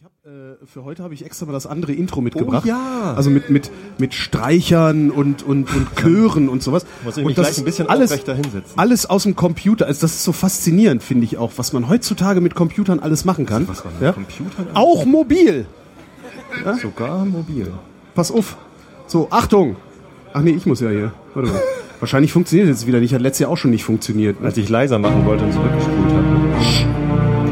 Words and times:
Ich 0.00 0.06
hab, 0.06 0.12
äh, 0.32 0.56
für 0.64 0.82
heute 0.84 1.02
habe 1.02 1.12
ich 1.12 1.26
extra 1.26 1.44
mal 1.44 1.52
das 1.52 1.66
andere 1.66 1.92
Intro 1.92 2.22
mitgebracht. 2.22 2.62
Oh 2.64 2.68
ja. 2.68 3.12
Also 3.14 3.28
mit, 3.28 3.50
mit, 3.50 3.70
mit 3.98 4.14
Streichern 4.14 5.10
und, 5.10 5.42
und, 5.42 5.70
und 5.76 5.94
Chören 6.00 6.48
und 6.48 6.62
sowas. 6.62 6.86
Muss 7.04 7.18
ich 7.18 7.22
und 7.22 7.26
mich 7.26 7.34
gleich 7.36 7.58
ein 7.58 7.64
bisschen 7.64 7.86
alles, 7.86 8.10
hinsetzen. 8.10 8.62
alles 8.78 9.04
aus 9.04 9.24
dem 9.24 9.36
Computer. 9.36 9.84
Also 9.84 10.00
das 10.00 10.14
ist 10.14 10.24
so 10.24 10.32
faszinierend, 10.32 11.02
finde 11.02 11.24
ich 11.26 11.36
auch, 11.36 11.52
was 11.56 11.74
man 11.74 11.90
heutzutage 11.90 12.40
mit 12.40 12.54
Computern 12.54 12.98
alles 12.98 13.26
machen 13.26 13.44
kann. 13.44 13.68
Was 13.68 13.84
man 13.84 13.92
mit 13.92 14.02
ja? 14.02 14.12
Computern 14.12 14.68
alles- 14.68 14.76
Auch 14.76 15.04
mobil. 15.04 15.66
Sogar 16.80 17.26
mobil. 17.26 17.70
Pass 18.14 18.30
auf. 18.30 18.56
So, 19.06 19.28
Achtung. 19.30 19.76
Ach 20.32 20.40
nee, 20.40 20.52
ich 20.52 20.64
muss 20.64 20.80
ja 20.80 20.88
hier. 20.88 21.12
Warte 21.34 21.50
mal. 21.50 21.60
Wahrscheinlich 21.98 22.32
funktioniert 22.32 22.70
es 22.70 22.80
jetzt 22.80 22.86
wieder 22.86 23.00
nicht. 23.00 23.12
Hat 23.12 23.20
letztes 23.20 23.40
Jahr 23.40 23.50
auch 23.50 23.58
schon 23.58 23.70
nicht 23.70 23.84
funktioniert. 23.84 24.40
Ne? 24.40 24.46
Als 24.46 24.56
ich 24.56 24.70
leiser 24.70 24.98
machen 24.98 25.26
wollte 25.26 25.44
und 25.44 25.52
zurückgespult 25.52 26.10
habe. 26.10 26.54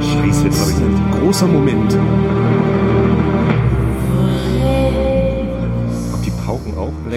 Scheiße, 0.01 0.45
jetzt 0.47 0.61
habe 0.61 0.71
ich 0.71 0.79
nicht. 0.79 1.21
Großer 1.21 1.47
Moment. 1.47 1.95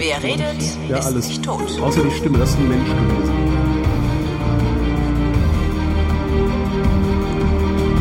Wer 0.04 0.20
redet? 0.20 0.56
Ja, 0.88 0.98
ist 0.98 1.06
alles. 1.06 1.28
nicht 1.28 1.44
tot. 1.44 1.80
Außer 1.80 2.02
die 2.02 2.10
Stimme, 2.10 2.36
das 2.38 2.50
ist 2.50 2.58
ein 2.58 2.66
Mensch 2.66 2.88
gewesen. 2.88 3.32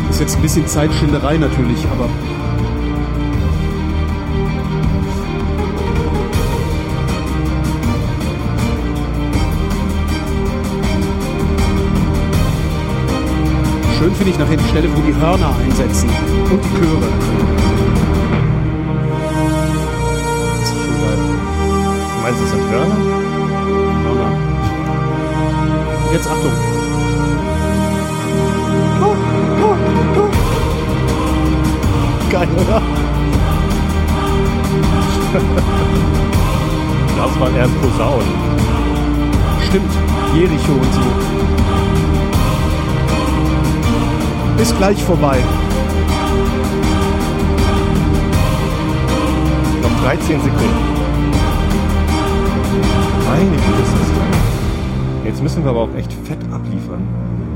Ist 0.09 0.19
jetzt 0.19 0.35
ein 0.35 0.41
bisschen 0.41 0.65
Zeitschinderei 0.65 1.37
natürlich, 1.37 1.77
aber. 1.91 2.09
Schön 13.99 14.15
finde 14.15 14.31
ich 14.31 14.39
nachher 14.39 14.57
die 14.57 14.69
Stelle, 14.69 14.89
wo 14.95 15.01
die 15.01 15.15
Hörner 15.15 15.55
einsetzen 15.63 16.09
und 16.49 16.65
die 16.65 16.79
Chöre. 16.79 17.60
Das 22.31 22.49
sind 22.49 22.63
Hörner? 22.69 22.95
Hörner. 24.05 24.31
Jetzt 26.13 26.27
Achtung. 26.29 26.51
Geil, 32.31 32.47
oder? 32.55 32.81
Das 37.17 37.39
waren 37.39 37.55
eher 37.55 37.67
Posaunen. 37.67 38.27
Stimmt. 39.67 39.91
Jericho 40.33 40.71
und 40.71 40.93
so. 40.93 41.01
Ist 44.61 44.77
gleich 44.77 45.03
vorbei. 45.03 45.43
Noch 49.81 50.03
13 50.03 50.41
Sekunden. 50.41 50.90
Meine 53.31 53.49
Güte, 53.49 53.81
ist 53.81 53.93
das 53.93 54.09
lang. 54.17 55.23
Jetzt 55.23 55.41
müssen 55.41 55.63
wir 55.63 55.69
aber 55.69 55.79
auch 55.83 55.95
echt 55.95 56.11
fett 56.25 56.39
abliefern. 56.51 57.07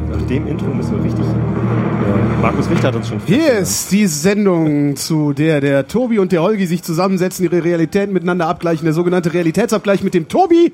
Nach 0.10 0.22
dem 0.22 0.48
Intro 0.48 0.68
müssen 0.68 0.96
wir 0.96 1.04
richtig. 1.04 1.26
Ja, 1.26 2.42
Markus 2.42 2.70
Richter 2.70 2.88
hat 2.88 2.96
uns 2.96 3.10
schon. 3.10 3.20
Hier 3.26 3.58
ist 3.58 3.92
die 3.92 4.08
Sendung, 4.08 4.96
zu 4.96 5.34
der 5.34 5.60
der 5.60 5.86
Tobi 5.86 6.20
und 6.20 6.32
der 6.32 6.44
Holgi 6.44 6.66
sich 6.66 6.82
zusammensetzen, 6.82 7.44
ihre 7.44 7.62
Realitäten 7.62 8.14
miteinander 8.14 8.48
abgleichen. 8.48 8.86
Der 8.86 8.94
sogenannte 8.94 9.34
Realitätsabgleich 9.34 10.02
mit 10.02 10.14
dem 10.14 10.30
Tobi. 10.30 10.74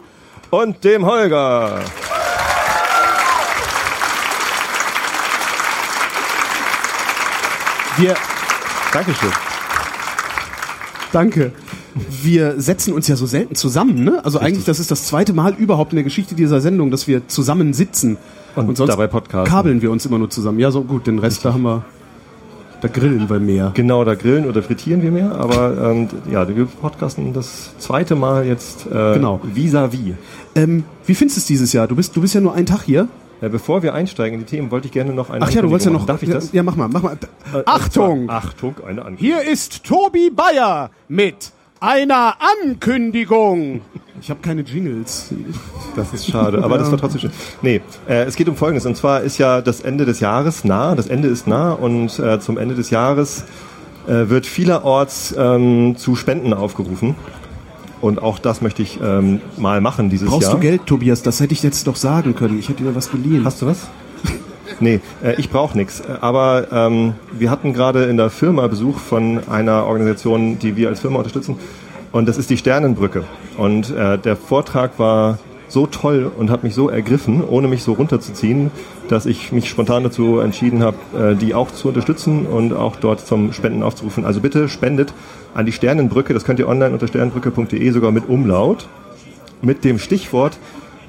Und 0.52 0.84
dem 0.84 1.04
Holger. 1.04 1.80
Wir, 7.98 8.14
Dankeschön. 8.94 9.32
danke. 11.12 11.52
Wir 12.24 12.60
setzen 12.62 12.94
uns 12.94 13.08
ja 13.08 13.16
so 13.16 13.26
selten 13.26 13.56
zusammen, 13.56 14.04
ne? 14.04 14.24
Also 14.24 14.40
eigentlich, 14.40 14.64
das 14.66 14.80
ist 14.80 14.92
das 14.92 15.06
zweite 15.06 15.34
Mal 15.34 15.54
überhaupt 15.56 15.92
in 15.92 15.98
der 15.98 16.04
Geschichte 16.04 16.36
dieser 16.36 16.62
Sendung, 16.62 16.90
dass 16.92 17.08
wir 17.08 17.28
zusammen 17.28 17.74
sitzen. 17.74 18.18
Und 18.56 18.80
dabei 18.80 19.08
podcasten. 19.08 19.50
kabeln 19.52 19.82
wir 19.82 19.92
uns 19.92 20.06
immer 20.06 20.18
nur 20.18 20.30
zusammen. 20.30 20.60
Ja, 20.60 20.72
so 20.72 20.84
gut, 20.84 21.08
den 21.08 21.20
Rest, 21.20 21.44
da 21.46 21.54
haben 21.54 21.64
wir, 21.64 21.84
da 22.82 22.88
grillen 22.88 23.30
wir 23.30 23.40
mehr. 23.40 23.72
Genau, 23.74 24.04
da 24.06 24.16
grillen 24.16 24.46
oder 24.48 24.64
frittieren 24.64 25.02
wir 25.02 25.12
mehr, 25.12 25.34
aber 25.36 25.92
ähm, 25.92 26.08
ja, 26.30 26.48
wir 26.48 26.66
podcasten 26.66 27.34
das 27.34 27.72
zweite 27.80 28.16
Mal 28.16 28.46
jetzt 28.46 28.88
äh, 28.88 29.14
Genau. 29.16 29.40
vis-à-vis. 29.54 30.16
Ähm, 30.56 30.84
wie 31.06 31.14
findest 31.16 31.38
du 31.38 31.40
es 31.42 31.46
dieses 31.46 31.74
Jahr? 31.74 31.88
Du 31.88 31.96
bist, 31.96 32.16
du 32.16 32.22
bist 32.22 32.34
ja 32.36 32.42
nur 32.42 32.54
einen 32.54 32.66
Tag 32.66 32.84
hier. 32.84 33.08
Äh, 33.42 33.50
bevor 33.50 33.84
wir 33.84 33.94
einsteigen 33.94 34.40
in 34.40 34.46
die 34.46 34.50
Themen, 34.50 34.70
wollte 34.72 34.88
ich 34.88 34.94
gerne 34.94 35.14
noch 35.14 35.30
eine 35.30 35.44
Ach 35.46 35.50
ja, 35.52 35.62
du 35.62 35.70
wolltest 35.70 35.88
ja 35.88 35.92
noch. 35.92 36.06
Darf 36.06 36.22
ich 36.24 36.30
das? 36.30 36.52
Ja, 36.52 36.62
mach 36.64 36.76
mal, 36.76 36.88
mach 36.90 37.02
mal. 37.04 37.14
Äh, 37.54 37.64
Achtung! 37.66 38.22
und 38.22 38.26
zwar- 38.28 38.36
Achtung, 38.38 38.76
eine 38.86 39.02
Ankündigung. 39.06 39.40
Hier 39.42 39.52
ist 39.52 39.84
Tobi 39.84 40.30
Bayer 40.30 40.90
mit 41.08 41.52
einer 41.82 42.36
Ankündigung. 42.64 43.82
Ich 44.22 44.30
habe 44.30 44.40
keine 44.42 44.62
Jingles. 44.62 45.34
Das 45.94 46.14
ist 46.14 46.26
schade, 46.32 46.64
aber 46.64 46.78
das 46.78 46.90
war 46.90 46.98
trotzdem 46.98 47.20
schön. 47.20 47.32
Nee, 47.62 47.82
äh, 48.08 48.24
es 48.24 48.38
geht 48.38 48.48
um 48.48 48.56
Folgendes. 48.56 48.86
Und 48.86 48.96
zwar 48.96 49.24
ist 49.24 49.38
ja 49.38 49.62
das 49.62 49.82
Ende 49.82 50.06
des 50.06 50.22
Jahres 50.22 50.64
nah, 50.64 50.96
das 50.96 51.08
Ende 51.08 51.28
ist 51.28 51.48
nah 51.48 51.74
und 51.74 52.18
äh, 52.18 52.40
zum 52.40 52.58
Ende 52.58 52.76
des 52.76 52.92
Jahres 52.92 53.44
äh, 54.08 54.30
wird 54.30 54.46
vielerorts 54.46 55.36
ähm, 55.38 55.98
zu 55.98 56.16
Spenden 56.16 56.54
aufgerufen. 56.54 57.16
Und 58.00 58.24
auch 58.24 58.40
das 58.40 58.62
möchte 58.62 58.82
ich 58.82 59.02
ähm, 59.04 59.42
mal 59.58 59.82
machen 59.82 60.10
dieses 60.10 60.30
Brauchst 60.30 60.44
Jahr. 60.44 60.56
du 60.56 60.62
Geld, 60.62 60.86
Tobias? 60.86 61.24
Das 61.24 61.42
hätte 61.42 61.52
ich 61.52 61.62
jetzt 61.62 61.86
doch 61.88 61.98
sagen 61.98 62.36
können. 62.36 62.58
Ich 62.58 62.70
hätte 62.70 62.84
dir 62.84 62.96
was 62.96 63.12
geliehen. 63.12 63.44
Hast 63.44 63.62
du 63.62 63.66
was? 63.66 63.90
Nee, 64.80 65.00
äh, 65.24 65.36
ich 65.38 65.50
brauche 65.50 65.78
nichts. 65.78 66.02
Aber 66.22 66.68
ähm, 66.72 67.14
wir 67.32 67.50
hatten 67.52 67.74
gerade 67.74 68.06
in 68.06 68.18
der 68.18 68.30
Firma 68.30 68.68
Besuch 68.68 68.98
von 69.00 69.48
einer 69.50 69.86
Organisation, 69.86 70.60
die 70.60 70.76
wir 70.76 70.90
als 70.90 71.00
Firma 71.02 71.18
unterstützen. 71.18 71.58
Und 72.12 72.28
das 72.28 72.38
ist 72.38 72.50
die 72.50 72.58
Sternenbrücke. 72.58 73.24
Und 73.58 73.90
äh, 73.96 74.18
der 74.18 74.36
Vortrag 74.36 75.00
war 75.00 75.40
so 75.68 75.86
toll 75.88 76.30
und 76.38 76.50
hat 76.50 76.64
mich 76.64 76.74
so 76.76 76.90
ergriffen, 76.90 77.42
ohne 77.48 77.70
mich 77.70 77.84
so 77.84 77.94
runterzuziehen, 77.94 78.72
dass 79.08 79.26
ich 79.26 79.54
mich 79.54 79.70
spontan 79.70 80.04
dazu 80.04 80.40
entschieden 80.40 80.84
habe, 80.84 80.98
äh, 81.18 81.36
die 81.36 81.54
auch 81.54 81.72
zu 81.72 81.88
unterstützen 81.88 82.46
und 82.46 82.74
auch 82.74 82.98
dort 82.98 83.26
zum 83.26 83.54
Spenden 83.54 83.82
aufzurufen. 83.82 84.26
Also 84.26 84.42
bitte 84.42 84.68
spendet 84.68 85.14
an 85.54 85.66
die 85.66 85.72
Sternenbrücke. 85.72 86.34
Das 86.34 86.44
könnt 86.44 86.60
ihr 86.60 86.68
online 86.68 86.92
unter 86.92 87.08
sternenbrücke.de 87.08 87.90
sogar 87.92 88.12
mit 88.12 88.28
Umlaut. 88.28 88.88
Mit 89.62 89.84
dem 89.86 90.00
Stichwort 90.00 90.58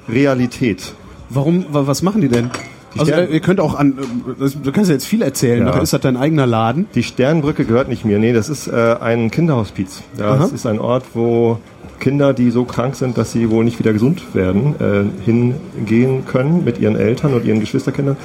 Realität. 0.07 0.93
Warum, 1.29 1.65
wa- 1.71 1.87
was 1.87 2.01
machen 2.01 2.21
die 2.21 2.29
denn? 2.29 2.49
Also, 2.97 3.11
Stern- 3.11 3.27
äh, 3.29 3.33
ihr 3.33 3.39
könnt 3.39 3.59
auch 3.59 3.75
an, 3.75 3.93
äh, 3.97 4.39
das- 4.39 4.61
du 4.61 4.71
kannst 4.71 4.89
ja 4.89 4.93
jetzt 4.95 5.05
viel 5.05 5.21
erzählen. 5.21 5.65
Ja. 5.65 5.79
Ist 5.79 5.93
das 5.93 6.01
dein 6.01 6.17
eigener 6.17 6.45
Laden. 6.45 6.87
Die 6.95 7.03
Sternbrücke 7.03 7.65
gehört 7.65 7.87
nicht 7.89 8.05
mir. 8.05 8.19
Nee, 8.19 8.33
das 8.33 8.49
ist 8.49 8.67
äh, 8.67 8.95
ein 8.99 9.31
Kinderhospiz. 9.31 10.03
Ja, 10.17 10.31
Aha. 10.31 10.37
das 10.37 10.51
ist 10.51 10.65
ein 10.65 10.79
Ort, 10.79 11.03
wo 11.13 11.57
Kinder, 11.99 12.33
die 12.33 12.51
so 12.51 12.65
krank 12.65 12.95
sind, 12.95 13.17
dass 13.17 13.31
sie 13.31 13.49
wohl 13.49 13.63
nicht 13.63 13.79
wieder 13.79 13.93
gesund 13.93 14.21
werden, 14.35 14.75
äh, 14.79 15.23
hingehen 15.25 16.25
können 16.25 16.63
mit 16.65 16.79
ihren 16.79 16.95
Eltern 16.95 17.33
und 17.33 17.45
ihren 17.45 17.59
Geschwisterkindern, 17.61 18.17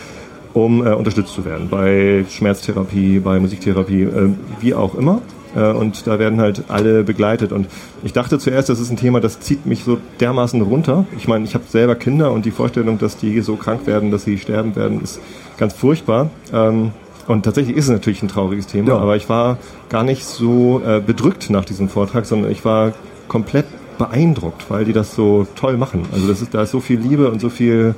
um 0.53 0.85
äh, 0.87 0.91
unterstützt 0.93 1.33
zu 1.35 1.45
werden. 1.45 1.69
Bei 1.71 2.25
Schmerztherapie, 2.29 3.21
bei 3.21 3.39
Musiktherapie, 3.39 4.03
äh, 4.03 4.31
wie 4.61 4.75
auch 4.75 4.95
immer. 4.97 5.21
Äh, 5.57 5.73
und 5.73 6.07
da 6.07 6.19
werden 6.19 6.41
halt 6.41 6.65
alle 6.69 7.05
begleitet. 7.05 7.53
Und 7.53 7.67
ich 8.03 8.13
dachte 8.13 8.39
zuerst, 8.39 8.69
das 8.69 8.81
ist 8.81 8.91
ein 8.91 8.97
Thema, 8.97 9.21
das 9.21 9.41
zieht 9.41 9.67
mich 9.67 9.85
so 9.85 9.99
dermaßen 10.21 10.61
runter. 10.63 11.07
Ich 11.17 11.29
meine, 11.29 11.45
ich 11.45 11.55
habe 11.55 11.65
selber 11.69 11.95
Kinder 11.95 12.33
und 12.33 12.45
die 12.45 12.51
Vorstellung, 12.51 12.99
dass 12.99 13.17
die 13.17 13.41
so 13.41 13.57
krank 13.57 13.87
werden, 13.87 14.11
dass 14.11 14.25
sie 14.25 14.39
sterben 14.39 14.77
werden, 14.77 15.01
ist 15.03 15.21
ganz 15.57 15.73
furchtbar. 15.75 16.31
Ähm, 16.53 16.93
und 17.27 17.45
tatsächlich 17.45 17.77
ist 17.77 17.85
es 17.87 17.91
natürlich 17.91 18.23
ein 18.23 18.29
trauriges 18.29 18.67
Thema, 18.67 18.89
Ja. 18.91 18.99
aber 18.99 19.17
ich 19.17 19.29
war 19.29 19.59
gar 19.91 20.03
nicht 20.03 20.25
so 20.25 20.81
äh, 20.87 21.01
bedrückt 21.01 21.51
nach 21.51 21.65
diesem 21.65 21.89
Vortrag, 21.91 22.25
sondern 22.25 22.51
ich 22.51 22.65
war 22.65 22.93
komplett 23.29 23.67
beeindruckt, 23.99 24.71
weil 24.71 24.85
die 24.85 24.93
das 24.93 25.15
so 25.15 25.47
toll 25.57 25.77
machen. 25.77 26.07
Also 26.13 26.29
das 26.29 26.41
ist, 26.41 26.55
da 26.55 26.63
ist 26.63 26.71
so 26.71 26.81
viel 26.81 26.99
Liebe 27.01 27.31
und 27.31 27.41
so 27.41 27.51
viel 27.51 27.95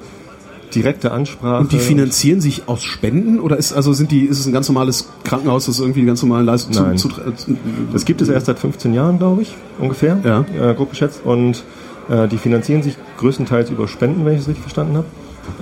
direkte 0.75 1.13
Ansprache. 1.13 1.61
Und 1.61 1.73
die 1.73 1.79
finanzieren 1.79 2.41
sich 2.41 2.63
aus 2.69 2.83
Spenden 2.83 3.41
oder 3.41 3.57
ist 3.57 3.73
also 3.73 3.93
sind 3.93 4.11
die 4.11 4.25
ist 4.25 4.39
es 4.39 4.47
ein 4.47 4.53
ganz 4.53 4.69
normales 4.69 5.09
Krankenhaus, 5.25 5.67
das 5.67 5.81
irgendwie 5.81 6.01
die 6.01 6.07
ganz 6.07 6.23
normalen 6.23 6.47
Leistungen 6.47 6.77
Nein. 6.89 6.99
zu, 6.99 7.09
zu, 7.09 7.17
zu 7.35 7.57
Das 7.93 8.05
gibt 8.05 8.21
es 8.23 8.29
erst 8.29 8.47
seit 8.47 8.59
15 8.59 8.95
Jahren, 8.95 9.19
glaube 9.19 9.43
ich, 9.43 9.55
ungefähr, 9.79 10.19
Ja. 10.25 10.45
äh, 10.71 10.75
grob 10.75 10.91
geschätzt. 10.91 11.21
Und 11.25 11.63
äh, 12.09 12.29
die 12.29 12.39
finanzieren 12.39 12.83
sich 12.83 12.97
größtenteils 13.19 13.71
über 13.71 13.89
Spenden, 13.89 14.25
wenn 14.25 14.35
ich 14.35 14.41
es 14.41 14.49
richtig 14.49 14.63
verstanden 14.63 14.97
habe. 14.97 15.07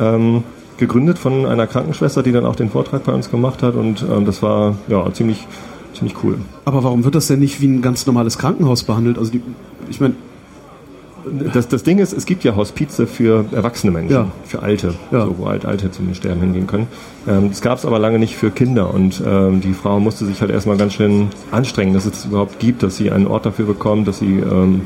Ähm, 0.01 0.43
gegründet 0.77 1.19
von 1.19 1.45
einer 1.47 1.67
Krankenschwester, 1.67 2.23
die 2.23 2.31
dann 2.33 2.47
auch 2.47 2.55
den 2.57 2.71
Vortrag 2.71 3.05
bei 3.05 3.13
uns 3.13 3.31
gemacht 3.31 3.63
hat. 3.63 3.75
Und 3.75 4.05
ähm, 4.09 4.25
das 4.25 4.43
war 4.43 4.77
ja 4.89 5.13
ziemlich, 5.13 5.47
ziemlich 5.95 6.15
cool. 6.23 6.39
Aber 6.65 6.85
warum 6.85 7.05
wird 7.05 7.15
das 7.15 7.27
denn 7.27 7.41
nicht 7.41 7.61
wie 7.61 7.67
ein 7.67 7.83
ganz 7.83 8.07
normales 8.07 8.39
Krankenhaus 8.39 8.85
behandelt? 8.85 9.19
Also 9.19 9.33
die, 9.33 9.43
ich 9.91 10.01
meine, 10.01 10.15
Das, 11.53 11.69
das 11.69 11.83
Ding 11.83 11.99
ist, 11.99 12.13
es 12.13 12.27
gibt 12.27 12.45
ja 12.45 12.55
Hospize 12.57 13.07
für 13.07 13.45
erwachsene 13.53 13.93
Menschen, 13.93 14.13
Ja. 14.13 14.27
für 14.45 14.63
Alte, 14.63 14.95
Ja. 15.11 15.25
so, 15.27 15.35
wo 15.39 15.47
halt 15.49 15.65
Alte 15.67 15.91
zum 15.91 16.13
Sterben 16.15 16.41
hingehen 16.41 16.67
können. 16.67 16.87
Ähm, 17.27 17.49
das 17.51 17.61
gab 17.61 17.79
es 17.79 17.85
aber 17.85 17.99
lange 17.99 18.19
nicht 18.19 18.37
für 18.37 18.51
Kinder 18.51 18.93
und 18.93 19.23
ähm, 19.27 19.61
die 19.61 19.73
Frau 19.75 20.01
musste 20.01 20.25
sich 20.27 20.41
halt 20.41 20.51
erstmal 20.51 20.77
ganz 20.77 20.95
schön 20.95 21.29
anstrengen, 21.51 21.95
dass 21.95 22.07
es 22.07 22.25
überhaupt 22.27 22.59
gibt, 22.59 22.83
dass 22.83 22.97
sie 22.97 23.11
einen 23.11 23.27
Ort 23.27 23.47
dafür 23.47 23.67
bekommt, 23.67 24.09
dass 24.09 24.19
sie 24.19 24.39
ähm, 24.39 24.83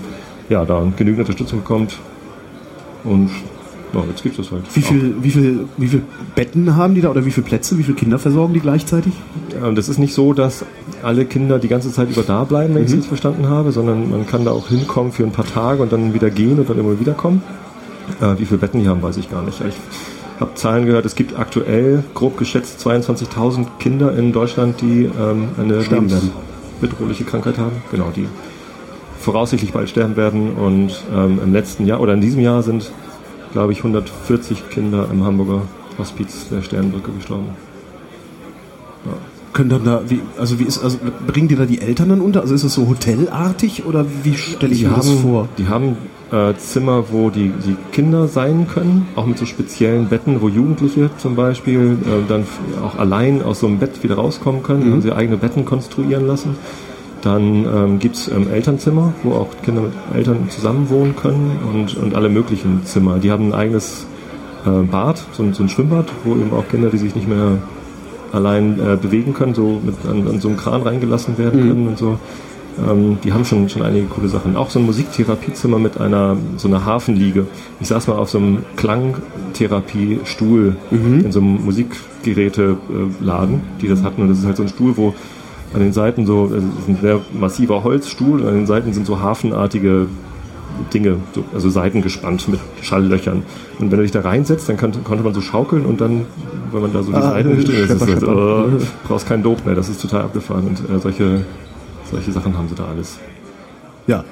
ja, 0.48 0.64
da 0.64 0.82
genügend 0.96 1.20
Unterstützung 1.20 1.60
bekommt. 1.60 1.98
Und 3.04 3.30
ja, 3.94 4.02
jetzt 4.08 4.22
gibt 4.22 4.38
es 4.38 4.46
das 4.46 4.52
halt. 4.52 4.64
wie 4.74 4.80
viel, 4.82 5.14
wie 5.22 5.30
viel, 5.30 5.64
wie 5.76 5.88
viel 5.88 6.02
Betten 6.34 6.76
haben 6.76 6.94
die 6.94 7.00
da 7.00 7.10
oder 7.10 7.26
wie 7.26 7.30
viele 7.30 7.46
Plätze, 7.46 7.76
wie 7.78 7.82
viele 7.82 7.96
Kinder 7.96 8.18
versorgen 8.18 8.54
die 8.54 8.60
gleichzeitig? 8.60 9.12
Ähm, 9.62 9.74
Das 9.74 9.88
ist 9.88 9.98
nicht 9.98 10.14
so, 10.14 10.32
dass 10.32 10.64
alle 11.02 11.24
Kinder 11.24 11.58
die 11.58 11.68
ganze 11.68 11.92
Zeit 11.92 12.10
über 12.10 12.22
da 12.22 12.44
bleiben, 12.44 12.74
wenn 12.74 12.84
ich 12.84 12.92
es 12.92 13.06
verstanden 13.06 13.48
habe, 13.48 13.72
sondern 13.72 14.10
man 14.10 14.26
kann 14.26 14.44
da 14.44 14.52
auch 14.52 14.68
hinkommen 14.68 15.12
für 15.12 15.24
ein 15.24 15.32
paar 15.32 15.46
Tage 15.46 15.82
und 15.82 15.92
dann 15.92 16.14
wieder 16.14 16.30
gehen 16.30 16.58
und 16.58 16.68
dann 16.68 16.78
immer 16.78 16.98
wiederkommen. 16.98 17.42
Äh, 18.20 18.38
wie 18.38 18.44
viele 18.44 18.58
Betten 18.58 18.80
die 18.80 18.88
haben, 18.88 19.02
weiß 19.02 19.16
ich 19.16 19.30
gar 19.30 19.42
nicht. 19.42 19.60
Ich 19.60 19.74
habe 20.40 20.54
Zahlen 20.54 20.86
gehört, 20.86 21.04
es 21.06 21.14
gibt 21.14 21.38
aktuell 21.38 22.02
grob 22.14 22.36
geschätzt 22.36 22.84
22.000 22.86 23.66
Kinder 23.78 24.16
in 24.16 24.32
Deutschland, 24.32 24.80
die 24.80 25.04
ähm, 25.04 25.48
eine 25.58 25.84
bedrohliche 26.80 27.24
Krankheit 27.24 27.58
haben. 27.58 27.82
Genau, 27.90 28.10
die 28.14 28.26
voraussichtlich 29.20 29.72
bald 29.72 29.88
sterben 29.88 30.16
werden. 30.16 30.52
Und 30.52 31.02
ähm, 31.14 31.40
im 31.42 31.52
letzten 31.52 31.86
Jahr 31.86 32.00
oder 32.00 32.14
in 32.14 32.20
diesem 32.20 32.40
Jahr 32.40 32.62
sind, 32.62 32.90
glaube 33.52 33.72
ich, 33.72 33.78
140 33.78 34.68
Kinder 34.70 35.08
im 35.10 35.24
Hamburger 35.24 35.62
Hospiz 35.98 36.48
der 36.50 36.62
Sternbrücke 36.62 37.12
gestorben. 37.12 37.50
Können 39.52 39.68
dann 39.68 39.84
da, 39.84 40.00
wie, 40.08 40.20
also 40.38 40.58
wie 40.58 40.64
ist, 40.64 40.82
also 40.82 40.96
bringen 41.26 41.48
die 41.48 41.56
da 41.56 41.66
die 41.66 41.80
Eltern 41.80 42.08
dann 42.08 42.20
unter? 42.22 42.40
Also 42.40 42.54
ist 42.54 42.64
es 42.64 42.72
so 42.74 42.88
hotelartig 42.88 43.84
oder 43.84 44.06
wie 44.22 44.34
stelle 44.34 44.72
ich 44.72 44.78
Die 44.80 44.86
mir 44.86 44.94
das 44.96 45.06
haben, 45.08 45.18
vor? 45.18 45.48
die 45.58 45.68
haben 45.68 45.96
äh, 46.30 46.54
Zimmer, 46.56 47.04
wo 47.10 47.28
die, 47.28 47.52
die 47.66 47.76
Kinder 47.92 48.28
sein 48.28 48.66
können, 48.72 49.06
auch 49.14 49.26
mit 49.26 49.36
so 49.36 49.44
speziellen 49.44 50.08
Betten, 50.08 50.40
wo 50.40 50.48
Jugendliche 50.48 51.10
zum 51.18 51.36
Beispiel 51.36 51.98
äh, 52.02 52.26
dann 52.28 52.46
auch 52.82 52.98
allein 52.98 53.42
aus 53.42 53.60
so 53.60 53.66
einem 53.66 53.78
Bett 53.78 54.02
wieder 54.02 54.14
rauskommen 54.14 54.62
können, 54.62 54.86
Mhm. 54.88 54.92
haben 54.92 55.02
sie 55.02 55.12
eigene 55.12 55.36
Betten 55.36 55.66
konstruieren 55.66 56.26
lassen. 56.26 56.56
Dann 57.20 57.66
ähm, 57.66 57.98
gibt 57.98 58.16
es 58.16 58.28
ähm, 58.28 58.46
Elternzimmer, 58.50 59.12
wo 59.22 59.34
auch 59.34 59.48
Kinder 59.62 59.82
mit 59.82 59.92
Eltern 60.14 60.48
zusammen 60.48 60.88
wohnen 60.88 61.14
können 61.14 61.58
und, 61.72 61.94
und 61.96 62.14
alle 62.14 62.28
möglichen 62.30 62.84
Zimmer. 62.86 63.18
Die 63.18 63.30
haben 63.30 63.48
ein 63.48 63.54
eigenes 63.54 64.06
äh, 64.66 64.70
Bad, 64.90 65.22
so 65.32 65.44
so 65.52 65.62
ein 65.62 65.68
Schwimmbad, 65.68 66.06
wo 66.24 66.32
eben 66.32 66.52
auch 66.52 66.66
Kinder, 66.68 66.88
die 66.88 66.96
sich 66.98 67.14
nicht 67.14 67.28
mehr 67.28 67.58
allein 68.32 68.80
äh, 68.80 68.96
bewegen 68.96 69.34
können, 69.34 69.54
so 69.54 69.80
mit 69.84 69.94
an, 70.08 70.26
an 70.26 70.40
so 70.40 70.48
einem 70.48 70.56
Kran 70.56 70.82
reingelassen 70.82 71.38
werden 71.38 71.60
können 71.68 71.88
und 71.88 71.98
so. 71.98 72.18
Ähm, 72.88 73.18
die 73.22 73.32
haben 73.32 73.44
schon, 73.44 73.68
schon 73.68 73.82
einige 73.82 74.06
coole 74.06 74.28
Sachen. 74.28 74.56
Auch 74.56 74.70
so 74.70 74.78
ein 74.78 74.86
Musiktherapiezimmer 74.86 75.78
mit 75.78 76.00
einer 76.00 76.36
so 76.56 76.68
einer 76.68 76.86
Hafenliege. 76.86 77.46
Ich 77.80 77.88
saß 77.88 78.08
mal 78.08 78.16
auf 78.16 78.30
so 78.30 78.38
einem 78.38 78.64
Klangtherapiestuhl 78.76 80.76
in 81.24 81.32
so 81.32 81.40
einem 81.40 81.64
Musikgeräteladen, 81.64 83.60
die 83.80 83.88
das 83.88 84.02
hatten. 84.02 84.22
Und 84.22 84.28
das 84.28 84.38
ist 84.38 84.46
halt 84.46 84.56
so 84.56 84.62
ein 84.62 84.70
Stuhl, 84.70 84.96
wo 84.96 85.14
an 85.74 85.80
den 85.80 85.92
Seiten 85.92 86.26
so, 86.26 86.44
also 86.44 86.56
es 86.56 86.62
ist 86.62 86.88
ein 86.88 86.98
sehr 87.00 87.20
massiver 87.38 87.84
Holzstuhl, 87.84 88.40
und 88.40 88.48
an 88.48 88.54
den 88.54 88.66
Seiten 88.66 88.92
sind 88.92 89.06
so 89.06 89.20
hafenartige 89.20 90.06
Dinge, 90.92 91.16
so, 91.34 91.44
also 91.54 91.70
Seiten 91.70 92.02
gespannt 92.02 92.48
mit 92.48 92.60
Schalllöchern. 92.82 93.42
Und 93.78 93.90
wenn 93.90 93.98
du 93.98 94.02
dich 94.02 94.10
da 94.12 94.20
reinsetzt, 94.20 94.68
dann 94.68 94.76
kann, 94.76 94.92
konnte 95.04 95.22
man 95.24 95.34
so 95.34 95.40
schaukeln 95.40 95.84
und 95.86 96.00
dann, 96.00 96.26
wenn 96.72 96.82
man 96.82 96.92
da 96.92 97.02
so 97.02 97.10
die 97.12 97.18
Ah, 97.18 97.30
Seiten 97.32 97.50
äh, 97.52 97.56
das 97.64 97.68
ist 97.68 98.00
halt, 98.00 98.02
schlepper. 98.18 98.66
äh, 98.80 98.84
brauchst 99.06 99.26
keinen 99.28 99.42
Dope 99.42 99.62
mehr, 99.64 99.74
das 99.74 99.88
ist 99.88 100.00
total 100.00 100.22
abgefahren. 100.22 100.66
Und 100.68 100.78
äh, 100.96 100.98
solche, 101.00 101.44
solche 102.10 102.32
Sachen 102.32 102.56
haben 102.56 102.68
sie 102.68 102.74
da 102.74 102.84
alles. 102.86 103.18
Ja. 104.06 104.24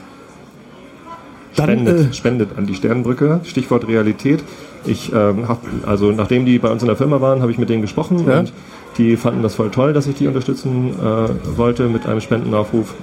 Dann, 1.57 1.67
Spendet, 1.67 2.11
äh, 2.11 2.13
spendet 2.15 2.49
an 2.57 2.67
die 2.67 2.75
Sternbrücke. 2.75 3.41
Stichwort 3.45 3.87
Realität. 3.89 4.43
Ich 4.87 5.13
ähm, 5.13 5.49
habe, 5.49 5.61
also 5.87 6.11
nachdem 6.13 6.47
die 6.47 6.59
bei 6.59 6.71
uns 6.71 6.83
in 6.83 6.87
der 6.89 6.97
Firma 6.97 7.21
waren, 7.21 7.43
habe 7.43 7.51
ich 7.53 7.59
mit 7.59 7.69
denen 7.69 7.83
gesprochen 7.83 8.25
Ja. 8.27 8.41
und 8.41 8.53
die 8.99 9.17
fanden 9.17 9.43
das 9.43 9.55
voll 9.55 9.71
toll, 9.71 9.93
dass 9.93 10.07
ich 10.07 10.15
die 10.15 10.27
unterstützen 10.27 10.91
äh, 10.99 11.57
wollte 11.59 11.89
mit 11.89 12.07
einem 12.07 12.21
Spendenaufruf 12.21 12.95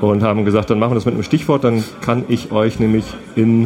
und 0.00 0.22
haben 0.22 0.44
gesagt, 0.44 0.70
dann 0.70 0.78
machen 0.78 0.92
wir 0.92 0.94
das 0.96 1.04
mit 1.04 1.14
einem 1.14 1.22
Stichwort, 1.22 1.64
dann 1.64 1.84
kann 2.00 2.24
ich 2.28 2.52
euch 2.52 2.78
nämlich 2.80 3.04
in 3.36 3.64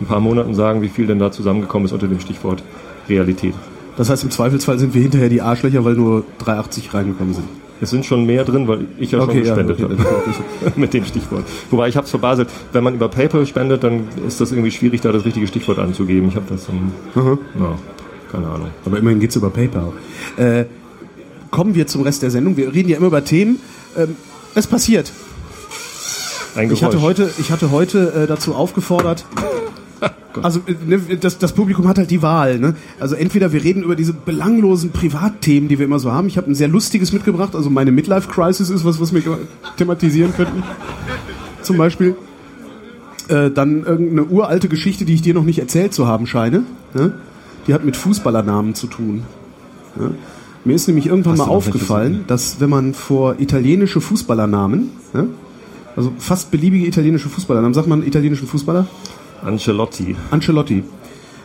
ein 0.00 0.06
paar 0.06 0.20
Monaten 0.20 0.54
sagen, 0.54 0.82
wie 0.82 0.88
viel 0.88 1.06
denn 1.06 1.18
da 1.18 1.30
zusammengekommen 1.30 1.86
ist 1.86 1.92
unter 1.92 2.08
dem 2.08 2.20
Stichwort 2.20 2.62
Realität. 3.08 3.54
das 3.96 4.08
heißt, 4.10 4.24
im 4.24 4.30
Zweifelsfall 4.30 4.78
sind 4.78 4.94
wir 4.94 5.02
hinterher 5.02 5.28
die 5.28 5.42
Arschlöcher, 5.42 5.84
weil 5.84 5.94
nur 5.94 6.24
3,80 6.44 6.94
reingekommen 6.94 7.34
sind. 7.34 7.44
Es 7.80 7.90
sind 7.90 8.06
schon 8.06 8.24
mehr 8.24 8.44
drin, 8.44 8.66
weil 8.66 8.86
ich 8.98 9.10
ja 9.10 9.18
Okay, 9.20 9.32
schon 9.32 9.44
ja, 9.44 9.54
gespendet 9.54 9.82
okay, 9.82 10.04
habe 10.64 10.72
mit 10.80 10.94
dem 10.94 11.04
Stichwort. 11.04 11.44
Wobei 11.70 11.88
ich 11.88 11.96
habe 11.96 12.04
es 12.04 12.10
verbaselt, 12.10 12.48
wenn 12.72 12.82
man 12.84 12.94
über 12.94 13.08
PayPal 13.08 13.44
spendet, 13.46 13.84
dann 13.84 14.04
ist 14.26 14.40
das 14.40 14.52
irgendwie 14.52 14.70
schwierig, 14.70 15.00
da 15.02 15.12
das 15.12 15.24
richtige 15.24 15.46
Stichwort 15.46 15.78
anzugeben. 15.78 16.28
Ich 16.28 16.36
habe 16.36 16.46
das 16.48 16.66
dann, 16.66 16.92
Aha. 17.14 17.36
ja, 17.58 17.78
keine 18.32 18.46
Ahnung. 18.46 18.68
Aber 18.86 18.96
immerhin 18.98 19.20
geht's 19.20 19.36
über 19.36 19.50
PayPal. 19.50 19.92
Äh, 20.36 20.64
kommen 21.50 21.74
wir 21.74 21.86
zum 21.86 22.02
Rest 22.02 22.22
der 22.22 22.30
Sendung. 22.30 22.56
Wir 22.56 22.72
reden 22.72 22.88
ja 22.88 22.96
immer 22.96 23.08
über 23.08 23.24
Themen. 23.24 23.58
Ähm, 23.96 24.16
es 24.54 24.66
passiert. 24.66 25.12
Ein 26.54 26.70
Ich 26.70 26.84
hatte 26.84 27.00
heute, 27.00 27.30
ich 27.38 27.50
hatte 27.50 27.70
heute 27.70 28.12
äh, 28.12 28.26
dazu 28.26 28.54
aufgefordert. 28.54 29.24
Also 30.42 30.60
äh, 30.66 30.74
ne, 30.86 31.00
das, 31.20 31.38
das 31.38 31.52
Publikum 31.52 31.88
hat 31.88 31.98
halt 31.98 32.10
die 32.10 32.22
Wahl. 32.22 32.58
Ne? 32.58 32.74
Also 33.00 33.14
entweder 33.14 33.52
wir 33.52 33.62
reden 33.62 33.82
über 33.82 33.96
diese 33.96 34.12
belanglosen 34.12 34.90
Privatthemen, 34.90 35.68
die 35.68 35.78
wir 35.78 35.86
immer 35.86 35.98
so 35.98 36.12
haben. 36.12 36.28
Ich 36.28 36.36
habe 36.36 36.50
ein 36.50 36.54
sehr 36.54 36.68
lustiges 36.68 37.12
mitgebracht. 37.12 37.54
Also 37.54 37.70
meine 37.70 37.92
Midlife 37.92 38.28
Crisis 38.28 38.70
ist 38.70 38.84
was, 38.84 39.00
was 39.00 39.12
wir 39.12 39.22
thematisieren 39.76 40.34
könnten. 40.34 40.62
Zum 41.62 41.76
Beispiel. 41.76 42.16
Äh, 43.28 43.50
dann 43.50 43.84
irgendeine 43.84 44.24
uralte 44.24 44.68
Geschichte, 44.68 45.06
die 45.06 45.14
ich 45.14 45.22
dir 45.22 45.32
noch 45.32 45.44
nicht 45.44 45.58
erzählt 45.58 45.94
zu 45.94 46.06
haben 46.06 46.26
scheine. 46.26 46.64
Ne? 46.92 47.14
Die 47.66 47.72
hat 47.72 47.84
mit 47.84 47.96
Fußballernamen 47.96 48.74
zu 48.74 48.86
tun. 48.86 49.22
Ja? 49.98 50.10
Mir 50.64 50.74
ist 50.74 50.88
nämlich 50.88 51.06
irgendwann 51.06 51.32
Hast 51.32 51.46
mal 51.46 51.48
aufgefallen, 51.48 52.24
dass 52.26 52.60
wenn 52.60 52.70
man 52.70 52.94
vor 52.94 53.38
italienische 53.38 54.00
Fußballernamen, 54.00 54.90
ja? 55.14 55.24
Also 55.96 56.12
fast 56.18 56.50
beliebige 56.50 56.86
italienische 56.86 57.28
Fußballernamen, 57.28 57.74
sagt 57.74 57.86
man 57.88 58.06
italienischen 58.06 58.48
Fußballer? 58.48 58.86
Ancelotti. 59.42 60.16
Ancelotti. 60.30 60.82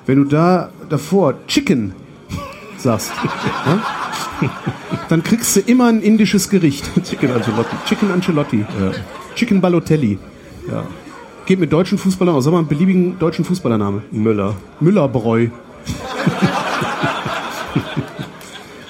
Wenn 0.05 0.17
du 0.17 0.23
da 0.23 0.69
davor 0.89 1.35
Chicken 1.47 1.93
sagst, 2.77 3.11
ja? 3.65 3.81
dann 5.09 5.23
kriegst 5.23 5.55
du 5.55 5.59
immer 5.59 5.87
ein 5.87 6.01
indisches 6.01 6.49
Gericht. 6.49 6.89
Chicken 7.03 7.31
Ancelotti. 7.31 7.75
Chicken 7.85 8.11
Ancelotti. 8.11 8.59
Ja. 8.59 8.91
Chicken 9.35 9.61
Balotelli. 9.61 10.17
ja. 10.69 10.83
Geht 11.45 11.59
mit 11.59 11.73
deutschen 11.73 11.97
Fußballern 11.97 12.35
aus. 12.35 12.43
Sag 12.43 12.51
mal 12.51 12.59
einen 12.59 12.67
beliebigen 12.67 13.17
deutschen 13.17 13.43
Fußballername. 13.43 14.03
Müller. 14.11 14.55
Müllerbräu. 14.79 15.47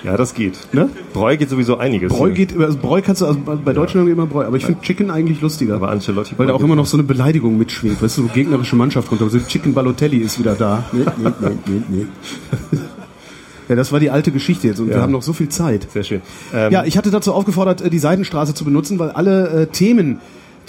Ja, 0.10 0.18
das 0.18 0.34
geht. 0.34 0.58
Ne? 0.74 0.90
Bräu 1.14 1.38
geht 1.38 1.50
sowieso 1.50 1.78
einiges. 1.78 2.12
Bräu 2.12 2.32
geht, 2.32 2.58
also 2.60 2.78
Bräu 2.80 3.02
kannst 3.04 3.22
du, 3.22 3.28
also 3.28 3.40
bei 3.46 3.74
Deutschen 3.74 4.08
immer 4.08 4.26
Bräu, 4.26 4.46
aber 4.46 4.58
ich 4.58 4.66
finde 4.66 4.82
Chicken 4.82 5.12
eigentlich 5.12 5.40
lustiger. 5.42 5.76
Aber 5.76 5.90
Ancelotti. 5.90 6.34
weil 6.38 6.48
da 6.48 6.54
auch 6.54 6.62
immer 6.64 6.76
noch 6.76 6.88
so 6.88 6.98
eine 6.98 7.04
Beleidigung 7.04 7.58
mitschwingt. 7.60 8.02
Weißt 8.02 8.18
du, 8.18 8.24
so 8.24 8.28
gegnerische 8.34 8.76
Mannschaft 8.76 9.12
runter. 9.12 9.30
So 9.30 9.38
Chicken 9.40 9.74
Balotelli 9.76 10.18
ist 10.18 10.40
wieder 10.40 10.56
da. 10.56 10.84
Nee, 10.92 11.06
nee, 11.18 11.30
nee, 11.40 11.50
nee, 11.68 11.82
nee. 11.90 12.06
Ja, 13.70 13.76
das 13.76 13.92
war 13.92 14.00
die 14.00 14.10
alte 14.10 14.32
Geschichte 14.32 14.68
jetzt 14.68 14.80
und 14.80 14.88
wir 14.88 14.96
Ja. 14.96 15.02
haben 15.04 15.12
noch 15.12 15.22
so 15.22 15.32
viel 15.32 15.48
Zeit. 15.50 15.88
Sehr 15.94 16.04
schön. 16.04 16.22
Ähm, 16.52 16.72
Ja, 16.72 16.86
ich 16.86 16.98
hatte 16.98 17.12
dazu 17.12 17.34
aufgefordert, 17.36 17.82
äh, 17.82 17.92
die 17.92 18.00
Seidenstraße 18.00 18.56
zu 18.56 18.66
benutzen, 18.66 18.98
weil 18.98 19.12
alle 19.12 19.48
äh, 19.50 19.68
Themen, 19.68 20.18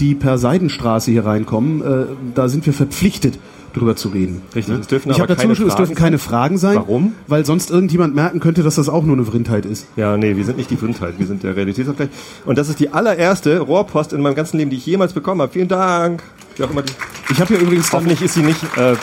die 0.00 0.14
per 0.14 0.37
Seidenstraße 0.37 1.11
hier 1.11 1.25
reinkommen, 1.25 1.80
äh, 1.80 2.04
da 2.35 2.50
sind 2.50 2.66
wir 2.66 2.75
verpflichtet, 2.75 3.38
drüber 3.72 3.96
zu 3.96 4.08
reden. 4.08 4.42
Richtig, 4.54 4.78
es 4.78 4.86
dürfen 4.86 5.10
ich 5.10 5.16
aber 5.16 5.22
habe 5.22 5.28
dazu 5.28 5.40
keine 5.40 5.50
geschrieben, 5.50 5.70
es 5.70 5.76
dürfen 5.76 5.94
keine 5.94 6.18
Fragen 6.18 6.58
sein. 6.58 6.76
Warum? 6.76 7.14
Weil 7.26 7.44
sonst 7.44 7.70
irgendjemand 7.70 8.14
merken 8.14 8.40
könnte, 8.40 8.62
dass 8.62 8.76
das 8.76 8.88
auch 8.88 9.04
nur 9.04 9.16
eine 9.16 9.24
Vrindheit 9.24 9.66
ist. 9.66 9.86
Ja, 9.96 10.16
nee, 10.16 10.36
wir 10.36 10.44
sind 10.44 10.58
nicht 10.58 10.70
die 10.70 10.76
Blindheit, 10.76 11.18
wir 11.18 11.26
sind 11.26 11.42
der 11.42 11.56
Realitätsabgleich. 11.56 12.10
Und 12.44 12.58
das 12.58 12.68
ist 12.68 12.80
die 12.80 12.90
allererste 12.92 13.60
Rohrpost 13.60 14.12
in 14.12 14.22
meinem 14.22 14.34
ganzen 14.34 14.58
Leben, 14.58 14.70
die 14.70 14.76
ich 14.76 14.86
jemals 14.86 15.12
bekommen 15.12 15.42
habe. 15.42 15.52
Vielen 15.52 15.68
Dank. 15.68 16.22
Ich 16.56 17.40
habe 17.40 17.54
hier 17.54 17.58
übrigens 17.58 17.92
hoffentlich 17.92 18.20
ist 18.20 18.34
sie 18.34 18.42
nicht 18.42 18.62
äh, 18.76 18.94
Dreh 18.94 18.96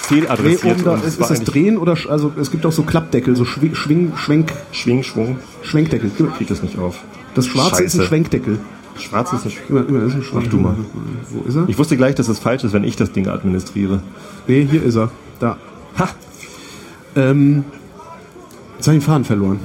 fehladressiert. 0.00 0.64
oben 0.64 0.84
da, 0.84 0.94
ist, 0.96 1.20
ist 1.20 1.30
das 1.30 1.44
Drehen 1.44 1.78
oder 1.78 1.96
also 2.08 2.32
es 2.40 2.50
gibt 2.50 2.66
auch 2.66 2.72
so 2.72 2.82
Klappdeckel, 2.82 3.36
so 3.36 3.44
Schwing, 3.44 3.74
Schwing 3.74 4.12
Schwenk, 4.16 4.52
Schwing, 4.72 5.02
Schwung. 5.02 5.38
Schwenkdeckel. 5.62 6.10
Krieg 6.36 6.48
das 6.48 6.62
nicht 6.62 6.78
auf. 6.78 7.02
Das 7.34 7.46
Schwarze 7.46 7.82
ist 7.84 7.94
ein 7.94 8.00
Scheiße. 8.00 8.08
Schwenkdeckel. 8.08 8.58
Schwarz 8.98 9.32
ist 9.32 9.44
nicht. 9.44 9.58
Immer, 9.68 9.88
immer 9.88 10.02
ist 10.04 10.14
ein 10.14 10.22
Schwenkdeckel. 10.22 10.58
du 10.58 10.64
mal. 10.64 10.76
Wo 11.30 11.48
ist 11.48 11.56
er? 11.56 11.68
Ich 11.68 11.78
wusste 11.78 11.96
gleich, 11.96 12.14
dass 12.14 12.28
es 12.28 12.38
falsch 12.38 12.64
ist, 12.64 12.72
wenn 12.72 12.84
ich 12.84 12.96
das 12.96 13.12
Ding 13.12 13.28
administriere. 13.28 14.02
Nee, 14.46 14.66
hier 14.70 14.82
ist 14.82 14.96
er. 14.96 15.10
Da. 15.40 15.56
Ha! 15.98 16.08
Ähm, 17.16 17.64
jetzt 18.76 18.86
habe 18.86 18.96
ich 18.96 19.02
den 19.02 19.06
Faden 19.06 19.24
verloren. 19.24 19.60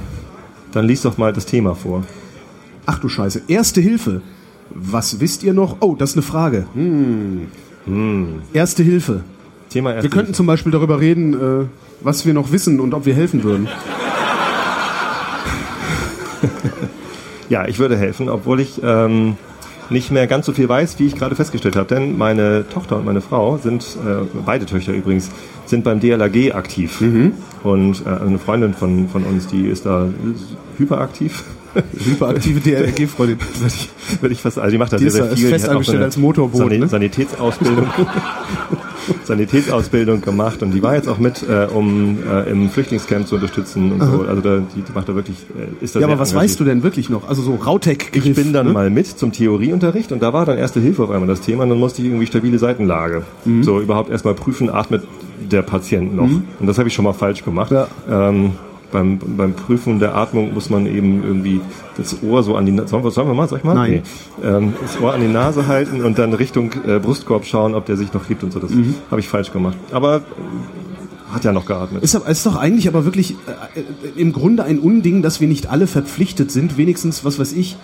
Dann 0.71 0.85
lies 0.85 1.01
doch 1.01 1.17
mal 1.17 1.33
das 1.33 1.45
Thema 1.45 1.75
vor. 1.75 2.03
Ach 2.85 2.99
du 2.99 3.09
Scheiße. 3.09 3.43
Erste 3.47 3.81
Hilfe. 3.81 4.21
Was 4.69 5.19
wisst 5.19 5.43
ihr 5.43 5.53
noch? 5.53 5.77
Oh, 5.79 5.95
das 5.95 6.11
ist 6.11 6.15
eine 6.15 6.23
Frage. 6.23 6.67
Hm. 6.73 7.47
Erste 8.53 8.83
Hilfe. 8.83 9.23
Thema 9.69 9.89
Wir 9.89 9.95
erste 9.97 10.09
könnten 10.09 10.33
zum 10.33 10.45
Beispiel 10.45 10.71
darüber 10.71 10.99
reden, 10.99 11.33
äh, 11.33 11.65
was 12.01 12.25
wir 12.25 12.33
noch 12.33 12.51
wissen 12.51 12.79
und 12.79 12.93
ob 12.93 13.05
wir 13.05 13.13
helfen 13.13 13.43
würden. 13.43 13.67
Ja, 17.49 17.67
ich 17.67 17.79
würde 17.79 17.97
helfen, 17.97 18.29
obwohl 18.29 18.59
ich 18.59 18.79
ähm, 18.83 19.35
nicht 19.89 20.11
mehr 20.11 20.27
ganz 20.27 20.45
so 20.45 20.53
viel 20.53 20.69
weiß, 20.69 20.99
wie 20.99 21.07
ich 21.07 21.15
gerade 21.15 21.35
festgestellt 21.35 21.75
habe. 21.75 21.87
Denn 21.93 22.17
meine 22.17 22.65
Tochter 22.69 22.97
und 22.97 23.05
meine 23.05 23.21
Frau 23.21 23.57
sind, 23.57 23.83
äh, 24.05 24.25
beide 24.45 24.65
Töchter 24.67 24.93
übrigens, 24.93 25.29
sind 25.65 25.83
beim 25.83 25.99
DLRG 25.99 26.53
aktiv. 26.53 27.01
Und 27.63 28.03
äh, 28.05 28.09
eine 28.09 28.37
Freundin 28.39 28.73
von, 28.73 29.07
von 29.09 29.23
uns, 29.23 29.47
die 29.47 29.67
ist 29.67 29.85
da 29.85 30.07
hyperaktiv. 30.77 31.43
Hyperaktive 32.03 32.59
DLRG-Freundin. 32.69 33.37
würde 33.39 33.73
ich, 33.75 33.89
würde 34.21 34.33
ich 34.33 34.41
fast, 34.41 34.57
also 34.59 34.71
die 34.71 34.77
macht 34.77 34.93
da 34.93 34.97
Die 34.97 35.09
sehr, 35.09 35.25
ist 35.25 35.29
sehr 35.29 35.33
ist 35.33 35.39
viel. 35.39 35.49
fest 35.49 35.63
die 35.63 35.67
hat 35.67 35.71
auch 35.71 35.75
angestellt 35.77 36.03
als 36.03 36.17
Motorboot, 36.17 36.71
ne? 36.71 36.87
Sanitätsausbildung. 36.87 37.87
Sanitätsausbildung 39.23 40.21
gemacht 40.21 40.61
und 40.61 40.71
die 40.71 40.83
war 40.83 40.95
jetzt 40.95 41.07
auch 41.07 41.17
mit, 41.17 41.43
äh, 41.47 41.67
um 41.73 42.19
äh, 42.29 42.49
im 42.49 42.69
Flüchtlingscamp 42.69 43.27
zu 43.27 43.35
unterstützen 43.35 43.91
und 43.91 44.01
so. 44.01 44.21
Also 44.21 44.41
da, 44.41 44.57
die, 44.57 44.81
die 44.81 44.91
macht 44.93 45.09
da 45.09 45.15
wirklich, 45.15 45.37
äh, 45.57 45.83
ist 45.83 45.95
da 45.95 45.99
Ja, 45.99 46.07
aber 46.07 46.19
was 46.19 46.33
weißt 46.33 46.59
du 46.59 46.63
denn 46.63 46.83
wirklich 46.83 47.09
noch? 47.09 47.27
Also 47.27 47.41
so 47.41 47.55
Rautek 47.55 48.11
Ich 48.13 48.35
bin 48.35 48.53
dann 48.53 48.71
mal 48.71 48.89
mit 48.89 49.07
zum 49.07 49.31
Theorieunterricht 49.31 50.11
und 50.11 50.21
da 50.21 50.33
war 50.33 50.45
dann 50.45 50.59
Erste 50.59 50.81
Hilfe 50.81 51.03
auf 51.03 51.09
einmal 51.09 51.27
das 51.27 51.41
Thema 51.41 51.63
und 51.63 51.69
dann 51.69 51.79
musste 51.79 52.01
ich 52.01 52.09
irgendwie 52.09 52.25
stabile 52.25 52.59
Seitenlage. 52.59 53.23
Mhm. 53.45 53.63
So 53.63 53.79
überhaupt 53.79 54.09
erstmal 54.09 54.33
prüfen, 54.33 54.69
atmet 54.69 55.03
der 55.39 55.61
Patient 55.61 56.15
noch. 56.15 56.29
Und 56.59 56.67
das 56.67 56.77
habe 56.77 56.89
ich 56.89 56.93
schon 56.93 57.05
mal 57.05 57.13
falsch 57.13 57.43
gemacht. 57.43 57.71
Ja. 57.71 57.87
Ähm, 58.09 58.51
beim, 58.91 59.19
beim 59.19 59.53
Prüfen 59.53 59.99
der 59.99 60.15
Atmung 60.15 60.53
muss 60.53 60.69
man 60.69 60.85
eben 60.85 61.23
irgendwie 61.23 61.61
das 61.97 62.21
Ohr 62.23 62.43
so 62.43 62.55
an 62.55 62.65
die 62.65 62.71
Nase, 62.71 62.89
sollen 62.89 63.03
wir, 63.03 63.11
sollen 63.11 63.27
wir 63.27 63.33
mal, 63.33 63.47
soll 63.47 63.59
ich 63.59 63.63
mal? 63.63 63.75
Nein. 63.75 64.03
Nee. 64.41 64.47
Ähm, 64.47 64.73
das 64.81 64.99
Ohr 64.99 65.13
an 65.13 65.21
die 65.21 65.27
Nase 65.27 65.67
halten 65.67 66.03
und 66.03 66.17
dann 66.17 66.33
Richtung 66.33 66.71
äh, 66.87 66.99
Brustkorb 66.99 67.45
schauen, 67.45 67.75
ob 67.75 67.85
der 67.85 67.97
sich 67.97 68.13
noch 68.13 68.27
hebt 68.29 68.43
und 68.43 68.51
so. 68.51 68.59
Das 68.59 68.71
Mhm. 68.71 68.95
habe 69.11 69.19
ich 69.21 69.27
falsch 69.27 69.51
gemacht. 69.51 69.77
Aber 69.91 70.17
äh, 70.17 70.21
hat 71.33 71.43
ja 71.43 71.51
noch 71.51 71.65
geatmet. 71.65 72.01
Ist, 72.03 72.15
ist 72.15 72.45
doch 72.45 72.55
eigentlich 72.55 72.87
aber 72.87 73.05
wirklich 73.05 73.31
äh, 73.75 73.81
im 74.19 74.33
Grunde 74.33 74.63
ein 74.63 74.79
Unding, 74.79 75.21
dass 75.21 75.39
wir 75.41 75.47
nicht 75.47 75.67
alle 75.69 75.85
verpflichtet 75.87 76.51
sind, 76.51 76.77
wenigstens, 76.77 77.23
was 77.23 77.37
weiß 77.39 77.53
ich, 77.53 77.77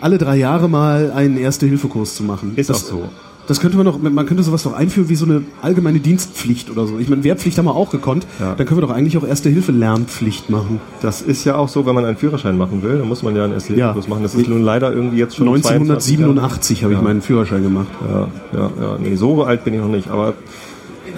alle 0.00 0.18
drei 0.18 0.36
Jahre 0.36 0.68
mal 0.68 1.12
einen 1.14 1.38
Erste-Hilfe-Kurs 1.38 2.14
zu 2.14 2.24
machen. 2.24 2.52
Ist 2.56 2.68
das, 2.68 2.84
auch 2.84 2.88
so. 2.90 3.08
Das 3.46 3.60
könnte 3.60 3.76
man 3.76 3.84
doch, 3.84 3.98
man 4.00 4.24
könnte 4.26 4.42
sowas 4.42 4.62
doch 4.62 4.72
einführen 4.72 5.08
wie 5.10 5.16
so 5.16 5.26
eine 5.26 5.42
allgemeine 5.60 6.00
Dienstpflicht 6.00 6.70
oder 6.70 6.86
so. 6.86 6.98
Ich 6.98 7.08
meine, 7.10 7.24
Wehrpflicht 7.24 7.58
haben 7.58 7.66
wir 7.66 7.74
auch 7.74 7.90
gekonnt. 7.90 8.26
Ja. 8.40 8.54
Dann 8.54 8.66
können 8.66 8.78
wir 8.80 8.86
doch 8.86 8.94
eigentlich 8.94 9.18
auch 9.18 9.26
Erste-Hilfe-Lernpflicht 9.26 10.48
machen. 10.48 10.80
Das 11.02 11.20
ist 11.20 11.44
ja 11.44 11.56
auch 11.56 11.68
so, 11.68 11.84
wenn 11.84 11.94
man 11.94 12.06
einen 12.06 12.16
Führerschein 12.16 12.56
machen 12.56 12.82
will, 12.82 12.98
dann 12.98 13.06
muss 13.08 13.22
man 13.22 13.36
ja 13.36 13.44
einen 13.44 13.52
erste 13.52 13.74
Ja. 13.74 13.94
Machen. 14.08 14.22
Das 14.22 14.34
ist 14.34 14.48
nun 14.48 14.62
leider 14.62 14.92
irgendwie 14.92 15.18
jetzt 15.18 15.36
schon 15.36 15.46
22 15.46 16.18
Jahre. 16.18 16.30
1987 16.30 16.82
habe 16.84 16.92
ich 16.94 16.98
Ja. 16.98 17.04
meinen 17.04 17.20
Führerschein 17.20 17.62
gemacht. 17.62 17.88
Ja, 18.08 18.28
ja, 18.58 18.70
ja. 18.80 18.98
Nee, 18.98 19.14
so 19.16 19.44
alt 19.44 19.62
bin 19.64 19.74
ich 19.74 19.80
noch 19.80 19.88
nicht, 19.88 20.08
aber 20.08 20.32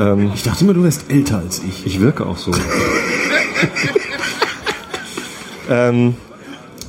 ähm, 0.01 0.31
Ich 0.35 0.43
dachte 0.43 0.65
immer, 0.65 0.75
du 0.75 0.83
wärst 0.83 1.09
älter 1.11 1.39
als 1.39 1.63
ich. 1.67 1.87
ich 1.87 2.01
wirke 2.01 2.27
auch 2.27 2.39
so. 2.39 2.51
ähm, 5.71 6.15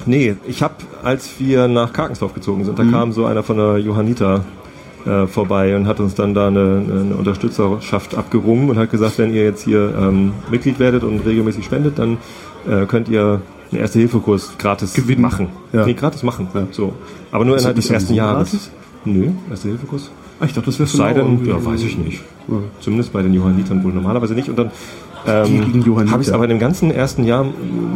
nee, 0.06 0.36
ich 0.48 0.62
habe, 0.62 0.75
als 1.03 1.29
wir 1.39 1.67
nach 1.67 1.94
Karkensdorf 1.94 2.34
gezogen 2.34 2.65
sind, 2.65 2.77
da 2.79 2.84
Mhm. 2.84 2.91
kam 2.91 3.12
so 3.12 3.25
einer 3.25 3.44
von 3.44 3.58
der 3.58 3.77
Johanniter 3.77 4.44
äh, 5.07 5.27
vorbei 5.27 5.75
und 5.75 5.87
hat 5.87 5.99
uns 5.99 6.15
dann 6.15 6.33
da 6.33 6.47
eine, 6.47 6.83
eine 6.89 7.15
Unterstützerschaft 7.15 8.15
abgerungen 8.15 8.69
und 8.69 8.77
hat 8.77 8.91
gesagt, 8.91 9.17
wenn 9.17 9.33
ihr 9.33 9.43
jetzt 9.43 9.63
hier 9.63 9.93
ähm, 9.97 10.33
Mitglied 10.51 10.79
werdet 10.79 11.03
und 11.03 11.25
regelmäßig 11.25 11.65
spendet, 11.65 11.97
dann 11.97 12.17
äh, 12.69 12.85
könnt 12.85 13.09
ihr 13.09 13.41
einen 13.71 13.81
Erste-Hilfe-Kurs 13.81 14.57
gratis 14.57 14.93
Gewinnen. 14.93 15.21
machen. 15.21 15.49
Ja. 15.73 15.85
Nee, 15.85 15.93
gratis 15.93 16.23
machen. 16.23 16.47
Ja. 16.53 16.67
So. 16.71 16.93
Aber 17.31 17.45
nur 17.45 17.57
innerhalb 17.57 17.75
des 17.75 17.89
ersten 17.89 18.13
Jahres. 18.13 18.51
gratis? 18.51 18.71
Nö, 19.05 19.29
Erste-Hilfe-Kurs. 19.49 20.11
Ah, 20.39 20.45
ich 20.45 20.53
dachte, 20.53 20.67
das 20.67 20.79
wäre 20.79 20.87
Sei 20.89 21.13
denn, 21.13 21.45
ja, 21.45 21.63
weiß 21.63 21.81
ich 21.83 21.97
nicht. 21.97 22.21
Zumindest 22.79 23.11
bei 23.11 23.23
den 23.23 23.33
Johannitern 23.33 23.83
wohl 23.83 23.91
normalerweise 23.91 24.35
nicht. 24.35 24.49
Und 24.49 24.59
dann 24.59 24.71
ähm, 25.25 25.83
habe 26.11 26.21
ich 26.21 26.27
es 26.27 26.33
aber 26.33 26.43
in 26.43 26.51
dem 26.51 26.59
ganzen 26.59 26.91
ersten 26.91 27.23
Jahr 27.23 27.45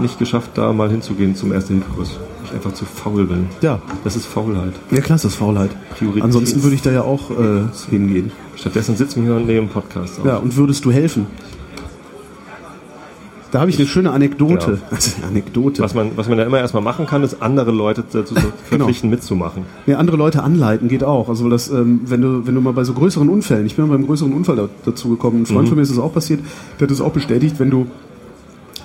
nicht 0.02 0.18
geschafft, 0.18 0.52
da 0.56 0.74
mal 0.74 0.90
hinzugehen 0.90 1.36
zum 1.36 1.54
Erste-Hilfe-Kurs. 1.54 2.20
Ich 2.52 2.56
einfach 2.56 2.74
zu 2.74 2.86
faul 2.86 3.26
bin. 3.26 3.48
Ja. 3.62 3.82
Das 4.04 4.16
ist 4.16 4.26
Faulheit. 4.26 4.74
Ja, 4.92 5.00
klar, 5.02 5.16
ist 5.16 5.26
das 5.26 5.36
Faulheit. 5.36 5.70
Priorität. 5.98 6.24
Ansonsten 6.24 6.64
würde 6.64 6.76
ich 6.76 6.82
da 6.82 6.92
ja 6.92 7.02
auch 7.02 7.32
äh, 7.32 7.64
hingehen. 7.90 8.32
Stattdessen 8.56 8.96
sitzen 8.98 9.22
wir 9.22 9.32
hier 9.34 9.42
und 9.42 9.48
nehmen 9.48 9.70
Podcast 9.70 10.20
auf. 10.20 10.26
Ja, 10.26 10.38
und 10.38 10.56
würdest 10.58 10.84
du 10.84 10.92
helfen? 10.92 11.28
Da 13.52 13.60
habe 13.60 13.70
ich 13.70 13.78
eine 13.78 13.88
schöne 13.88 14.12
Anekdote. 14.12 14.80
Also 14.92 15.12
eine 15.18 15.28
Anekdote. 15.28 15.82
Was 15.82 15.94
man, 15.94 16.12
was 16.16 16.30
man 16.30 16.38
ja 16.38 16.46
immer 16.46 16.60
erstmal 16.60 16.84
machen 16.84 17.06
kann, 17.06 17.22
ist 17.24 17.42
andere 17.42 17.72
Leute 17.72 18.04
dazu 18.12 18.34
Genau. 18.34 18.48
verpflichten, 18.70 19.10
mitzumachen. 19.10 19.64
Ja, 19.88 19.98
andere 19.98 20.16
Leute 20.18 20.42
anleiten 20.44 20.88
geht 20.88 21.04
auch. 21.04 21.28
Also 21.28 21.50
das, 21.50 21.70
ähm, 21.70 22.02
wenn 22.06 22.22
du, 22.22 22.48
wenn 22.48 22.56
du 22.56 22.62
mal 22.62 22.72
bei 22.74 22.86
so 22.86 22.94
größeren 22.94 23.28
Unfällen, 23.28 23.66
ich 23.66 23.76
bin 23.76 23.88
mal 23.88 23.98
beim 23.98 24.06
größeren 24.08 24.32
Unfall 24.34 24.56
da, 24.56 24.70
dazu 24.86 25.10
gekommen, 25.10 25.42
ein 25.42 25.46
Freund 25.46 25.68
von 25.68 25.76
mir 25.78 25.82
ist 25.84 25.92
das 25.92 26.00
auch 26.00 26.14
passiert, 26.14 26.40
der 26.80 26.86
hat 26.88 26.92
das 26.92 27.02
auch 27.02 27.12
bestätigt, 27.12 27.60
wenn 27.60 27.70
du 27.70 27.88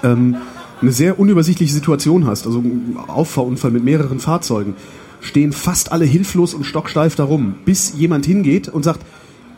ähm, 0.03 0.37
eine 0.81 0.93
sehr 0.93 1.19
unübersichtliche 1.19 1.73
Situation 1.73 2.27
hast, 2.27 2.47
also 2.47 2.59
ein 2.59 2.97
Auffahrunfall 3.09 3.71
mit 3.71 3.85
mehreren 3.85 4.21
Fahrzeugen, 4.21 4.75
stehen 5.21 5.53
fast 5.53 5.93
alle 5.93 6.05
hilflos 6.05 6.55
und 6.55 6.65
stocksteif 6.65 7.17
darum, 7.17 7.55
bis 7.65 7.95
jemand 7.97 8.27
hingeht 8.27 8.69
und 8.69 8.83
sagt, 8.85 9.01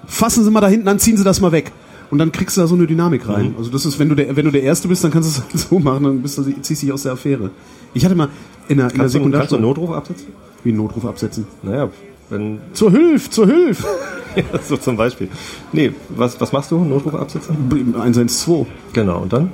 fassen 0.06 0.44
Sie 0.44 0.50
mal 0.50 0.60
da 0.60 0.68
hinten 0.68 0.88
an, 0.88 0.98
ziehen 0.98 1.16
Sie 1.16 1.25
das 1.25 1.40
mal 1.40 1.52
weg. 1.52 1.72
Und 2.10 2.18
dann 2.18 2.32
kriegst 2.32 2.56
du 2.56 2.62
da 2.62 2.66
so 2.66 2.75
eine 2.75 2.87
Dynamik 2.87 3.28
rein. 3.28 3.54
Also 3.58 3.70
das 3.70 3.84
ist, 3.84 3.98
wenn 3.98 4.08
du 4.08 4.14
der, 4.14 4.34
wenn 4.34 4.46
du 4.46 4.50
der 4.50 4.62
Erste 4.62 4.88
bist, 4.88 5.04
dann 5.04 5.10
kannst 5.10 5.37
du 5.37 5.42
es 5.42 5.46
halt 5.46 5.58
so 5.70 5.78
machen, 5.78 6.04
dann 6.04 6.22
bist 6.22 6.38
du, 6.38 6.44
ziehst 6.62 6.82
dich 6.82 6.92
aus 6.92 7.02
der 7.02 7.12
Affäre. 7.12 7.50
Ich 7.92 8.04
hatte 8.04 8.14
mal 8.14 8.28
in 8.68 8.78
der, 8.78 8.87
in 8.90 8.96
der 8.96 8.98
Kannst 8.98 8.98
du, 8.98 8.98
kannst 8.98 9.14
du 9.14 9.18
einen 9.18 9.30
Sekundarschule 9.32 9.60
Notruf 9.60 9.90
absetzen? 9.90 10.26
wie 10.64 10.70
einen 10.70 10.78
Notruf 10.78 11.04
absetzen. 11.04 11.46
Naja, 11.62 11.90
wenn, 12.30 12.58
Zur 12.72 12.90
Hilfe, 12.90 13.30
zur 13.30 13.46
Hilfe! 13.46 13.87
so 14.64 14.76
zum 14.76 14.96
Beispiel. 14.96 15.28
Nee, 15.72 15.92
was, 16.08 16.40
was 16.40 16.52
machst 16.52 16.70
du? 16.70 16.78
Notruf 16.78 17.14
absetzen? 17.14 17.56
112. 17.70 18.66
Genau, 18.92 19.20
und 19.22 19.32
dann 19.32 19.50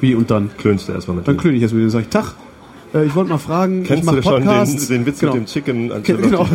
Wie 0.00 0.14
und 0.14 0.30
dann? 0.30 0.50
klönst 0.58 0.88
du 0.88 0.92
erstmal 0.92 1.16
mit 1.18 1.28
Dann 1.28 1.36
klöne 1.36 1.56
ich 1.56 1.62
erst 1.62 1.74
mit 1.74 1.82
dem 1.82 1.90
sag 1.90 2.00
ich, 2.02 2.08
Tag, 2.08 2.34
äh, 2.94 3.04
ich 3.04 3.14
wollte 3.14 3.30
mal 3.30 3.38
fragen, 3.38 3.82
Kennst 3.84 4.00
ich 4.02 4.06
mache 4.06 4.16
du 4.16 4.22
schon 4.22 4.42
den, 4.46 4.88
den 4.88 5.06
Witz 5.06 5.18
genau. 5.20 5.34
mit 5.34 5.42
dem 5.42 5.46
Chicken? 5.46 6.02
Ke- 6.02 6.14
Genau. 6.16 6.46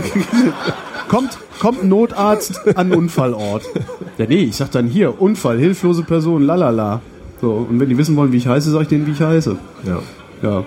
kommt, 1.10 1.38
kommt 1.60 1.84
ein 1.84 1.90
Notarzt 1.90 2.62
an 2.78 2.94
Unfallort. 2.94 3.64
Ja, 4.18 4.26
nee, 4.28 4.44
ich 4.44 4.56
sag 4.56 4.72
dann 4.72 4.88
hier, 4.88 5.22
Unfall, 5.22 5.60
hilflose 5.60 6.04
Person, 6.04 6.44
lalala. 6.44 7.02
So, 7.42 7.68
und 7.70 7.80
wenn 7.80 7.90
die 7.90 7.98
wissen 7.98 8.16
wollen, 8.16 8.32
wie 8.32 8.38
ich 8.38 8.48
heiße, 8.48 8.72
sag 8.72 8.84
ich 8.84 8.88
denen, 8.88 9.06
wie 9.08 9.12
ich 9.12 9.22
heiße. 9.22 9.58
Ja. 9.86 10.00
Ja, 10.42 10.64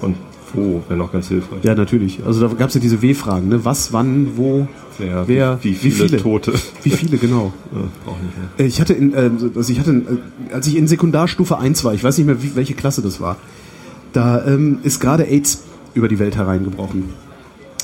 Und 0.00 0.16
wo 0.54 0.82
wäre 0.88 0.98
noch 0.98 1.12
ganz 1.12 1.28
hilfreich. 1.28 1.62
ja 1.64 1.74
natürlich. 1.74 2.20
Also 2.24 2.46
da 2.46 2.54
gab's 2.54 2.74
ja 2.74 2.80
diese 2.80 3.02
W-Fragen, 3.02 3.48
ne? 3.48 3.64
Was, 3.64 3.92
wann, 3.92 4.36
wo, 4.36 4.66
Wer, 4.98 5.26
wer, 5.26 5.58
wie, 5.62 5.70
wie 5.82 5.90
viele, 5.90 6.16
Tote? 6.18 6.52
Wie 6.82 6.90
viele, 6.90 7.16
genau. 7.16 7.52
Ja, 7.72 7.78
nicht 7.78 8.58
mehr. 8.58 8.66
Äh, 8.66 8.68
Ich 8.68 8.80
hatte, 8.80 8.92
in, 8.92 9.14
äh, 9.14 9.30
also 9.56 9.72
ich 9.72 9.78
hatte, 9.80 9.90
äh, 9.92 10.54
als 10.54 10.66
ich 10.66 10.76
in 10.76 10.86
Sekundarstufe 10.86 11.58
1 11.58 11.84
war, 11.84 11.94
ich 11.94 12.04
weiß 12.04 12.18
nicht 12.18 12.26
mehr, 12.26 12.42
wie, 12.42 12.54
welche 12.54 12.74
Klasse 12.74 13.02
das 13.02 13.20
war, 13.20 13.36
da 14.12 14.44
ähm, 14.46 14.78
ist 14.82 15.00
gerade 15.00 15.24
AIDS 15.24 15.62
über 15.94 16.08
die 16.08 16.18
Welt 16.18 16.36
hereingebrochen. 16.36 17.04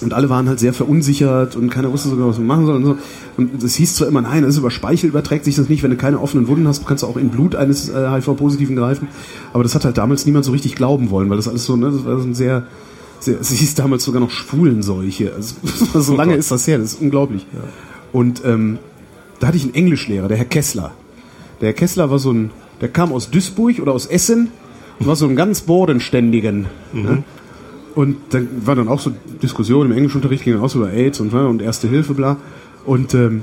Und 0.00 0.12
alle 0.12 0.31
waren 0.31 0.49
halt 0.49 0.61
sehr 0.61 0.73
verunsichert 0.73 1.57
und 1.57 1.71
keiner 1.71 1.93
wusste 1.93 2.09
so 2.09 2.17
genau, 2.17 2.28
was 2.28 2.38
man 2.38 2.47
machen 2.47 2.67
soll 2.67 2.76
und 2.76 2.85
so. 2.85 2.99
Und 3.37 3.62
es 3.62 3.75
hieß 3.75 3.97
zwar 3.97 4.09
immer, 4.09 4.21
nein, 4.21 4.43
das 4.43 4.52
ist 4.52 4.59
über 4.59 4.71
Speichel 4.71 5.09
überträgt 5.09 5.45
sich 5.45 5.57
das 5.57 5.69
nicht, 5.69 5.83
wenn 5.83 5.90
du 5.90 5.97
keine 5.97 6.21
offenen 6.21 6.47
Wunden 6.47 6.69
hast, 6.69 6.87
kannst 6.87 7.02
du 7.02 7.07
auch 7.07 7.17
in 7.17 7.31
Blut 7.31 7.57
eines 7.57 7.88
äh, 7.88 8.09
HIV-Positiven 8.09 8.76
greifen. 8.76 9.09
Aber 9.52 9.62
das 9.62 9.75
hat 9.75 9.85
halt 9.85 9.99
damals 9.99 10.26
niemand 10.26 10.45
so 10.45 10.52
richtig 10.52 10.76
glauben 10.76 11.11
wollen, 11.11 11.28
weil 11.31 11.37
das 11.37 11.49
alles 11.49 11.64
so, 11.64 11.76
ne, 11.76 11.90
das 11.90 12.05
war 12.05 12.19
so 12.19 12.28
ein 12.28 12.35
sehr, 12.35 12.67
sehr 13.21 13.38
es 13.40 13.50
hieß 13.50 13.75
damals 13.75 14.05
sogar 14.05 14.21
noch 14.21 14.31
Schwulenseuche. 14.31 15.33
Also, 15.35 15.57
so 16.00 16.17
lange 16.17 16.35
ist 16.35 16.50
das 16.50 16.67
her, 16.67 16.78
das 16.78 16.95
ist 16.95 17.00
unglaublich. 17.00 17.47
Und 18.12 18.43
ähm, 18.45 18.78
da 19.40 19.49
hatte 19.49 19.57
ich 19.57 19.64
einen 19.64 19.75
Englischlehrer, 19.75 20.28
der 20.28 20.37
Herr 20.37 20.47
Kessler. 20.47 20.93
Der 21.61 21.69
Herr 21.69 21.75
Kessler 21.75 22.11
war 22.11 22.19
so 22.19 22.33
ein, 22.33 22.50
der 22.81 22.88
kam 22.88 23.12
aus 23.12 23.31
Duisburg 23.31 23.81
oder 23.81 23.93
aus 23.93 24.07
Essen 24.07 24.50
und 24.99 25.07
war 25.07 25.17
so 25.17 25.26
ein 25.26 25.37
ganz 25.37 25.62
bodenständigen. 25.62 26.67
Ne? 26.93 27.25
Und 27.99 28.17
dann 28.31 28.47
war 28.64 28.76
dann 28.76 28.87
auch 28.87 29.00
so 29.00 29.11
Diskussion 29.43 29.87
im 29.87 29.90
Englischunterricht, 29.90 30.45
ging 30.45 30.52
dann 30.52 30.62
auch 30.62 30.71
so 30.71 30.78
über 30.78 30.93
AIDS 30.93 31.19
und, 31.19 31.33
ne, 31.33 31.49
und 31.49 31.61
Erste 31.61 31.88
Hilfe, 31.88 32.14
bla. 32.14 32.37
Und 32.85 33.12
ähm, 33.12 33.43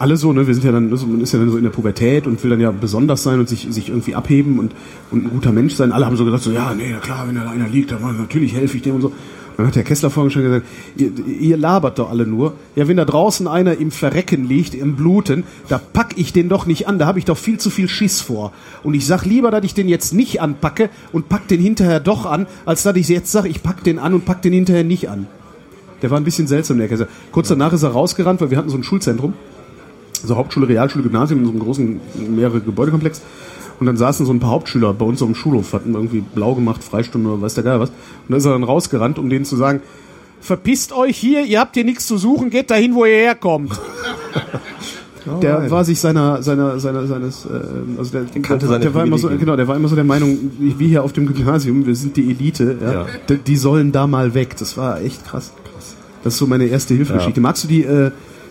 alle 0.00 0.16
so, 0.16 0.32
ne, 0.32 0.48
wir 0.48 0.52
sind 0.52 0.64
ja 0.64 0.72
dann, 0.72 0.90
man 0.90 1.20
ist 1.20 1.32
ja 1.32 1.38
dann 1.38 1.48
so 1.48 1.56
in 1.56 1.62
der 1.62 1.70
Pubertät 1.70 2.26
und 2.26 2.42
will 2.42 2.50
dann 2.50 2.58
ja 2.58 2.72
besonders 2.72 3.22
sein 3.22 3.38
und 3.38 3.48
sich, 3.48 3.68
sich 3.70 3.90
irgendwie 3.90 4.16
abheben 4.16 4.58
und, 4.58 4.72
und 5.12 5.26
ein 5.26 5.30
guter 5.30 5.52
Mensch 5.52 5.74
sein. 5.74 5.92
Alle 5.92 6.06
haben 6.06 6.16
so 6.16 6.24
gesagt, 6.24 6.42
so, 6.42 6.50
ja, 6.50 6.74
nee, 6.74 6.92
klar, 7.00 7.28
wenn 7.28 7.36
da 7.36 7.48
einer 7.48 7.68
liegt, 7.68 7.92
dann 7.92 8.00
natürlich 8.18 8.56
helfe 8.56 8.78
ich 8.78 8.82
dem 8.82 8.96
und 8.96 9.02
so. 9.02 9.12
Dann 9.56 9.66
hat 9.66 9.76
der 9.76 9.84
Kessler 9.84 10.10
vorhin 10.10 10.30
schon 10.30 10.42
gesagt, 10.42 10.66
ihr, 10.96 11.12
ihr 11.26 11.56
labert 11.56 11.98
doch 11.98 12.10
alle 12.10 12.26
nur. 12.26 12.54
Ja, 12.74 12.88
wenn 12.88 12.96
da 12.96 13.04
draußen 13.04 13.46
einer 13.46 13.78
im 13.78 13.90
Verrecken 13.90 14.48
liegt, 14.48 14.74
im 14.74 14.96
Bluten, 14.96 15.44
da 15.68 15.78
pack 15.78 16.14
ich 16.16 16.32
den 16.32 16.48
doch 16.48 16.66
nicht 16.66 16.88
an, 16.88 16.98
da 16.98 17.06
habe 17.06 17.18
ich 17.18 17.24
doch 17.24 17.38
viel 17.38 17.58
zu 17.58 17.70
viel 17.70 17.88
Schiss 17.88 18.20
vor. 18.20 18.52
Und 18.82 18.94
ich 18.94 19.06
sag 19.06 19.24
lieber, 19.24 19.50
dass 19.50 19.64
ich 19.64 19.74
den 19.74 19.88
jetzt 19.88 20.12
nicht 20.12 20.40
anpacke 20.40 20.90
und 21.12 21.28
pack 21.28 21.46
den 21.48 21.60
hinterher 21.60 22.00
doch 22.00 22.26
an, 22.26 22.46
als 22.66 22.82
dass 22.82 22.96
ich 22.96 23.08
jetzt 23.08 23.30
sage, 23.30 23.48
ich 23.48 23.62
pack 23.62 23.84
den 23.84 23.98
an 23.98 24.14
und 24.14 24.24
pack 24.24 24.42
den 24.42 24.52
hinterher 24.52 24.84
nicht 24.84 25.08
an. 25.08 25.26
Der 26.02 26.10
war 26.10 26.18
ein 26.18 26.24
bisschen 26.24 26.46
seltsam, 26.46 26.78
der 26.78 26.88
Kessler. 26.88 27.08
Kurz 27.30 27.48
danach 27.48 27.72
ist 27.72 27.84
er 27.84 27.90
rausgerannt, 27.90 28.40
weil 28.40 28.50
wir 28.50 28.58
hatten 28.58 28.70
so 28.70 28.76
ein 28.76 28.82
Schulzentrum 28.82 29.34
also 30.24 30.36
Hauptschule, 30.36 30.68
Realschule, 30.68 31.04
Gymnasium 31.04 31.40
in 31.40 31.46
so 31.46 31.50
einem 31.52 31.60
großen, 31.60 32.00
mehrere 32.34 32.60
Gebäudekomplex. 32.60 33.22
Und 33.80 33.86
dann 33.86 33.96
saßen 33.96 34.24
so 34.26 34.32
ein 34.32 34.40
paar 34.40 34.50
Hauptschüler 34.50 34.92
bei 34.94 35.04
uns 35.04 35.20
auf 35.22 35.28
dem 35.28 35.34
Schulhof, 35.34 35.72
hatten 35.72 35.94
irgendwie 35.94 36.20
blau 36.20 36.54
gemacht, 36.54 36.84
Freistunde 36.84 37.30
oder 37.30 37.42
weiß 37.42 37.54
der 37.54 37.64
Geil 37.64 37.80
was. 37.80 37.90
Und 37.90 37.96
dann 38.28 38.38
ist 38.38 38.44
er 38.44 38.52
dann 38.52 38.64
rausgerannt, 38.64 39.18
um 39.18 39.28
denen 39.28 39.44
zu 39.44 39.56
sagen, 39.56 39.82
verpisst 40.40 40.92
euch 40.92 41.16
hier, 41.16 41.44
ihr 41.44 41.60
habt 41.60 41.74
hier 41.74 41.84
nichts 41.84 42.06
zu 42.06 42.18
suchen, 42.18 42.50
geht 42.50 42.70
dahin, 42.70 42.94
wo 42.94 43.04
ihr 43.04 43.16
herkommt. 43.16 43.72
Der 45.40 45.58
nein. 45.58 45.70
war 45.70 45.84
sich 45.86 45.98
seiner, 46.00 46.42
seiner, 46.42 46.78
seiner, 46.78 47.06
seines, 47.06 47.46
äh, 47.46 47.48
also 47.96 48.12
der, 48.12 48.24
kannte 48.42 48.66
der, 48.66 48.68
seine 48.68 48.80
der 48.80 48.94
war 48.94 49.04
immer 49.04 49.16
so, 49.16 49.28
genau, 49.28 49.56
der 49.56 49.66
war 49.66 49.74
immer 49.74 49.88
so 49.88 49.94
der 49.94 50.04
Meinung, 50.04 50.38
wie 50.58 50.88
hier 50.88 51.02
auf 51.02 51.14
dem 51.14 51.26
Gymnasium, 51.26 51.86
wir 51.86 51.96
sind 51.96 52.18
die 52.18 52.30
Elite, 52.30 52.76
ja, 52.78 52.92
Ja. 52.92 53.06
Die, 53.30 53.38
die 53.38 53.56
sollen 53.56 53.90
da 53.90 54.06
mal 54.06 54.34
weg. 54.34 54.54
Das 54.58 54.76
war 54.76 55.00
echt 55.00 55.24
krass. 55.24 55.52
Das 56.22 56.34
ist 56.34 56.38
so 56.38 56.46
meine 56.46 56.66
erste 56.66 56.94
Hilfegeschichte. 56.94 57.40
Ja. 57.40 57.42
Magst 57.42 57.64
du 57.64 57.68
die, 57.68 57.84
äh, 57.84 58.10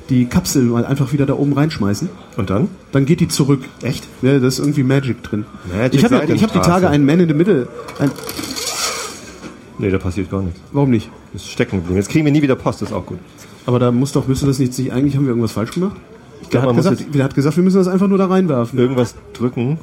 die 0.10 0.26
Kapsel 0.26 0.64
mal 0.64 0.86
einfach 0.86 1.14
wieder 1.14 1.26
da 1.26 1.34
oben 1.34 1.54
reinschmeißen? 1.54 2.10
Und 2.38 2.50
dann? 2.50 2.68
Dann 2.92 3.06
geht 3.06 3.20
die 3.20 3.28
zurück. 3.28 3.62
Echt? 3.82 4.06
Ja, 4.22 4.38
da 4.40 4.48
ist 4.48 4.60
irgendwie 4.60 4.84
Magic 4.84 5.24
drin. 5.24 5.46
Magic 5.74 5.94
ich 5.96 6.04
habe 6.06 6.16
hab 6.18 6.22
die 6.24 6.28
Seidenstraße. 6.38 6.70
Tage 6.70 6.90
einen 6.90 7.06
Man 7.06 7.20
in 7.20 7.28
the 7.28 7.34
Middle. 7.34 7.68
Ein, 8.00 8.12
Nee, 9.80 9.90
da 9.90 9.98
passiert 9.98 10.30
gar 10.30 10.42
nichts. 10.44 10.60
warum 10.72 10.92
nicht? 10.92 11.10
Das 11.34 11.42
ist 11.42 11.50
stecken 11.52 11.78
geblieben. 11.78 11.98
Jetzt 11.98 12.10
kriegen 12.10 12.26
wir 12.26 12.32
nie 12.32 12.42
wieder 12.44 12.56
Post, 12.56 12.82
das 12.84 12.90
ist 12.90 12.96
auch 12.96 13.06
gut. 13.06 13.18
Aber 13.66 13.80
da 13.80 13.92
muss 13.92 14.12
doch, 14.12 14.28
müsste 14.28 14.46
das 14.46 14.60
nicht, 14.60 14.74
sich- 14.74 14.94
eigentlich 14.94 15.16
haben 15.16 15.24
wir 15.24 15.30
irgendwas 15.30 15.52
falsch 15.54 15.72
gemacht? 15.72 15.96
Ich 16.44 16.50
glaube, 16.50 16.68
hat, 16.68 16.76
gesagt, 16.76 17.00
jetzt 17.00 17.16
der 17.16 17.24
hat 17.24 17.34
gesagt, 17.34 17.56
wir 17.56 17.64
müssen 17.64 17.78
das 17.78 17.88
einfach 17.88 18.08
nur 18.08 18.18
da 18.20 18.28
reinwerfen. 18.28 18.78
irgendwas 18.78 19.16
drücken. 19.34 19.80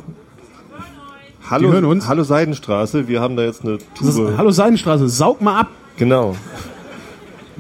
Hallo, 1.49 1.73
hören 1.73 1.85
uns. 1.87 2.07
Hallo 2.07 2.23
Seidenstraße, 2.23 3.09
wir 3.09 3.21
haben 3.21 3.37
da 3.37 3.43
jetzt 3.43 3.65
eine 3.65 3.79
Tube. 3.97 4.09
ist, 4.09 4.21
Hallo 4.39 4.51
Seidenstraße, 4.53 5.09
saug 5.09 5.41
mal 5.41 5.59
ab. 5.61 5.71
Genau. 5.97 6.37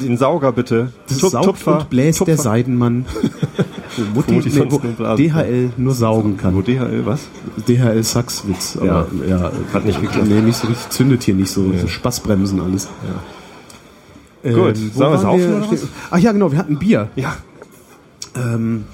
Den 0.01 0.17
Sauger 0.17 0.53
bitte. 0.53 0.93
Das 1.09 1.19
Tup- 1.19 1.31
saugt 1.31 1.45
Tupfer, 1.47 1.79
und 1.81 1.91
bläst 1.91 2.19
Tupfer. 2.19 2.33
der 2.35 2.43
Seidenmann. 2.43 3.07
Mutti, 4.15 4.33
Mutti 4.35 4.49
nee, 4.51 4.65
wo 4.69 4.81
nur 5.05 5.17
DHL 5.17 5.71
nur 5.77 5.95
saugen 5.95 6.35
Wo 6.39 6.43
kann. 6.43 6.65
DHL, 6.65 7.05
was? 7.05 7.21
DHL 7.69 8.03
Sachswitz. 8.03 8.79
Aber 8.81 9.09
ja, 9.29 9.51
Hat 9.73 9.85
nicht 9.85 10.01
geklappt. 10.01 10.29
Nee, 10.29 10.41
nicht 10.41 10.57
so 10.57 10.69
richtig, 10.69 10.89
zündet 10.91 11.23
hier 11.25 11.35
nicht 11.35 11.51
so. 11.51 11.73
so 11.79 11.87
Spaßbremsen 11.89 12.61
alles. 12.61 12.89
Ähm, 14.43 14.55
Gut, 14.55 14.75
wo 14.95 14.99
sollen 14.99 15.13
wir 15.13 15.19
saufen 15.19 15.55
oder 15.55 15.71
was? 15.73 15.89
Ach 16.11 16.19
ja, 16.19 16.33
genau, 16.33 16.51
wir 16.51 16.59
hatten 16.59 16.79
Bier. 16.79 17.09
Ja. 17.17 17.37
Ähm, 18.37 18.85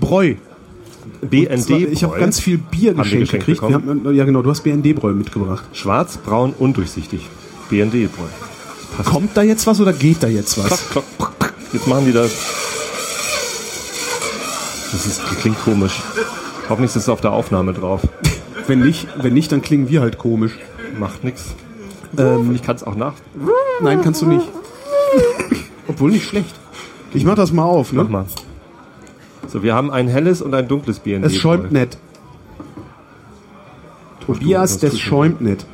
Bräu. 0.00 0.34
BND. 1.20 1.62
Zwar, 1.62 1.78
ich 1.78 2.04
habe 2.04 2.18
ganz 2.18 2.40
viel 2.40 2.58
Bier 2.58 2.94
geschenkt 2.94 3.30
gekriegt. 3.30 3.62
Wir 3.62 3.74
haben, 3.74 4.14
ja 4.14 4.24
genau, 4.24 4.42
du 4.42 4.50
hast 4.50 4.62
BND-Bräu 4.62 5.12
mitgebracht. 5.12 5.64
Schwarz, 5.72 6.16
braun, 6.16 6.54
undurchsichtig. 6.58 7.28
BND. 7.70 8.08
Kommt 9.04 9.36
da 9.36 9.42
jetzt 9.42 9.66
was 9.66 9.80
oder 9.80 9.92
geht 9.92 10.22
da 10.22 10.26
jetzt 10.28 10.58
was? 10.58 10.88
Klock, 10.90 11.04
klock, 11.18 11.38
klock. 11.38 11.54
Jetzt 11.72 11.86
machen 11.86 12.06
die 12.06 12.12
das. 12.12 12.30
Das 14.92 15.06
ist, 15.06 15.22
klingt 15.40 15.60
komisch. 15.62 16.00
Hoffentlich 16.68 16.90
ist 16.90 17.02
es 17.02 17.08
auf 17.08 17.20
der 17.20 17.32
Aufnahme 17.32 17.72
drauf. 17.72 18.02
Wenn 18.66 18.80
nicht, 18.80 19.06
wenn 19.22 19.32
nicht, 19.32 19.50
dann 19.50 19.62
klingen 19.62 19.88
wir 19.88 20.02
halt 20.02 20.18
komisch. 20.18 20.52
Macht 20.98 21.24
nichts. 21.24 21.46
Ähm, 22.18 22.54
Ich 22.54 22.62
kann 22.62 22.76
es 22.76 22.82
auch 22.84 22.96
nach. 22.96 23.14
nein, 23.80 24.02
kannst 24.02 24.20
du 24.20 24.26
nicht. 24.26 24.46
Obwohl 25.88 26.10
nicht 26.10 26.28
schlecht. 26.28 26.54
Ich 27.14 27.24
mach 27.24 27.34
das 27.34 27.50
mal 27.50 27.62
auf, 27.64 27.92
ne? 27.94 28.02
Mach 28.02 28.10
mal. 28.10 28.24
So, 29.50 29.62
wir 29.62 29.74
haben 29.74 29.90
ein 29.90 30.06
helles 30.08 30.42
und 30.42 30.52
ein 30.52 30.68
dunkles 30.68 30.98
BND. 30.98 31.24
Es 31.24 31.36
schäumt 31.36 31.72
nicht. 31.72 31.96
Tobias, 34.26 34.76
das 34.78 34.98
schäumt 34.98 35.40
nicht. 35.40 35.64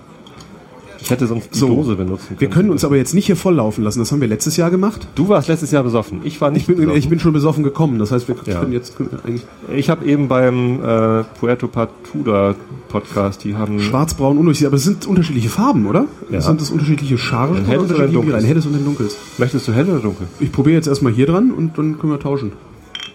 Ich 1.05 1.11
hätte 1.11 1.27
sonst 1.27 1.51
die 1.55 1.59
So. 1.59 1.67
Dose 1.69 1.97
benutzen 1.97 2.29
können. 2.29 2.41
Wir 2.41 2.49
können 2.49 2.71
uns 2.71 2.83
aber 2.83 2.97
jetzt 2.97 3.13
nicht 3.15 3.27
hier 3.27 3.37
volllaufen 3.37 3.85
lassen. 3.85 3.99
Das 3.99 4.11
haben 4.11 4.23
wir 4.23 4.29
letztes 4.29 4.57
Jahr 4.57 4.71
gemacht. 4.71 5.07
Du 5.15 5.29
warst 5.29 5.49
letztes 5.49 5.71
Jahr 5.71 5.83
besoffen. 5.85 6.23
Ich 6.25 6.41
war 6.41 6.51
nicht 6.51 6.63
Ich 6.63 6.67
bin, 6.67 6.77
besoffen. 6.77 6.99
ich 6.99 7.09
bin 7.11 7.21
schon 7.21 7.33
besoffen 7.35 7.63
gekommen. 7.63 7.99
Das 7.99 8.11
heißt, 8.11 8.27
wir 8.27 8.37
Ja. 8.47 8.61
können 8.61 8.73
jetzt 8.73 8.97
können 8.97 9.11
wir 9.13 9.19
eigentlich 9.25 9.43
Ich 9.77 9.91
habe 9.91 10.07
eben 10.07 10.29
beim 10.29 10.81
äh, 10.83 11.25
Puerto 11.39 11.69
Patuda 11.69 12.55
Podcast, 12.89 13.45
die 13.45 13.55
haben 13.55 13.81
schwarz-braun 13.81 14.39
undurchsichtig. 14.39 14.67
Aber 14.69 14.77
es 14.77 14.85
sind 14.85 15.07
unterschiedliche 15.07 15.51
Farben, 15.51 15.87
oder? 15.87 16.07
Ja. 16.31 16.41
Sind 16.41 16.61
das 16.63 16.71
unterschiedliche 16.71 17.19
Chargen? 17.19 17.57
Ein 17.59 17.67
helles 17.67 17.93
oder 17.93 18.05
ein 18.05 18.13
dunkles? 18.13 18.35
Ein 18.43 18.45
helles 18.45 18.65
und 18.67 18.75
ein 18.75 18.85
dunkles. 18.85 19.17
Möchtest 19.37 19.69
du 19.69 19.73
hell 19.73 19.89
oder 19.91 19.99
dunkel? 20.01 20.27
Ich 20.41 20.51
probiere 20.53 20.77
jetzt 20.77 20.87
erstmal 20.89 21.13
hier 21.13 21.27
dran 21.27 21.51
und 21.51 21.77
dann 21.77 21.99
können 21.99 22.13
wir 22.15 22.21
tauschen. 22.21 22.53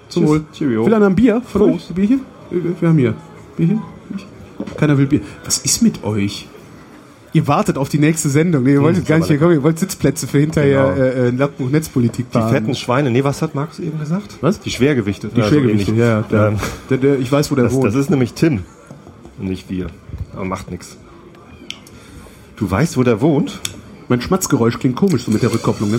Zum. 0.10 0.28
Wohl. 0.28 0.42
Cheerio. 0.54 0.86
Will 0.86 0.94
einer 0.94 1.08
ein 1.08 1.16
Bier 1.16 1.42
von 1.46 1.62
Prost. 1.72 1.90
euch? 1.90 1.96
Bierchen? 1.96 2.22
Wir 2.80 2.88
haben 2.90 2.98
hier. 3.00 3.16
Bierchen? 3.58 3.82
Keiner 4.78 4.98
will 4.98 5.08
Bier. 5.08 5.22
Was 5.46 5.58
ist 5.60 5.82
mit 5.82 6.04
euch? 6.04 6.48
Ihr 7.32 7.48
wartet 7.48 7.78
auf 7.78 7.90
die 7.90 8.00
nächste 8.00 8.28
Sendung. 8.30 8.64
Nee, 8.64 8.74
ihr 8.74 8.82
wolltet 8.82 9.06
gar 9.06 9.18
nicht 9.20 9.28
hier 9.28 9.38
kommen. 9.38 9.54
Ihr 9.54 9.62
wollt 9.64 9.78
Sitzplätze 9.78 10.26
für 10.28 10.40
hinterher 10.40 10.94
Genau. 10.96 11.06
äh, 11.06 11.28
äh, 11.28 11.30
Lachbuch 11.30 11.70
Netzpolitik 11.70 12.26
Die 12.32 12.38
baden. 12.38 12.50
fetten 12.52 12.76
Schweine. 12.76 13.12
Nee, 13.12 13.24
was 13.24 13.42
hat 13.44 13.54
Markus 13.54 13.80
eben 13.80 14.00
gesagt? 14.00 14.38
Was? 14.42 14.60
Die 14.60 14.72
Schwergewichte. 14.72 15.28
Die 15.28 15.42
Schwergewichte, 15.44 15.92
ja, 15.94 16.06
ja. 16.06 16.22
Der, 16.24 16.48
Ähm, 16.48 16.56
der, 16.90 16.98
der, 16.98 17.20
ich 17.20 17.32
weiß, 17.32 17.52
wo 17.52 17.56
der 17.56 17.66
das, 17.66 17.74
wohnt. 17.74 17.86
das 17.86 17.94
ist 17.96 18.10
nämlich 18.10 18.34
Tim. 18.34 18.64
Und 19.38 19.48
nicht 19.48 19.70
wir. 19.70 19.88
Aber 20.34 20.46
macht 20.46 20.72
nichts. 20.72 20.98
Du 22.58 22.70
weißt, 22.70 22.98
wo 22.98 23.04
der 23.04 23.22
wohnt? 23.22 23.60
mein 24.08 24.22
Schmatzgeräusch 24.22 24.80
klingt 24.80 24.96
komisch 24.96 25.24
so 25.26 25.32
mit 25.32 25.44
der 25.44 25.54
Rückkopplung. 25.54 25.92
Ne? 25.92 25.98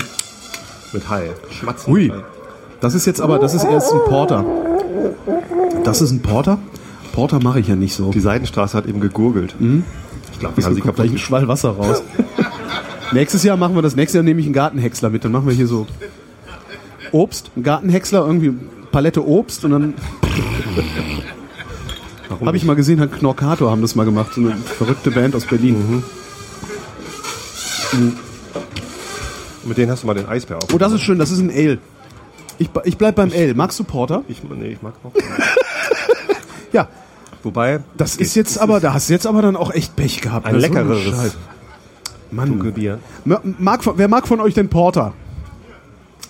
Mit 0.91 1.07
Hai. 1.09 1.29
Schmatzen. 1.49 1.93
Hui. 1.93 2.11
Das 2.81 2.93
ist 2.93 3.05
jetzt 3.05 3.21
aber, 3.21 3.39
das 3.39 3.53
ist 3.53 3.63
erst 3.63 3.93
ein 3.93 3.99
Porter. 4.05 4.43
Das 5.85 6.01
ist 6.01 6.11
ein 6.11 6.21
Porter? 6.21 6.59
Porter 7.13 7.41
mache 7.41 7.61
ich 7.61 7.67
ja 7.69 7.75
nicht 7.77 7.93
so. 7.93 8.11
Die 8.11 8.19
Seidenstraße 8.19 8.77
hat 8.77 8.85
eben 8.85 8.99
gegurgelt. 8.99 9.55
Ich 9.59 9.65
glaube, 10.41 10.57
wir 10.57 10.65
haben 10.65 10.75
sie 10.75 10.81
kommt 10.81 10.95
gleich 10.95 11.07
ein 11.07 11.15
kaputt. 11.15 11.25
Schwall 11.25 11.47
Wasser 11.47 11.69
raus. 11.71 12.03
Nächstes 13.13 13.43
Jahr 13.43 13.57
machen 13.57 13.75
wir 13.75 13.81
das. 13.81 13.95
Nächstes 13.95 14.15
Jahr 14.15 14.23
nehme 14.23 14.39
ich 14.39 14.45
einen 14.45 14.53
Gartenhäcksler 14.53 15.09
mit. 15.09 15.23
Dann 15.23 15.31
machen 15.31 15.47
wir 15.47 15.53
hier 15.53 15.67
so 15.67 15.87
Obst, 17.11 17.51
einen 17.55 17.63
Gartenhäcksler, 17.63 18.25
irgendwie 18.25 18.53
Palette 18.91 19.25
Obst 19.25 19.65
und 19.65 19.71
dann 19.71 19.93
Warum 22.29 22.47
habe 22.47 22.57
ich 22.57 22.63
mal 22.63 22.75
gesehen, 22.75 23.01
hat 23.01 23.11
Knorkator 23.11 23.69
haben 23.69 23.81
das 23.81 23.95
mal 23.95 24.05
gemacht, 24.05 24.33
so 24.33 24.41
eine 24.41 24.55
verrückte 24.55 25.11
Band 25.11 25.35
aus 25.35 25.45
Berlin. 25.45 26.03
Mit 29.65 29.77
denen 29.77 29.91
hast 29.91 30.03
du 30.03 30.07
mal 30.07 30.13
den 30.13 30.27
Eisbär 30.27 30.57
auf. 30.57 30.73
Oh, 30.73 30.77
das 30.77 30.93
ist 30.93 31.01
schön, 31.01 31.19
das 31.19 31.29
ist 31.31 31.39
ein 31.39 31.49
Ale. 31.49 31.77
Ich, 32.57 32.69
ich 32.85 32.97
bleib 32.97 33.15
beim 33.15 33.31
Ale. 33.31 33.53
Magst 33.53 33.79
du 33.79 33.83
Porter? 33.83 34.23
Ich, 34.29 34.41
nee, 34.43 34.69
ich 34.69 34.81
mag 34.81 34.93
noch. 35.03 35.11
Ja, 36.73 36.87
Wobei, 37.43 37.79
das 37.97 38.15
ist 38.17 38.35
jetzt 38.35 38.59
aber, 38.59 38.79
da 38.79 38.93
hast 38.93 39.09
du 39.09 39.13
jetzt 39.13 39.25
aber 39.25 39.41
dann 39.41 39.55
auch 39.55 39.71
echt 39.73 39.95
Pech 39.95 40.21
gehabt. 40.21 40.45
ein 40.45 40.55
ne? 40.57 40.95
Scheiß. 40.95 41.37
Mann. 42.31 42.73
Ma- 43.25 43.41
Mag, 43.57 43.81
wer 43.97 44.07
mag 44.07 44.27
von 44.27 44.39
euch 44.39 44.53
den 44.53 44.69
Porter? 44.69 45.13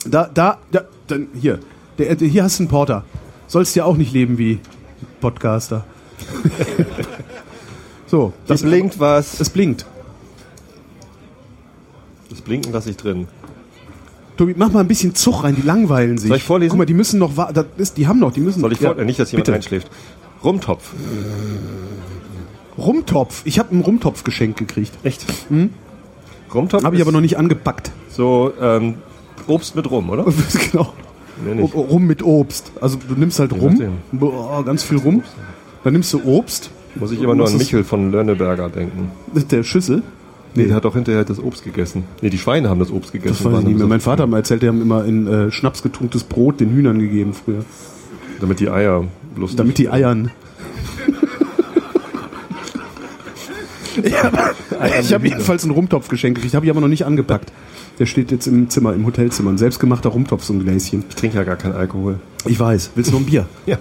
Da, 0.06 0.30
da, 0.34 0.58
da, 0.72 0.82
dann 1.08 1.28
hier. 1.34 1.60
Der, 1.98 2.16
hier 2.16 2.44
hast 2.44 2.60
du 2.60 2.64
einen 2.64 2.70
Porter. 2.70 3.04
Sollst 3.48 3.76
ja 3.76 3.84
auch 3.86 3.98
nicht 3.98 4.14
leben 4.14 4.38
wie 4.38 4.60
Podcaster. 5.20 5.84
so, 8.08 8.34
Das 8.48 8.62
blinkt 8.64 9.00
was. 9.00 9.40
es 9.40 9.50
blinkt. 9.50 9.86
Das 12.30 12.42
Blinken 12.42 12.72
lasse 12.72 12.90
ich 12.90 12.98
drin. 12.98 13.28
Tobi, 14.38 14.56
mach 14.58 14.72
mal 14.72 14.80
ein 14.80 14.88
bisschen 14.88 15.14
Zug 15.14 15.44
rein, 15.44 15.56
die 15.56 15.62
langweilen 15.62 16.18
sich. 16.18 16.30
Soll 16.30 16.38
ich 16.38 16.44
vorlesen? 16.44 16.70
Guck 16.72 16.78
mal, 16.80 16.86
die 16.86 16.94
müssen 16.94 17.20
noch, 17.20 17.34
das 17.54 17.66
ist, 17.78 17.98
die 17.98 18.08
haben 18.08 18.20
noch, 18.20 18.32
die 18.32 18.40
müssen. 18.40 18.62
Soll 18.62 18.72
ich 18.72 18.80
ja, 18.80 18.94
vor? 18.94 19.04
Nicht, 19.04 19.20
dass 19.20 19.32
jemand 19.32 19.46
bitte. 19.46 19.56
einschläft. 19.58 19.92
Rumtopf. 20.44 20.92
Rumtopf. 22.78 23.42
Ich 23.46 23.60
habe 23.60 23.72
einen 23.72 23.82
Rumtopf 23.82 24.24
geschenkt 24.24 24.58
gekriegt. 24.58 24.92
Echt? 25.04 25.26
Rumtopf 26.54 26.84
Habe 26.84 26.96
ich 26.96 27.02
aber 27.02 27.12
noch 27.12 27.22
nicht 27.22 27.38
angepackt. 27.38 27.92
so 28.10 28.52
ähm, 28.60 28.96
Obst 29.48 29.76
mit 29.76 29.90
Rum, 29.90 30.10
oder? 30.10 30.26
genau. 30.72 30.94
Nee, 31.44 31.62
Rum 31.62 32.06
mit 32.06 32.24
Obst. 32.24 32.72
Also 32.82 32.98
du 33.08 33.16
nimmst 33.16 33.40
halt 33.40 33.54
Rum. 33.54 33.80
Boah, 34.12 34.64
ganz 34.64 34.84
viel 34.84 34.98
Rum. 34.98 35.24
Dann 35.84 35.94
nimmst 35.94 36.14
du 36.14 36.24
Obst. 36.24 36.70
Muss 36.96 37.12
ich 37.12 37.22
immer 37.22 37.36
nur 37.36 37.48
an 37.48 37.58
Michel 37.58 37.84
von 37.84 38.12
Lörneberger 38.12 38.70
denken. 38.70 39.12
Der 39.52 39.64
Schüssel. 39.64 40.04
Nee, 40.54 40.66
der 40.66 40.76
hat 40.76 40.84
doch 40.84 40.96
hinterher 40.96 41.24
das 41.24 41.40
Obst 41.40 41.64
gegessen. 41.64 42.04
Nee, 42.22 42.30
die 42.30 42.38
Schweine 42.38 42.70
haben 42.70 42.80
das 42.80 42.92
Obst 42.92 43.14
gegessen. 43.14 43.38
Das 43.42 43.54
weiß 43.54 43.60
ich 43.62 43.68
nicht 43.68 43.78
mehr. 43.78 43.88
Mein 43.88 44.02
Vater 44.02 44.24
hat 44.24 44.30
mir 44.30 44.36
erzählt, 44.36 44.62
die 44.62 44.68
haben 44.68 44.82
immer 44.82 45.06
in 45.06 45.26
äh, 45.26 45.50
Schnaps 45.50 45.82
getunktes 45.82 46.26
Brot 46.26 46.60
den 46.60 46.72
Hühnern 46.72 47.00
gegeben 47.00 47.34
früher. 47.34 47.64
Damit 48.42 48.60
die 48.60 48.70
Eier 48.70 49.06
lustig 49.36 49.58
Damit 49.58 49.78
die 49.78 49.90
eiern. 49.90 50.32
ja, 54.04 54.32
ich 55.00 55.14
habe 55.14 55.28
jedenfalls 55.28 55.64
einen 55.64 55.72
Rumtopf-Geschenk 55.74 56.36
gekriegt, 56.36 56.56
habe 56.56 56.66
ich 56.66 56.72
aber 56.72 56.82
noch 56.82 56.88
nicht 56.88 57.06
angepackt. 57.06 57.52
Der 58.00 58.06
steht 58.06 58.32
jetzt 58.32 58.48
im 58.48 58.70
Zimmer, 58.70 58.94
im 58.94 59.06
Hotelzimmer. 59.06 59.52
Ein 59.52 59.58
selbstgemachter 59.58 60.10
Rumtopf, 60.10 60.44
so 60.44 60.54
ein 60.54 60.60
Gläschen. 60.64 61.04
Ich 61.10 61.16
trinke 61.16 61.38
ja 61.38 61.44
gar 61.44 61.58
keinen 61.58 61.76
Alkohol. 61.76 62.20
Ich 62.46 62.60
weiß. 62.60 62.92
Willst 62.96 63.12
du 63.12 63.16
noch 63.16 63.22
ein 63.22 63.26
Bier? 63.26 63.46
Ja. 63.66 63.78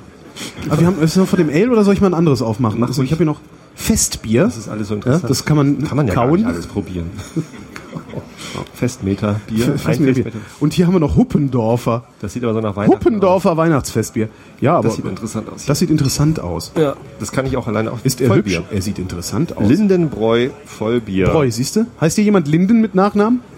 Aber 0.68 0.80
wir 0.80 0.86
haben, 0.86 0.94
ist 1.02 1.16
das 1.16 1.16
noch 1.16 1.28
von 1.28 1.38
dem 1.38 1.50
Ale 1.50 1.70
oder 1.70 1.84
soll 1.84 1.92
ich 1.92 2.00
mal 2.00 2.06
ein 2.06 2.14
anderes 2.14 2.40
aufmachen? 2.40 2.82
Achso, 2.82 3.02
ich 3.02 3.10
habe 3.10 3.18
hier 3.18 3.26
noch 3.26 3.40
Festbier. 3.74 4.44
Das 4.44 4.56
ist 4.56 4.68
alles 4.68 4.88
so 4.88 4.94
ja, 4.94 4.98
interessant. 4.98 5.28
das 5.30 5.44
kann 5.44 5.56
man, 5.56 5.84
kann 5.84 5.96
man 5.96 6.06
ja 6.06 6.14
kauen. 6.14 6.34
nicht 6.34 6.46
alles 6.46 6.66
probieren. 6.66 7.10
Festmeter, 8.74 9.40
Bier. 9.46 9.78
Festmeter. 9.78 10.30
Und 10.58 10.72
hier 10.72 10.86
haben 10.86 10.94
wir 10.94 11.00
noch 11.00 11.16
Huppendorfer. 11.16 12.04
Das 12.20 12.32
sieht 12.32 12.44
aber 12.44 12.54
so 12.54 12.60
nach 12.60 12.76
Weihnachten 12.76 12.94
Huppendorfer 12.94 13.56
Weihnachtsfestbier. 13.56 14.28
Ja, 14.60 14.76
aber 14.76 14.88
aus. 14.88 14.96
Das 14.96 14.96
sieht 14.96 15.04
interessant 15.06 15.48
aus. 15.48 15.66
das 15.66 15.78
sieht 15.78 15.90
interessant 15.90 16.40
aus. 16.40 16.72
ja, 16.76 16.96
das 17.18 17.32
kann 17.32 17.46
ich 17.46 17.56
auch 17.56 17.66
alleine 17.66 17.92
auch. 17.92 17.98
Ist 18.02 18.20
er 18.20 18.28
Vollbier. 18.28 18.58
hübsch? 18.58 18.68
Er 18.72 18.82
sieht 18.82 18.98
interessant 18.98 19.56
aus. 19.56 19.68
Lindenbräu 19.68 20.50
Vollbier. 20.64 21.28
Breu, 21.28 21.50
siehst 21.50 21.76
du? 21.76 21.86
Heißt 22.00 22.16
hier 22.16 22.24
jemand 22.24 22.48
Linden 22.48 22.80
mit 22.80 22.94
Nachnamen? 22.94 23.40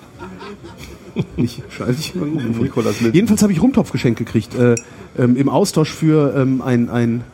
Ich 1.37 1.62
schalte 1.68 2.00
ich 2.00 2.14
mal. 2.14 2.26
Nikolaus 2.26 3.00
Linden. 3.00 3.14
Jedenfalls 3.14 3.42
habe 3.42 3.52
ich 3.52 3.61
Rumtopfgeschenk 3.61 4.16
gekriegt. 4.16 4.55
Äh, 4.55 4.76
ähm, 5.18 5.37
Im 5.37 5.50
Austausch 5.50 5.90
für 5.92 6.35
ähm, 6.35 6.62
ein, 6.62 6.88
ein 6.88 7.24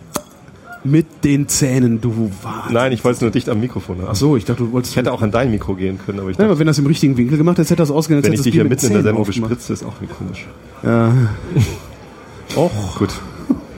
mit 0.84 1.24
den 1.24 1.48
Zähnen, 1.48 2.00
du 2.00 2.30
Wahnsinn. 2.42 2.74
Nein, 2.74 2.92
ich 2.92 3.04
wollte 3.04 3.16
es 3.16 3.20
nur 3.20 3.30
dicht 3.30 3.48
am 3.48 3.60
Mikrofon 3.60 3.98
haben. 3.98 4.08
Ach 4.10 4.14
so, 4.14 4.36
ich 4.36 4.44
dachte, 4.44 4.64
du 4.64 4.72
wolltest. 4.72 4.92
Ich 4.92 4.96
hätte 4.96 5.12
auch 5.12 5.22
an 5.22 5.30
dein 5.30 5.50
Mikro 5.50 5.74
gehen 5.74 5.98
können, 6.04 6.20
aber 6.20 6.30
ich 6.30 6.36
ja, 6.36 6.44
dachte, 6.44 6.52
aber 6.52 6.58
wenn 6.58 6.66
das 6.66 6.78
im 6.78 6.86
richtigen 6.86 7.16
Winkel 7.16 7.38
gemacht 7.38 7.58
hätte, 7.58 7.70
hätte 7.70 7.76
das 7.76 7.90
ausgesehen, 7.90 8.18
als 8.18 8.26
wenn 8.26 8.32
hätte 8.32 8.40
ich 8.40 8.44
dich 8.44 8.54
hier 8.54 8.64
mitten 8.64 8.86
in 8.86 8.92
der 8.92 9.02
Sendung 9.02 9.24
bespritze, 9.24 9.72
ist 9.72 9.84
auch 9.84 9.94
wie 10.00 10.06
komisch. 10.06 10.46
Ja. 10.82 11.12
Och. 12.56 12.98
Gut. 12.98 13.10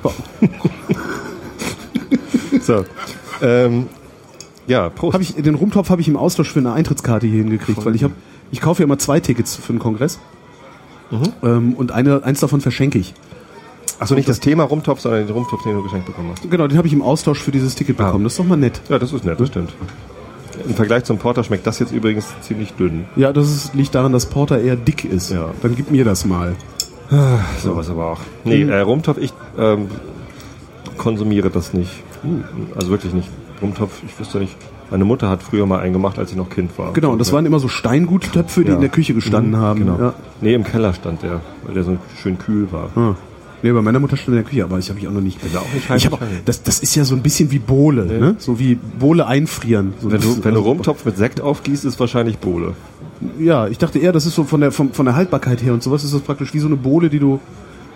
so. 2.63 2.85
Ähm, 3.43 3.89
ja, 4.67 4.89
Prost. 4.89 5.15
Hab 5.15 5.21
ich, 5.21 5.35
den 5.35 5.55
Rumtopf 5.55 5.91
habe 5.91 6.01
ich 6.01 6.09
im 6.09 6.17
Austausch 6.17 6.53
für 6.53 6.61
eine 6.61 6.73
Eintrittskarte 6.73 7.27
hier 7.27 7.43
hingekriegt, 7.43 7.85
weil 7.85 7.95
ich 7.95 8.05
habe, 8.05 8.15
ich 8.53 8.61
kaufe 8.61 8.83
ja 8.83 8.85
immer 8.85 8.99
zwei 8.99 9.21
Tickets 9.21 9.57
für 9.57 9.73
den 9.73 9.81
Kongress. 9.81 10.19
Mhm. 11.11 11.33
Ähm, 11.43 11.75
und 11.75 11.93
eine, 11.93 12.23
eins 12.23 12.41
davon 12.41 12.61
verschenke 12.61 12.99
ich. 12.99 13.15
Achso, 14.01 14.15
nicht 14.15 14.29
das 14.29 14.41
Thema 14.41 14.65
Rumtopf, 14.65 15.01
sondern 15.01 15.27
den 15.27 15.35
Rumtopf, 15.35 15.63
den 15.63 15.75
du 15.77 15.83
geschenkt 15.83 16.07
bekommen 16.07 16.31
hast. 16.33 16.51
Genau, 16.51 16.67
den 16.67 16.77
habe 16.79 16.89
ich 16.89 16.95
im 16.95 17.03
Austausch 17.03 17.41
für 17.41 17.51
dieses 17.53 17.75
Ticket 17.77 18.01
Ah. 18.01 18.07
bekommen. 18.07 18.25
Das 18.25 18.33
ist 18.33 18.39
doch 18.41 18.47
mal 18.47 18.57
nett. 18.57 18.81
Ja, 18.89 18.99
das 18.99 19.13
ist 19.13 19.25
nett, 19.25 19.39
das 19.39 19.49
stimmt. 19.49 19.73
Im 20.67 20.75
Vergleich 20.75 21.05
zum 21.05 21.19
Porter 21.19 21.45
schmeckt 21.45 21.67
das 21.67 21.79
jetzt 21.79 21.93
übrigens 21.93 22.27
ziemlich 22.43 22.73
dünn. 22.75 23.05
Ja, 23.17 23.33
das 23.33 23.49
ist, 23.51 23.75
liegt 23.75 23.95
daran, 23.95 24.13
dass 24.13 24.27
Porter 24.27 24.61
eher 24.61 24.77
dick 24.77 25.05
ist. 25.05 25.31
Ja. 25.31 25.51
Dann 25.63 25.77
gib 25.77 25.91
mir 25.91 26.05
das 26.05 26.25
mal. 26.25 26.55
Sowas 27.63 27.91
aber 27.91 28.07
auch. 28.13 28.21
Nee, 28.45 28.63
äh, 28.63 28.81
Rumtopf, 28.81 29.19
ich 29.19 29.33
ähm, 29.59 29.89
konsumiere 30.97 31.51
das 31.51 31.73
nicht. 31.75 31.91
Also 32.77 32.91
wirklich 32.91 33.13
nicht. 33.15 33.29
Rumtopf, 33.61 34.03
ich 34.07 34.19
wüsste 34.19 34.39
nicht. 34.39 34.57
Meine 34.91 35.05
Mutter 35.05 35.29
hat 35.29 35.43
früher 35.43 35.67
mal 35.67 35.81
einen 35.81 35.93
gemacht, 35.93 36.19
als 36.19 36.31
ich 36.31 36.37
noch 36.37 36.51
Kind 36.51 36.77
war. 36.79 36.93
Genau, 36.93 37.11
und 37.13 37.19
das 37.19 37.33
waren 37.33 37.47
immer 37.47 37.59
so 37.61 37.69
Steinguttöpfe, 37.69 38.63
die 38.63 38.69
Ja. 38.69 38.75
in 38.75 38.81
der 38.81 38.91
Küche 38.91 39.15
gestanden 39.15 39.57
haben. 39.57 39.81
Genau. 39.81 39.99
Ja. 39.99 40.15
Nee, 40.41 40.55
im 40.55 40.65
Keller 40.65 40.93
stand 40.95 41.23
der, 41.23 41.41
weil 41.65 41.75
der 41.75 41.85
so 41.85 41.97
schön 42.21 42.39
kühl 42.39 42.71
war. 42.73 42.91
Ah. 42.97 43.15
Nee, 43.63 43.73
bei 43.73 43.83
meiner 43.83 44.01
Mutter 44.01 44.17
stand 44.17 44.29
in 44.29 44.43
der 44.43 44.45
Küche, 44.45 44.65
aber 44.65 44.79
ich 44.79 44.89
habe 44.89 44.99
ich 44.99 45.07
auch 45.07 45.13
noch 45.13 45.21
nicht. 45.21 45.39
Auch 45.55 45.73
nicht 45.75 45.91
ich 45.95 46.07
hab 46.07 46.15
auch, 46.15 46.21
das, 46.45 46.63
das 46.63 46.81
ist 46.81 46.95
ja 46.95 47.05
so 47.05 47.15
ein 47.15 47.23
bisschen 47.23 47.51
wie 47.51 47.59
Bohle, 47.59 48.07
ne? 48.07 48.37
So 48.39 48.59
wie 48.59 48.75
Bohle 48.75 49.27
einfrieren. 49.27 49.93
So 50.01 50.11
Wenn 50.11 50.21
du, 50.21 50.45
wenn 50.45 50.55
du 50.55 50.61
Rumtopf 50.61 51.05
mit 51.05 51.17
Sekt 51.17 51.41
aufgießt, 51.41 51.85
ist 51.85 52.01
wahrscheinlich 52.01 52.39
Bohle. 52.39 52.75
Ja, 53.39 53.69
ich 53.69 53.77
dachte 53.77 53.99
eher, 53.99 54.13
das 54.13 54.25
ist 54.25 54.35
so 54.35 54.45
von 54.45 54.61
der, 54.63 54.73
von, 54.73 54.93
von 54.93 55.05
der 55.05 55.15
Haltbarkeit 55.15 55.63
her 55.63 55.75
und 55.75 55.83
sowas 55.83 56.05
ist 56.05 56.15
das 56.15 56.23
praktisch 56.23 56.55
wie 56.55 56.59
so 56.59 56.69
eine 56.69 56.77
Bohle, 56.77 57.11
die 57.11 57.19
du 57.19 57.39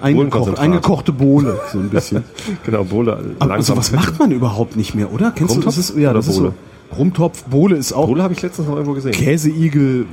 eingekocht, 0.03 0.59
eingekochte 0.59 1.13
Bohle, 1.13 1.59
so 1.73 1.79
ein 1.79 1.89
bisschen. 1.89 2.25
Genau, 2.65 2.85
Bohle. 2.85 3.37
Aber 3.39 3.63
sowas 3.63 3.93
macht 3.93 4.19
man 4.19 4.31
überhaupt 4.33 4.77
nicht 4.77 4.95
mehr, 4.95 5.13
oder? 5.13 5.31
Kennst 5.31 5.55
Rumtopf 5.55 5.75
du 5.75 5.81
das? 5.81 5.91
Ist, 5.91 5.99
ja, 5.99 6.13
das 6.13 6.29
ist 6.29 6.37
Bohle? 6.37 6.53
so. 6.91 6.97
Rumtopf, 6.97 7.45
Bohle 7.45 7.77
ist 7.77 7.93
auch 7.93 8.07
Bohle 8.07 8.23
habe 8.23 8.35
ich 8.35 8.43
letztens 8.43 8.69
noch 8.69 8.75
irgendwo 8.75 8.93
gesehen. 8.93 9.13
Käseigel. 9.13 10.07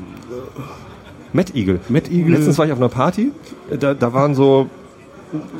Mettigel. 1.33 1.79
Mettigel. 1.89 2.31
Letztens 2.31 2.57
war 2.57 2.65
ich 2.65 2.71
auf 2.71 2.77
einer 2.77 2.89
Party, 2.89 3.31
da, 3.79 3.93
da 3.93 4.13
waren 4.13 4.35
so 4.35 4.69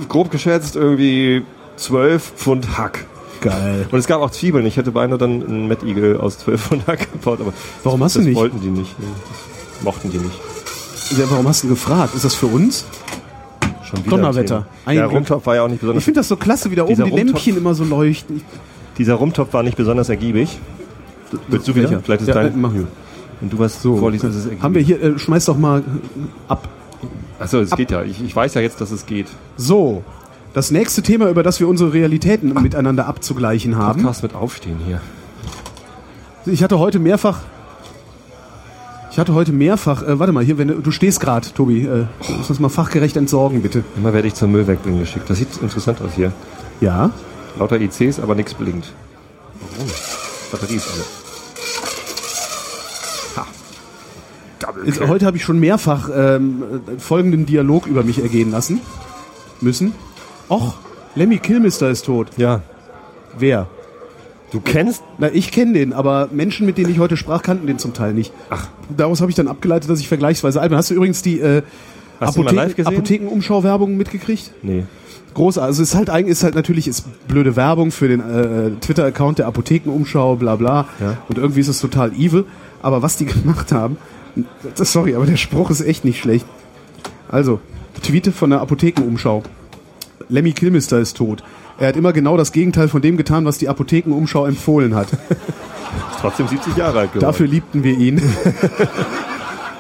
grob 0.10 0.32
geschätzt 0.32 0.76
irgendwie 0.76 1.44
12 1.78 2.34
Pfund 2.38 2.78
Hack. 2.78 3.06
Geil. 3.42 3.88
Und 3.92 3.98
es 3.98 4.06
gab 4.08 4.22
auch 4.22 4.30
Zwiebeln. 4.30 4.66
Ich 4.68 4.78
hätte 4.78 4.92
beinahe 4.92 5.18
dann 5.18 5.44
einen 5.44 5.68
Mettigel 5.68 6.18
aus 6.18 6.38
12 6.40 6.62
Pfund 6.62 6.88
Hack 6.88 7.12
gebaut, 7.12 7.40
aber 7.42 7.54
Warum 7.84 8.04
hast 8.04 8.16
du 8.16 8.22
nicht? 8.22 8.36
wollten 8.36 8.62
die 8.62 8.68
nicht. 8.70 8.96
Das 9.00 9.84
mochten 9.84 10.12
die 10.12 10.20
nicht. 10.20 10.40
Ja, 11.18 11.26
warum 11.30 11.48
hast 11.48 11.64
du 11.64 11.68
gefragt? 11.70 12.14
Ist 12.16 12.24
das 12.24 12.36
für 12.36 12.46
uns? 12.46 12.86
Schon 13.84 14.00
wieder 14.06 14.12
Donnerwetter. 14.18 14.66
ein. 14.86 14.96
Der. 14.96 15.08
Rumtopf 15.08 15.46
war 15.46 15.56
ja 15.56 15.64
auch 15.64 15.68
nicht 15.68 15.76
Ich 15.78 15.82
besonders. 15.82 16.04
finde 16.04 16.20
das 16.20 16.28
so 16.28 16.38
klasse, 16.38 16.70
wie 16.72 16.76
da 16.76 16.84
oben 16.84 16.96
die 16.96 17.02
Rumtopf- 17.02 17.16
Lämpchen 17.16 17.58
immer 17.58 17.74
so 17.74 17.84
leuchten. 17.84 18.38
Ich- 18.38 18.44
Dieser 18.98 19.16
Rumtopf 19.16 19.52
war 19.54 19.64
nicht 19.64 19.76
besonders 19.76 20.08
ergiebig. 20.10 20.60
Willst 21.48 21.68
du 21.68 21.76
wieder? 21.76 21.90
Welcher? 21.90 22.04
Vielleicht 22.04 22.22
ist 22.22 22.28
ja, 22.28 22.34
dein. 22.36 22.60
Mach 22.62 22.74
ich. 22.76 22.82
Wenn 23.40 23.50
du 23.50 23.58
was 23.60 23.82
so 23.82 23.98
vorliest, 23.98 24.24
ist 24.26 24.36
ergiebig. 24.36 24.62
Haben 24.62 24.76
wir 24.76 24.82
hier, 24.82 25.02
äh, 25.02 25.18
schmeiß 25.20 25.46
doch 25.46 25.58
mal 25.58 25.84
ab. 26.48 26.68
Achso, 27.40 27.60
es 27.60 27.72
geht 27.72 27.92
ja. 27.92 28.04
Ich, 28.04 28.24
ich 28.24 28.36
weiß 28.36 28.54
ja 28.54 28.62
jetzt, 28.62 28.82
dass 28.82 28.92
es 28.92 29.06
geht. 29.06 29.28
So, 29.58 30.04
das 30.54 30.72
nächste 30.72 31.02
Thema, 31.02 31.30
über 31.30 31.44
das 31.44 31.60
wir 31.60 31.68
unsere 31.68 31.94
Realitäten 31.94 32.54
miteinander 32.62 33.08
abzugleichen 33.08 33.78
haben. 33.78 34.02
Podcast 34.02 34.24
mit 34.24 34.36
Aufstehen 34.36 34.78
hier. 34.86 35.02
Ich 36.46 36.64
hatte 36.64 36.80
heute 36.80 37.00
mehrfach. 37.00 37.40
Ich 39.12 39.20
hatte 39.20 39.34
heute 39.34 39.52
mehrfach. 39.52 40.04
Äh, 40.04 40.20
warte 40.20 40.34
mal, 40.34 40.44
hier, 40.44 40.58
wenn 40.58 40.70
du, 40.70 40.76
du 40.76 40.92
stehst 40.92 41.20
gerade, 41.20 41.48
Tobi. 41.54 41.86
Äh, 41.86 42.06
du 42.28 42.34
musst 42.38 42.50
das 42.50 42.60
mal 42.60 42.70
fachgerecht 42.70 43.18
entsorgen, 43.18 43.62
bitte. 43.62 43.84
Immer 43.98 44.14
werde 44.14 44.28
ich 44.28 44.34
zum 44.34 44.52
Müll 44.52 44.68
wegbringen 44.68 45.00
geschickt. 45.00 45.30
Das 45.30 45.38
sieht 45.38 45.50
interessant 45.62 46.02
aus 46.02 46.12
hier. 46.16 46.32
Ja. 46.80 47.12
Lauter 47.58 47.80
ICs, 47.80 48.20
aber 48.20 48.36
nichts 48.36 48.54
blinkt. 48.54 48.94
Warum? 49.60 49.90
Batterie 50.52 50.76
ist 50.76 50.90
alle. 50.94 51.21
Kill. 54.84 55.08
heute 55.08 55.26
habe 55.26 55.38
ich 55.38 55.44
schon 55.44 55.60
mehrfach 55.60 56.10
ähm, 56.14 56.64
äh, 56.88 57.00
folgenden 57.00 57.46
Dialog 57.46 57.88
über 57.88 58.04
mich 58.04 58.22
ergehen 58.22 58.52
lassen 58.52 58.82
müssen. 59.62 59.94
Och, 60.50 60.76
Lemmy 61.16 61.38
Kilmister 61.38 61.90
ist 61.90 62.06
tot. 62.06 62.28
Ja. 62.38 62.62
Wer? 63.38 63.68
Du 64.52 64.60
kennst? 64.60 65.02
Na, 65.18 65.30
ich 65.32 65.52
kenne 65.52 65.74
den, 65.74 65.94
aber 65.94 66.28
Menschen, 66.32 66.66
mit 66.66 66.78
denen 66.78 66.92
ich 66.92 67.00
heute 67.00 67.16
sprach, 67.16 67.42
kannten 67.42 67.68
den 67.68 67.80
zum 67.80 67.94
Teil 67.94 68.14
nicht. 68.14 68.34
Ach. 68.50 68.68
Daraus 68.96 69.22
habe 69.22 69.32
ich 69.32 69.36
dann 69.36 69.48
abgeleitet, 69.48 69.90
dass 69.90 70.00
ich 70.00 70.10
vergleichsweise 70.10 70.60
alt 70.60 70.70
bin. 70.70 70.78
Hast 70.78 70.90
du 70.90 70.96
übrigens 70.96 71.22
die 71.22 71.40
äh, 71.40 71.62
gesehen? 72.20 72.88
Apothekenumschau-Werbung 72.88 73.96
mitgekriegt? 73.96 74.52
Nee. 74.62 74.84
Großartig. 75.34 75.68
Also 75.68 75.82
es 75.82 75.90
ist 75.90 75.96
halt 75.96 76.10
eigentlich 76.10 76.32
ist 76.32 76.44
halt 76.44 76.56
natürlich 76.56 76.88
ist 76.90 77.06
blöde 77.28 77.56
Werbung 77.56 77.92
für 77.92 78.10
den 78.10 78.20
äh, 78.20 78.72
Twitter-Account 78.82 79.40
der 79.40 79.48
Apothekenumschau, 79.48 80.36
bla 80.36 80.58
bla. 80.58 80.86
Ja. 81.00 81.18
Und 81.30 81.38
irgendwie 81.38 81.62
ist 81.62 81.70
es 81.70 81.80
total 81.80 82.12
evil. 82.14 82.46
Aber 82.82 83.02
was 83.02 83.16
die 83.16 83.26
gemacht 83.28 83.72
haben, 83.72 83.98
sorry, 84.76 85.16
aber 85.16 85.26
der 85.26 85.38
Spruch 85.38 85.70
ist 85.70 85.82
echt 85.82 86.06
nicht 86.06 86.20
schlecht. 86.20 86.46
Also, 87.30 87.60
Tweete 88.04 88.32
von 88.32 88.50
der 88.50 88.62
Apothekenumschau. 88.62 89.44
Lemmy 90.30 90.52
Kilmister 90.54 91.00
ist 91.00 91.18
tot. 91.18 91.44
Er 91.78 91.88
hat 91.90 91.96
immer 91.98 92.14
genau 92.14 92.38
das 92.38 92.52
Gegenteil 92.52 92.88
von 92.88 93.02
dem 93.02 93.18
getan, 93.18 93.46
was 93.46 93.58
die 93.58 93.68
Apothekenumschau 93.70 94.46
empfohlen 94.46 94.96
hat. 94.96 95.12
Ist 95.14 96.20
trotzdem 96.20 96.48
70 96.48 96.78
Jahre 96.78 97.00
alt 97.00 97.12
geworden. 97.14 97.26
Dafür 97.26 97.48
liebten 97.48 97.84
wir 97.84 97.98
ihn. 97.98 98.22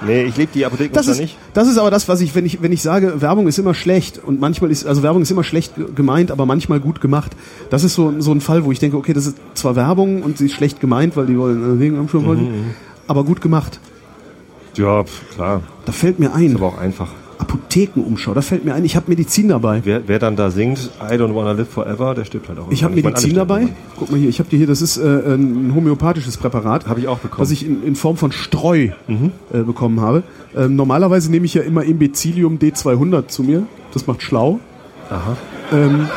Nee, 0.03 0.23
ich 0.23 0.35
lebe 0.35 0.51
die 0.51 0.65
Apotheken 0.65 0.93
Das 0.95 1.05
ist, 1.07 1.19
nicht. 1.19 1.37
das 1.53 1.67
ist 1.67 1.77
aber 1.77 1.91
das, 1.91 2.09
was 2.09 2.21
ich, 2.21 2.33
wenn 2.33 2.43
ich, 2.43 2.59
wenn 2.63 2.71
ich 2.71 2.81
sage, 2.81 3.21
Werbung 3.21 3.47
ist 3.47 3.59
immer 3.59 3.75
schlecht 3.75 4.17
und 4.23 4.39
manchmal 4.39 4.71
ist, 4.71 4.87
also 4.87 5.03
Werbung 5.03 5.21
ist 5.21 5.29
immer 5.29 5.43
schlecht 5.43 5.75
ge- 5.75 5.85
gemeint, 5.93 6.31
aber 6.31 6.47
manchmal 6.47 6.79
gut 6.79 7.01
gemacht. 7.01 7.33
Das 7.69 7.83
ist 7.83 7.93
so, 7.93 8.11
so 8.19 8.31
ein 8.31 8.41
Fall, 8.41 8.65
wo 8.65 8.71
ich 8.71 8.79
denke, 8.79 8.97
okay, 8.97 9.13
das 9.13 9.27
ist 9.27 9.37
zwar 9.53 9.75
Werbung 9.75 10.23
und 10.23 10.39
sie 10.39 10.47
ist 10.47 10.53
schlecht 10.53 10.79
gemeint, 10.79 11.15
weil 11.17 11.27
die 11.27 11.37
wollen, 11.37 11.77
äh, 11.77 11.79
wegen 11.79 11.99
Mhm, 11.99 12.11
wollen, 12.25 12.73
aber 13.07 13.23
gut 13.25 13.41
gemacht. 13.41 13.79
Ja, 14.77 15.03
klar. 15.35 15.61
Da 15.85 15.91
fällt 15.91 16.19
mir 16.19 16.27
Ist 16.27 16.35
ein, 16.35 16.55
aber 16.55 16.67
auch 16.67 16.77
einfach. 16.77 17.09
Apothekenumschau, 17.37 18.35
da 18.35 18.41
fällt 18.41 18.65
mir 18.65 18.75
ein, 18.75 18.85
ich 18.85 18.95
habe 18.95 19.07
Medizin 19.09 19.47
dabei. 19.47 19.81
Wer, 19.83 20.07
wer 20.07 20.19
dann 20.19 20.35
da 20.35 20.51
singt, 20.51 20.91
I 21.01 21.15
don't 21.15 21.33
wanna 21.33 21.53
live 21.53 21.67
forever, 21.67 22.13
der 22.13 22.23
stirbt 22.23 22.47
halt 22.49 22.59
auch. 22.59 22.69
Ich 22.71 22.83
habe. 22.83 22.93
Medizin 22.93 23.33
dabei. 23.33 23.67
Guck 23.97 24.11
mal 24.11 24.19
hier, 24.19 24.29
ich 24.29 24.37
habe 24.39 24.47
dir 24.49 24.57
hier, 24.57 24.67
das 24.67 24.81
ist 24.83 24.97
äh, 24.97 25.01
ein 25.33 25.73
homöopathisches 25.73 26.37
Präparat. 26.37 26.87
Habe 26.87 26.99
ich 26.99 27.07
auch 27.07 27.17
bekommen. 27.17 27.41
Was 27.41 27.49
ich 27.51 27.65
in, 27.65 27.83
in 27.83 27.95
Form 27.95 28.15
von 28.15 28.31
Streu 28.31 28.89
Mhm. 29.07 29.31
äh, 29.51 29.63
bekommen 29.63 29.99
habe. 30.01 30.21
Ähm, 30.55 30.75
normalerweise 30.75 31.31
nehme 31.31 31.45
ich 31.47 31.55
ja 31.55 31.63
immer 31.63 31.83
Imbecilium 31.83 32.59
D200 32.59 33.27
zu 33.27 33.41
mir. 33.43 33.63
Das 33.93 34.05
macht 34.05 34.21
schlau. 34.21 34.59
Aha. 35.09 35.35
Ähm, 35.73 36.07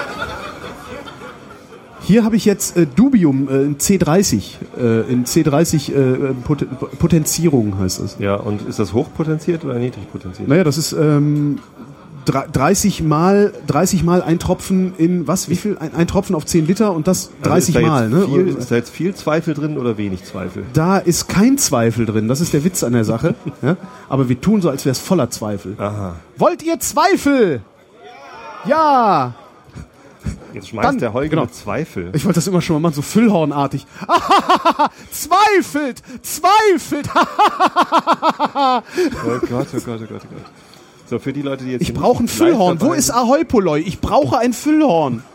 hier 2.05 2.25
habe 2.25 2.37
ich 2.37 2.45
jetzt 2.45 2.77
äh, 2.77 2.87
Dubium 2.87 3.49
äh, 3.49 3.63
in 3.63 3.79
C30. 3.79 4.43
Äh, 4.79 5.11
in 5.13 5.25
C30 5.25 5.93
äh, 5.93 6.35
Pot 6.45 6.67
Potenzierung 6.99 7.79
heißt 7.79 8.01
es. 8.01 8.17
Ja, 8.19 8.37
und 8.37 8.63
ist 8.69 8.79
das 8.79 8.93
hochpotenziert 8.93 9.65
oder 9.65 9.75
niedrig 9.75 10.11
potenziert? 10.13 10.49
Naja, 10.49 10.65
das 10.65 10.79
ist 10.79 10.93
ähm, 10.93 11.59
dre- 12.27 12.47
30 12.51 13.03
mal 13.03 13.53
30 13.67 14.05
mal 14.05 14.23
ein 14.23 14.39
Tropfen 14.39 14.93
in 14.99 15.27
was? 15.27 15.49
Wie 15.49 15.57
viel? 15.57 15.77
Ein, 15.79 15.95
ein 15.95 16.07
Tropfen 16.07 16.35
auf 16.37 16.45
10 16.47 16.67
Liter 16.67 16.93
und 16.93 17.07
das 17.09 17.31
30 17.43 17.77
Also 17.77 17.87
da 17.87 17.93
mal. 17.93 18.09
Ne? 18.09 18.27
Viel, 18.27 18.49
ist 18.49 18.71
da 18.71 18.77
jetzt 18.77 18.91
viel 18.91 19.15
Zweifel 19.15 19.55
drin 19.55 19.79
oder 19.79 19.97
wenig 19.99 20.25
Zweifel? 20.25 20.65
Da 20.73 20.99
ist 20.99 21.29
kein 21.29 21.59
Zweifel 21.59 22.07
drin. 22.07 22.29
Das 22.29 22.41
ist 22.41 22.53
der 22.53 22.65
Witz 22.65 22.85
an 22.85 22.93
der 22.93 23.05
Sache. 23.05 23.35
ja? 23.63 23.77
Aber 24.09 24.29
wir 24.29 24.41
tun 24.41 24.61
so, 24.63 24.69
als 24.71 24.85
wäre 24.85 24.93
es 24.93 24.99
voller 25.01 25.31
Zweifel. 25.31 25.75
Aha. 25.79 26.17
Wollt 26.37 26.63
ihr 26.63 26.79
Zweifel? 26.81 27.63
Ja. 28.67 29.35
Jetzt 30.55 30.69
schmeißt 30.69 30.89
Dann- 30.89 30.99
der 30.99 31.13
Holger 31.13 31.29
genau. 31.31 31.47
Zweifel. 31.47 32.11
Ich 32.15 32.25
wollte 32.25 32.37
das 32.37 32.47
immer 32.47 32.61
schon 32.63 32.75
mal 32.75 32.81
machen, 32.81 32.95
so 32.95 33.03
Füllhornartig. 33.03 33.87
zweifelt! 35.11 36.03
Zweifelt! 36.23 37.09
Oh 39.27 39.39
Gott, 39.49 39.69
oh 39.75 39.81
Gott, 39.81 40.01
oh 40.03 40.07
Gott, 40.07 40.23
oh 40.25 40.29
Gott. 40.31 40.45
So, 41.11 41.19
für 41.19 41.33
die 41.33 41.43
Leute, 41.43 41.65
die 41.65 41.73
jetzt 41.73 41.83
Ich 41.83 41.93
brauche 41.93 42.23
ein 42.25 42.29
Füllhorn. 42.29 42.81
Wo 42.81 42.93
ist 42.93 43.11
Ahoi 43.11 43.45
Polloi? 43.45 43.81
Ich 43.81 44.01
brauche 44.01 44.39
ein 44.39 44.53
Füllhorn. 44.53 45.23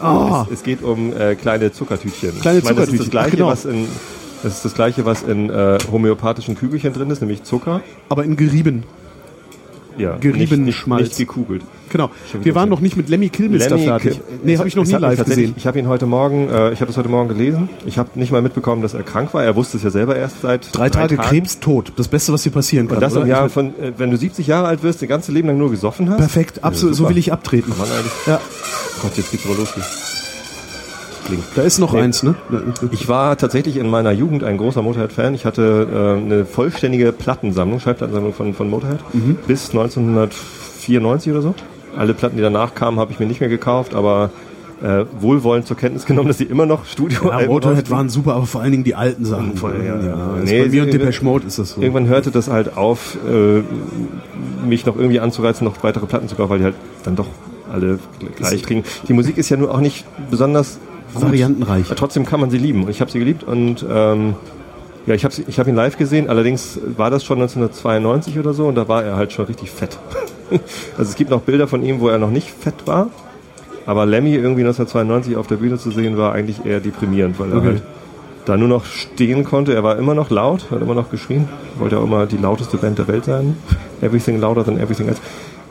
Ah, 0.00 0.46
Es 0.52 0.62
geht 0.62 0.80
um 0.82 1.12
äh, 1.12 1.34
kleine 1.34 1.72
Zuckertütchen. 1.72 2.40
Kleine 2.40 2.58
ich 2.58 2.64
meine, 2.64 2.76
das 2.76 2.88
ist 2.88 3.00
das 3.00 3.06
Zuckertütchen, 3.06 3.10
gleiche, 3.10 3.36
genau. 3.36 3.48
was 3.48 3.64
in 3.64 3.88
das 4.44 4.54
ist 4.54 4.64
das 4.64 4.74
gleiche, 4.74 5.04
was 5.04 5.24
in 5.24 5.50
äh, 5.50 5.78
homöopathischen 5.90 6.54
Kügelchen 6.54 6.92
drin 6.92 7.10
ist, 7.10 7.20
nämlich 7.20 7.42
Zucker. 7.42 7.80
aber 8.08 8.22
in 8.24 8.36
gerieben. 8.36 8.84
Ja, 9.98 10.16
Gerieben 10.16 10.64
nicht, 10.64 10.76
Schmalz. 10.78 11.08
nicht 11.08 11.18
gekugelt. 11.18 11.62
Genau. 11.90 12.10
Wir 12.42 12.54
waren 12.54 12.68
noch 12.68 12.80
nicht 12.80 12.96
mit 12.96 13.08
Lemmy 13.08 13.28
Kilmister 13.30 13.70
Lemmy 13.76 13.84
fertig. 13.86 14.12
Kill- 14.12 14.22
Nee, 14.44 14.58
habe 14.58 14.68
ich 14.68 14.76
noch 14.76 14.84
nie 14.84 14.92
live 14.92 15.24
gesehen. 15.24 15.54
Ich 15.56 15.66
habe 15.66 15.78
ihn 15.78 15.88
heute 15.88 16.06
Morgen, 16.06 16.48
äh, 16.48 16.72
ich 16.72 16.80
habe 16.80 16.86
das 16.88 16.96
heute 16.96 17.08
Morgen 17.08 17.28
gelesen. 17.28 17.68
Ich 17.86 17.98
habe 17.98 18.10
nicht 18.14 18.30
mal 18.30 18.42
mitbekommen, 18.42 18.82
dass 18.82 18.94
er 18.94 19.02
krank 19.02 19.32
war. 19.34 19.42
Er 19.42 19.56
wusste 19.56 19.78
es 19.78 19.82
ja 19.82 19.90
selber 19.90 20.14
erst 20.16 20.42
seit 20.42 20.68
Drei 20.76 20.90
Tage 20.90 21.16
Tagen. 21.16 21.28
Krebs 21.28 21.60
tot. 21.60 21.92
Das 21.96 22.08
Beste, 22.08 22.32
was 22.32 22.42
dir 22.42 22.50
passieren 22.50 22.88
kann. 22.88 22.96
Und 22.98 23.02
das 23.02 23.14
im 23.14 23.26
Jahr 23.26 23.48
von, 23.48 23.68
äh, 23.80 23.92
wenn 23.96 24.10
du 24.10 24.16
70 24.16 24.46
Jahre 24.46 24.68
alt 24.68 24.82
wirst, 24.82 25.00
dein 25.02 25.08
ganzes 25.08 25.32
Leben 25.34 25.48
lang 25.48 25.58
nur 25.58 25.70
gesoffen 25.70 26.10
hast. 26.10 26.18
Perfekt, 26.18 26.62
absolut. 26.62 26.94
so 26.94 26.98
super. 27.04 27.10
will 27.10 27.18
ich 27.18 27.32
abtreten. 27.32 27.72
Mann. 27.78 27.88
Ja, 28.26 28.40
Gott, 29.02 29.16
jetzt 29.16 29.30
geht's 29.30 29.46
aber 29.46 29.56
los. 29.56 29.74
hier. 29.74 29.84
Klingt. 31.28 31.44
da 31.54 31.62
ist 31.62 31.78
noch 31.78 31.92
Nee. 31.92 32.00
eins, 32.00 32.22
ne? 32.24 32.34
Ich 32.90 33.08
war 33.08 33.36
tatsächlich 33.36 33.76
in 33.76 33.88
meiner 33.88 34.10
Jugend 34.12 34.42
ein 34.44 34.56
großer 34.58 34.82
Motorhead-Fan. 34.82 35.34
Ich 35.34 35.44
hatte 35.46 35.86
äh, 36.20 36.20
eine 36.24 36.44
vollständige 36.44 37.12
Plattensammlung, 37.12 37.78
Schallplattensammlung 37.80 38.34
von, 38.34 38.52
von 38.54 38.68
Motorhead 38.68 38.98
Mhm. 39.14 39.36
bis 39.46 39.70
1994 39.70 41.32
oder 41.32 41.42
so. 41.42 41.54
Alle 41.96 42.14
Platten, 42.14 42.36
die 42.36 42.42
danach 42.42 42.74
kamen, 42.74 42.98
habe 42.98 43.12
ich 43.12 43.18
mir 43.20 43.26
nicht 43.26 43.40
mehr 43.40 43.48
gekauft, 43.48 43.94
aber 43.94 44.30
äh, 44.82 45.04
wohlwollend 45.20 45.66
zur 45.66 45.76
Kenntnis 45.76 46.06
genommen, 46.06 46.28
dass 46.28 46.38
sie 46.38 46.44
immer 46.44 46.64
noch 46.64 46.84
Studio 46.84 47.30
Ja, 47.30 47.46
Motorhead 47.46 47.90
waren 47.90 48.08
super, 48.08 48.34
aber 48.34 48.46
vor 48.46 48.60
allen 48.60 48.70
Dingen 48.70 48.84
die 48.84 48.94
alten 48.94 49.24
Sachen. 49.24 49.56
Voll, 49.56 49.74
ja, 49.84 49.96
ja. 50.00 50.34
das 50.40 50.48
Nee, 50.48 50.62
bei 50.62 50.68
mir 50.68 50.82
und 50.84 50.92
Depeche 50.92 51.24
Mode 51.24 51.46
ist 51.48 51.58
das 51.58 51.70
so. 51.72 51.80
Irgendwann 51.80 52.06
hörte 52.06 52.30
das 52.30 52.48
halt 52.48 52.76
auf, 52.76 53.16
äh, 53.28 53.62
mich 54.66 54.86
noch 54.86 54.96
irgendwie 54.96 55.18
anzureizen, 55.20 55.64
noch 55.66 55.82
weitere 55.82 56.06
Platten 56.06 56.28
zu 56.28 56.36
kaufen, 56.36 56.50
weil 56.50 56.58
die 56.58 56.64
halt 56.64 56.76
dann 57.04 57.16
doch 57.16 57.26
alle 57.72 57.98
gleich 58.36 58.62
klingen. 58.62 58.84
Die 59.08 59.12
Musik 59.14 59.36
ist 59.36 59.48
ja 59.48 59.56
nur 59.56 59.72
auch 59.74 59.80
nicht 59.80 60.04
besonders. 60.30 60.78
Variantenreich. 61.14 61.86
Trotzdem 61.96 62.24
kann 62.26 62.40
man 62.40 62.50
sie 62.50 62.58
lieben. 62.58 62.84
Und 62.84 62.90
ich 62.90 63.00
habe 63.00 63.10
sie 63.10 63.18
geliebt 63.18 63.44
und 63.44 63.84
ähm, 63.88 64.34
ja, 65.06 65.14
ich 65.14 65.24
habe 65.24 65.34
ich 65.46 65.58
hab 65.58 65.66
ihn 65.66 65.74
live 65.74 65.96
gesehen. 65.96 66.28
Allerdings 66.28 66.78
war 66.96 67.10
das 67.10 67.24
schon 67.24 67.38
1992 67.40 68.38
oder 68.38 68.52
so 68.52 68.66
und 68.66 68.74
da 68.74 68.88
war 68.88 69.02
er 69.04 69.16
halt 69.16 69.32
schon 69.32 69.46
richtig 69.46 69.70
fett. 69.70 69.98
Also 70.96 71.10
es 71.10 71.14
gibt 71.14 71.30
noch 71.30 71.42
Bilder 71.42 71.68
von 71.68 71.82
ihm, 71.82 72.00
wo 72.00 72.08
er 72.08 72.16
noch 72.16 72.30
nicht 72.30 72.48
fett 72.48 72.86
war. 72.86 73.10
Aber 73.84 74.06
Lemmy 74.06 74.34
irgendwie 74.34 74.62
1992 74.62 75.36
auf 75.36 75.46
der 75.46 75.56
Bühne 75.56 75.76
zu 75.76 75.90
sehen, 75.90 76.16
war 76.16 76.32
eigentlich 76.32 76.64
eher 76.64 76.80
deprimierend, 76.80 77.38
weil 77.38 77.50
er 77.52 77.56
Okay. 77.58 77.66
halt 77.66 77.82
da 78.46 78.56
nur 78.56 78.68
noch 78.68 78.86
stehen 78.86 79.44
konnte. 79.44 79.74
Er 79.74 79.84
war 79.84 79.98
immer 79.98 80.14
noch 80.14 80.30
laut, 80.30 80.70
hat 80.70 80.80
immer 80.80 80.94
noch 80.94 81.10
geschrien. 81.10 81.48
Wollte 81.78 81.98
auch 81.98 82.04
immer 82.04 82.24
die 82.24 82.38
lauteste 82.38 82.78
Band 82.78 82.98
der 82.98 83.08
Welt 83.08 83.26
sein. 83.26 83.56
Everything 84.00 84.40
louder 84.40 84.64
than 84.64 84.78
everything 84.78 85.08
else. 85.08 85.20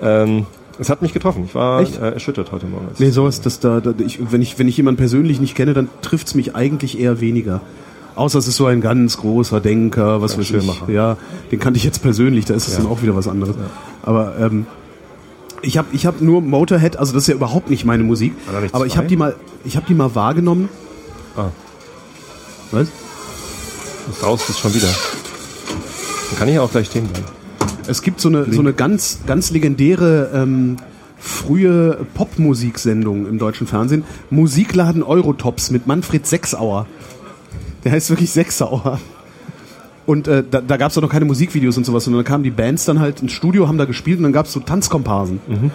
Ähm, 0.04 0.46
es 0.80 0.90
hat 0.90 1.02
mich 1.02 1.14
getroffen. 1.14 1.46
Ich 1.46 1.56
war 1.56 1.82
Echt? 1.82 1.98
äh, 1.98 2.12
erschüttert 2.12 2.52
heute 2.52 2.66
Morgen. 2.68 2.88
Nee, 3.00 3.10
sowas, 3.10 3.42
das 3.42 3.60
da, 3.60 3.80
da 3.80 3.94
ich, 4.06 4.20
wenn 4.32 4.42
ich 4.42 4.60
wenn 4.60 4.68
ich 4.68 4.78
jemanden 4.78 4.98
persönlich 4.98 5.40
nicht 5.40 5.56
kenne, 5.56 5.74
dann 5.74 5.90
trifft's 6.02 6.36
mich 6.36 6.56
eigentlich 6.56 7.00
eher 7.00 7.20
weniger. 7.22 7.62
Außer 8.16 8.40
es 8.40 8.48
ist 8.48 8.56
so 8.56 8.66
ein 8.66 8.82
ganz 8.82 9.18
großer 9.18 9.60
Denker, 9.62 10.22
was 10.22 10.34
Ein 10.34 10.40
weiß 10.40 10.44
ich. 10.46 10.50
Schönmacher. 10.50 10.92
Ja, 10.92 11.18
den 11.52 11.60
kannte 11.60 11.78
ich 11.78 11.84
jetzt 11.84 12.02
persönlich, 12.02 12.46
da 12.46 12.56
ist 12.56 12.68
es 12.68 12.76
dann 12.76 12.88
auch 12.88 13.02
wieder 13.02 13.16
was 13.16 13.28
anderes. 13.28 13.56
Aber 14.02 14.36
ähm, 14.40 14.66
ich 15.62 15.78
habe 15.78 15.88
ich 15.92 16.06
hab 16.06 16.22
nur 16.22 16.42
Motorhead, 16.42 16.98
also 16.98 17.14
das 17.14 17.24
ist 17.24 17.28
ja 17.28 17.36
überhaupt 17.36 17.70
nicht 17.70 17.86
meine 17.86 18.04
Musik, 18.04 18.34
aber 18.72 18.86
ich 18.86 18.98
habe 18.98 19.08
die 19.08 19.18
mal 19.18 19.36
ich 19.66 19.76
habe 19.76 19.86
die 19.88 19.94
mal 19.94 20.14
wahrgenommen. 20.16 20.70
Ah. 21.36 21.50
Was? 22.72 22.88
Das 24.08 24.24
raus 24.24 24.50
ist 24.50 24.60
schon 24.60 24.74
wieder. 24.74 24.88
Dann 24.88 26.40
kann 26.40 26.48
ich 26.50 26.60
auch 26.60 26.72
gleich 26.72 26.88
stehen 26.88 27.08
bleiben. 27.08 27.37
Es 27.88 28.02
gibt 28.02 28.20
so 28.20 28.30
eine, 28.30 28.52
so 28.52 28.60
eine 28.60 28.74
ganz, 28.74 29.20
ganz 29.26 29.52
legendäre 29.52 30.30
ähm, 30.34 30.78
frühe 31.18 32.06
Popmusiksendung 32.14 33.28
im 33.28 33.40
deutschen 33.40 33.68
Fernsehen. 33.68 34.04
Musikladen 34.30 35.04
Eurotops 35.04 35.72
mit 35.72 35.88
Manfred 35.88 36.26
Sechsauer. 36.28 36.86
Der 37.84 37.92
heißt 37.92 38.10
wirklich 38.10 38.32
Sechsauer. 38.32 39.00
Und 40.06 40.28
äh, 40.28 40.44
da, 40.50 40.62
da 40.62 40.78
gab 40.78 40.92
es 40.92 40.98
auch 40.98 41.02
noch 41.02 41.10
keine 41.10 41.26
Musikvideos 41.26 41.78
und 41.78 41.86
sowas, 41.86 42.06
sondern 42.06 42.24
da 42.24 42.30
kamen 42.30 42.44
die 42.44 42.52
Bands 42.52 42.86
dann 42.86 43.00
halt 43.00 43.22
ins 43.22 43.34
Studio, 43.34 43.68
haben 43.68 43.78
da 43.78 43.86
gespielt 43.86 44.18
und 44.18 44.24
dann 44.24 44.32
gab 44.32 44.46
es 44.46 44.54
so 44.54 44.60
Tanzkomparsen. 44.60 45.40
Mhm. 45.48 45.72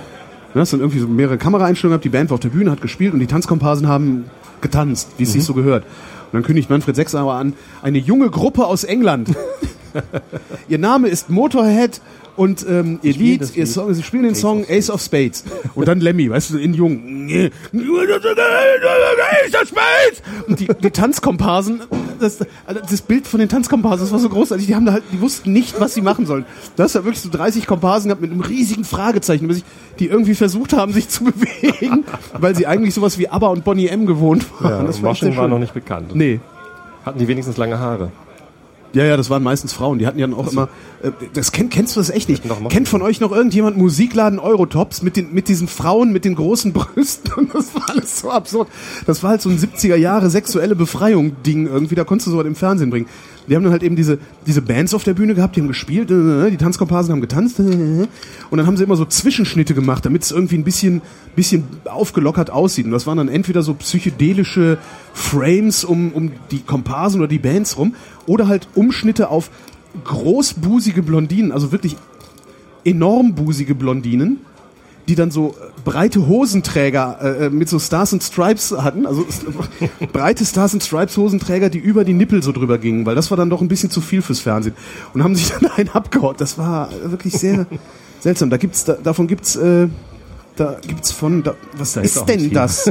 Ja, 0.55 0.63
es 0.63 0.71
sind 0.71 0.81
irgendwie 0.81 1.01
so 1.01 1.09
mehrere 1.09 1.39
Kameraeinstellungen 1.39 1.95
gehabt, 1.95 2.05
die 2.05 2.11
Band 2.11 2.31
war 2.31 2.35
auf 2.35 2.41
der 2.41 2.51
Bühne, 2.51 2.71
hat 2.71 2.81
gespielt 2.81 3.13
und 3.15 3.21
die 3.21 3.27
Tanzkomparsen 3.27 3.89
haben 3.89 4.25
getanzt, 4.61 5.09
wie 5.19 5.25
es 5.25 5.33
sich 5.33 5.45
so 5.45 5.55
gehört. 5.55 5.85
Und 5.85 6.33
dann 6.33 6.43
kündigt 6.43 6.71
Manfred 6.71 6.97
Sechsauer 6.97 7.35
an, 7.35 7.55
eine 7.83 7.99
junge 7.99 8.31
Gruppe 8.31 8.67
aus 8.67 8.85
England. 8.85 9.31
Ihr 10.69 10.79
Name 10.79 11.09
ist 11.09 11.31
Motorhead 11.31 12.01
und 12.37 12.65
ähm, 12.67 12.99
ihr 13.03 13.13
Lied, 13.13 13.57
ihr 13.57 13.67
Song, 13.67 13.93
sie 13.93 14.03
spielen 14.03 14.23
den 14.23 14.35
Song 14.35 14.65
Ace 14.69 14.89
of 14.89 15.03
Spades. 15.03 15.45
Und 15.75 15.87
dann 15.87 16.01
Lemmy, 16.01 16.31
weißt 16.31 16.51
du, 16.51 16.59
in 16.59 16.73
jung. 16.73 17.29
Ace 19.45 19.55
of 19.55 19.69
Spades! 19.69 20.23
Und 20.49 20.61
die, 20.61 20.67
die 20.67 20.91
Tanzkomparsen, 20.91 21.83
das, 22.19 22.39
das 22.67 23.03
Bild 23.03 23.27
von 23.27 23.39
den 23.39 23.51
Tanzkomparsen, 23.51 24.07
das 24.07 24.13
war 24.13 24.19
so 24.19 24.31
großartig, 24.31 24.67
die 24.67 24.75
haben 24.75 24.87
da 24.87 24.93
halt, 24.93 25.05
die 25.13 25.21
wussten 25.21 25.53
nicht, 25.53 25.79
was 25.79 25.93
sie 25.93 26.01
machen 26.01 26.25
sollen. 26.25 26.47
Du 26.77 26.83
hast 26.83 26.95
da 26.95 27.05
wirklich 27.05 27.21
so 27.21 27.29
30 27.29 27.67
Komparsen 27.67 28.09
gehabt 28.09 28.23
mit 28.23 28.31
einem 28.31 28.41
riesigen 28.41 28.85
Fragezeichen, 28.85 29.63
die 29.99 30.07
irgendwie 30.07 30.35
versucht 30.35 30.73
haben, 30.73 30.93
sich 30.95 31.09
zu 31.11 31.25
bewegen, 31.25 32.05
weil 32.39 32.57
sie 32.57 32.67
eigentlich 32.67 32.95
sowas 32.95 33.19
wie 33.19 33.29
ABBA 33.29 33.49
und 33.49 33.65
Bonnie 33.65 33.89
M 33.89 34.07
gewohnt 34.07 34.47
waren. 34.61 34.81
Ja, 34.81 34.83
das 34.85 35.03
war 35.03 35.15
war 35.37 35.49
noch 35.49 35.59
nicht 35.59 35.75
bekannt. 35.75 36.15
Nee. 36.15 36.41
Hatten 37.05 37.19
die 37.19 37.29
wenigstens 37.29 37.57
lange 37.57 37.79
Haare? 37.79 38.11
Ja, 38.95 39.05
ja, 39.05 39.17
das 39.17 39.31
waren 39.31 39.43
meistens 39.43 39.73
Frauen. 39.73 39.99
Die 39.99 40.07
hatten 40.07 40.19
ja 40.19 40.27
dann 40.27 40.37
auch 40.37 40.51
immer. 40.53 40.69
Äh, 41.03 41.13
das 41.33 41.53
kennt, 41.53 41.71
kennst 41.71 41.97
du 41.97 42.01
das 42.01 42.11
echt 42.11 42.29
nicht? 42.29 42.43
Kennt 42.69 42.89
von 42.89 43.03
euch 43.03 43.21
noch 43.21 43.33
irgendjemand 43.33 43.77
Musikladen 43.77 44.39
Eurotops 44.39 45.03
mit 45.03 45.17
den 45.17 45.33
mit 45.33 45.49
diesen 45.49 45.69
Frauen 45.69 46.13
mit 46.13 46.25
den 46.25 46.35
großen 46.35 46.73
Brüsten? 46.75 47.33
Und 47.35 47.55
das 47.55 47.75
war 47.75 47.89
alles 47.89 48.21
so 48.21 48.31
absurd. 48.31 48.69
Das 49.07 49.23
war 49.23 49.31
halt 49.31 49.43
so 49.43 49.49
ein 49.49 49.59
70er 49.59 49.97
Jahre 49.97 50.31
sexuelle 50.31 50.77
Befreiung 50.77 51.43
Ding 51.43 51.67
irgendwie. 51.67 51.95
Da 51.95 52.05
konntest 52.05 52.27
du 52.27 52.33
sowas 52.33 52.47
im 52.47 52.55
Fernsehen 52.55 52.91
bringen. 52.91 53.07
Die 53.49 53.57
haben 53.57 53.63
dann 53.63 53.73
halt 53.73 53.83
eben 53.83 53.97
diese 53.97 54.19
diese 54.47 54.63
Bands 54.63 54.95
auf 54.95 55.05
der 55.05 55.15
Bühne 55.15 55.35
gehabt, 55.35 55.57
die 55.57 55.61
haben 55.61 55.69
gespielt, 55.69 56.11
äh, 56.11 56.51
die 56.51 56.57
Tanzkomparsen 56.57 57.13
haben 57.13 57.21
getanzt 57.21 57.59
äh, 57.59 57.63
und 57.63 58.09
dann 58.51 58.67
haben 58.67 58.77
sie 58.77 58.85
immer 58.85 58.97
so 58.97 59.05
Zwischenschnitte 59.05 59.75
gemacht, 59.75 60.05
damit 60.05 60.23
es 60.23 60.31
irgendwie 60.31 60.57
ein 60.57 60.65
bisschen 60.65 61.03
bisschen 61.35 61.65
aufgelockert 61.85 62.51
aussieht. 62.51 62.87
Und 62.87 62.93
das 62.93 63.07
waren 63.07 63.19
dann 63.19 63.29
entweder 63.29 63.63
so 63.63 63.75
psychedelische 63.75 64.79
Frames 65.13 65.85
um 65.85 66.13
um 66.13 66.33
die 66.51 66.61
Komparsen 66.61 67.21
oder 67.21 67.29
die 67.29 67.39
Bands 67.39 67.77
rum 67.79 67.95
oder 68.27 68.47
halt 68.47 68.69
Umschnitte 68.75 69.29
auf 69.29 69.51
großbusige 70.05 71.03
Blondinen, 71.03 71.53
also 71.53 71.73
wirklich 71.73 71.97
enorm 72.85 73.35
busige 73.35 73.75
Blondinen, 73.75 74.39
die 75.09 75.15
dann 75.15 75.31
so 75.31 75.51
äh, 75.51 75.81
breite 75.85 76.27
Hosenträger 76.27 77.19
äh, 77.21 77.47
äh, 77.47 77.51
mit 77.51 77.69
so 77.69 77.79
Stars 77.79 78.13
and 78.13 78.23
Stripes 78.23 78.73
hatten, 78.73 79.07
also 79.07 79.23
äh, 79.81 80.07
breite 80.13 80.45
Stars 80.45 80.73
and 80.75 80.83
Stripes 80.83 81.17
Hosenträger, 81.17 81.71
die 81.71 81.79
über 81.79 82.05
die 82.05 82.15
Nippel 82.15 82.43
so 82.43 82.53
drüber 82.53 82.79
gingen, 82.79 83.05
weil 83.07 83.15
das 83.15 83.31
war 83.31 83.37
dann 83.37 83.51
doch 83.51 83.61
ein 83.61 83.69
bisschen 83.69 83.91
zu 83.91 84.01
viel 84.01 84.23
fürs 84.23 84.41
Fernsehen 84.41 84.75
und 85.15 85.23
haben 85.23 85.35
sich 85.35 85.51
dann 85.61 85.71
einen 85.73 85.89
abgehaut. 85.91 86.41
Das 86.41 86.59
war 86.59 86.91
wirklich 87.05 87.35
sehr 87.35 87.67
seltsam. 88.21 88.51
Da 88.51 88.57
gibt's 88.57 88.85
da, 88.85 88.95
davon 88.95 89.27
gibt's 89.27 89.57
äh, 89.57 89.89
da 90.57 90.77
gibt's 90.87 91.11
von 91.11 91.43
da, 91.43 91.55
was 91.77 91.95
Da 91.95 92.03
ist 92.03 92.25
denn 92.27 92.51
das? 92.51 92.91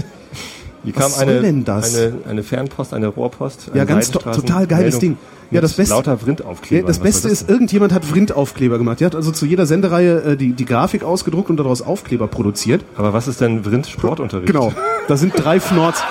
Hier 0.84 0.96
Was 0.96 1.13
kam 1.13 1.22
eine, 1.22 1.34
soll 1.34 1.41
denn 1.44 1.63
das? 1.63 1.96
Eine, 1.96 2.13
eine 2.30 2.44
Fernpost, 2.44 2.94
eine 2.94 3.08
Rohrpost. 3.08 3.67
Ja, 3.67 3.82
eine 3.82 3.86
ganz 3.86 4.10
to 4.12 4.20
total 4.20 4.65
geiles 4.67 4.96
Meldung 4.96 5.00
Ding. 5.00 5.17
Ja, 5.52 5.60
das 5.62 5.74
Beste- 5.74 5.94
Lauter 5.94 6.12
Ja, 6.12 6.17
Vrintaufkleber. 6.17 6.88
das 6.88 7.00
Beste 7.00 7.28
ist, 7.28 7.50
irgendjemand 7.50 7.94
hat 7.94 8.06
Vrintaufkleber 8.06 8.78
gemacht. 8.78 9.00
Der 9.02 9.08
hat 9.08 9.15
also 9.15 9.32
zu 9.32 9.46
jeder 9.46 9.65
Sendereihe 9.65 10.22
äh, 10.24 10.38
die, 10.38 10.54
die 10.54 10.65
Grafik 10.65 11.04
ausgedruckt 11.04 11.50
und 11.50 11.58
daraus 11.58 11.82
Aufkleber 11.82 12.28
produziert. 12.28 12.84
Aber 12.96 13.12
was 13.13 13.28
ist 13.28 13.41
denn 13.41 13.63
Vrind 13.65 13.86
Sportunterricht? 13.88 14.48
Genau. 14.48 14.72
Da 15.08 15.17
sind 15.17 15.34
drei 15.36 15.60
Fnords. 15.60 16.02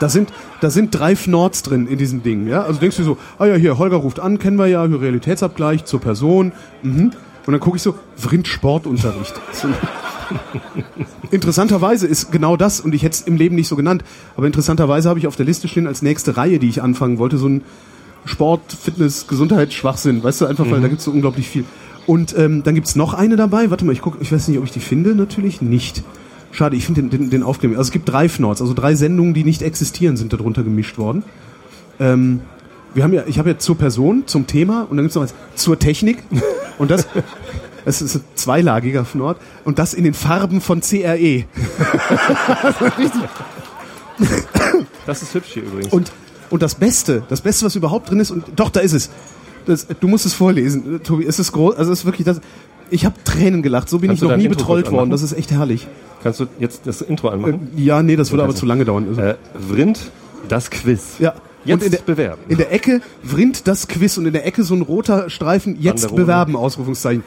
Da 0.00 0.08
sind, 0.08 0.32
da 0.60 0.70
sind 0.70 0.90
drei 0.90 1.14
Fnords 1.16 1.62
drin 1.62 1.86
in 1.86 1.98
diesem 1.98 2.22
Ding. 2.22 2.48
Ja? 2.48 2.64
Also 2.64 2.80
denkst 2.80 2.96
du 2.96 3.04
so, 3.04 3.16
ah 3.38 3.46
ja, 3.46 3.54
hier, 3.54 3.78
Holger 3.78 3.96
ruft 3.96 4.20
an, 4.20 4.38
kennen 4.38 4.58
wir 4.58 4.66
ja, 4.66 4.84
hier 4.86 5.00
Realitätsabgleich 5.00 5.84
zur 5.84 6.00
Person. 6.00 6.52
Mhm. 6.82 7.12
Und 7.46 7.52
dann 7.52 7.60
gucke 7.60 7.76
ich 7.76 7.82
so, 7.82 7.94
Vrind 8.16 8.48
Sportunterricht. 8.48 9.34
Interessanterweise 11.30 12.06
ist 12.06 12.32
genau 12.32 12.56
das, 12.56 12.80
und 12.80 12.94
ich 12.94 13.02
hätte 13.02 13.14
es 13.14 13.20
im 13.22 13.36
Leben 13.36 13.54
nicht 13.54 13.68
so 13.68 13.76
genannt, 13.76 14.04
aber 14.36 14.46
interessanterweise 14.46 15.08
habe 15.08 15.20
ich 15.20 15.28
auf 15.28 15.36
der 15.36 15.46
Liste 15.46 15.68
stehen 15.68 15.86
als 15.86 16.02
nächste 16.02 16.36
Reihe, 16.36 16.58
die 16.58 16.68
ich 16.68 16.82
anfangen 16.82 17.18
wollte, 17.18 17.38
so 17.38 17.48
ein 17.48 17.62
Sport, 18.24 18.72
Fitness, 18.72 19.28
Gesundheit, 19.28 19.72
Schwachsinn, 19.72 20.24
weißt 20.24 20.40
du, 20.40 20.46
einfach 20.46 20.68
weil 20.68 20.80
da 20.80 20.88
gibt 20.88 20.98
es 20.98 21.04
so 21.04 21.12
unglaublich 21.12 21.48
viel. 21.48 21.64
Und 22.06 22.36
ähm, 22.36 22.64
dann 22.64 22.74
gibt 22.74 22.88
es 22.88 22.96
noch 22.96 23.14
eine 23.14 23.36
dabei, 23.36 23.70
warte 23.70 23.84
mal, 23.84 23.92
ich 23.92 24.00
gucke, 24.00 24.18
ich 24.20 24.32
weiß 24.32 24.48
nicht, 24.48 24.58
ob 24.58 24.64
ich 24.64 24.72
die 24.72 24.80
finde, 24.80 25.14
natürlich 25.14 25.62
nicht. 25.62 26.02
Schade, 26.50 26.76
ich 26.76 26.84
finde 26.84 27.02
den, 27.02 27.10
den, 27.10 27.30
den 27.30 27.42
Aufkleber. 27.44 27.76
Also 27.76 27.88
es 27.88 27.92
gibt 27.92 28.08
drei 28.08 28.28
Fnords, 28.28 28.60
also 28.60 28.74
drei 28.74 28.94
Sendungen, 28.96 29.34
die 29.34 29.44
nicht 29.44 29.62
existieren, 29.62 30.16
sind 30.16 30.32
darunter 30.32 30.64
gemischt 30.64 30.98
worden. 30.98 31.22
Ähm, 32.00 32.40
wir 32.94 33.04
haben 33.04 33.12
ja, 33.12 33.24
ich 33.26 33.38
habe 33.38 33.50
ja 33.50 33.58
zur 33.58 33.76
Person, 33.76 34.24
zum 34.26 34.46
Thema 34.46 34.86
und 34.88 34.96
dann 34.96 35.04
gibt 35.04 35.10
es 35.10 35.14
noch 35.16 35.22
was 35.22 35.34
zur 35.54 35.78
Technik. 35.78 36.24
Und 36.78 36.90
das, 36.90 37.06
das 37.84 38.02
ist 38.02 38.16
ein 38.16 38.24
zweilagiger 38.34 39.04
Fnord 39.04 39.38
und 39.64 39.78
das 39.78 39.94
in 39.94 40.04
den 40.04 40.14
Farben 40.14 40.60
von 40.60 40.80
CRE. 40.80 41.44
Das 45.06 45.22
ist 45.22 45.34
hübsch 45.34 45.48
hier 45.54 45.62
übrigens. 45.64 45.92
Und, 45.92 46.12
und 46.50 46.62
das 46.62 46.74
Beste, 46.74 47.22
das 47.28 47.40
Beste, 47.40 47.64
was 47.66 47.76
überhaupt 47.76 48.10
drin 48.10 48.20
ist, 48.20 48.30
und 48.30 48.44
doch, 48.56 48.70
da 48.70 48.80
ist 48.80 48.92
es. 48.92 49.10
Das, 49.66 49.86
du 50.00 50.06
musst 50.08 50.26
es 50.26 50.34
vorlesen, 50.34 51.02
Tobi. 51.02 51.26
Es 51.26 51.38
ist 51.38 51.52
groß, 51.52 51.76
also 51.76 51.92
es 51.92 52.00
ist 52.00 52.04
wirklich 52.04 52.24
das. 52.24 52.40
Ich 52.88 53.04
habe 53.04 53.16
Tränen 53.24 53.62
gelacht. 53.62 53.88
So 53.88 53.98
bin 53.98 54.08
Kannst 54.10 54.22
ich 54.22 54.28
noch 54.28 54.36
nie 54.36 54.44
Intro 54.44 54.58
betrollt 54.58 54.92
worden. 54.92 55.10
Das 55.10 55.22
ist 55.22 55.32
echt 55.32 55.50
herrlich. 55.50 55.88
Kannst 56.22 56.38
du 56.38 56.46
jetzt 56.60 56.82
das 56.86 57.02
Intro 57.02 57.28
Äh, 57.28 57.32
anmachen? 57.32 57.68
ja, 57.76 58.00
nee, 58.02 58.14
das 58.14 58.30
würde 58.30 58.44
aber 58.44 58.54
zu 58.54 58.64
lange 58.64 58.84
dauern. 58.84 59.06
Also, 59.08 59.20
Äh, 59.20 59.34
Vrind, 59.68 59.98
das 60.48 60.70
Quiz. 60.70 61.16
ja. 61.18 61.34
Jetzt 61.66 61.80
und 61.80 61.86
in 61.86 61.90
der, 61.92 61.98
bewerben. 61.98 62.42
in 62.48 62.58
der 62.58 62.72
Ecke 62.72 63.00
Vrind 63.22 63.66
das 63.66 63.88
Quiz 63.88 64.16
und 64.18 64.26
in 64.26 64.32
der 64.32 64.46
Ecke 64.46 64.62
so 64.62 64.74
ein 64.74 64.82
roter 64.82 65.30
Streifen 65.30 65.76
jetzt 65.80 66.14
bewerben 66.14 66.56
Ausrufungszeichen. 66.56 67.24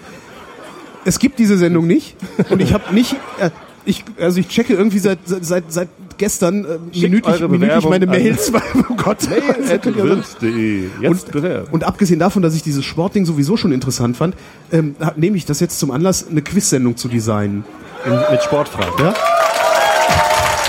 Es 1.06 1.19
gibt 1.19 1.39
diese 1.39 1.58
Sendung 1.58 1.88
nicht 1.88 2.15
und 2.49 2.62
ich 2.62 2.73
habe 2.73 2.93
nicht 2.93 3.13
äh, 3.39 3.49
ich 3.86 4.04
also 4.19 4.39
ich 4.39 4.47
checke 4.47 4.73
irgendwie 4.73 4.99
seit 4.99 5.19
seit 5.25 5.71
seit, 5.71 5.89
gestern 6.17 6.65
äh, 6.65 6.78
minütlich, 6.93 7.39
minütlich 7.39 7.89
meine 7.89 8.06
Mails 8.06 8.54
weil, 8.54 8.62
oh 8.89 8.95
Gott 8.95 9.21
Vrind.de. 9.23 10.84
Jetzt 11.02 11.32
bewerben. 11.32 11.67
Und 11.71 11.84
abgesehen 11.86 12.19
davon, 12.19 12.43
dass 12.43 12.56
ich 12.56 12.62
dieses 12.62 12.86
Sportding 12.86 13.25
sowieso 13.25 13.58
schon 13.58 13.71
interessant 13.71 14.17
fand, 14.17 14.36
ähm, 14.71 14.95
nehme 15.15 15.38
ich 15.38 15.45
das 15.45 15.60
jetzt 15.62 15.80
zum 15.80 15.91
Anlass, 15.91 16.28
eine 16.30 16.41
Quiz-Sendung 16.41 16.97
zu 16.97 17.08
designen. 17.08 17.63
In, 18.06 18.12
mit 18.32 18.43
Sportfragen. 18.43 18.93
Ja? 18.99 19.13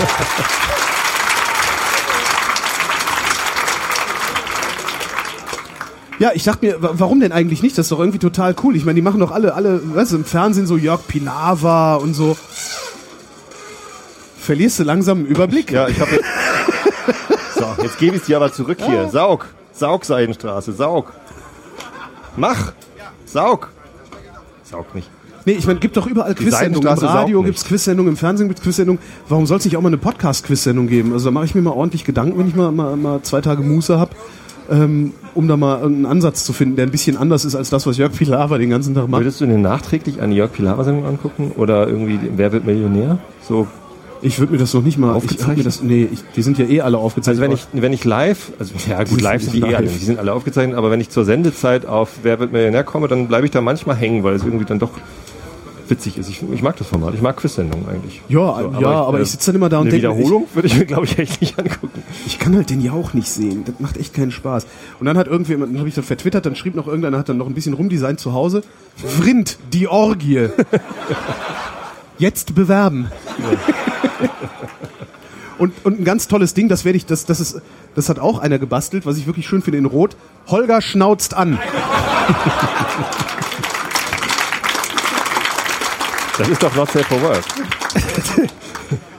Ja, 6.21 6.29
ich 6.35 6.43
dachte 6.43 6.63
mir, 6.63 6.81
wa- 6.83 6.91
warum 6.93 7.19
denn 7.19 7.31
eigentlich 7.31 7.63
nicht? 7.63 7.75
Das 7.79 7.87
ist 7.87 7.91
doch 7.91 7.97
irgendwie 7.99 8.19
total 8.19 8.53
cool. 8.63 8.75
Ich 8.75 8.85
meine, 8.85 8.93
die 8.93 9.01
machen 9.01 9.19
doch 9.19 9.31
alle, 9.31 9.55
alle, 9.55 9.81
weißt 9.95 10.11
du, 10.11 10.17
im 10.17 10.23
Fernsehen 10.25 10.67
so 10.67 10.77
Jörg 10.77 10.99
Pilawa 11.07 11.95
und 11.95 12.13
so. 12.13 12.37
Verlierst 14.39 14.77
du 14.79 14.83
langsam 14.83 15.17
einen 15.19 15.27
Überblick? 15.27 15.71
Ja, 15.71 15.87
ich 15.87 15.99
habe. 15.99 16.11
so, 17.55 17.83
jetzt 17.83 17.97
gebe 17.97 18.15
ich 18.15 18.21
es 18.21 18.27
dir 18.27 18.37
aber 18.37 18.53
zurück 18.53 18.77
hier. 18.85 19.09
Saug. 19.09 19.47
Saug, 19.71 20.05
Seidenstraße. 20.05 20.73
Saug. 20.73 21.11
Mach. 22.37 22.73
Saug. 23.25 23.69
Saug 24.63 24.93
nicht. 24.93 25.09
Nee, 25.45 25.53
ich 25.53 25.65
meine, 25.65 25.79
gibt 25.79 25.97
doch 25.97 26.05
überall 26.05 26.35
Quizsendungen. 26.35 26.87
Im 26.87 26.99
Radio 27.03 27.41
gibt's 27.41 27.63
nicht. 27.63 27.69
Quizsendungen, 27.69 28.11
im 28.13 28.17
Fernsehen 28.17 28.47
gibt's 28.47 28.61
Quizsendungen. 28.61 29.01
Warum 29.27 29.47
soll 29.47 29.57
es 29.57 29.65
nicht 29.65 29.75
auch 29.75 29.81
mal 29.81 29.87
eine 29.87 29.97
Podcast-Quizsendung 29.97 30.87
geben? 30.87 31.13
Also 31.13 31.25
da 31.25 31.31
mache 31.31 31.45
ich 31.45 31.55
mir 31.55 31.63
mal 31.63 31.71
ordentlich 31.71 32.03
Gedanken, 32.05 32.37
wenn 32.37 32.47
ich 32.47 32.55
mal, 32.55 32.71
mal, 32.71 32.95
mal 32.95 33.23
zwei 33.23 33.41
Tage 33.41 33.63
Muße 33.63 33.99
hab. 33.99 34.11
Ähm, 34.71 35.13
um 35.35 35.47
da 35.47 35.57
mal 35.57 35.83
einen 35.83 36.05
Ansatz 36.05 36.43
zu 36.43 36.53
finden, 36.53 36.77
der 36.77 36.85
ein 36.85 36.91
bisschen 36.91 37.17
anders 37.17 37.45
ist 37.45 37.55
als 37.55 37.69
das, 37.69 37.85
was 37.85 37.97
Jörg 37.97 38.13
Pilawa 38.13 38.57
den 38.57 38.69
ganzen 38.69 38.95
Tag 38.95 39.07
macht. 39.09 39.21
Würdest 39.21 39.41
du 39.41 39.45
dir 39.45 39.57
nachträglich 39.57 40.21
eine 40.21 40.33
Jörg 40.33 40.53
Pilawa-Sendung 40.53 41.05
angucken? 41.05 41.51
Oder 41.57 41.87
irgendwie 41.87 42.19
Wer 42.35 42.51
wird 42.51 42.65
Millionär? 42.65 43.19
So 43.47 43.67
Ich 44.21 44.39
würde 44.39 44.53
mir 44.53 44.59
das 44.59 44.73
noch 44.73 44.83
nicht 44.83 44.97
mal 44.97 45.17
Ich, 45.17 45.45
würd 45.45 45.57
mir 45.57 45.63
das, 45.63 45.83
nee, 45.83 46.07
ich, 46.11 46.23
die 46.35 46.41
sind 46.41 46.57
ja 46.57 46.65
eh 46.65 46.81
alle 46.81 46.97
aufgezeichnet. 46.97 47.49
Also 47.49 47.67
wenn 47.73 47.79
ich, 47.79 47.83
wenn 47.83 47.93
ich 47.93 48.05
live, 48.05 48.53
also 48.59 48.73
ja 48.89 49.03
gut, 49.03 49.21
live 49.21 49.43
sind 49.43 49.53
die 49.53 49.59
eh 49.59 49.61
live. 49.61 49.75
alle, 49.75 49.87
die 49.87 50.05
sind 50.05 50.19
alle 50.19 50.33
aufgezeichnet, 50.33 50.77
aber 50.77 50.89
wenn 50.89 51.01
ich 51.01 51.09
zur 51.09 51.25
Sendezeit 51.25 51.85
auf 51.85 52.19
Wer 52.23 52.39
wird 52.39 52.53
Millionär 52.53 52.83
komme, 52.83 53.07
dann 53.07 53.27
bleibe 53.27 53.45
ich 53.45 53.51
da 53.51 53.61
manchmal 53.61 53.97
hängen, 53.97 54.23
weil 54.23 54.35
es 54.35 54.43
irgendwie 54.43 54.65
dann 54.65 54.79
doch 54.79 54.91
witzig 55.89 56.17
ist. 56.17 56.29
Ich, 56.29 56.43
ich 56.51 56.61
mag 56.61 56.75
das 56.77 56.87
Format, 56.87 57.13
ich 57.13 57.21
mag 57.21 57.37
Quiz-Sendungen 57.37 57.87
eigentlich. 57.87 58.21
ja, 58.29 58.61
So, 58.61 58.81
ja, 58.81 58.89
aber 58.89 59.19
ich, 59.19 59.27
äh, 59.27 59.31
sitze 59.31 59.47
dann 59.51 59.55
immer 59.55 59.69
da 59.69 59.79
und 59.79 59.85
denke, 59.91 59.97
Wiederholung 59.97 60.47
würde 60.53 60.67
ich 60.67 60.77
mir, 60.77 60.85
glaube 60.85 61.05
ich, 61.05 61.17
echt 61.17 61.41
nicht 61.41 61.57
angucken. 61.59 62.03
ich, 62.25 62.33
ich 62.33 62.39
kann 62.39 62.55
halt 62.55 62.69
den 62.69 62.81
Jauch 62.81 63.13
nicht 63.13 63.29
sehen. 63.29 63.63
Das 63.65 63.75
macht 63.79 63.97
echt 63.97 64.13
keinen 64.13 64.31
Spaß. 64.31 64.67
Und 64.99 65.05
dann 65.05 65.17
hat 65.17 65.27
irgendjemand, 65.27 65.71
dann 65.71 65.79
habe 65.79 65.89
ich 65.89 65.95
dann 65.95 66.03
vertwittert, 66.03 66.45
dann 66.45 66.55
schrieb 66.55 66.75
noch 66.75 66.87
irgendeiner, 66.87 67.17
hat 67.17 67.29
dann 67.29 67.37
noch 67.37 67.47
ein 67.47 67.53
bisschen 67.53 67.73
rumdesignt 67.73 68.19
zu 68.19 68.33
Hause. 68.33 68.63
Vrind, 68.95 69.57
die 69.73 69.87
Orgie. 69.87 70.49
Jetzt 72.17 72.53
bewerben. 72.53 73.09
Und, 75.57 75.73
und 75.83 75.99
ein 75.99 76.03
ganz 76.05 76.27
tolles 76.27 76.53
Ding, 76.55 76.69
das 76.69 76.85
werde 76.85 76.97
ich, 76.97 77.05
das, 77.05 77.25
das 77.25 77.39
ist, 77.39 77.61
das 77.93 78.09
hat 78.09 78.17
auch 78.17 78.39
einer 78.39 78.57
gebastelt, 78.57 79.05
was 79.05 79.17
ich 79.17 79.27
wirklich 79.27 79.47
schön 79.47 79.61
finde 79.61 79.77
in 79.77 79.85
Rot. 79.85 80.15
Holger 80.47 80.81
schnauzt 80.81 81.35
an. 81.35 81.59
Das 86.37 86.47
ist 86.49 86.63
doch 86.63 86.75
not 86.75 86.89
safe 86.91 87.05
for 87.05 87.21
work. 87.21 87.43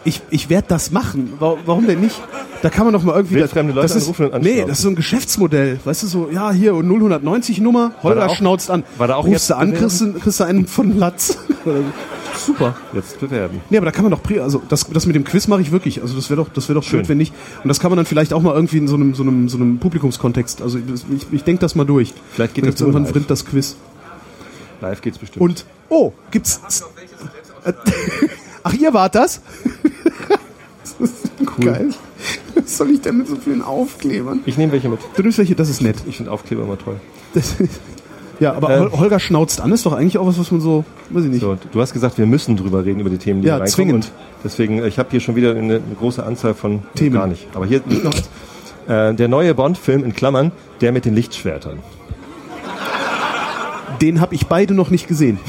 Ich, 0.04 0.20
ich 0.30 0.50
werde 0.50 0.66
das 0.66 0.90
machen. 0.90 1.34
Wa- 1.38 1.56
Warum 1.64 1.86
denn 1.86 2.00
nicht? 2.00 2.20
Da 2.60 2.70
kann 2.70 2.84
man 2.86 2.92
doch 2.92 3.04
mal 3.04 3.14
irgendwie. 3.14 3.36
Wildfremde 3.36 3.72
Leute 3.72 3.86
das 3.86 3.94
ist, 3.96 4.02
anrufen 4.02 4.26
und 4.30 4.42
Nee, 4.42 4.48
anschnauzen. 4.48 4.68
das 4.68 4.78
ist 4.78 4.82
so 4.82 4.88
ein 4.88 4.94
Geschäftsmodell. 4.96 5.78
Weißt 5.84 6.02
du, 6.02 6.06
so, 6.08 6.28
ja, 6.28 6.50
hier, 6.50 6.72
090 6.72 7.60
Nummer, 7.60 7.92
Holger 8.02 8.26
auch- 8.28 8.34
schnauzt 8.34 8.68
an. 8.68 8.82
war 8.98 9.06
da 9.06 9.14
auch 9.14 9.20
Rufst 9.26 9.32
jetzt 9.48 9.50
du 9.50 9.56
an, 9.58 9.72
kriegst 9.74 10.00
du, 10.00 10.12
kriegst 10.14 10.40
du 10.40 10.44
einen 10.44 10.66
von 10.66 10.98
Latz. 10.98 11.38
Super. 12.46 12.74
Jetzt 12.92 13.20
bewerben. 13.20 13.60
Nee, 13.70 13.76
aber 13.76 13.86
da 13.86 13.92
kann 13.92 14.02
man 14.04 14.10
doch, 14.10 14.20
also 14.42 14.60
das, 14.68 14.88
das 14.92 15.06
mit 15.06 15.14
dem 15.14 15.22
Quiz 15.22 15.46
mache 15.46 15.60
ich 15.60 15.70
wirklich. 15.70 16.02
Also 16.02 16.16
das 16.16 16.28
wäre 16.30 16.42
doch, 16.42 16.48
das 16.52 16.68
wäre 16.68 16.74
doch 16.80 16.82
schön, 16.82 17.00
Schön. 17.02 17.08
wenn 17.10 17.18
nicht. 17.18 17.32
Und 17.62 17.68
das 17.68 17.78
kann 17.78 17.92
man 17.92 17.96
dann 17.98 18.06
vielleicht 18.06 18.32
auch 18.32 18.42
mal 18.42 18.56
irgendwie 18.56 18.78
in 18.78 18.88
so 18.88 18.96
einem, 18.96 19.14
so 19.14 19.22
einem, 19.22 19.48
so 19.48 19.56
einem 19.56 19.78
Publikumskontext. 19.78 20.62
Also 20.62 20.78
ich, 20.78 21.26
ich, 21.30 21.44
denke 21.44 21.60
das 21.60 21.76
mal 21.76 21.84
durch. 21.84 22.12
Vielleicht 22.32 22.54
geht 22.54 22.64
Dann 22.64 22.72
das 22.72 22.80
irgendwann 22.80 23.04
live. 23.04 23.26
Das 23.28 23.44
Quiz. 23.46 23.76
Live 24.80 25.00
geht's 25.00 25.18
bestimmt. 25.18 25.40
Und, 25.42 25.64
oh, 25.90 26.12
gibt's... 26.32 26.60
Ach, 28.64 28.72
ihr 28.74 28.92
wart 28.94 29.14
das? 29.14 29.40
das 30.82 30.92
ist 31.00 31.32
cool. 31.58 31.64
Geil. 31.64 31.88
Was 32.54 32.76
soll 32.78 32.90
ich 32.90 33.00
denn 33.00 33.18
mit 33.18 33.28
so 33.28 33.36
vielen 33.36 33.62
Aufklebern? 33.62 34.40
ich 34.46 34.56
nehme 34.58 34.72
welche 34.72 34.88
mit. 34.88 35.00
Du 35.16 35.22
nimmst 35.22 35.38
welche, 35.38 35.54
das 35.54 35.68
ist 35.68 35.82
nett. 35.82 35.96
Ich 36.06 36.16
finde 36.16 36.30
Aufkleber 36.30 36.62
immer 36.62 36.78
toll. 36.78 36.96
Das, 37.34 37.54
ja, 38.40 38.52
aber 38.54 38.70
Äh. 38.70 38.78
Hol- 38.80 38.92
Holger 38.98 39.20
schnauzt 39.20 39.60
an, 39.60 39.72
ist 39.72 39.84
doch 39.86 39.92
eigentlich 39.92 40.18
auch 40.18 40.26
was, 40.26 40.38
was 40.38 40.50
man 40.50 40.60
so, 40.60 40.84
weiß 41.10 41.24
ich 41.24 41.30
nicht. 41.30 41.40
So, 41.40 41.56
du 41.72 41.80
hast 41.80 41.92
gesagt, 41.92 42.18
wir 42.18 42.26
müssen 42.26 42.56
drüber 42.56 42.84
reden, 42.84 43.00
über 43.00 43.10
die 43.10 43.18
Themen, 43.18 43.42
die 43.42 43.48
Ja, 43.48 43.54
da 43.58 43.64
reinkommen. 43.64 43.74
zwingend. 43.74 44.04
Und 44.06 44.12
deswegen, 44.44 44.84
ich 44.84 44.98
habe 44.98 45.08
hier 45.10 45.20
schon 45.20 45.34
wieder 45.36 45.50
eine, 45.52 45.76
eine 45.76 45.82
große 45.98 46.24
Anzahl 46.24 46.54
von 46.54 46.82
Themen. 46.94 47.14
Gar 47.16 47.26
nicht. 47.26 47.46
Aber 47.54 47.66
hier 47.66 47.80
ist 47.88 48.04
noch 48.04 48.14
äh, 48.88 49.14
der 49.14 49.28
neue 49.28 49.54
Bond-Film 49.54 50.04
in 50.04 50.12
Klammern, 50.14 50.52
der 50.80 50.92
mit 50.92 51.04
den 51.04 51.14
Lichtschwertern. 51.14 51.78
Den 54.00 54.20
habe 54.20 54.34
ich 54.34 54.46
beide 54.46 54.74
noch 54.74 54.90
nicht 54.90 55.06
gesehen. 55.08 55.38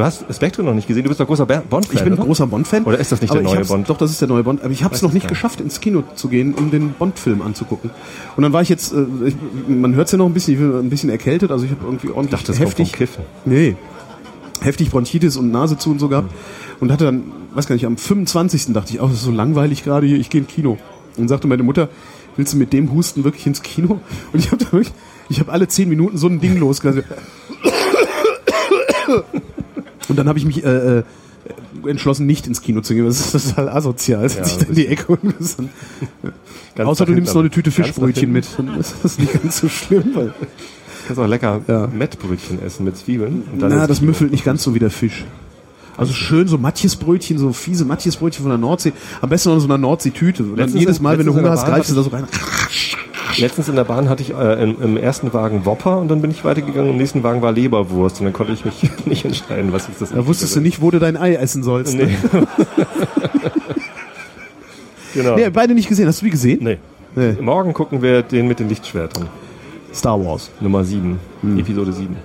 Du 0.00 0.06
hast 0.06 0.24
Spectre 0.34 0.62
noch 0.62 0.72
nicht 0.72 0.88
gesehen, 0.88 1.02
du 1.02 1.10
bist 1.10 1.20
doch 1.20 1.26
großer 1.26 1.44
Bond-Fan, 1.44 1.82
Ich 1.92 2.02
bin 2.02 2.14
ein 2.14 2.18
oder? 2.18 2.24
großer 2.24 2.46
Bond-Fan. 2.46 2.84
Oder 2.84 2.98
ist 2.98 3.12
das 3.12 3.20
nicht 3.20 3.32
aber 3.32 3.42
der 3.42 3.50
ich 3.50 3.54
neue 3.58 3.66
Bond? 3.66 3.90
Doch, 3.90 3.98
das 3.98 4.10
ist 4.10 4.22
der 4.22 4.28
neue 4.28 4.42
Bond. 4.42 4.62
Aber 4.62 4.72
ich 4.72 4.82
habe 4.82 4.94
es 4.94 5.02
noch 5.02 5.10
ich 5.10 5.14
nicht 5.14 5.24
nicht. 5.24 5.28
geschafft, 5.28 5.60
ins 5.60 5.78
Kino 5.78 6.04
zu 6.14 6.28
gehen, 6.28 6.54
um 6.54 6.70
den 6.70 6.94
Bond-Film 6.94 7.42
anzugucken. 7.42 7.90
Und 8.34 8.42
dann 8.42 8.54
war 8.54 8.62
ich 8.62 8.70
jetzt, 8.70 8.94
äh, 8.94 9.04
ich, 9.26 9.34
man 9.68 9.94
hört 9.94 10.06
es 10.06 10.12
ja 10.12 10.16
noch 10.16 10.24
ein 10.24 10.32
bisschen, 10.32 10.54
ich 10.54 10.60
bin 10.60 10.74
ein 10.74 10.88
bisschen 10.88 11.10
erkältet, 11.10 11.50
also 11.50 11.66
ich 11.66 11.70
habe 11.70 11.84
irgendwie 11.84 12.08
ordentlich 12.08 12.30
dachte, 12.30 12.46
das 12.46 12.58
heftig, 12.58 12.94
Kiffen. 12.94 13.24
nee, 13.44 13.76
heftig 14.62 14.90
Bronchitis 14.90 15.36
und 15.36 15.50
Nase 15.50 15.76
zu 15.76 15.90
und 15.90 15.98
so 15.98 16.08
gehabt. 16.08 16.32
Und 16.80 16.90
hatte 16.90 17.04
dann, 17.04 17.24
weiß 17.52 17.66
gar 17.66 17.74
nicht, 17.74 17.84
am 17.84 17.98
25. 17.98 18.72
dachte 18.72 18.94
ich, 18.94 19.02
oh, 19.02 19.06
das 19.06 19.16
ist 19.16 19.24
so 19.24 19.30
langweilig 19.30 19.84
gerade 19.84 20.06
hier, 20.06 20.16
ich 20.16 20.30
gehe 20.30 20.40
ins 20.40 20.50
Kino. 20.50 20.78
Und 21.18 21.28
sagte 21.28 21.46
meine 21.46 21.62
Mutter, 21.62 21.90
willst 22.36 22.54
du 22.54 22.56
mit 22.56 22.72
dem 22.72 22.90
Husten 22.90 23.22
wirklich 23.22 23.46
ins 23.46 23.62
Kino? 23.62 24.00
Und 24.32 24.38
ich 24.38 24.50
habe 24.50 24.64
da 24.64 24.72
wirklich, 24.72 24.94
ich 25.28 25.40
habe 25.40 25.52
alle 25.52 25.68
zehn 25.68 25.90
Minuten 25.90 26.16
so 26.16 26.26
ein 26.26 26.40
Ding 26.40 26.56
losgelassen. 26.56 27.04
Und 30.10 30.16
dann 30.16 30.28
habe 30.28 30.38
ich 30.38 30.44
mich 30.44 30.64
äh, 30.64 30.98
äh, 30.98 31.02
entschlossen, 31.86 32.26
nicht 32.26 32.46
ins 32.46 32.60
Kino 32.60 32.80
zu 32.80 32.94
gehen. 32.94 33.06
Das 33.06 33.34
ist 33.34 33.50
total 33.50 33.68
asozial. 33.70 34.28
Ja, 34.28 34.44
ich 34.44 34.58
da 34.58 34.66
in 34.66 34.74
die 34.74 34.86
Ecke 34.88 35.12
und 35.12 35.34
das 35.38 35.56
Außer 36.86 37.06
du 37.06 37.12
nimmst 37.12 37.34
noch 37.34 37.40
eine 37.40 37.50
Tüte 37.50 37.70
Fischbrötchen 37.70 38.30
mit. 38.30 38.46
Dann 38.56 38.78
ist 38.78 38.94
das 39.02 39.18
nicht 39.18 39.40
ganz 39.40 39.58
so 39.58 39.68
schlimm. 39.68 40.14
Weil, 40.14 40.26
Du 40.26 41.06
kannst 41.06 41.20
auch 41.22 41.26
lecker 41.26 41.60
Ja. 41.66 41.86
Mettbrötchen 41.86 42.62
essen 42.62 42.84
mit 42.84 42.96
Zwiebeln. 42.96 43.42
Na, 43.56 43.86
das 43.86 44.00
müffelt 44.00 44.30
nicht 44.30 44.44
ganz 44.44 44.62
so 44.62 44.74
wie 44.74 44.78
der 44.78 44.90
Fisch. 44.90 45.24
Also 45.96 46.12
schön 46.12 46.46
so 46.48 46.56
Matjesbrötchen, 46.56 47.38
so 47.38 47.52
fiese 47.52 47.84
Matjesbrötchen 47.84 48.42
von 48.42 48.50
der 48.50 48.58
Nordsee. 48.58 48.92
Am 49.20 49.28
besten 49.28 49.50
noch 49.50 49.58
so 49.58 49.66
einer 49.66 49.78
Nordseetüte. 49.78 50.44
Jedes 50.72 51.00
Mal, 51.00 51.18
wenn 51.18 51.26
du 51.26 51.34
Hunger 51.34 51.50
hast, 51.50 51.66
greifst 51.66 51.90
du 51.90 51.94
da 51.94 52.02
so 52.02 52.10
rein. 52.10 52.24
Letztens 53.40 53.68
in 53.68 53.76
der 53.76 53.84
Bahn 53.84 54.08
hatte 54.08 54.22
ich 54.22 54.34
äh, 54.34 54.62
im, 54.62 54.80
im 54.82 54.96
ersten 54.96 55.32
Wagen 55.32 55.64
Wopper 55.64 55.98
und 55.98 56.08
dann 56.08 56.20
bin 56.20 56.30
ich 56.30 56.44
weitergegangen. 56.44 56.90
Im 56.90 56.96
nächsten 56.96 57.22
Wagen 57.22 57.42
war 57.42 57.52
Leberwurst 57.52 58.20
und 58.20 58.24
dann 58.26 58.32
konnte 58.32 58.52
ich 58.52 58.64
mich 58.64 58.82
nicht 59.06 59.24
entscheiden, 59.24 59.72
was 59.72 59.88
ist 59.88 60.00
das. 60.00 60.10
Da 60.10 60.26
wusstest 60.26 60.56
du 60.56 60.60
nicht, 60.60 60.80
wo 60.80 60.90
du 60.90 60.98
dein 60.98 61.16
Ei 61.16 61.34
essen 61.34 61.62
sollst. 61.62 61.94
Nee. 61.94 62.08
genau. 65.14 65.36
Nee, 65.36 65.50
beide 65.50 65.74
nicht 65.74 65.88
gesehen. 65.88 66.06
Hast 66.06 66.20
du 66.20 66.26
die 66.26 66.30
gesehen? 66.30 66.60
Nee. 66.62 66.78
Nee. 67.16 67.32
Morgen 67.40 67.72
gucken 67.72 68.02
wir 68.02 68.22
den 68.22 68.46
mit 68.46 68.60
den 68.60 68.68
Lichtschwertern. 68.68 69.28
Star 69.92 70.24
Wars. 70.24 70.50
Nummer 70.60 70.84
7. 70.84 71.18
Hm. 71.42 71.58
Episode 71.58 71.92
7. 71.92 72.16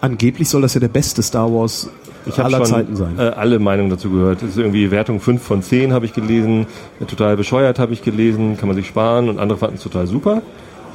Angeblich 0.00 0.48
soll 0.48 0.62
das 0.62 0.74
ja 0.74 0.80
der 0.80 0.88
beste 0.88 1.22
Star 1.22 1.52
Wars 1.52 1.88
Ich 2.26 2.38
habe 2.38 2.46
aller 2.46 2.58
schon 2.58 2.66
Zeiten 2.66 2.96
sein. 2.96 3.18
Äh, 3.18 3.22
alle 3.22 3.58
Meinungen 3.58 3.90
dazu 3.90 4.10
gehört. 4.10 4.42
Das 4.42 4.50
ist 4.50 4.58
irgendwie 4.58 4.90
Wertung 4.90 5.20
5 5.20 5.42
von 5.42 5.62
10 5.62 5.92
habe 5.92 6.04
ich 6.06 6.12
gelesen. 6.12 6.66
Äh, 7.00 7.04
Total 7.06 7.36
bescheuert 7.36 7.78
habe 7.78 7.92
ich 7.92 8.02
gelesen. 8.02 8.56
Kann 8.56 8.68
man 8.68 8.76
sich 8.76 8.86
sparen. 8.86 9.28
Und 9.28 9.38
andere 9.38 9.58
fanden 9.58 9.76
es 9.76 9.82
total 9.82 10.06
super. 10.06 10.42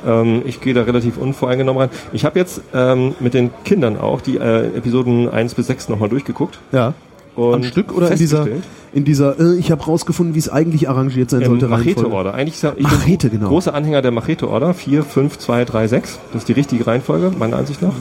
Ähm, 0.05 0.43
ich 0.45 0.61
gehe 0.61 0.73
da 0.73 0.83
relativ 0.83 1.17
unvoreingenommen 1.17 1.81
rein. 1.81 1.89
Ich 2.13 2.23
habe 2.25 2.39
jetzt 2.39 2.61
ähm, 2.73 3.15
mit 3.19 3.33
den 3.33 3.49
Kindern 3.65 3.97
auch 3.97 4.21
die 4.21 4.37
äh, 4.37 4.67
Episoden 4.77 5.29
1 5.29 5.55
bis 5.55 5.67
6 5.67 5.89
nochmal 5.89 6.09
durchgeguckt. 6.09 6.59
ja. 6.71 6.93
Und 7.35 7.53
Am 7.53 7.63
Stück 7.63 7.95
oder 7.95 8.09
in 8.09 8.17
dieser, 8.17 8.47
in 8.93 9.05
dieser, 9.05 9.39
äh, 9.39 9.59
ich 9.59 9.69
habe 9.69 9.83
rausgefunden, 9.83 10.33
wie 10.33 10.39
es 10.39 10.49
eigentlich 10.49 10.89
arrangiert 10.89 11.29
sein 11.29 11.45
sollte. 11.45 11.67
Machete-Order. 11.67 12.33
Eigentlich 12.33 12.55
ist 12.55 12.63
ja, 12.63 12.73
ich 12.75 12.81
Machete, 12.81 13.29
genau. 13.29 13.49
großer 13.49 13.75
Anhänger 13.75 14.01
der 14.01 14.09
Machete-Order. 14.09 14.73
4, 14.73 15.03
5, 15.03 15.37
2, 15.37 15.65
3, 15.65 15.87
6. 15.87 16.19
Das 16.33 16.41
ist 16.41 16.47
die 16.47 16.53
richtige 16.53 16.87
Reihenfolge, 16.87 17.31
meiner 17.37 17.57
Ansicht 17.57 17.83
nach. 17.83 17.93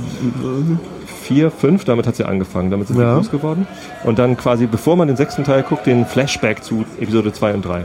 4, 1.26 1.50
5, 1.50 1.84
damit 1.84 2.06
hat 2.06 2.16
sie 2.16 2.24
angefangen. 2.24 2.70
Damit 2.70 2.88
sind 2.88 2.98
Ja. 2.98 3.12
wir 3.12 3.16
groß 3.16 3.30
geworden. 3.30 3.66
Und 4.04 4.18
dann 4.18 4.36
quasi, 4.36 4.66
bevor 4.66 4.96
man 4.96 5.08
den 5.08 5.16
sechsten 5.16 5.44
Teil 5.44 5.62
guckt, 5.62 5.86
den 5.86 6.06
Flashback 6.06 6.62
zu 6.64 6.84
Episode 7.00 7.32
2 7.32 7.54
und 7.54 7.64
3. 7.64 7.84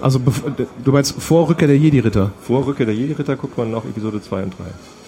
Also 0.00 0.18
du 0.84 0.92
meinst 0.92 1.14
vor 1.22 1.48
Rückkehr 1.48 1.68
der 1.68 1.78
Jedi-Ritter. 1.78 2.32
Vor 2.42 2.66
Rückkehr 2.66 2.86
der 2.86 2.94
Jedi-Ritter 2.94 3.36
guckt 3.36 3.56
man 3.56 3.70
noch 3.70 3.84
Episode 3.84 4.20
2 4.20 4.42
und 4.42 4.50
3. 4.58 4.64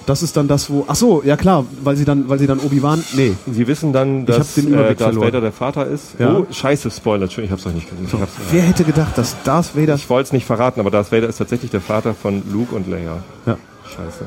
Das 0.06 0.22
ist 0.22 0.36
dann 0.36 0.46
das, 0.48 0.68
wo. 0.70 0.84
Ach 0.86 0.94
so, 0.94 1.22
ja 1.24 1.36
klar, 1.36 1.64
weil 1.82 1.96
sie 1.96 2.04
dann, 2.04 2.28
weil 2.28 2.38
sie 2.38 2.46
dann 2.46 2.60
Obi-Wan. 2.60 3.02
Nee. 3.16 3.32
Sie 3.50 3.66
wissen 3.66 3.92
dann, 3.92 4.26
dass 4.26 4.54
den 4.54 4.72
äh, 4.72 4.76
Darth 4.76 4.98
verloren. 5.00 5.26
Vader 5.28 5.40
der 5.40 5.52
Vater 5.52 5.86
ist. 5.86 6.14
Ja. 6.20 6.36
Oh, 6.36 6.46
scheiße, 6.50 6.90
Spoiler. 6.90 7.24
Ich 7.26 7.50
hab's 7.50 7.66
euch 7.66 7.74
nicht 7.74 7.88
gesehen. 7.88 8.06
Ich, 8.06 8.12
hab's, 8.20 8.32
Wer 8.52 8.62
hätte 8.62 8.84
gedacht, 8.84 9.16
dass 9.16 9.34
Darth 9.44 9.74
Vader. 9.74 9.94
ich 9.94 10.08
wollte 10.10 10.26
es 10.28 10.32
nicht 10.34 10.44
verraten, 10.46 10.78
aber 10.78 10.90
Darth 10.90 11.10
Vader 11.10 11.26
ist 11.28 11.38
tatsächlich 11.38 11.70
der 11.70 11.80
Vater 11.80 12.12
von 12.14 12.42
Luke 12.52 12.74
und 12.74 12.86
Leia. 12.86 13.16
Ja. 13.46 13.56
Scheiße. 13.96 14.26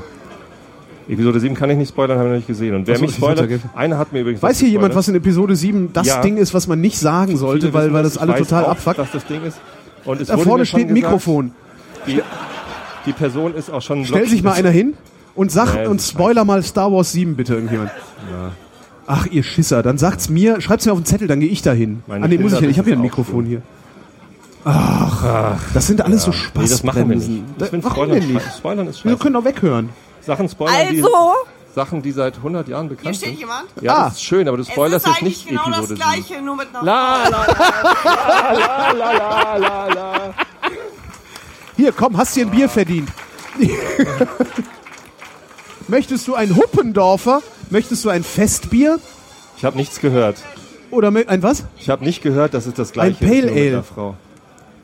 Episode 1.10 1.40
7 1.40 1.56
kann 1.56 1.70
ich 1.70 1.78
nicht 1.78 1.90
spoilern, 1.90 2.18
habe 2.18 2.28
ich 2.28 2.32
noch 2.32 2.38
nicht 2.38 2.48
gesehen. 2.48 2.76
Und 2.76 2.88
wer 2.88 2.96
Ach 2.96 3.00
so, 3.00 3.06
mich 3.06 3.16
spoilert, 3.16 3.50
einer 3.76 3.98
hat 3.98 4.12
mir 4.12 4.22
übrigens 4.22 4.42
Weiß 4.44 4.60
hier 4.60 4.70
jemand, 4.70 4.94
was 4.96 5.08
in 5.08 5.16
Episode 5.16 5.56
7 5.56 5.94
das 5.94 6.08
Ja. 6.08 6.22
Ding 6.22 6.38
ist, 6.38 6.54
was 6.54 6.68
man 6.68 6.82
nicht 6.82 7.00
sagen 7.00 7.38
sollte, 7.38 7.74
weil, 7.74 7.94
weil 7.94 8.04
das. 8.04 8.14
das 8.14 8.22
alle 8.22 8.34
weiß 8.34 8.40
total 8.40 8.66
auch, 8.66 8.70
abfuckt? 8.72 8.98
dass 9.00 9.12
das 9.12 9.26
Ding 9.26 9.44
ist. 9.44 9.60
Und 10.04 10.20
es 10.22 10.28
Da 10.28 10.38
vorne 10.38 10.66
steht 10.66 10.88
ein 10.88 10.94
Mikrofon. 10.94 11.52
Die, 12.08 12.22
die 13.06 13.14
Person 13.14 13.54
ist 13.56 13.70
auch 13.70 13.82
schon 13.82 14.06
Stell 14.06 14.28
sich 14.28 14.44
mal 14.44 14.54
einer 14.54 14.70
hin 14.70 14.94
und 15.36 15.52
sag 15.52 15.76
Nee, 15.76 15.88
und 15.88 16.00
das 16.02 16.10
spoiler 16.10 16.44
mal 16.46 16.62
Star 16.64 16.92
Wars 16.92 17.12
7 17.14 17.36
bitte 17.36 17.54
irgendjemand. 17.56 17.92
Ach, 19.10 19.26
ihr 19.28 19.44
Schisser, 19.44 19.84
dann 19.84 19.98
sagt's 19.98 20.28
mir, 20.30 20.60
schreibt's 20.60 20.86
mir 20.86 20.92
auf 20.92 21.00
den 21.00 21.06
Zettel, 21.06 21.28
dann 21.30 21.40
gehe 21.40 21.48
ich 21.50 21.62
dahin. 21.62 22.04
Meine 22.08 22.26
ah, 22.26 22.28
nee, 22.28 22.38
muss 22.38 22.52
ich 22.52 22.60
ja, 22.60 22.68
ich 22.68 22.78
habe 22.78 22.90
ja 22.90 22.96
ein 22.96 23.00
auch 23.00 23.04
Mikrofon 23.04 23.46
hier. 23.46 23.62
Ach, 24.66 25.60
das 25.74 25.88
sind 25.88 26.02
alles 26.02 26.24
so 26.24 26.32
Nee, 26.32 26.38
Spaßbremsen. 26.38 26.70
das 26.70 26.84
machen 26.84 27.10
wir 27.10 27.16
nicht. 27.16 27.30
Da, 27.58 27.66
Ich 27.66 27.72
find 27.72 27.84
warum 27.86 27.96
Spoilern, 28.04 28.20
denn 28.20 28.34
nicht? 28.34 28.46
Spoilern 28.58 28.88
ist 28.88 29.04
Wir 29.06 29.12
scheiße. 29.12 29.24
können 29.24 29.34
doch 29.36 29.46
weghören. 29.46 29.90
Sachen 30.28 30.48
spoilern, 30.50 30.76
Also, 30.76 30.92
die, 30.94 31.74
Sachen, 31.74 32.02
die 32.02 32.12
seit 32.12 32.38
100 32.38 32.68
Jahren 32.68 32.90
bekannt 32.90 33.06
hier 33.08 33.14
steht 33.16 33.30
sind. 33.30 33.40
jemand. 33.40 33.66
Ja, 33.82 33.94
Ah. 33.96 34.04
das 34.06 34.14
ist 34.16 34.24
schön, 34.24 34.48
aber 34.48 34.58
du 34.58 34.64
spoilerst 34.64 35.06
ist 35.06 35.12
jetzt 35.14 35.22
eigentlich 35.22 35.46
nicht 35.46 35.50
genau 35.50 35.66
das 35.70 35.78
Episode 35.92 35.96
7. 36.00 36.26
gleiche, 36.26 36.42
nur 36.44 36.56
mit 36.56 36.68
einer 36.74 36.84
La, 36.84 37.28
la, 37.30 37.48
la, 38.04 38.92
la, 38.92 38.92
la, 38.92 39.12
la, 39.12 39.58
la, 39.58 39.88
la. 39.88 40.34
Hier, 41.76 41.92
komm, 41.92 42.18
hast 42.18 42.36
dir 42.36 42.46
ein 42.46 42.52
Bier 42.52 42.68
verdient. 42.70 43.10
Möchtest 45.88 46.28
du 46.28 46.36
ein 46.36 46.56
Huppendorfer? 46.56 47.42
Möchtest 47.70 48.04
du 48.06 48.10
ein 48.10 48.24
Festbier? 48.24 49.00
Ich 49.58 49.66
habe 49.66 49.78
nichts 49.78 50.00
gehört. 50.00 50.38
Oder 50.92 51.10
ein 51.28 51.44
was? 51.44 51.64
Ich 51.78 51.90
habe 51.90 52.04
nicht 52.04 52.22
gehört, 52.22 52.54
dass 52.54 52.66
es 52.66 52.74
das 52.74 52.92
gleiche 52.92 53.24
Pale 53.26 53.38
ist 53.40 53.46
nur 53.46 53.54
mit 53.56 53.74
Ale. 53.74 53.84
Frau. 53.84 54.16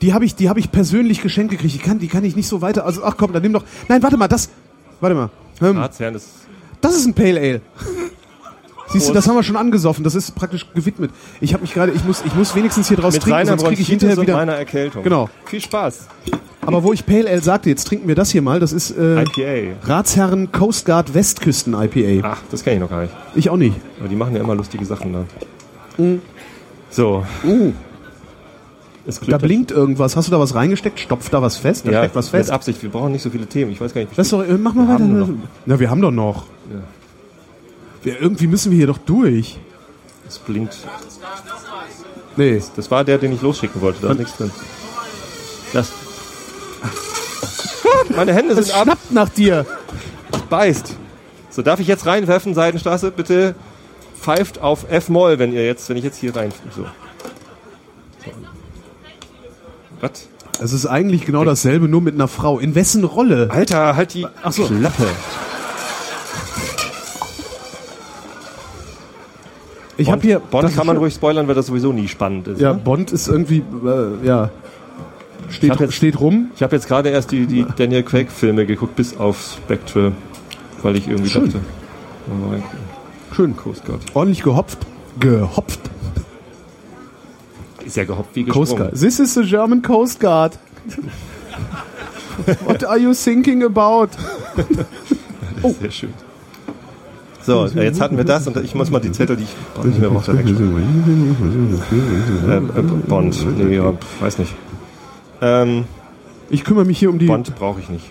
Die 0.02 0.12
habe 0.12 0.24
ich, 0.24 0.34
die 0.34 0.48
habe 0.48 0.60
ich 0.60 0.70
persönlich 0.70 1.22
geschenkt 1.22 1.50
gekriegt. 1.50 1.74
Die 1.74 1.78
kann, 1.78 1.98
die 1.98 2.08
kann 2.08 2.24
ich 2.24 2.36
nicht 2.36 2.48
so 2.48 2.60
weiter. 2.60 2.84
Also, 2.84 3.02
ach 3.04 3.16
komm, 3.16 3.32
dann 3.32 3.42
nimm 3.42 3.52
doch. 3.52 3.64
Nein, 3.88 4.02
warte 4.02 4.16
mal, 4.16 4.28
das. 4.28 4.50
Warte 5.04 5.16
mal. 5.16 5.28
Ähm, 5.60 5.76
Ratsherrn 5.76 6.14
ist 6.14 6.30
das 6.80 6.96
ist 6.96 7.04
ein 7.04 7.12
Pale 7.12 7.38
Ale. 7.38 7.60
Siehst 8.88 9.06
du, 9.06 9.12
das 9.12 9.28
haben 9.28 9.36
wir 9.36 9.42
schon 9.42 9.56
angesoffen. 9.56 10.02
Das 10.02 10.14
ist 10.14 10.34
praktisch 10.34 10.66
gewidmet. 10.74 11.10
Ich 11.42 11.52
habe 11.52 11.60
mich 11.60 11.74
gerade, 11.74 11.92
ich 11.92 12.02
muss, 12.06 12.22
ich 12.24 12.34
muss 12.34 12.54
wenigstens 12.54 12.88
hier 12.88 12.96
draus 12.96 13.12
mit 13.12 13.22
trinken, 13.22 13.46
sonst 13.46 13.66
kriege 13.66 13.82
ich 13.82 13.88
hinterher 13.88 14.16
wieder. 14.16 14.32
meiner 14.34 14.54
Erkältung. 14.54 15.02
Genau. 15.02 15.28
Viel 15.44 15.60
Spaß. 15.60 16.06
Aber 16.62 16.82
wo 16.84 16.94
ich 16.94 17.04
Pale 17.04 17.28
Ale 17.28 17.42
sagte, 17.42 17.68
jetzt 17.68 17.86
trinken 17.86 18.08
wir 18.08 18.14
das 18.14 18.30
hier 18.30 18.40
mal. 18.40 18.60
Das 18.60 18.72
ist 18.72 18.96
äh, 18.96 19.24
IPA. 19.24 19.76
Ratsherren 19.86 20.52
Coast 20.52 20.86
Guard 20.86 21.12
Westküsten 21.12 21.74
IPA. 21.74 22.26
Ach, 22.26 22.40
das 22.50 22.64
kenne 22.64 22.76
ich 22.76 22.80
noch 22.80 22.88
gar 22.88 23.02
nicht. 23.02 23.12
Ich 23.34 23.50
auch 23.50 23.58
nicht. 23.58 23.76
Aber 24.00 24.08
die 24.08 24.16
machen 24.16 24.34
ja 24.34 24.40
immer 24.40 24.54
lustige 24.54 24.86
Sachen 24.86 25.12
da. 25.12 25.24
Mhm. 25.98 26.22
So. 26.88 27.26
Uh, 27.44 27.74
da 29.26 29.38
blinkt 29.38 29.70
irgendwas. 29.70 30.16
Hast 30.16 30.28
du 30.28 30.32
da 30.32 30.40
was 30.40 30.54
reingesteckt? 30.54 30.98
Stopft 30.98 31.32
da 31.32 31.42
was 31.42 31.56
fest? 31.56 31.86
Da 31.86 31.92
ja, 31.92 31.98
steckt 32.00 32.14
was 32.14 32.26
mit 32.26 32.40
fest. 32.40 32.50
Absicht. 32.50 32.82
Wir 32.82 32.90
brauchen 32.90 33.12
nicht 33.12 33.22
so 33.22 33.30
viele 33.30 33.46
Themen. 33.46 33.70
Ich 33.70 33.80
weiß 33.80 33.92
gar 33.92 34.00
nicht. 34.00 34.16
Das 34.16 34.30
doch, 34.30 34.42
äh, 34.42 34.52
mach 34.54 34.74
mal 34.74 34.88
Wir 34.88 34.94
weiter. 34.94 35.34
Na, 35.66 35.80
wir 35.80 35.90
haben 35.90 36.00
doch 36.00 36.10
noch. 36.10 36.46
Ja. 36.70 36.80
Wir, 38.02 38.20
irgendwie 38.20 38.46
müssen 38.46 38.70
wir 38.70 38.78
hier 38.78 38.86
doch 38.86 38.98
durch. 38.98 39.58
Es 40.26 40.38
blinkt. 40.38 40.78
Nee. 42.36 42.62
Das 42.76 42.90
war 42.90 43.04
der, 43.04 43.18
den 43.18 43.32
ich 43.32 43.42
losschicken 43.42 43.80
wollte. 43.80 44.00
Da 44.02 44.12
ist 44.12 44.18
nichts 44.18 44.36
drin. 44.36 44.50
Das. 45.72 45.92
Meine 48.16 48.32
Hände 48.32 48.54
sind 48.54 48.74
ab. 48.74 48.84
schnappt 48.84 49.12
nach 49.12 49.28
dir. 49.28 49.66
Beißt. 50.48 50.96
So, 51.50 51.62
darf 51.62 51.78
ich 51.78 51.86
jetzt 51.86 52.06
reinwerfen, 52.06 52.54
Seitenstraße? 52.54 53.10
Bitte 53.10 53.54
pfeift 54.18 54.60
auf 54.60 54.90
F-Moll, 54.90 55.38
wenn 55.38 55.52
ihr 55.52 55.64
jetzt, 55.64 55.88
wenn 55.88 55.96
ich 55.96 56.04
jetzt 56.04 56.16
hier 56.16 56.34
rein. 56.34 56.52
So. 56.74 56.82
so. 56.82 56.88
Was? 60.04 60.28
Es 60.60 60.72
ist 60.72 60.86
eigentlich 60.86 61.24
genau 61.26 61.44
dasselbe, 61.44 61.88
nur 61.88 62.00
mit 62.00 62.14
einer 62.14 62.28
Frau. 62.28 62.58
In 62.58 62.74
wessen 62.74 63.04
Rolle? 63.04 63.48
Alter, 63.50 63.96
halt 63.96 64.14
die 64.14 64.26
Ach 64.42 64.52
so. 64.52 64.64
Klappe. 64.66 65.06
Ich 69.96 70.10
habe 70.10 70.22
hier. 70.22 70.40
Bond 70.40 70.64
das 70.64 70.74
kann 70.74 70.86
man 70.86 70.96
ruhig 70.96 71.14
spoilern, 71.14 71.46
weil 71.48 71.54
das 71.54 71.66
sowieso 71.66 71.92
nie 71.92 72.08
spannend 72.08 72.48
ist. 72.48 72.60
Ja, 72.60 72.72
ne? 72.72 72.80
Bond 72.82 73.12
ist 73.12 73.28
irgendwie. 73.28 73.58
Äh, 73.84 74.26
ja. 74.26 74.50
Steht, 75.50 75.78
jetzt- 75.78 75.94
steht 75.94 76.18
rum. 76.20 76.50
Ich 76.56 76.62
habe 76.62 76.74
jetzt 76.74 76.88
gerade 76.88 77.10
erst 77.10 77.30
die, 77.30 77.46
die 77.46 77.64
Daniel 77.76 78.02
Craig-Filme 78.02 78.66
geguckt, 78.66 78.96
bis 78.96 79.16
auf 79.16 79.58
Spectre, 79.64 80.12
weil 80.82 80.96
ich 80.96 81.06
irgendwie 81.06 81.30
Schön. 81.30 81.44
dachte. 81.46 81.60
oh. 82.30 83.34
Schön. 83.34 83.56
Coast 83.56 83.84
Guard. 83.84 84.00
Ordentlich 84.14 84.42
gehopft. 84.42 84.78
Gehopft. 85.20 85.80
Ist 87.84 87.96
ja 87.96 88.04
gehoppt 88.04 88.34
wie 88.34 88.44
gesprungen. 88.44 88.66
Coast 88.66 88.76
Guard. 88.78 89.00
This 89.00 89.18
is 89.20 89.34
the 89.34 89.42
German 89.42 89.82
Coast 89.82 90.20
Guard. 90.20 90.58
What 92.64 92.84
are 92.84 92.98
you 92.98 93.14
thinking 93.14 93.62
about? 93.62 94.08
Sehr 95.80 95.90
schön. 95.90 96.14
So, 97.42 97.66
äh, 97.66 97.84
jetzt 97.84 98.00
hatten 98.00 98.16
wir 98.16 98.24
das 98.24 98.46
und 98.46 98.56
ich 98.56 98.74
muss 98.74 98.90
mal 98.90 99.00
die 99.00 99.12
Zettel, 99.12 99.36
die 99.36 99.42
ich 99.44 99.54
oh, 99.78 99.86
nicht 99.86 100.00
mehr 100.00 100.08
brauche, 100.08 100.36
wegschmeißen. 100.36 101.82
Äh, 102.48 102.56
äh, 102.56 102.82
Bond. 103.06 103.58
Nee, 103.58 103.76
ja, 103.76 103.92
weiß 104.20 104.38
nicht. 104.38 104.54
Ähm, 105.42 105.84
Ich 106.50 106.64
kümmere 106.64 106.86
mich 106.86 106.98
hier 106.98 107.10
um 107.10 107.18
die. 107.18 107.26
Bond 107.26 107.54
brauche 107.54 107.80
ich 107.80 107.90
nicht. 107.90 108.06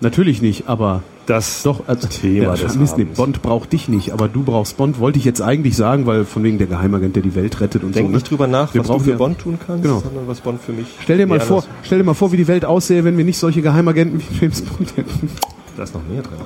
Natürlich 0.00 0.42
nicht, 0.42 0.68
aber 0.68 1.02
Das 1.30 1.62
doch. 1.62 1.86
Also, 1.86 2.08
Thema 2.08 2.54
ja, 2.56 2.64
des 2.64 2.74
Mist, 2.76 2.98
nee. 2.98 3.04
Bond 3.04 3.40
braucht 3.40 3.72
dich 3.72 3.88
nicht, 3.88 4.12
aber 4.12 4.26
du 4.26 4.42
brauchst 4.42 4.76
Bond. 4.76 4.98
Wollte 4.98 5.20
ich 5.20 5.24
jetzt 5.24 5.40
eigentlich 5.40 5.76
sagen, 5.76 6.04
weil 6.06 6.24
von 6.24 6.42
wegen 6.42 6.58
der 6.58 6.66
Geheimagent, 6.66 7.14
der 7.14 7.22
die 7.22 7.36
Welt 7.36 7.60
rettet 7.60 7.84
und 7.84 7.94
Denk 7.94 8.06
so. 8.06 8.10
ne? 8.10 8.16
nicht 8.16 8.28
drüber 8.28 8.48
nach, 8.48 8.74
Wir 8.74 8.80
was 8.80 8.88
du 8.88 8.98
für 8.98 9.10
ja- 9.12 9.16
Bond 9.16 9.38
tun 9.38 9.56
kannst, 9.64 9.84
Genau. 9.84 10.00
sondern 10.00 10.26
was 10.26 10.40
Bond 10.40 10.60
für 10.60 10.72
mich. 10.72 10.86
Stell 11.00 11.18
dir 11.18 11.26
mal 11.28 11.38
vor, 11.38 11.58
anders. 11.62 11.70
stell 11.84 11.98
dir 11.98 12.04
mal 12.04 12.14
vor, 12.14 12.32
wie 12.32 12.36
die 12.36 12.48
Welt 12.48 12.64
aussähe, 12.64 13.04
wenn 13.04 13.16
wir 13.16 13.24
nicht 13.24 13.38
solche 13.38 13.62
Geheimagenten 13.62 14.20
wie 14.20 14.40
James 14.40 14.60
Bond 14.62 14.96
hätten. 14.96 15.30
Da 15.76 15.84
ist 15.84 15.94
noch 15.94 16.02
mehr 16.10 16.22
drin. 16.22 16.38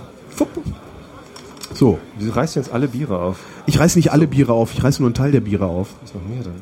So, 1.73 1.99
Wieso 2.19 2.33
reißt 2.33 2.55
du 2.57 2.61
jetzt 2.61 2.73
alle 2.73 2.87
Biere 2.89 3.19
auf? 3.19 3.39
ich 3.67 3.79
reiß 3.81 3.97
nicht 3.97 4.13
alle 4.13 4.27
Biere 4.27 4.53
auf, 4.53 4.73
ich 4.75 4.85
reiß 4.85 5.01
nur 5.01 5.09
einen 5.09 5.15
Teil 5.15 5.33
der 5.33 5.41
Biere 5.41 5.67
auf. 5.67 5.89
Da 6.01 6.05
ist 6.05 6.15
noch 6.15 6.23
mehr 6.29 6.43
drin. 6.43 6.53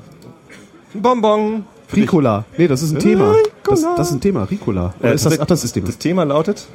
Ein 0.94 1.02
Bonbon. 1.02 1.64
Ricola. 1.94 2.44
Nee, 2.56 2.68
das 2.68 2.80
ist 2.82 2.92
ein 2.94 2.98
Thema. 3.00 3.34
Das, 3.64 3.82
das 3.96 4.08
ist 4.08 4.14
ein 4.14 4.20
Thema, 4.20 4.44
Ricola. 4.44 4.94
Äh, 5.02 5.14
ist 5.14 5.26
das, 5.26 5.38
ach, 5.38 5.44
das 5.46 5.64
ist 5.64 5.72
Thema. 5.72 5.86
Das 5.86 5.98
Thema 5.98 6.22
lautet 6.24 6.66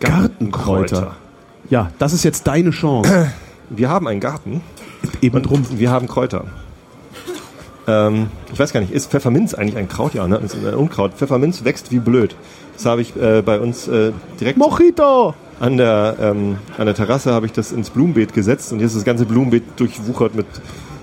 Gartenkräuter. 0.00 1.16
Ja, 1.70 1.90
das 1.98 2.12
ist 2.12 2.22
jetzt 2.24 2.46
deine 2.46 2.70
Chance. 2.70 3.32
Wir 3.70 3.88
haben 3.88 4.06
einen 4.06 4.20
Garten 4.20 4.60
Eben 5.20 5.42
drum. 5.42 5.64
wir 5.72 5.90
haben 5.90 6.06
Kräuter. 6.06 6.44
Ähm, 7.88 8.28
ich 8.52 8.58
weiß 8.58 8.72
gar 8.72 8.80
nicht, 8.80 8.92
ist 8.92 9.10
Pfefferminz 9.10 9.54
eigentlich 9.54 9.76
ein 9.76 9.88
Kraut? 9.88 10.14
Ja, 10.14 10.28
ne? 10.28 10.38
Das 10.40 10.54
ist 10.54 10.64
ein 10.64 10.74
Unkraut. 10.74 11.14
Pfefferminz 11.14 11.64
wächst 11.64 11.90
wie 11.90 11.98
blöd. 11.98 12.36
Das 12.74 12.86
habe 12.86 13.00
ich 13.02 13.16
äh, 13.16 13.42
bei 13.42 13.58
uns 13.60 13.88
äh, 13.88 14.12
direkt 14.40 14.58
Mojito! 14.58 15.34
an 15.58 15.76
der, 15.76 16.16
ähm, 16.20 16.58
an 16.76 16.86
der 16.86 16.94
Terrasse 16.94 17.32
habe 17.32 17.46
ich 17.46 17.52
das 17.52 17.72
ins 17.72 17.90
Blumenbeet 17.90 18.34
gesetzt 18.34 18.72
und 18.72 18.80
jetzt 18.80 18.90
ist 18.90 18.98
das 18.98 19.04
ganze 19.04 19.24
Blumenbeet 19.26 19.64
durchwuchert 19.76 20.34
mit 20.34 20.46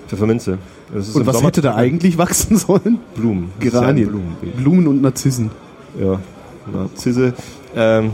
Pfefferminze. 0.08 0.58
Und 0.94 1.26
was 1.26 1.36
Sommer 1.36 1.48
hätte 1.48 1.62
da 1.62 1.76
eigentlich 1.76 2.18
wachsen 2.18 2.58
sollen? 2.58 3.00
Blumen. 3.16 3.52
Ja 3.60 3.70
Geranien. 3.72 4.10
Blumenbeet. 4.10 4.58
Blumen 4.58 4.88
und 4.88 5.02
Narzissen. 5.02 5.52
Ja, 6.00 6.20
Narzisse. 6.72 7.34
Ähm, 7.76 8.12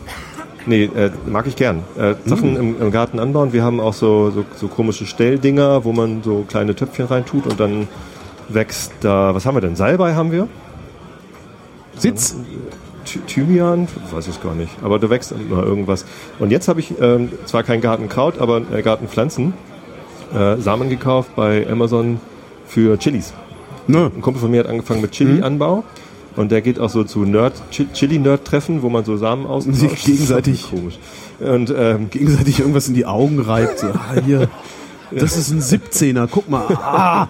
nee, 0.66 0.84
äh, 0.86 1.12
mag 1.26 1.48
ich 1.48 1.56
gern. 1.56 1.84
Äh, 1.98 2.16
Sachen 2.26 2.56
im, 2.56 2.82
im 2.82 2.92
Garten 2.92 3.20
anbauen. 3.20 3.54
Wir 3.54 3.64
haben 3.64 3.80
auch 3.80 3.94
so, 3.94 4.32
so, 4.32 4.46
so 4.56 4.68
komische 4.68 5.06
Stelldinger, 5.06 5.84
wo 5.86 5.92
man 5.94 6.22
so 6.24 6.46
kleine 6.48 6.76
Töpfchen 6.76 7.06
reintut 7.06 7.46
und 7.48 7.60
dann 7.60 7.88
wächst 8.50 8.92
da, 9.02 9.34
was 9.36 9.46
haben 9.46 9.56
wir 9.56 9.62
denn? 9.62 9.76
Salbei 9.76 10.16
haben 10.16 10.32
wir? 10.32 10.48
Sitz. 11.98 12.36
Thy- 13.06 13.20
Thymian? 13.26 13.88
Weiß 14.12 14.28
ich 14.28 14.42
gar 14.42 14.54
nicht. 14.56 14.72
Aber 14.84 15.00
da 15.00 15.10
wächst 15.10 15.32
immer 15.32 15.64
irgendwas. 15.64 16.06
Und 16.40 16.52
jetzt 16.52 16.68
habe 16.68 16.80
ich 16.80 16.94
ähm, 17.02 17.30
zwar 17.46 17.64
kein 17.64 17.82
Gartenkraut, 17.82 18.40
aber 18.40 18.62
äh, 18.72 18.82
Gartenpflanzen. 18.82 19.54
Äh, 20.34 20.58
Samen 20.58 20.90
gekauft 20.90 21.32
bei 21.36 21.68
Amazon 21.70 22.20
für 22.68 22.98
Chilis. 23.00 23.34
Ne. 23.88 24.12
Ein 24.16 24.22
Kumpel 24.22 24.40
von 24.42 24.52
mir 24.52 24.60
hat 24.60 24.68
angefangen 24.68 25.02
mit 25.02 25.12
Chili-Anbau. 25.12 25.84
Und 26.36 26.52
der 26.52 26.62
geht 26.62 26.80
auch 26.80 26.90
so 26.90 27.04
zu 27.04 27.26
Nerd, 27.26 27.54
Chi- 27.72 27.88
Chili-Nerd-Treffen, 27.92 28.82
wo 28.82 28.90
man 28.90 29.04
so 29.04 29.18
Samen 29.18 29.46
austauscht. 29.46 29.78
Sich 29.80 30.04
gegenseitig- 30.06 30.70
Komisch. 30.70 31.00
Und 31.40 31.74
ähm, 31.76 32.10
Gegenseitig 32.10 32.60
irgendwas 32.60 32.88
in 32.88 32.94
die 32.94 33.06
Augen 33.06 33.40
reibt. 33.40 33.80
So, 33.80 33.88
ah, 33.88 34.16
hier. 34.26 34.50
Das 35.12 35.36
ist 35.38 35.50
ein 35.50 35.60
17er, 35.60 36.28
guck 36.30 36.48
mal. 36.52 36.68
Ah, 36.76 37.28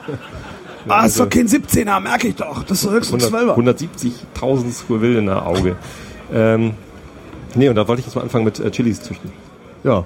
ah 0.90 1.06
ist 1.06 1.18
doch 1.18 1.30
kein 1.30 1.48
17er, 1.48 2.02
merke 2.02 2.28
ich 2.28 2.36
doch. 2.36 2.64
Das 2.64 2.84
ist 2.84 2.92
höchstens 2.92 3.34
ein 3.34 3.34
100 3.34 3.80
12er. 3.80 3.88
170.000 4.38 4.72
Scoville 4.74 5.20
in 5.20 5.28
der 5.28 5.46
Auge. 5.48 5.78
Ähm, 6.34 6.74
nee, 7.56 7.70
und 7.70 7.76
da 7.76 7.88
wollte 7.88 8.02
ich 8.02 8.06
jetzt 8.06 8.16
mal 8.16 8.22
anfangen 8.22 8.44
mit 8.44 8.60
äh, 8.60 8.70
Chilis 8.70 9.02
züchten. 9.02 9.32
Ja. 9.86 10.04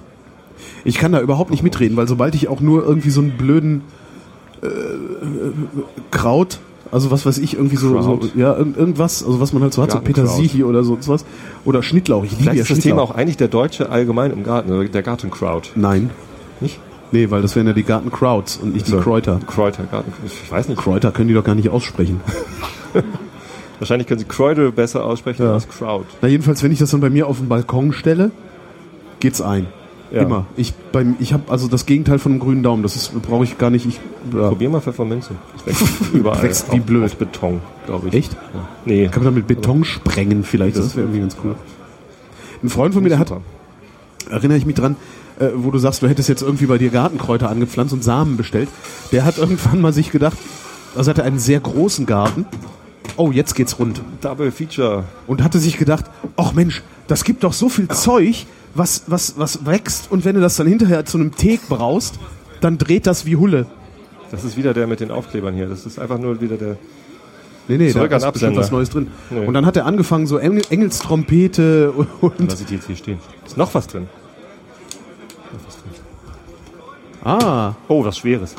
Ich 0.86 1.00
kann 1.00 1.14
da 1.14 1.20
überhaupt 1.20 1.50
nicht 1.50 1.64
mitreden, 1.64 1.98
weil 1.98 2.08
sobald 2.08 2.36
ich 2.36 2.48
auch 2.48 2.60
nur 2.62 2.84
irgendwie 2.86 3.10
so 3.10 3.22
einen 3.22 3.38
blöden 3.38 3.82
äh, 4.62 4.68
Kraut, 6.12 6.60
also 6.94 7.12
was 7.12 7.26
weiß 7.26 7.40
ich, 7.40 7.56
irgendwie 7.56 7.76
so, 7.76 8.02
so 8.02 8.20
ja, 8.36 8.56
irgend- 8.56 8.78
irgendwas, 8.78 9.24
also 9.26 9.40
was 9.42 9.52
man 9.52 9.64
halt 9.64 9.74
so 9.74 9.82
hat, 9.82 9.92
so. 9.92 10.00
Petersilie 10.00 10.66
oder 10.66 10.84
so 10.84 10.98
was. 11.08 11.26
Oder 11.66 11.84
Schnittlauch. 11.84 12.24
Ich 12.24 12.32
liebe 12.32 12.44
Vielleicht 12.44 12.58
ja 12.58 12.62
ist 12.64 12.72
das 12.72 12.80
Thema 12.80 13.02
auch 13.02 13.12
eigentlich 13.12 13.38
der 13.38 13.48
Deutsche 13.50 13.90
allgemein 13.90 14.32
im 14.32 14.44
Garten, 14.44 14.72
oder 14.72 14.86
der 14.88 15.02
Gartenkraut. 15.04 15.72
Nein. 15.76 16.12
Nicht? 16.62 16.80
Nee, 17.12 17.30
weil 17.30 17.42
das 17.42 17.56
wären 17.56 17.68
ja 17.68 17.74
die 17.74 17.84
Gartenkrauts 17.84 18.58
und 18.58 18.74
nicht 18.74 18.86
So. 18.88 18.98
die 18.98 19.04
Kräuter. 19.04 19.40
Kräuter, 19.46 19.84
Garten. 19.84 20.12
Ich 20.26 20.52
weiß 20.52 20.68
nicht. 20.70 20.80
Kräuter 20.82 21.12
können 21.12 21.28
die 21.28 21.34
doch 21.34 21.44
gar 21.44 21.56
nicht 21.56 21.70
aussprechen. 21.70 22.22
Wahrscheinlich 23.80 24.08
können 24.08 24.20
sie 24.20 24.26
Kräuter 24.26 24.72
besser 24.72 25.04
aussprechen 25.06 25.44
Ja. 25.46 25.54
als 25.54 25.68
Kraut. 25.68 26.06
Na 26.22 26.28
jedenfalls, 26.28 26.64
wenn 26.64 26.72
ich 26.72 26.80
das 26.80 26.92
dann 26.92 27.02
bei 27.02 27.10
mir 27.10 27.28
auf 27.28 27.38
den 27.40 27.50
Balkon 27.50 27.92
stelle, 27.92 28.32
geht's 29.20 29.42
ein. 29.42 29.68
Ja. 30.14 30.22
Immer. 30.22 30.46
Ich 30.58 30.74
beim 30.92 31.16
ich 31.20 31.34
habe 31.34 31.52
also 31.52 31.68
das 31.68 31.86
Gegenteil 31.88 32.20
von 32.20 32.34
einem 32.34 32.40
grünen 32.40 32.62
Daumen. 32.64 32.84
Das 32.84 32.96
ist 32.96 33.20
brauche 33.24 33.44
ich 33.44 33.58
gar 33.58 33.70
nicht. 33.72 33.86
Ich 33.88 34.00
ja. 34.34 34.48
Probier 34.50 34.70
mal 34.70 34.80
Pfefferminze. 34.80 35.32
Das 35.66 35.66
wächst 35.82 36.14
überall. 36.14 36.44
Wächst 36.44 36.72
wie 36.72 36.80
Auf- 36.80 36.86
blöd. 36.86 37.04
Auf 37.06 37.16
Beton, 37.18 37.62
glaube 37.88 38.08
ich. 38.10 38.14
echt. 38.14 38.34
Ja. 38.34 38.40
Nee. 38.86 39.06
Kann 39.08 39.24
man 39.24 39.26
dann 39.26 39.34
mit 39.34 39.48
Beton 39.48 39.84
sprengen 39.84 40.44
vielleicht. 40.44 40.78
Das, 40.78 40.86
Das- 40.86 40.96
wäre 40.96 41.06
irgendwie 41.08 41.22
ganz 41.22 41.36
cool. 41.44 41.56
Ein 42.62 42.70
Freund 42.70 42.94
von 42.94 43.02
mir, 43.04 43.10
der 43.10 43.20
hat, 43.20 43.30
Super. 43.30 43.42
erinnere 44.30 44.58
ich 44.58 44.66
mich 44.66 44.76
dran, 44.76 44.96
äh, 45.40 45.48
wo 45.56 45.72
du 45.72 45.80
sagst, 45.80 46.02
du 46.04 46.08
hättest 46.08 46.30
jetzt 46.30 46.42
irgendwie 46.44 46.68
bei 46.68 46.78
dir 46.78 46.90
Gartenkräuter 46.92 47.50
angepflanzt 47.50 47.92
und 47.94 48.04
Samen 48.04 48.38
bestellt. 48.38 48.70
Der 49.12 49.26
hat 49.26 49.38
irgendwann 49.40 49.82
mal 49.82 49.92
sich 49.94 50.12
gedacht, 50.12 50.38
also 50.96 51.10
hatte 51.10 51.24
einen 51.24 51.40
sehr 51.40 51.60
großen 51.60 52.06
Garten. 52.06 52.46
Oh, 53.18 53.32
jetzt 53.32 53.56
geht's 53.56 53.80
rund. 53.80 54.02
Double 54.22 54.52
Feature. 54.52 55.04
und 55.28 55.44
hatte 55.44 55.60
sich 55.60 55.78
gedacht, 55.78 56.06
ach 56.38 56.54
Mensch, 56.54 56.84
das 57.08 57.24
gibt 57.26 57.44
doch 57.44 57.54
so 57.54 57.68
viel 57.68 57.88
Zeug, 57.90 58.46
was, 58.76 59.04
was, 59.08 59.38
was 59.38 59.66
wächst 59.66 60.12
und 60.12 60.26
wenn 60.26 60.36
du 60.36 60.42
das 60.42 60.56
dann 60.56 60.68
hinterher 60.68 61.06
zu 61.06 61.18
einem 61.18 61.36
Teek 61.36 61.68
braust, 61.70 62.20
dann 62.62 62.78
dreht 62.78 63.06
das 63.08 63.26
wie 63.26 63.36
Hulle. 63.36 63.66
Das 64.32 64.44
ist 64.44 64.58
wieder 64.58 64.74
der 64.74 64.88
mit 64.88 65.00
den 65.00 65.12
Aufklebern 65.12 65.54
hier. 65.54 65.68
Das 65.68 65.86
ist 65.86 66.00
einfach 66.00 66.18
nur 66.18 66.42
wieder 66.42 66.58
der. 66.58 66.78
Nee, 67.68 67.78
nee, 67.78 67.92
Zurück 67.92 68.10
da 68.10 68.18
ist 68.18 68.32
bestimmt 68.32 68.58
was 68.58 68.72
Neues 68.72 68.90
drin. 68.90 69.08
Nee. 69.30 69.46
Und 69.46 69.54
dann 69.54 69.66
hat 69.66 69.78
er 69.78 69.86
angefangen, 69.86 70.28
so 70.28 70.38
Engel, 70.38 70.64
Engelstrompete 70.70 71.92
und, 72.22 72.34
Lass 72.50 72.60
ich 72.60 72.66
die 72.68 72.76
jetzt 72.76 72.88
hier 72.88 72.96
stehen. 72.96 73.20
Ist 73.46 73.58
noch 73.58 73.74
was 73.74 73.88
drin. 73.88 74.08
ah, 77.24 77.74
Oh, 77.88 78.04
was 78.04 78.18
Schweres. 78.18 78.56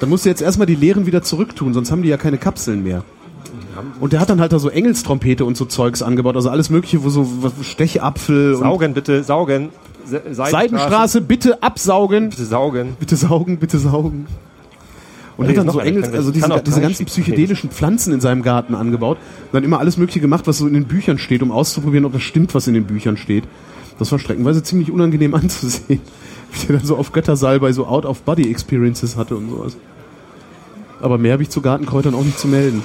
dann 0.00 0.08
musst 0.08 0.24
du 0.24 0.28
jetzt 0.28 0.42
erstmal 0.42 0.66
die 0.66 0.74
leeren 0.74 1.06
wieder 1.06 1.22
zurücktun, 1.22 1.74
sonst 1.74 1.92
haben 1.92 2.02
die 2.02 2.08
ja 2.08 2.16
keine 2.16 2.38
Kapseln 2.38 2.82
mehr. 2.82 3.04
Und 4.00 4.12
der 4.12 4.20
hat 4.20 4.30
dann 4.30 4.40
halt 4.40 4.52
da 4.52 4.58
so 4.58 4.68
Engelstrompete 4.68 5.44
und 5.44 5.56
so 5.56 5.64
Zeugs 5.64 6.02
angebaut, 6.02 6.36
also 6.36 6.50
alles 6.50 6.70
mögliche, 6.70 7.04
wo 7.04 7.08
so 7.08 7.26
Stechapfel 7.62 8.56
Saugen 8.56 8.94
bitte, 8.94 9.22
saugen. 9.22 9.70
Se 10.04 10.20
Seidenstraße, 10.30 11.20
bitte 11.20 11.62
absaugen. 11.62 12.30
Bitte 12.30 12.44
saugen. 12.44 12.96
Bitte 12.98 13.16
saugen, 13.16 13.58
bitte 13.58 13.78
saugen. 13.78 14.26
Und 15.36 15.48
hat 15.48 15.56
dann 15.56 15.70
so 15.70 15.80
Engels, 15.80 16.12
also 16.12 16.30
diese, 16.30 16.62
diese 16.64 16.80
ganzen 16.80 17.06
psychedelischen 17.06 17.70
Pflanzen 17.70 18.12
in 18.12 18.20
seinem 18.20 18.42
Garten 18.42 18.74
angebaut. 18.74 19.16
Und 19.16 19.54
dann 19.54 19.64
immer 19.64 19.78
alles 19.78 19.96
Mögliche 19.96 20.20
gemacht, 20.20 20.46
was 20.46 20.58
so 20.58 20.66
in 20.66 20.74
den 20.74 20.84
Büchern 20.84 21.18
steht, 21.18 21.42
um 21.42 21.50
auszuprobieren, 21.50 22.04
ob 22.04 22.12
das 22.12 22.22
stimmt, 22.22 22.54
was 22.54 22.66
in 22.66 22.74
den 22.74 22.84
Büchern 22.84 23.16
steht. 23.16 23.44
Das 23.98 24.12
war 24.12 24.18
streckenweise 24.18 24.62
ziemlich 24.62 24.90
unangenehm 24.90 25.34
anzusehen. 25.36 26.00
Wie 26.52 26.66
der 26.66 26.76
dann 26.76 26.86
so 26.86 26.96
auf 26.96 27.12
Göttersalbei 27.12 27.72
so 27.72 27.86
Out-of-Body-Experiences 27.86 29.16
hatte 29.16 29.36
und 29.36 29.48
sowas. 29.48 29.76
Aber 31.00 31.18
mehr 31.18 31.32
habe 31.32 31.42
ich 31.42 31.50
zu 31.50 31.62
Gartenkräutern 31.62 32.14
auch 32.14 32.24
nicht 32.24 32.38
zu 32.38 32.46
melden. 32.46 32.82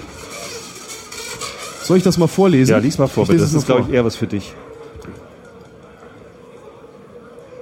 Soll 1.87 1.95
ich 1.95 2.03
das 2.03 2.17
mal 2.17 2.27
vorlesen? 2.27 2.71
Ja, 2.71 2.79
lies 2.79 2.97
mal 2.97 3.07
vor, 3.07 3.23
Ich 3.23 3.29
bitte. 3.29 3.43
Das 3.43 3.53
ist, 3.53 3.65
glaube 3.65 3.85
ich, 3.87 3.93
eher 3.93 4.03
was 4.03 4.17
für 4.17 4.27
dich. 4.27 4.53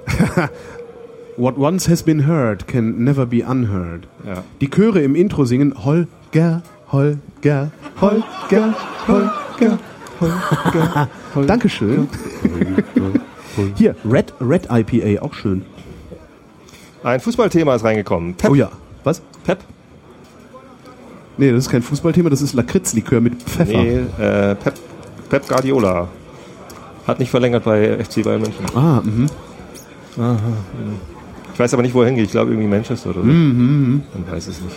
What 1.36 1.56
once 1.56 1.88
has 1.88 2.02
been 2.02 2.26
heard 2.26 2.66
can 2.66 3.04
never 3.04 3.24
be 3.24 3.44
unheard. 3.46 4.08
Ja. 4.26 4.42
Die 4.60 4.68
Chöre 4.68 5.02
im 5.02 5.14
Intro 5.14 5.44
singen 5.44 5.84
Holger, 5.84 6.64
Holger, 6.90 7.70
Holger, 8.00 8.74
Holger, 9.06 9.78
Holger. 10.20 11.08
Dankeschön. 11.46 12.08
Hier, 13.76 13.94
Red, 14.04 14.34
Red 14.40 14.66
IPA, 14.68 15.22
auch 15.22 15.34
schön. 15.34 15.62
Ein 17.04 17.20
Fußballthema 17.20 17.76
ist 17.76 17.84
reingekommen. 17.84 18.34
Pep. 18.34 18.50
Oh 18.50 18.56
ja. 18.56 18.72
Was? 19.04 19.22
Pep. 19.44 19.60
Nee, 21.38 21.50
das 21.52 21.64
ist 21.64 21.70
kein 21.70 21.82
Fußballthema, 21.82 22.30
das 22.30 22.40
ist 22.42 22.54
Lakritzlikör 22.54 23.20
mit 23.20 23.42
Pfeffer. 23.42 23.72
Nee, 23.82 23.96
äh, 24.18 24.54
Pep, 24.54 24.74
Pep 25.28 25.48
Guardiola. 25.48 26.08
Hat 27.06 27.18
nicht 27.18 27.30
verlängert 27.30 27.64
bei 27.64 27.98
FC 28.02 28.22
Bayern 28.24 28.40
München. 28.40 28.64
Ah, 28.74 29.00
mhm. 29.04 29.26
Ich 31.52 31.60
weiß 31.60 31.72
aber 31.74 31.82
nicht, 31.82 31.94
wo 31.94 32.00
er 32.02 32.06
hingeht. 32.08 32.26
Ich 32.26 32.30
glaube 32.32 32.50
irgendwie 32.52 32.68
Manchester 32.68 33.10
oder 33.10 33.20
so. 33.20 33.26
Mhm, 33.26 34.02
Man 34.14 34.34
weiß 34.34 34.46
es 34.48 34.60
nicht. 34.60 34.76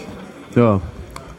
Ja. 0.56 0.80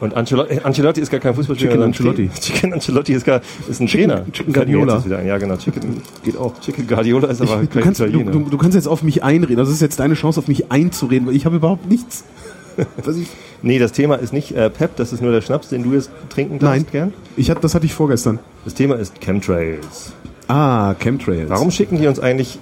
Und 0.01 0.15
Ancelotti, 0.17 0.55
äh, 0.55 0.61
Ancelotti 0.63 1.01
ist 1.03 1.11
gar 1.11 1.21
kein 1.21 1.35
Fußballspieler. 1.35 1.73
Chicken 1.73 1.85
Ancelotti. 1.85 2.31
Chicken 2.41 2.73
Ancelotti 2.73 3.13
ist, 3.13 3.27
gar, 3.27 3.43
ist 3.69 3.81
ein 3.81 3.87
Chicken- 3.87 4.09
Trainer. 4.09 4.33
Chicken 4.33 4.53
Guardiola. 4.55 4.95
jetzt 4.97 5.05
wieder 5.05 5.19
ein. 5.19 5.27
Ja, 5.27 5.37
genau. 5.37 5.57
Chicken 5.57 6.01
geht 6.25 6.37
auch. 6.39 6.59
Chicken 6.61 6.87
Guardiola 6.87 7.29
ist 7.29 7.43
aber 7.43 7.57
Du 7.61 7.67
kein 7.67 7.83
kannst, 7.83 8.01
du, 8.01 8.05
Italiener. 8.07 8.31
du, 8.31 8.39
du 8.49 8.57
kannst 8.59 8.75
jetzt 8.75 8.89
auf 8.89 9.03
mich 9.03 9.23
einreden. 9.23 9.59
Das 9.59 9.69
ist 9.69 9.83
jetzt 9.83 10.01
deine 10.01 10.15
Chance, 10.15 10.41
auf 10.41 10.49
mich 10.49 10.73
einzureden, 10.73 11.29
weil 11.29 11.37
ich 11.37 11.45
habe 11.45 11.57
überhaupt 11.57 11.87
nichts. 11.91 12.25
Was 13.05 13.17
ich, 13.17 13.29
nee, 13.63 13.79
das 13.79 13.93
Thema 13.93 14.17
ist 14.17 14.33
nicht 14.33 14.53
äh, 14.53 14.71
Pep, 14.71 14.97
das 14.97 15.13
ist 15.13 15.21
nur 15.23 15.33
der 15.33 15.41
Schnaps, 15.43 15.69
den 15.69 15.83
du 15.83 15.93
jetzt 15.93 16.11
trinken 16.29 16.59
darfst 16.59 16.83
Nein. 16.85 16.87
gern. 16.91 17.13
ich 17.37 17.51
hab, 17.51 17.61
das 17.61 17.75
hatte 17.75 17.87
ich 17.87 17.95
vorgestern. 17.95 18.39
Das 18.65 18.75
Thema 18.75 18.97
ist 18.97 19.21
Chemtrails. 19.21 20.13
Ah, 20.49 20.95
Chemtrails. 20.95 21.49
Warum 21.51 21.71
schicken 21.71 21.99
die 21.99 22.07
uns 22.07 22.19
eigentlich 22.21 22.59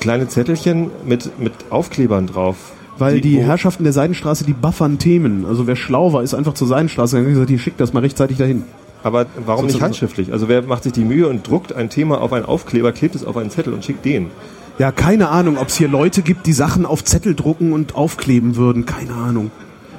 kleine 0.00 0.28
Zettelchen 0.28 0.90
mit, 1.04 1.38
mit 1.38 1.52
Aufklebern 1.70 2.26
drauf? 2.26 2.56
Weil 2.98 3.20
die 3.20 3.36
wo- 3.38 3.42
Herrschaften 3.42 3.84
der 3.84 3.92
Seidenstraße, 3.92 4.44
die 4.44 4.54
buffern 4.54 4.98
Themen. 4.98 5.44
Also 5.46 5.66
wer 5.66 5.76
schlau 5.76 6.12
war, 6.12 6.22
ist 6.22 6.34
einfach 6.34 6.54
zur 6.54 6.66
Seidenstraße 6.68 7.16
gegangen 7.16 7.28
und 7.28 7.34
gesagt, 7.34 7.50
hier 7.50 7.58
schickt 7.58 7.80
das 7.80 7.92
mal 7.92 8.00
rechtzeitig 8.00 8.38
dahin. 8.38 8.64
Aber 9.02 9.26
warum 9.44 9.66
So- 9.68 9.74
nicht 9.74 9.82
handschriftlich? 9.82 10.32
Also 10.32 10.48
wer 10.48 10.62
macht 10.62 10.84
sich 10.84 10.92
die 10.92 11.04
Mühe 11.04 11.28
und 11.28 11.46
druckt 11.46 11.72
ein 11.74 11.90
Thema 11.90 12.20
auf 12.20 12.32
einen 12.32 12.46
Aufkleber, 12.46 12.92
klebt 12.92 13.14
es 13.14 13.24
auf 13.24 13.36
einen 13.36 13.50
Zettel 13.50 13.74
und 13.74 13.84
schickt 13.84 14.04
den? 14.04 14.30
Ja, 14.78 14.92
keine 14.92 15.28
Ahnung, 15.30 15.56
ob 15.58 15.68
es 15.68 15.76
hier 15.76 15.88
Leute 15.88 16.22
gibt, 16.22 16.46
die 16.46 16.52
Sachen 16.52 16.84
auf 16.84 17.02
Zettel 17.04 17.34
drucken 17.34 17.72
und 17.72 17.94
aufkleben 17.94 18.56
würden. 18.56 18.84
Keine 18.84 19.14
Ahnung. 19.14 19.50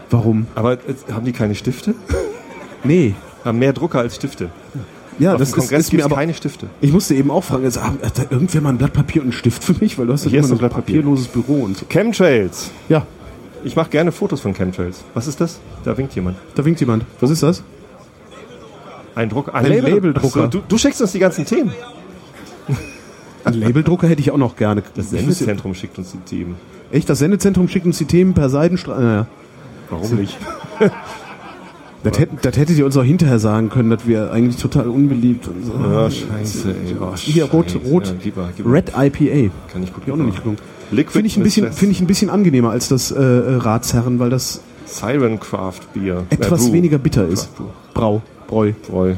Warum? 0.09 0.47
Aber 0.55 0.73
äh, 0.73 0.78
haben 1.11 1.25
die 1.25 1.34
keine 1.34 1.55
Stifte? 1.55 1.95
Nee. 2.84 3.15
Haben 3.43 3.57
mehr 3.59 3.73
Drucker 3.73 3.99
als 3.99 4.15
Stifte. 4.15 4.49
Ja, 5.19 5.34
auf 5.34 5.39
das 5.39 5.49
ist, 5.49 5.55
Kongress 5.55 5.86
ist 5.86 5.93
mir 5.93 6.05
aber. 6.05 6.15
keine 6.15 6.34
Stifte. 6.36 6.67
Ich 6.80 6.93
musste 6.93 7.15
eben 7.15 7.32
auch 7.32 7.43
fragen, 7.43 7.65
also, 7.65 7.82
hat 7.82 8.17
da 8.17 8.23
irgendwer 8.30 8.61
mal 8.61 8.69
ein 8.69 8.78
Blatt 8.78 8.93
Papier 8.93 9.21
und 9.23 9.30
einen 9.30 9.32
Stift 9.34 9.63
für 9.63 9.73
mich? 9.73 9.97
Weil 9.97 10.05
du 10.05 10.13
hast 10.13 10.23
ja 10.25 10.30
Hier 10.30 10.39
immer 10.39 10.51
ein 10.51 10.57
Blatt 10.59 10.71
Papier. 10.71 10.97
papierloses 10.97 11.28
Büro 11.28 11.63
und 11.63 11.75
so. 11.75 11.86
Chemtrails. 11.89 12.69
Ja, 12.88 13.05
Ich 13.63 13.75
mache 13.75 13.89
gerne 13.89 14.11
Fotos 14.11 14.41
von 14.41 14.53
Chemtrails. 14.53 15.03
Was 15.15 15.25
ist 15.28 15.41
das? 15.41 15.59
Da 15.84 15.97
winkt 15.97 16.13
jemand. 16.15 16.38
da 16.55 16.63
winkt 16.63 16.80
jemand. 16.80 17.03
Was 17.19 17.32
ist 17.32 17.41
das? 17.43 17.63
Ein 19.15 19.30
Druck, 19.30 19.53
Ein 19.53 19.65
Labeldrucker. 19.65 20.43
Ach 20.47 20.51
so, 20.53 20.59
du, 20.59 20.63
du 20.65 20.78
schickst 20.78 21.01
uns 21.01 21.11
die 21.13 21.19
ganzen 21.19 21.45
Themen. 21.45 21.73
Einen 23.47 23.61
Labeldrucker 23.61 24.07
hätte 24.07 24.21
ich 24.21 24.31
auch 24.31 24.37
noch 24.37 24.55
gerne. 24.55 24.83
Das 24.95 25.09
Sendezentrum 25.09 25.73
schickt 25.73 25.97
uns 25.97 26.11
die 26.11 26.17
Themen. 26.19 26.55
Echt, 26.91 27.09
das 27.09 27.19
Sendezentrum 27.19 27.67
schickt 27.67 27.85
uns 27.85 27.97
die 27.97 28.05
Themen 28.05 28.33
per 28.33 28.49
Seidenstraße. 28.49 29.01
Naja. 29.01 29.27
Warum 29.89 30.15
nicht? 30.15 30.37
Das, 32.03 32.19
hätten, 32.19 32.37
das 32.41 32.55
hättet 32.55 32.77
ihr 32.77 32.85
uns 32.85 32.95
auch 32.95 33.03
hinterher 33.03 33.39
sagen 33.39 33.69
können, 33.69 33.89
dass 33.89 34.07
wir 34.07 34.31
eigentlich 34.31 34.61
total 34.61 34.87
unbeliebt 34.87 35.47
und 35.47 35.65
so. 35.65 35.73
Oh, 35.73 36.09
scheiße, 36.09 36.69
ey. 36.69 36.95
Oh, 37.01 37.15
Hier, 37.15 37.45
rot, 37.45 37.75
rot. 37.83 38.07
Ja, 38.07 38.13
gib 38.23 38.37
mal. 38.37 38.49
Red 38.65 38.89
IPA. 38.95 39.51
Kann 39.73 39.83
ich 39.83 39.91
gut 39.91 40.03
ich 40.05 40.13
auch 40.13 40.15
noch 40.15 40.25
nicht. 40.25 40.41
Liquid 40.91 41.11
Finde 41.11 41.27
ich, 41.27 41.37
ein 41.37 41.43
bisschen- 41.43 41.71
finde 41.73 41.91
ich 41.93 41.99
ein 42.01 42.07
bisschen 42.07 42.29
angenehmer 42.29 42.69
als 42.69 42.87
das 42.87 43.11
äh, 43.11 43.19
äh, 43.19 43.55
Ratsherren, 43.55 44.19
weil 44.19 44.29
das 44.29 44.61
Siren 44.85 45.39
Craft 45.39 45.81
Bier. 45.93 46.23
etwas 46.29 46.67
Brew. 46.67 46.73
weniger 46.73 46.97
bitter 46.97 47.27
ist. 47.27 47.49
Brau, 47.93 48.21
Bräu, 48.47 48.71
Treu. 48.87 49.15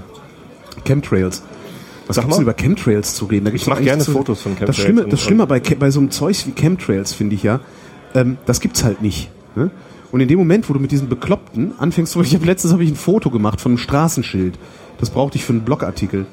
Chemtrails. 0.85 1.43
Was 2.09 2.15
Sag 2.15 2.25
gibt's 2.25 2.39
über 2.39 2.53
Chemtrails 2.53 3.13
zu 3.15 3.25
reden? 3.25 3.45
Da 3.45 3.51
Ich 3.53 3.61
mach 3.61 3.73
doch 3.73 3.77
eigentlich 3.77 3.85
gerne 3.87 4.03
so- 4.03 4.11
Fotos 4.11 4.41
von 4.41 4.51
Das 4.53 4.59
Chemtrails 4.59 4.77
Schlimme, 4.83 5.03
und- 5.05 5.13
das 5.13 5.21
Schlimme 5.21 5.47
bei, 5.47 5.59
bei 5.61 5.91
so 5.91 5.99
einem 6.01 6.09
Zeugs 6.11 6.45
wie 6.47 6.51
Chemtrails, 6.51 7.13
finde 7.13 7.35
ich 7.35 7.43
ja, 7.43 7.59
ähm, 8.15 8.37
das 8.45 8.59
gibt's 8.59 8.83
halt 8.83 9.01
nicht. 9.01 9.29
Ne? 9.55 9.69
Und 10.11 10.19
in 10.19 10.27
dem 10.27 10.39
Moment, 10.39 10.67
wo 10.69 10.73
du 10.73 10.79
mit 10.79 10.91
diesen 10.91 11.07
Bekloppten 11.07 11.73
anfängst, 11.77 12.15
ich 12.15 12.33
habe 12.35 12.45
letztens 12.45 12.73
habe 12.73 12.83
ich 12.83 12.89
ein 12.89 12.95
Foto 12.95 13.29
gemacht 13.29 13.61
von 13.61 13.73
einem 13.73 13.77
Straßenschild. 13.77 14.57
Das 14.99 15.11
brauchte 15.11 15.37
ich 15.37 15.45
für 15.45 15.53
einen 15.53 15.61
Blogartikel. 15.61 16.25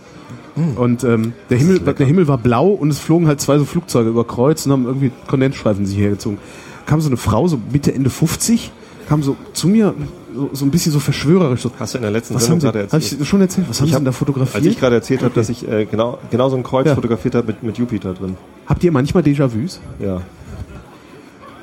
Und 0.76 1.04
ähm, 1.04 1.34
der, 1.50 1.58
Himmel, 1.58 1.80
der 1.80 2.06
Himmel 2.06 2.26
war 2.28 2.38
blau 2.38 2.68
und 2.68 2.88
es 2.88 2.98
flogen 2.98 3.26
halt 3.28 3.42
zwei 3.42 3.58
so 3.58 3.66
Flugzeuge 3.66 4.08
über 4.08 4.24
Kreuz 4.24 4.64
und 4.64 4.72
haben 4.72 4.86
irgendwie 4.86 5.12
Kondensstreifen 5.26 5.84
sich 5.84 5.98
hergezogen. 5.98 6.38
Kam 6.86 7.02
so 7.02 7.08
eine 7.10 7.18
Frau, 7.18 7.46
so 7.46 7.60
Mitte, 7.70 7.92
Ende 7.94 8.08
50, 8.08 8.72
kam 9.06 9.22
so 9.22 9.36
zu 9.52 9.68
mir, 9.68 9.94
so, 10.36 10.50
so 10.52 10.64
ein 10.64 10.70
bisschen 10.70 10.92
so 10.92 11.00
verschwörerisch. 11.00 11.62
So, 11.62 11.70
Hast 11.78 11.94
du 11.94 11.98
in 11.98 12.02
der 12.02 12.10
letzten 12.12 12.34
was 12.34 12.42
Sendung 12.44 12.60
gerade 12.60 12.80
erzählt? 12.80 13.16
ich 13.20 13.28
schon 13.28 13.40
erzählt? 13.40 13.68
Was 13.68 13.80
haben 13.80 13.86
Ich 13.86 13.92
Sie 13.92 13.96
denn 13.96 14.04
da 14.04 14.12
fotografiert? 14.12 14.56
Als 14.56 14.66
ich 14.66 14.78
gerade 14.78 14.94
erzählt 14.96 15.22
habe, 15.22 15.34
dass 15.34 15.48
ich 15.48 15.66
äh, 15.68 15.86
genau, 15.86 16.18
genau 16.30 16.48
so 16.50 16.56
ein 16.56 16.62
Kreuz 16.62 16.86
Ja. 16.86 16.94
fotografiert 16.94 17.34
habe 17.34 17.46
mit, 17.48 17.62
mit 17.62 17.78
Jupiter 17.78 18.14
drin. 18.14 18.36
Habt 18.66 18.84
ihr 18.84 18.92
manchmal 18.92 19.22
Déjà-vus? 19.22 19.80
Ja. 19.98 20.20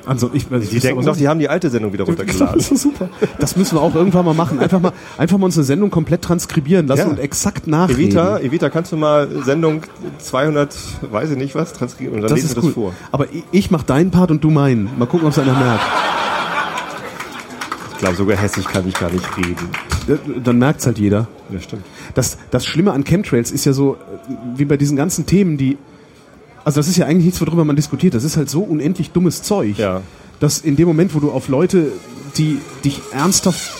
Also 0.06 0.30
ich, 0.34 0.44
also 0.50 0.62
ich 0.64 0.68
Die 0.68 0.80
denken 0.80 1.02
doch, 1.06 1.16
die 1.16 1.28
haben 1.28 1.38
die 1.40 1.48
alte 1.48 1.70
Sendung 1.70 1.94
wieder 1.94 2.04
runtergeladen. 2.06 2.58
Das 2.58 2.70
ist 2.70 2.82
super. 2.82 3.08
Das 3.38 3.56
müssen 3.56 3.76
wir 3.76 3.80
auch 3.80 3.94
irgendwann 3.94 4.26
mal 4.26 4.34
machen. 4.34 4.58
Einfach 4.58 4.78
mal, 4.78 4.92
einfach 5.16 5.38
mal 5.38 5.46
unsere 5.46 5.64
Sendung 5.64 5.90
komplett 5.90 6.20
transkribieren 6.20 6.86
lassen 6.86 7.00
Ja. 7.00 7.06
und 7.08 7.18
exakt 7.18 7.66
nachreden. 7.66 8.02
Evita, 8.02 8.38
Evita, 8.40 8.68
kannst 8.68 8.92
du 8.92 8.96
mal 8.98 9.28
Sendung 9.44 9.80
200, 10.18 10.76
weiß 11.10 11.30
ich 11.30 11.38
nicht 11.38 11.54
was, 11.54 11.72
transkribieren 11.72 12.16
und 12.16 12.20
dann 12.22 12.30
das 12.30 12.40
lesen 12.42 12.56
wir 12.56 12.62
cool. 12.64 12.68
das 12.68 12.74
vor. 12.74 12.94
Aber 13.12 13.32
ich, 13.32 13.44
ich 13.50 13.70
mach 13.70 13.82
deinen 13.82 14.10
Part 14.10 14.30
und 14.30 14.44
du 14.44 14.50
meinen. 14.50 14.90
Mal 14.98 15.06
gucken, 15.06 15.26
ob 15.26 15.32
es 15.32 15.38
einer 15.38 15.54
merkt. 15.58 15.80
Ich 18.04 18.06
glaube, 18.10 18.18
sogar 18.18 18.36
hässlich 18.36 18.66
kann 18.66 18.86
ich 18.86 18.92
gar 18.92 19.10
nicht 19.10 19.24
reden. 19.38 19.70
Ja, 20.06 20.18
Dann 20.44 20.58
merkt's 20.58 20.84
halt 20.84 20.98
jeder. 20.98 21.26
Ja, 21.50 21.58
stimmt. 21.58 21.84
Das, 22.12 22.36
das 22.50 22.66
Schlimme 22.66 22.92
an 22.92 23.02
Chemtrails 23.04 23.50
ist 23.50 23.64
ja 23.64 23.72
so, 23.72 23.94
äh, 23.94 23.96
wie 24.56 24.66
bei 24.66 24.76
diesen 24.76 24.94
ganzen 24.94 25.24
Themen, 25.24 25.56
die. 25.56 25.78
Also 26.64 26.80
das 26.80 26.88
ist 26.88 26.98
ja 26.98 27.06
eigentlich 27.06 27.24
nichts, 27.24 27.40
worüber 27.40 27.64
man 27.64 27.76
diskutiert. 27.76 28.12
Das 28.12 28.22
ist 28.22 28.36
halt 28.36 28.50
so 28.50 28.60
unendlich 28.60 29.12
dummes 29.12 29.42
Zeug, 29.42 29.78
Ja. 29.78 30.02
dass 30.38 30.58
in 30.58 30.76
dem 30.76 30.86
Moment, 30.86 31.14
wo 31.14 31.18
du 31.18 31.30
auf 31.30 31.48
Leute, 31.48 31.92
die 32.36 32.58
dich 32.84 33.00
ernsthaft 33.10 33.72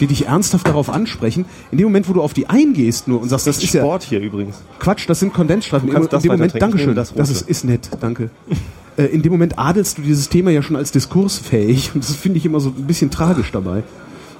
die 0.00 0.06
dich 0.06 0.28
ernsthaft 0.28 0.66
darauf 0.66 0.88
ansprechen, 0.88 1.44
in 1.70 1.76
dem 1.76 1.88
Moment, 1.88 2.08
wo 2.08 2.14
du 2.14 2.22
auf 2.22 2.32
die 2.32 2.48
eingehst 2.48 3.06
nur 3.06 3.20
und 3.20 3.28
sagst, 3.28 3.46
das 3.46 3.62
ist 3.62 3.74
ja 3.74 3.82
Sport 3.82 4.04
hier 4.04 4.20
übrigens. 4.20 4.56
Quatsch, 4.78 5.06
das 5.06 5.20
sind 5.20 5.34
Kondensstreifen. 5.34 5.88
Du 5.88 5.92
kannst 5.92 6.06
in 6.06 6.10
das 6.16 6.22
dem 6.22 6.32
Moment. 6.32 6.54
Dankeschön, 6.58 6.94
das 6.94 7.12
das, 7.12 7.28
ist, 7.28 7.42
ist 7.50 7.64
nett, 7.66 7.90
danke. 8.00 8.30
Äh, 8.96 9.04
in 9.04 9.22
dem 9.22 9.32
Moment 9.32 9.58
adelst 9.58 9.98
du 9.98 10.02
dieses 10.02 10.28
Thema 10.28 10.50
ja 10.50 10.62
schon 10.62 10.76
als 10.76 10.92
diskursfähig 10.92 11.92
und 11.94 12.04
das 12.04 12.14
finde 12.16 12.38
ich 12.38 12.46
immer 12.46 12.60
so 12.60 12.70
ein 12.70 12.86
bisschen 12.86 13.10
tragisch 13.10 13.52
dabei. 13.52 13.82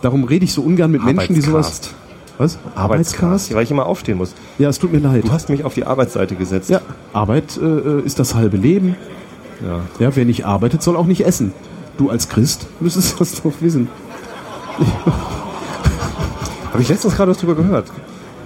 Darum 0.03 0.24
rede 0.24 0.44
ich 0.44 0.53
so 0.53 0.62
ungern 0.62 0.90
mit 0.90 1.05
Menschen, 1.05 1.34
die 1.34 1.40
sowas. 1.40 1.90
Was? 2.38 2.59
Arbeitscast? 2.74 3.53
Weil 3.55 3.64
ich 3.64 3.70
immer 3.70 3.84
aufstehen 3.84 4.16
muss. 4.16 4.34
Ja, 4.59 4.70
es 4.70 4.78
tut 4.78 4.92
mir 4.92 4.98
leid. 4.98 5.24
Du 5.24 5.32
hast 5.32 5.51
mich 5.51 5.64
auf 5.64 5.74
die 5.74 5.84
Arbeitsseite 5.84 6.36
gesetzt. 6.36 6.70
Ja, 6.70 6.80
Arbeit 7.12 7.59
äh, 7.59 8.01
ist 8.01 8.18
das 8.18 8.34
halbe 8.34 8.57
Leben. 8.57 8.96
ja. 9.62 9.82
Ja, 9.98 10.16
wer 10.16 10.24
nicht 10.24 10.46
arbeitet, 10.46 10.82
soll 10.82 10.96
auch 10.96 11.07
nicht 11.07 11.26
essen. 11.26 11.53
Du 11.98 12.09
als 12.09 12.30
Christ 12.30 12.66
müsstest 12.80 13.20
das 13.20 13.42
doch 13.42 13.53
wissen. 13.61 13.88
Habe 16.72 16.80
ich 16.82 16.88
letztens 16.88 17.14
gerade 17.14 17.30
was 17.30 17.38
drüber 17.38 17.57
gehört, 17.57 17.88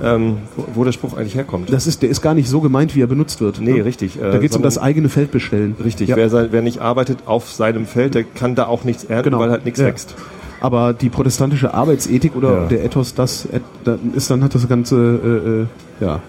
ähm, 0.03 0.39
wo, 0.75 0.85
der 0.85 0.93
Spruch 0.93 1.17
eigentlich 1.17 1.35
herkommt. 1.35 1.73
Das 1.73 1.87
ist, 1.87 2.03
der 2.03 2.11
ist 2.11 2.21
gar 2.23 2.35
nicht 2.35 2.49
so 2.49 2.61
gemeint, 2.61 2.95
wie 2.97 3.03
er 3.03 3.07
benutzt 3.07 3.41
wird. 3.41 3.61
Nee, 3.61 3.75
ne? 3.75 3.85
richtig, 3.85 4.19
äh, 4.21 4.33
Da 4.33 4.39
geht 4.39 4.51
es 4.51 4.57
um 4.57 4.63
das 4.63 4.79
eigene 4.79 5.09
Feld 5.09 5.31
bestellen. 5.31 5.77
Richtig, 5.85 6.09
Ja. 6.09 6.17
wer, 6.17 6.29
sein, 6.31 6.49
wer 6.51 6.63
nicht 6.63 6.81
arbeitet 6.81 7.19
auf 7.27 7.51
seinem 7.53 7.87
Feld, 7.87 8.15
der 8.15 8.25
kann 8.25 8.55
da 8.55 8.67
auch 8.67 8.85
nichts 8.85 9.05
ernten, 9.05 9.31
Genau. 9.31 9.39
weil 9.41 9.51
halt 9.51 9.65
nichts 9.65 9.81
Ja. 9.81 9.87
wächst. 9.87 10.15
Aber 10.61 10.93
die 10.95 11.11
protestantische 11.11 11.75
Arbeitsethik 11.75 12.35
oder 12.37 12.53
Ja. 12.63 12.67
der 12.67 12.85
Ethos, 12.85 13.15
das 13.15 13.47
da 13.85 13.99
ist 14.15 14.31
dann 14.31 14.43
hat 14.43 14.55
das 14.55 14.67
ganze 14.69 15.67
äh, 16.01 16.03
äh, 16.03 16.05
ja 16.07 16.21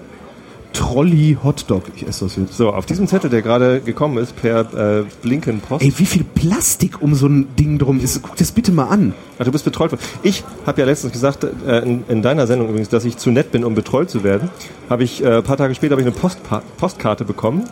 Trolley 0.75 1.37
Hotdog. 1.41 1.83
Ich 1.95 2.05
esse 2.05 2.25
das 2.25 2.35
jetzt. 2.35 2.57
So, 2.57 2.71
auf 2.71 2.85
diesem 2.85 3.07
Zettel, 3.07 3.29
der 3.29 3.41
gerade 3.41 3.79
gekommen 3.79 4.17
ist 4.17 4.35
per 4.35 4.99
äh, 4.99 5.05
Blinkenpost. 5.21 5.83
Ey, 5.83 5.93
wie 5.97 6.05
viel 6.05 6.23
Plastik 6.23 7.01
um 7.01 7.15
so 7.15 7.27
ein 7.27 7.55
Ding 7.55 7.79
drum 7.79 7.99
ist. 7.99 8.21
Guck 8.21 8.35
das 8.35 8.51
bitte 8.51 8.71
mal 8.71 8.89
an. 8.89 9.13
Ach, 9.39 9.45
du 9.45 9.51
bist 9.51 9.63
betrollt 9.63 9.93
worden. 9.93 10.01
Ich 10.21 10.43
habe 10.65 10.81
ja 10.81 10.85
letztens 10.85 11.13
gesagt, 11.13 11.45
äh, 11.65 11.79
in, 11.79 12.03
in 12.09 12.21
deiner 12.21 12.45
Sendung 12.45 12.67
übrigens, 12.67 12.89
dass 12.89 13.05
ich 13.05 13.17
zu 13.17 13.31
nett 13.31 13.51
bin, 13.51 13.63
um 13.63 13.73
betrollt 13.73 14.09
zu 14.09 14.23
werden. 14.23 14.49
Habe 14.89 15.05
ich 15.05 15.23
äh, 15.23 15.37
ein 15.37 15.43
paar 15.43 15.57
Tage 15.57 15.73
später 15.75 15.93
habe 15.93 16.01
ich 16.01 16.07
eine 16.07 16.15
Postpa 16.15 16.61
Postkarte 16.77 17.23
bekommen 17.23 17.63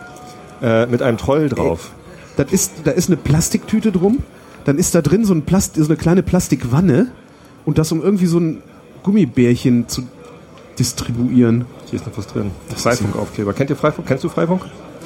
äh, 0.61 0.85
mit 0.85 1.01
einem 1.01 1.17
Troll 1.17 1.49
drauf. 1.49 1.91
Das 2.37 2.51
ist, 2.51 2.71
da 2.85 2.91
ist 2.91 3.09
eine 3.09 3.17
Plastiktüte 3.17 3.91
drum. 3.91 4.19
Dann 4.63 4.77
ist 4.77 4.95
da 4.95 5.01
drin 5.01 5.25
so, 5.25 5.33
ein 5.33 5.41
Plast 5.41 5.75
so 5.75 5.85
eine 5.85 5.97
kleine 5.97 6.23
Plastikwanne. 6.23 7.07
Und 7.65 7.77
das 7.77 7.91
um 7.91 8.01
irgendwie 8.01 8.27
so 8.27 8.39
ein 8.39 8.63
Gummibärchen 9.03 9.89
zu 9.89 10.03
distribuieren. 10.79 11.65
Hier 11.93 11.99
ist 11.99 12.07
noch 12.07 12.17
was 12.17 12.25
drin. 12.25 12.49
Freifunk-Aufkleber. 12.75 13.53
Kennt 13.53 13.69
ihr 13.69 13.75
Freifunk? 13.75 14.07
Kennst 14.07 14.23
du 14.23 14.29
Freifunk? 14.29 14.63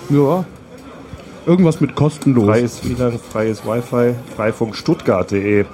Ja. 0.08 0.46
Irgendwas 1.46 1.82
mit 1.82 1.96
kostenlos. 1.96 2.46
Freies 2.46 2.80
WLAN, 2.82 3.20
freies 3.20 3.66
Wi-Fi, 3.66 4.16
Freifunk 4.38 4.74
Stuttgart.de. 4.74 5.66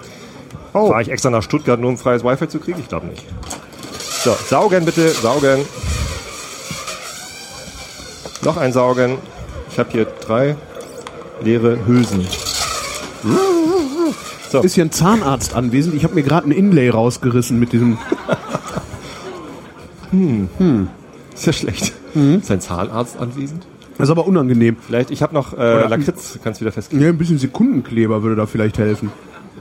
Oh. 0.73 0.87
Fahre 0.87 1.03
ich 1.03 1.11
extra 1.11 1.29
nach 1.29 1.43
Stuttgart, 1.43 1.79
nur 1.79 1.91
um 1.91 1.99
freies 1.99 2.23
Wi-Fi 2.23 2.47
zu 2.47 2.57
kriegen? 2.57 2.79
Ich 2.79 2.87
glaube 2.87 3.05
nicht. 3.05 3.23
So, 4.23 4.35
saugen 4.49 4.85
bitte, 4.85 5.07
saugen. 5.09 5.59
Noch 8.43 8.57
ein 8.57 8.73
Saugen. 8.73 9.19
Ich 9.69 9.77
habe 9.77 9.91
hier 9.91 10.05
drei 10.05 10.55
leere 11.43 11.85
Hülsen. 11.85 12.25
So. 14.49 14.61
Ist 14.61 14.73
hier 14.73 14.85
ein 14.85 14.91
Zahnarzt 14.91 15.53
anwesend? 15.53 15.93
Ich 15.93 16.05
habe 16.05 16.15
mir 16.15 16.23
gerade 16.23 16.49
ein 16.49 16.51
Inlay 16.51 16.89
rausgerissen 16.89 17.59
mit 17.59 17.71
diesem. 17.71 17.99
hm. 20.09 20.49
Hm. 20.57 20.89
Ist 21.33 21.45
ja 21.45 21.53
schlecht. 21.53 21.93
Hm. 22.13 22.39
Ist 22.39 22.51
ein 22.51 22.61
Zahnarzt 22.61 23.17
anwesend? 23.19 23.65
Das 23.97 24.07
ist 24.07 24.11
aber 24.11 24.25
unangenehm. 24.27 24.77
Vielleicht, 24.85 25.11
ich 25.11 25.21
habe 25.21 25.33
noch 25.33 25.57
äh, 25.57 25.87
Lakritz, 25.87 26.39
kannst 26.43 26.59
du 26.59 26.65
wieder 26.65 26.71
festkriegen. 26.71 27.03
Ja, 27.03 27.09
ein 27.11 27.17
bisschen 27.17 27.37
Sekundenkleber 27.37 28.23
würde 28.23 28.35
da 28.35 28.45
vielleicht 28.45 28.77
helfen. 28.77 29.11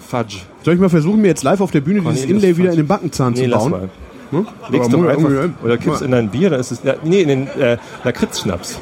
Fudge. 0.00 0.38
Soll 0.64 0.74
ich 0.74 0.80
mal 0.80 0.88
versuchen, 0.88 1.20
mir 1.20 1.28
jetzt 1.28 1.42
live 1.42 1.60
auf 1.60 1.70
der 1.70 1.80
Bühne 1.82 2.00
Oh, 2.04 2.10
dieses 2.10 2.26
nee, 2.26 2.32
Inlay 2.32 2.56
wieder 2.56 2.70
in 2.70 2.76
den 2.76 2.86
Backenzahn 2.86 3.34
Nee, 3.34 3.44
zu 3.44 3.46
lass 3.50 3.62
bauen? 3.62 3.70
mal. 3.70 3.90
Hm? 4.30 4.46
Legst 4.70 4.92
Aber 4.94 5.02
du 5.02 5.08
einfach, 5.08 5.50
oder 5.62 5.76
kippst 5.76 6.00
in 6.02 6.10
dein 6.10 6.30
Bier, 6.30 6.48
dann 6.50 6.60
ist 6.60 6.70
es, 6.70 6.82
ja, 6.82 6.94
nee, 7.04 7.20
in 7.22 7.28
den 7.28 7.46
äh, 7.48 7.76
Lakritzschnaps. 8.04 8.80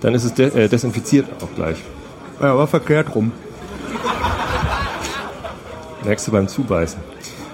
Dann 0.00 0.14
ist 0.14 0.24
es 0.24 0.32
de 0.34 0.48
äh, 0.64 0.68
desinfiziert 0.68 1.26
auch 1.42 1.54
gleich. 1.54 1.76
Ja, 2.40 2.56
war 2.56 2.66
verkehrt 2.66 3.14
rum. 3.14 3.32
Merkst 6.04 6.26
du 6.26 6.32
beim 6.32 6.48
Zubeißen. 6.48 6.98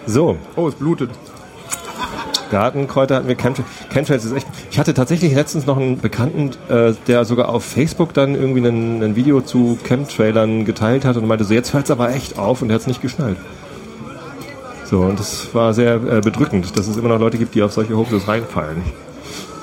So, 0.07 0.39
Oh, 0.57 0.69
es 0.69 0.75
blutet. 0.75 1.11
Gartenkräuter 2.51 3.17
hatten 3.17 3.29
wir. 3.29 3.37
Chemtrails 3.37 3.69
Chemtrails 3.93 4.25
ist 4.25 4.33
echt. 4.33 4.47
Ich 4.71 4.79
hatte 4.79 4.95
tatsächlich 4.95 5.35
letztens 5.35 5.67
noch 5.67 5.77
einen 5.77 5.99
Bekannten, 5.99 6.51
äh, 6.69 6.95
der 7.07 7.25
sogar 7.25 7.49
auf 7.49 7.65
Facebook 7.65 8.15
dann 8.15 8.35
irgendwie 8.35 8.67
ein, 8.67 9.03
ein 9.03 9.17
Video 9.17 9.41
zu 9.41 9.79
Chemtrailern 9.85 10.65
geteilt 10.65 11.05
hat 11.05 11.17
und 11.17 11.27
meinte 11.27 11.45
so, 11.45 11.55
jetzt 11.55 11.73
hört 11.75 11.85
es 11.85 11.91
aber 11.91 12.15
echt 12.15 12.39
auf 12.39 12.63
und 12.63 12.71
er 12.71 12.75
hat 12.75 12.83
es 12.83 12.87
nicht 12.87 13.03
geschnallt. 13.03 13.37
So, 14.85 15.01
und 15.01 15.21
das 15.21 15.55
war 15.55 15.75
sehr 15.75 15.97
äh, 15.97 16.21
bedrückend, 16.21 16.79
dass 16.79 16.89
es 16.89 16.97
immer 16.97 17.09
noch 17.09 17.21
Leute 17.21 17.37
gibt, 17.37 17.55
die 17.55 17.63
auf 17.63 17.73
solche 17.73 17.97
Hoaxes 17.97 18.27
reinfallen. 18.27 18.83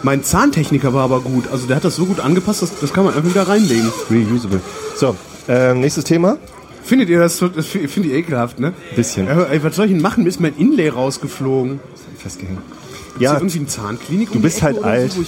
Mein 0.03 0.23
Zahntechniker 0.23 0.93
war 0.93 1.03
aber 1.03 1.21
gut. 1.21 1.45
Also 1.51 1.65
der 1.65 1.77
hat 1.77 1.83
das 1.83 1.95
so 1.95 2.05
gut 2.05 2.19
angepasst, 2.19 2.61
das, 2.61 2.79
das 2.79 2.93
kann 2.93 3.05
man 3.05 3.15
einfach 3.15 3.27
wieder 3.27 3.47
reinlegen. 3.47 3.91
Reusable. 4.11 4.61
So, 4.95 5.15
ähm, 5.47 5.79
nächstes 5.79 6.03
Thema. 6.03 6.37
Findet 6.85 7.09
ihr 7.09 7.19
das, 7.19 7.37
so- 7.37 7.47
das 7.47 7.65
finde 7.65 8.09
ich 8.09 8.13
ekelhaft, 8.13 8.59
ne? 8.59 8.73
Bisschen. 8.95 9.25
Ja, 9.27 9.43
ey, 9.45 9.63
was 9.63 9.75
soll 9.75 9.85
ich 9.87 9.91
denn 9.91 10.01
machen? 10.01 10.23
Mir 10.23 10.29
ist 10.29 10.39
mein 10.39 10.55
Inlay 10.55 10.89
rausgeflogen. 10.89 11.79
Festgehängt. 12.19 12.59
Ist 12.59 13.17
hier 13.17 13.23
Ja, 13.27 13.33
irgendwie 13.33 13.59
ein 13.59 13.67
Zahnklinik 13.67 14.29
um 14.29 14.35
du 14.35 14.41
bist 14.41 14.61
die 14.61 14.65
Ecke 14.65 14.75
halt 14.83 14.85
alt. 14.85 15.11
So, 15.11 15.23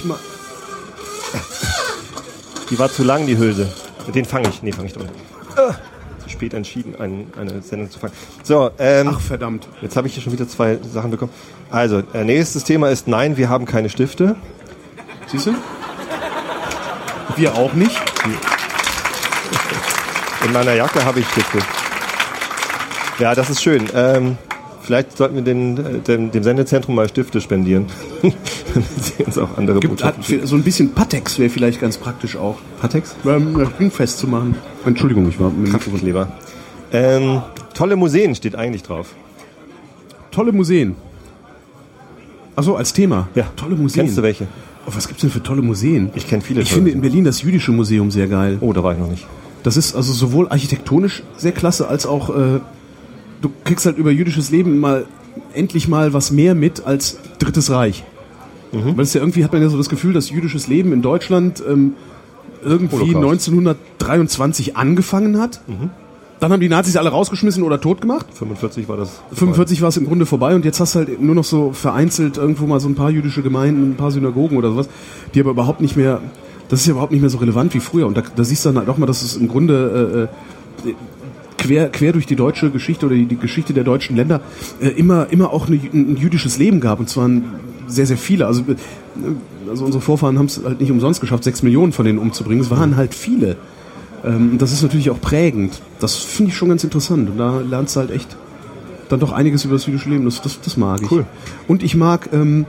die 2.70 2.78
war 2.80 2.90
zu 2.92 3.04
lang, 3.04 3.26
die 3.28 3.38
Hülse. 3.38 3.68
Den 4.14 4.26
fange 4.26 4.50
ich. 4.50 4.62
Nee, 4.62 4.72
fange 4.72 4.88
ich 4.88 4.94
doch 4.94 5.02
nicht. 5.02 5.14
Ah, 5.56 5.74
spät 6.28 6.54
entschieden, 6.54 6.96
ein, 7.00 7.28
eine 7.40 7.62
Sendung 7.62 7.90
zu 7.90 8.00
fangen. 8.00 8.14
So, 8.44 8.70
ähm, 8.78 9.10
Ach, 9.14 9.20
verdammt. 9.20 9.68
Jetzt 9.82 9.96
habe 9.98 10.08
ich 10.08 10.14
hier 10.14 10.22
schon 10.24 10.34
wieder 10.34 10.48
zwei 10.48 10.78
Sachen 10.94 11.10
bekommen. 11.12 11.32
Also, 11.72 12.04
äh, 12.14 12.24
nächstes 12.24 12.64
Thema 12.66 12.90
ist 12.90 13.08
Nein, 13.08 13.38
wir 13.38 13.50
haben 13.50 13.66
keine 13.66 13.90
Stifte. 13.90 14.36
Siehst 15.28 15.48
du? 15.48 15.56
Wir 17.36 17.56
auch 17.56 17.74
nicht. 17.74 17.98
In 20.46 20.54
meiner 20.54 20.74
Jacke 20.74 21.04
habe 21.04 21.20
ich 21.20 21.28
Stifte. 21.28 21.60
Ja, 23.20 23.34
das 23.34 23.50
ist 23.50 23.62
schön. 23.64 23.86
Ähm, 23.94 24.38
vielleicht 24.82 25.18
sollten 25.18 25.36
wir 25.36 25.42
den, 25.42 25.78
äh, 25.78 26.00
dem, 26.00 26.32
dem 26.32 26.44
Sendezentrum 26.44 26.96
mal 26.96 27.10
Stifte 27.10 27.42
spendieren. 27.42 27.88
Damit 28.22 28.90
sie 29.04 29.24
uns 29.24 29.38
auch 29.38 29.58
andere 29.58 29.80
Gibt, 29.80 30.04
hat, 30.04 30.16
so 30.44 30.56
ein 30.56 30.64
bisschen 30.64 30.94
Patex 30.94 31.40
wäre 31.40 31.50
vielleicht 31.50 31.82
ganz 31.82 31.98
praktisch 31.98 32.36
auch. 32.36 32.58
Patex? 32.80 33.16
Ähm, 33.26 33.58
das 33.58 33.76
Ding 33.78 33.90
festzumachen. 33.92 34.56
Entschuldigung, 34.86 35.28
ich 35.30 35.40
war 35.40 35.50
mit 35.50 35.58
dem 35.58 35.64
Mikrofon. 35.74 35.94
Kraftleber. 35.94 36.32
Ähm, 36.92 37.42
tolle 37.74 37.96
Museen 37.96 38.36
steht 38.36 38.56
eigentlich 38.56 38.84
drauf. 38.84 39.08
Tolle 40.32 40.52
Museen. 40.52 40.96
Achso, 42.56 42.76
als 42.76 42.94
Thema. 42.94 43.28
Ja. 43.36 43.46
Tolle 43.56 43.76
Museen. 43.76 44.04
Kennst 44.06 44.18
du 44.18 44.24
welche? 44.24 44.48
Oh, 44.86 44.92
was 44.94 45.08
gibt's 45.08 45.22
denn 45.22 45.32
für 45.32 45.44
tolle 45.44 45.62
Museen? 45.62 46.12
Ich 46.16 46.28
kenn 46.28 46.42
viele 46.42 46.62
Ich 46.62 46.70
tolle 46.70 46.84
finde 46.84 46.92
in. 46.92 47.02
Berlin 47.02 47.24
das 47.26 47.42
Jüdische 47.42 47.72
Museum 47.72 48.10
sehr 48.12 48.28
geil. 48.28 48.58
Oh, 48.62 48.72
da 48.74 48.84
war 48.84 48.94
ich 48.94 49.00
noch 49.00 49.10
nicht. 49.10 49.26
Das 49.68 49.76
ist 49.76 49.96
also 49.96 50.14
sowohl 50.14 50.48
architektonisch 50.48 51.24
sehr 51.36 51.52
klasse, 51.52 51.90
als 51.90 52.06
auch 52.06 52.30
äh, 52.30 52.62
du 53.42 53.52
kriegst 53.66 53.86
halt 53.86 53.98
über 53.98 54.12
jüdisches 54.12 54.50
Leben 54.50 54.80
mal 54.80 55.06
endlich 55.54 55.90
mal 55.90 56.14
was 56.14 56.32
mehr 56.32 56.56
mit 56.56 56.86
als 56.86 57.18
Drittes 57.38 57.70
Reich. 57.70 58.06
Mhm. 58.72 58.96
Weil 58.96 59.04
es 59.04 59.14
ja 59.14 59.20
irgendwie 59.20 59.44
hat 59.44 59.52
man 59.52 59.62
ja 59.62 59.68
so 59.68 59.76
das 59.76 59.90
Gefühl, 59.90 60.14
dass 60.14 60.30
jüdisches 60.30 60.70
Leben 60.70 60.94
in 60.94 61.02
Deutschland 61.02 61.62
ähm, 61.70 61.96
irgendwie 62.64 62.96
Holocaust. 62.96 63.50
1923 63.50 64.78
angefangen 64.78 65.38
hat. 65.38 65.60
Mhm. 65.68 65.90
Dann 66.40 66.54
haben 66.54 66.62
die 66.62 66.70
Nazis 66.70 66.96
alle 66.96 67.10
rausgeschmissen 67.10 67.62
oder 67.62 67.82
tot 67.82 68.00
gemacht. 68.00 68.28
45 68.36 68.88
war 68.88 68.96
das. 68.96 69.20
45 69.34 69.82
war 69.82 69.90
es 69.90 69.98
im 69.98 70.06
Grunde 70.06 70.26
vorbei 70.26 70.56
und 70.56 70.64
jetzt 70.64 70.80
hast 70.80 70.96
du 70.96 71.00
halt 71.00 71.22
nur 71.22 71.36
noch 71.36 71.44
so 71.44 71.74
vereinzelt 71.74 72.38
irgendwo 72.38 72.68
mal 72.68 72.80
so 72.80 72.88
ein 72.88 72.96
paar 72.96 73.10
jüdische 73.10 73.42
Gemeinden, 73.42 73.92
ein 73.92 73.96
paar 73.96 74.12
Synagogen 74.12 74.56
oder 74.56 74.72
sowas, 74.72 74.88
die 75.34 75.42
aber 75.42 75.52
überhaupt 75.52 75.82
nicht 75.82 75.98
mehr, 75.98 76.22
das 76.70 76.82
ist 76.82 76.88
ja 76.88 76.92
überhaupt 76.92 77.12
nicht 77.12 77.22
mehr 77.22 77.30
so 77.30 77.38
relevant 77.38 77.74
wie 77.74 77.80
früher. 77.80 78.08
Und 78.08 78.18
da, 78.18 78.24
da 78.36 78.44
siehst 78.44 78.66
du 78.66 78.70
dann 78.70 78.80
halt 78.80 78.90
auch 78.90 78.98
mal, 78.98 79.06
dass 79.06 79.22
es 79.22 79.36
im 79.38 79.48
Grunde 79.48 80.30
äh, 80.86 80.90
äh, 80.90 80.94
quer, 81.58 81.90
quer 81.90 82.14
durch 82.14 82.26
die 82.26 82.36
deutsche 82.36 82.70
Geschichte 82.70 83.06
oder 83.06 83.16
die, 83.16 83.26
die 83.26 83.38
Geschichte 83.38 83.74
der 83.74 83.84
deutschen 83.84 84.16
Länder 84.16 84.42
äh, 84.80 84.90
immer, 84.90 85.28
immer 85.32 85.52
auch 85.52 85.68
eine, 85.68 85.80
ein 85.94 86.18
jüdisches 86.18 86.58
Leben 86.58 86.80
gab 86.80 87.00
und 87.00 87.10
zwar 87.10 87.28
ein, 87.28 87.46
sehr, 87.88 88.06
sehr 88.06 88.18
viele. 88.18 88.48
Also, 88.48 88.62
äh, 88.62 88.76
also 89.70 89.86
unsere 89.86 90.02
Vorfahren 90.02 90.38
haben 90.38 90.46
es 90.46 90.62
halt 90.64 90.80
nicht 90.80 90.92
umsonst 90.92 91.22
geschafft, 91.22 91.44
sechs 91.44 91.64
Millionen 91.64 91.92
von 91.92 92.06
denen 92.06 92.20
umzubringen. 92.20 92.64
Es 92.64 92.70
waren 92.70 92.96
halt 92.96 93.14
viele. 93.14 93.58
Ähm, 94.24 94.58
das 94.58 94.72
ist 94.72 94.82
natürlich 94.82 95.10
auch 95.10 95.22
prägend. 95.22 95.82
Das 96.00 96.16
finde 96.16 96.52
ich 96.52 96.58
schon 96.58 96.70
ganz 96.70 96.84
interessant. 96.84 97.30
Und 97.30 97.38
da 97.38 97.60
lernst 97.60 97.96
du 97.96 98.02
halt 98.02 98.12
echt 98.12 98.36
dann 99.10 99.20
doch 99.20 99.32
einiges 99.32 99.64
über 99.66 99.76
das 99.76 99.86
jüdische 99.86 100.10
Leben. 100.10 100.26
Das, 100.26 100.42
das, 100.42 100.60
das 100.62 100.78
mag 100.78 101.02
ich. 101.02 101.12
Cool. 101.12 101.26
Und 101.68 101.84
ich 101.84 101.96
mag 101.96 102.30
ähm, 102.34 102.66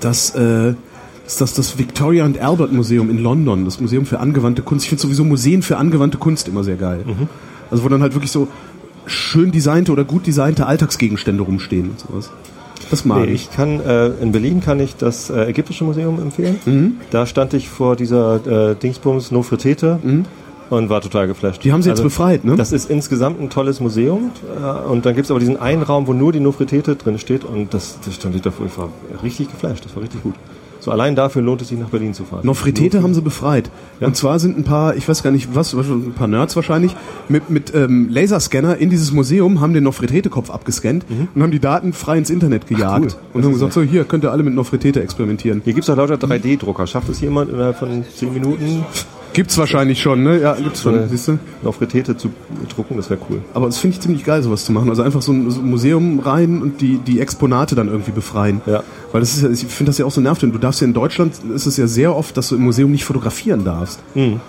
das, 0.00 0.34
äh, 0.34 0.74
das, 1.24 1.36
das, 1.36 1.54
das 1.54 1.78
Victoria 1.78 2.24
and 2.24 2.40
Albert 2.40 2.72
Museum 2.72 3.10
in 3.10 3.18
London, 3.18 3.64
das 3.64 3.80
Museum 3.80 4.06
für 4.06 4.20
angewandte 4.20 4.62
Kunst. 4.62 4.84
Ich 4.84 4.88
finde 4.90 5.02
sowieso 5.02 5.24
Museen 5.24 5.62
für 5.62 5.76
angewandte 5.76 6.18
Kunst 6.18 6.48
immer 6.48 6.64
sehr 6.64 6.76
geil. 6.76 7.04
Mhm. 7.06 7.28
Also 7.70 7.84
wo 7.84 7.88
dann 7.88 8.02
halt 8.02 8.14
wirklich 8.14 8.32
so 8.32 8.48
schön 9.06 9.50
designte 9.52 9.92
oder 9.92 10.04
gut 10.04 10.26
designte 10.26 10.66
Alltagsgegenstände 10.66 11.42
rumstehen 11.42 11.90
und 11.90 12.00
sowas. 12.00 12.30
Das 12.90 13.04
mag 13.04 13.20
Nee, 13.26 13.32
ich. 13.32 13.50
kann, 13.50 13.80
äh, 13.80 14.08
in 14.20 14.32
Berlin 14.32 14.60
kann 14.60 14.78
ich 14.78 14.96
das 14.96 15.30
äh, 15.30 15.46
Ägyptische 15.46 15.84
Museum 15.84 16.20
empfehlen. 16.20 17.00
Da 17.10 17.24
stand 17.26 17.54
ich 17.54 17.68
vor 17.68 17.96
dieser 17.96 18.70
äh, 18.72 18.74
Dingsbums 18.74 19.30
Nofretete 19.30 19.98
und 20.68 20.88
war 20.90 21.00
total 21.00 21.26
geflasht. 21.26 21.64
Die 21.64 21.72
haben 21.72 21.82
sie 21.82 21.88
jetzt 21.88 22.02
befreit, 22.02 22.44
ne? 22.44 22.56
Das 22.56 22.72
ist 22.72 22.90
insgesamt 22.90 23.40
ein 23.40 23.48
tolles 23.50 23.80
Museum 23.80 24.30
äh, 24.60 24.88
und 24.88 25.06
dann 25.06 25.14
gibt 25.14 25.24
es 25.24 25.30
aber 25.30 25.40
diesen 25.40 25.56
einen 25.58 25.82
Raum, 25.82 26.06
wo 26.06 26.12
nur 26.12 26.32
die 26.32 26.40
Nofretete 26.40 26.96
drin 26.96 27.18
steht 27.18 27.44
und 27.44 27.72
das, 27.72 27.98
das 28.04 28.14
stand 28.14 28.34
ich 28.34 28.42
davor, 28.42 28.66
ich 28.66 28.76
war 28.76 28.90
richtig 29.22 29.50
geflasht, 29.50 29.84
das 29.84 29.94
war 29.96 30.02
richtig 30.02 30.22
gut. 30.22 30.34
So 30.82 30.90
allein 30.90 31.14
dafür 31.14 31.42
lohnt 31.42 31.62
es 31.62 31.68
sich 31.68 31.78
nach 31.78 31.90
Berlin 31.90 32.12
zu 32.12 32.24
fahren. 32.24 32.44
Nofretete 32.44 33.04
haben 33.04 33.14
sie 33.14 33.22
befreit. 33.22 33.70
Ja. 34.00 34.08
Und 34.08 34.16
zwar 34.16 34.40
sind 34.40 34.58
ein 34.58 34.64
paar, 34.64 34.96
ich 34.96 35.08
weiß 35.08 35.22
gar 35.22 35.30
nicht 35.30 35.54
was, 35.54 35.74
ein 35.74 36.12
paar 36.12 36.26
Nerds 36.26 36.56
wahrscheinlich, 36.56 36.96
mit, 37.28 37.50
mit 37.50 37.72
ähm, 37.72 38.08
Laserscanner 38.10 38.78
in 38.78 38.90
dieses 38.90 39.12
Museum, 39.12 39.60
haben 39.60 39.74
den 39.74 39.84
Nofretete-Kopf 39.84 40.50
abgescannt 40.50 41.06
und 41.36 41.40
haben 41.40 41.52
die 41.52 41.60
Daten 41.60 41.92
frei 41.92 42.18
ins 42.18 42.30
Internet 42.30 42.66
gejagt. 42.66 43.04
cool. 43.04 43.20
Und 43.32 43.44
haben 43.44 43.52
gesagt, 43.52 43.74
so 43.74 43.82
hier, 43.82 44.02
könnt 44.02 44.24
ihr 44.24 44.32
alle 44.32 44.42
mit 44.42 44.54
Nofretete 44.54 45.00
experimentieren. 45.00 45.62
Hier 45.64 45.72
gibt 45.72 45.84
es 45.84 45.90
auch 45.90 45.96
lauter 45.96 46.16
3D-Drucker. 46.16 46.88
Schafft 46.88 47.08
es 47.10 47.20
jemand 47.20 47.50
innerhalb 47.50 47.78
von 47.78 48.04
10 48.04 48.32
Minuten 48.32 48.84
Gibt's 49.32 49.56
wahrscheinlich 49.56 50.00
schon, 50.02 50.22
ne? 50.22 50.40
Ja, 50.40 50.54
gibt's 50.54 50.82
schon, 50.82 50.94
Ja. 50.94 51.08
siehst 51.08 51.28
du? 51.28 51.38
Nofretete 51.62 52.16
zu 52.16 52.30
drucken? 52.74 52.96
Das 52.96 53.08
wäre 53.08 53.18
cool. 53.30 53.40
Aber 53.54 53.66
das 53.66 53.78
finde 53.78 53.96
ich 53.96 54.00
ziemlich 54.02 54.24
geil, 54.24 54.42
sowas 54.42 54.64
zu 54.64 54.72
machen. 54.72 54.90
Also 54.90 55.02
einfach 55.02 55.22
so 55.22 55.32
ein, 55.32 55.50
so 55.50 55.60
ein 55.60 55.70
Museum 55.70 56.18
rein 56.20 56.60
und 56.60 56.80
die, 56.80 56.98
die 56.98 57.20
Exponate 57.20 57.74
dann 57.74 57.88
irgendwie 57.88 58.10
befreien. 58.12 58.60
Ja. 58.66 58.82
Weil 59.10 59.20
das 59.20 59.34
ist 59.34 59.42
ja, 59.42 59.48
ich 59.50 59.64
finde 59.66 59.90
das 59.90 59.98
ja 59.98 60.04
auch 60.04 60.10
so 60.10 60.20
nervig. 60.20 60.50
Du 60.52 60.58
darfst 60.58 60.80
ja 60.80 60.86
in 60.86 60.92
Deutschland, 60.92 61.34
ist 61.54 61.66
es 61.66 61.76
ja 61.78 61.86
sehr 61.86 62.14
oft, 62.14 62.36
dass 62.36 62.48
du 62.48 62.56
im 62.56 62.62
Museum 62.62 62.90
nicht 62.90 63.04
fotografieren 63.04 63.64
darfst. 63.64 64.00
Mhm. 64.14 64.40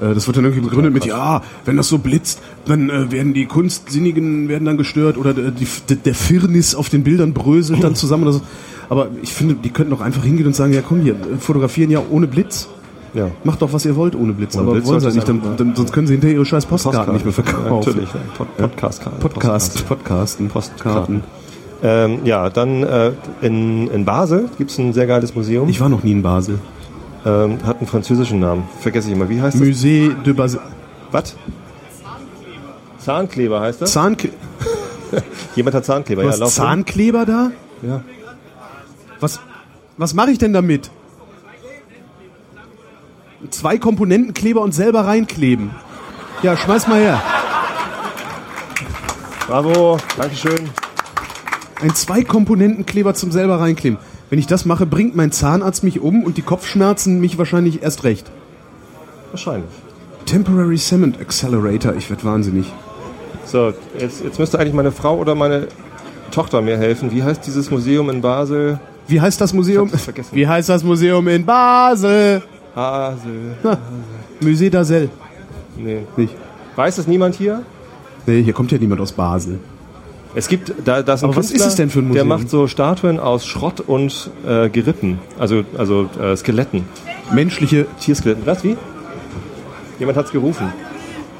Äh, 0.00 0.14
Das 0.14 0.26
wird 0.26 0.36
dann 0.36 0.44
irgendwie 0.44 0.62
begründet 0.64 0.92
mit, 0.92 1.04
ja, 1.04 1.42
wenn 1.64 1.76
das 1.76 1.88
so 1.88 1.98
blitzt, 1.98 2.40
dann 2.66 2.90
äh, 2.90 3.12
werden 3.12 3.34
die 3.34 3.46
Kunstsinnigen 3.46 4.48
werden 4.48 4.64
dann 4.64 4.76
gestört 4.76 5.18
oder 5.18 5.34
der, 5.34 5.50
die, 5.52 5.66
der 5.94 6.14
Firnis 6.14 6.74
auf 6.74 6.88
den 6.88 7.04
Bildern 7.04 7.32
bröselt 7.32 7.84
dann 7.84 7.94
zusammen 7.96 8.24
oder 8.24 8.32
so. 8.32 8.40
Aber 8.88 9.08
ich 9.22 9.32
finde, 9.32 9.54
die 9.54 9.70
könnten 9.70 9.90
doch 9.92 10.00
einfach 10.00 10.24
hingehen 10.24 10.46
und 10.46 10.56
sagen, 10.56 10.72
ja 10.72 10.82
komm 10.82 11.00
hier, 11.00 11.14
fotografieren 11.38 11.90
ja 11.90 12.02
ohne 12.10 12.26
Blitz. 12.26 12.68
Ja. 13.14 13.30
Macht 13.44 13.60
doch, 13.60 13.72
was 13.72 13.84
ihr 13.84 13.94
wollt 13.96 14.14
ohne 14.16 14.32
Blitz. 14.32 14.54
Ohne 14.56 14.62
aber 14.64 14.72
Blitz 14.72 14.86
wollen 14.86 15.00
sie 15.00 15.06
halt 15.06 15.14
nicht, 15.16 15.28
dann, 15.28 15.42
es 15.42 15.56
dann, 15.56 15.76
sonst 15.76 15.92
können 15.92 16.06
sie 16.06 16.14
hinterher 16.14 16.36
ihre 16.36 16.46
scheiß 16.46 16.64
Postkarten 16.66 17.12
nicht 17.12 17.24
mehr 17.24 17.34
verkaufen. 17.34 17.64
Ja, 17.66 17.70
natürlich. 17.74 18.08
ja. 18.12 18.20
Pod 18.36 18.56
Podcast 18.56 19.20
Podcast, 19.20 19.86
Podcasten, 19.88 20.48
Postkarten. 20.48 21.22
Ähm, 21.82 22.20
ja, 22.24 22.48
dann 22.48 22.82
äh, 22.84 23.12
in, 23.42 23.88
in 23.88 24.04
Basel 24.04 24.48
gibt's 24.56 24.78
ein 24.78 24.92
sehr 24.92 25.06
geiles 25.06 25.34
Museum. 25.34 25.68
Ich 25.68 25.80
war 25.80 25.88
noch 25.88 26.02
nie 26.04 26.12
in 26.12 26.22
Basel. 26.22 26.58
ähm, 27.26 27.58
hat 27.66 27.78
einen 27.78 27.86
französischen 27.86 28.40
Namen. 28.40 28.64
Vergesse 28.80 29.08
ich 29.08 29.14
immer. 29.14 29.28
Wie 29.28 29.40
heißt 29.42 29.60
das? 29.60 29.66
Musée 29.66 30.14
de 30.22 30.32
Basel. 30.32 30.60
Was? 31.10 31.36
Zahnkleber 32.98 33.60
heißt 33.60 33.82
das? 33.82 33.92
Zahnkle 33.92 34.30
Jemand 35.56 35.74
hat 35.74 35.84
Zahnkleber. 35.84 36.22
du 36.22 36.28
Ja, 36.28 36.32
hast 36.32 36.38
lauf 36.40 36.54
hin. 36.54 36.62
Zahnkleber 36.64 37.26
da? 37.26 37.50
Ja. 37.82 38.02
Was, 39.20 39.40
was 39.98 40.14
mache 40.14 40.30
ich 40.30 40.38
denn 40.38 40.52
damit? 40.52 40.90
Zwei 43.50 43.78
Komponentenkleber 43.78 44.60
und 44.60 44.72
selber 44.72 45.06
reinkleben. 45.06 45.70
Ja, 46.42 46.56
schmeiß 46.56 46.88
mal 46.88 47.00
her. 47.00 47.22
Bravo, 49.46 49.98
Dankeschön. 50.16 50.70
Ein 51.82 51.94
Zwei-Komponentenkleber 51.94 53.12
zum 53.14 53.32
selber 53.32 53.60
reinkleben. 53.60 53.98
Wenn 54.30 54.38
ich 54.38 54.46
das 54.46 54.64
mache, 54.64 54.86
bringt 54.86 55.16
mein 55.16 55.32
Zahnarzt 55.32 55.82
mich 55.82 56.00
um 56.00 56.22
und 56.22 56.36
die 56.36 56.42
Kopfschmerzen 56.42 57.20
mich 57.20 57.38
wahrscheinlich 57.38 57.82
erst 57.82 58.04
recht. 58.04 58.30
Wahrscheinlich. 59.30 59.70
Temporary 60.26 60.78
Cement 60.78 61.20
Accelerator, 61.20 61.94
ich 61.94 62.08
werd 62.08 62.24
wahnsinnig. 62.24 62.72
So, 63.44 63.74
jetzt, 63.98 64.22
jetzt 64.22 64.38
müsste 64.38 64.58
eigentlich 64.58 64.74
meine 64.74 64.92
Frau 64.92 65.16
oder 65.18 65.34
meine 65.34 65.66
Tochter 66.30 66.62
mir 66.62 66.78
helfen. 66.78 67.10
Wie 67.10 67.22
heißt 67.22 67.46
dieses 67.46 67.70
Museum 67.70 68.08
in 68.10 68.22
Basel? 68.22 68.78
Wie 69.08 69.20
heißt 69.20 69.40
das 69.40 69.52
Museum? 69.52 69.88
Ich 69.88 69.94
hab's 69.94 70.04
vergessen. 70.04 70.30
Wie 70.32 70.46
heißt 70.46 70.68
das 70.68 70.84
Museum 70.84 71.26
in 71.28 71.44
Basel? 71.44 72.42
Basel. 72.74 73.56
Musée 74.40 74.70
d'Azel. 74.70 75.08
Nee. 75.76 76.00
Nicht. 76.16 76.34
Weiß 76.76 76.98
es 76.98 77.06
niemand 77.06 77.34
hier? 77.34 77.62
Nee, 78.26 78.42
hier 78.42 78.52
kommt 78.52 78.72
ja 78.72 78.78
niemand 78.78 79.00
aus 79.00 79.12
Basel. 79.12 79.58
Es 80.34 80.48
gibt, 80.48 80.72
da, 80.84 81.02
da 81.02 81.14
ist 81.14 81.22
ein 81.22 81.28
Aber 81.28 81.36
was 81.36 81.48
Künstler, 81.48 81.66
ist 81.66 81.72
es 81.72 81.76
denn 81.76 81.90
für 81.90 81.98
ein 81.98 82.12
Der 82.12 82.24
Museum? 82.24 82.28
macht 82.28 82.48
so 82.50 82.66
Statuen 82.66 83.20
aus 83.20 83.44
Schrott 83.46 83.80
und 83.80 84.30
äh, 84.46 84.70
Gerippen. 84.70 85.18
Also, 85.38 85.64
also 85.76 86.08
äh, 86.18 86.34
Skeletten. 86.36 86.84
Menschliche. 87.32 87.86
Tierskeletten. 88.00 88.46
Was, 88.46 88.64
wie? 88.64 88.76
Jemand 89.98 90.16
hat's 90.16 90.32
gerufen. 90.32 90.72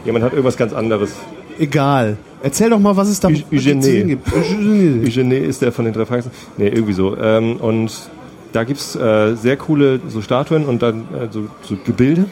Jemand 0.04 0.24
hat 0.24 0.32
irgendwas 0.32 0.56
ganz 0.58 0.72
anderes. 0.74 1.12
Egal. 1.58 2.18
Erzähl 2.42 2.70
doch 2.70 2.78
mal, 2.78 2.96
was 2.96 3.08
es 3.08 3.20
da 3.20 3.28
sehen 3.28 4.08
gibt. 4.08 4.32
Eugenie. 4.34 5.06
Eugene 5.06 5.36
ist 5.38 5.62
der 5.62 5.72
von 5.72 5.84
den 5.84 5.94
drei 5.94 6.04
Fragezeichen. 6.04 6.34
Nee, 6.58 6.68
irgendwie 6.68 6.92
so. 6.92 7.16
Ähm, 7.16 7.56
und 7.56 7.92
da 8.52 8.64
gibt's 8.64 8.94
äh, 8.96 9.34
sehr 9.34 9.56
coole 9.56 10.00
so 10.08 10.20
Statuen 10.22 10.64
und 10.66 10.82
dann 10.82 11.00
äh, 11.14 11.28
so, 11.30 11.46
so 11.62 11.76
Gebilde. 11.84 12.26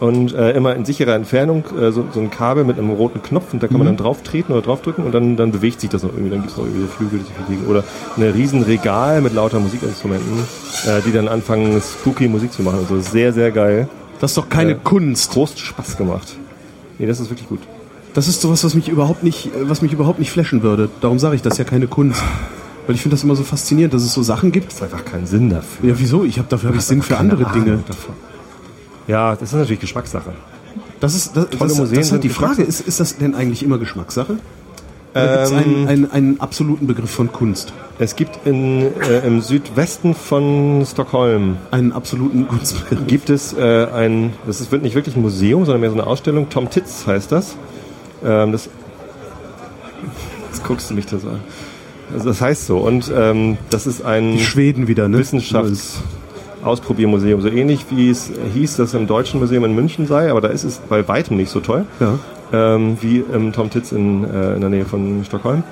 Und 0.00 0.34
äh, 0.34 0.50
immer 0.52 0.74
in 0.74 0.84
sicherer 0.84 1.14
Entfernung 1.14 1.62
äh, 1.80 1.92
so, 1.92 2.04
so 2.12 2.18
ein 2.18 2.28
Kabel 2.28 2.64
mit 2.64 2.76
einem 2.76 2.90
roten 2.90 3.22
Knopf 3.22 3.52
und 3.52 3.62
da 3.62 3.68
kann 3.68 3.78
man 3.78 3.86
dann 3.86 3.96
drauf 3.96 4.22
treten 4.24 4.52
oder 4.52 4.60
draufdrücken 4.60 5.04
und 5.04 5.12
dann, 5.12 5.36
dann 5.36 5.52
bewegt 5.52 5.80
sich 5.80 5.90
das 5.90 6.02
noch 6.02 6.10
irgendwie. 6.12 6.30
Dann 6.30 6.40
gibt's 6.40 6.56
noch 6.56 6.64
irgendwie 6.64 6.88
Flügel, 6.88 7.20
die 7.20 7.24
sich 7.26 7.34
bewegen. 7.34 7.66
Oder 7.66 7.84
ein 8.16 8.22
riesen 8.24 8.62
Regal 8.64 9.20
mit 9.20 9.32
lauter 9.32 9.60
Musikinstrumenten, 9.60 10.40
äh, 10.86 11.02
die 11.06 11.12
dann 11.12 11.28
anfangen, 11.28 11.80
spooky 11.80 12.26
Musik 12.26 12.52
zu 12.52 12.62
machen. 12.62 12.80
Also 12.80 13.00
sehr, 13.00 13.32
sehr 13.32 13.52
geil. 13.52 13.88
Das 14.20 14.32
ist 14.32 14.38
doch 14.38 14.48
keine 14.48 14.72
Äh, 14.72 14.78
Kunst. 14.82 15.30
Groß 15.34 15.56
Spaß 15.56 15.96
gemacht. 15.96 16.34
Nee, 16.98 17.06
das 17.06 17.20
ist 17.20 17.30
wirklich 17.30 17.48
gut. 17.48 17.60
Das 18.14 18.26
ist 18.26 18.40
sowas, 18.40 18.64
was 18.64 18.74
mich 18.74 18.88
überhaupt 18.88 19.22
nicht, 19.22 19.50
was 19.62 19.82
mich 19.82 19.92
überhaupt 19.92 20.18
nicht 20.18 20.32
flashen 20.32 20.64
würde. 20.64 20.88
Darum 21.00 21.20
sage 21.20 21.36
ich, 21.36 21.42
das 21.42 21.58
ja 21.58 21.64
keine 21.64 21.86
Kunst. 21.86 22.20
Weil 22.86 22.96
ich 22.96 23.02
finde 23.02 23.14
das 23.14 23.22
immer 23.24 23.36
so 23.36 23.44
faszinierend, 23.44 23.94
dass 23.94 24.02
es 24.02 24.12
so 24.12 24.22
Sachen 24.22 24.50
gibt. 24.50 24.72
Es 24.72 24.78
ist 24.78 24.82
einfach 24.82 25.04
keinen 25.04 25.26
Sinn 25.26 25.50
dafür. 25.50 25.90
Ja, 25.90 25.94
wieso? 25.98 26.24
Ich 26.24 26.38
habe 26.38 26.48
dafür 26.48 26.70
hab 26.70 26.76
ich 26.76 26.82
Sinn 26.82 27.02
für 27.02 27.16
andere 27.16 27.44
Dinge. 27.52 27.82
Davon. 27.86 28.14
Ja, 29.06 29.34
das 29.36 29.50
ist 29.50 29.54
natürlich 29.54 29.80
Geschmackssache. 29.80 30.32
Das 31.00 31.14
ist 31.14 31.36
das, 31.36 31.48
Tolle 31.50 31.68
das, 31.68 31.78
Museen 31.78 31.96
das 31.96 32.06
ist 32.06 32.12
halt 32.12 32.24
die 32.24 32.28
Frage, 32.28 32.62
ist, 32.62 32.80
ist 32.80 33.00
das 33.00 33.16
denn 33.16 33.34
eigentlich 33.34 33.62
immer 33.62 33.78
Geschmackssache? 33.78 34.38
Oder 35.14 35.28
gibt 35.28 35.42
es 35.44 35.50
Ähm, 35.50 35.56
einen, 35.58 35.88
einen, 35.88 36.10
einen 36.10 36.40
absoluten 36.40 36.86
Begriff 36.86 37.10
von 37.10 37.32
Kunst? 37.32 37.72
Es 37.98 38.16
gibt 38.16 38.46
in, 38.46 38.82
äh, 39.02 39.26
im 39.26 39.40
Südwesten 39.40 40.14
von 40.14 40.84
Stockholm 40.86 41.58
Einen 41.70 41.92
absoluten 41.92 42.48
Kunstbegriff? 42.48 43.06
gibt 43.06 43.30
es 43.30 43.52
äh, 43.52 43.86
ein, 43.92 44.32
das 44.46 44.60
ist, 44.60 44.72
wird 44.72 44.82
nicht 44.82 44.94
wirklich 44.94 45.16
ein 45.16 45.22
Museum, 45.22 45.64
sondern 45.64 45.80
mehr 45.82 45.90
so 45.90 45.96
eine 45.96 46.06
Ausstellung. 46.06 46.48
Tom 46.48 46.70
Titz 46.70 47.06
heißt 47.06 47.30
das. 47.30 47.56
Ähm, 48.24 48.52
das 48.52 48.70
jetzt 50.50 50.64
guckst 50.64 50.90
du 50.90 50.94
mich 50.94 51.06
das 51.06 51.24
an. 51.24 51.40
Also 52.12 52.26
das 52.26 52.40
heißt 52.40 52.66
so. 52.66 52.78
Und 52.78 53.12
ähm, 53.14 53.58
das 53.70 53.86
ist 53.86 54.04
ein 54.04 54.32
Die 54.32 54.40
Schweden 54.40 54.88
wieder, 54.88 55.08
ne? 55.08 55.18
Wissenschaftsausprobiermuseum. 55.18 57.40
So 57.40 57.48
ähnlich 57.48 57.86
wie 57.90 58.10
es 58.10 58.30
hieß, 58.54 58.76
dass 58.76 58.94
im 58.94 59.06
Deutschen 59.06 59.38
Museum 59.40 59.64
in 59.64 59.74
München 59.74 60.06
sei, 60.06 60.30
aber 60.30 60.40
da 60.40 60.48
ist 60.48 60.64
es 60.64 60.78
bei 60.78 61.06
weitem 61.08 61.36
nicht 61.36 61.50
so 61.50 61.60
toll. 61.60 61.84
Ja. 62.00 62.18
Ähm, 62.52 62.98
wie 63.00 63.24
im 63.32 63.52
Tom 63.52 63.70
Titz 63.70 63.92
in, 63.92 64.24
äh, 64.24 64.54
in 64.54 64.60
der 64.60 64.70
Nähe 64.70 64.84
von 64.84 65.24
Stockholm. 65.24 65.62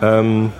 Ähm, 0.00 0.50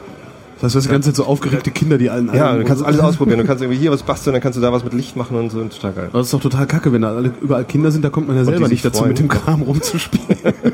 Das 0.63 0.75
heißt, 0.75 0.87
die 0.87 0.91
ganze 0.91 1.11
Zeit 1.11 1.17
so 1.17 1.25
aufgeregte 1.27 1.71
Kinder, 1.71 1.99
die 1.99 2.09
allen 2.09 2.33
Ja, 2.33 2.57
du 2.57 2.65
kannst 2.65 2.83
alles 2.85 3.01
ausprobieren. 3.01 3.41
Du 3.41 3.45
kannst 3.45 3.63
irgendwie 3.63 3.79
hier 3.81 3.91
was 3.91 4.03
basteln, 4.03 4.33
dann 4.33 4.41
kannst 4.43 4.57
du 4.57 4.63
da 4.63 4.73
was 4.73 4.85
mit 4.85 4.95
Licht 4.95 5.17
machen 5.17 5.37
und 5.37 5.51
so. 5.51 5.59
Und 5.59 5.73
total 5.75 5.93
geil. 5.93 6.09
Das 6.13 6.27
ist 6.27 6.33
doch 6.33 6.41
total 6.41 6.67
kacke, 6.67 6.93
wenn 6.93 7.03
da 7.03 7.15
alle, 7.15 7.33
überall 7.43 7.65
Kinder 7.65 7.91
sind, 7.91 8.03
da 8.05 8.11
kommt 8.11 8.29
man 8.29 8.37
ja 8.37 8.45
selber 8.45 8.69
nicht 8.69 8.85
dazu, 8.85 8.99
freuen. 9.01 9.09
mit 9.11 9.19
dem 9.19 9.29
Kram 9.29 9.61
rumzuspielen. 9.63 10.25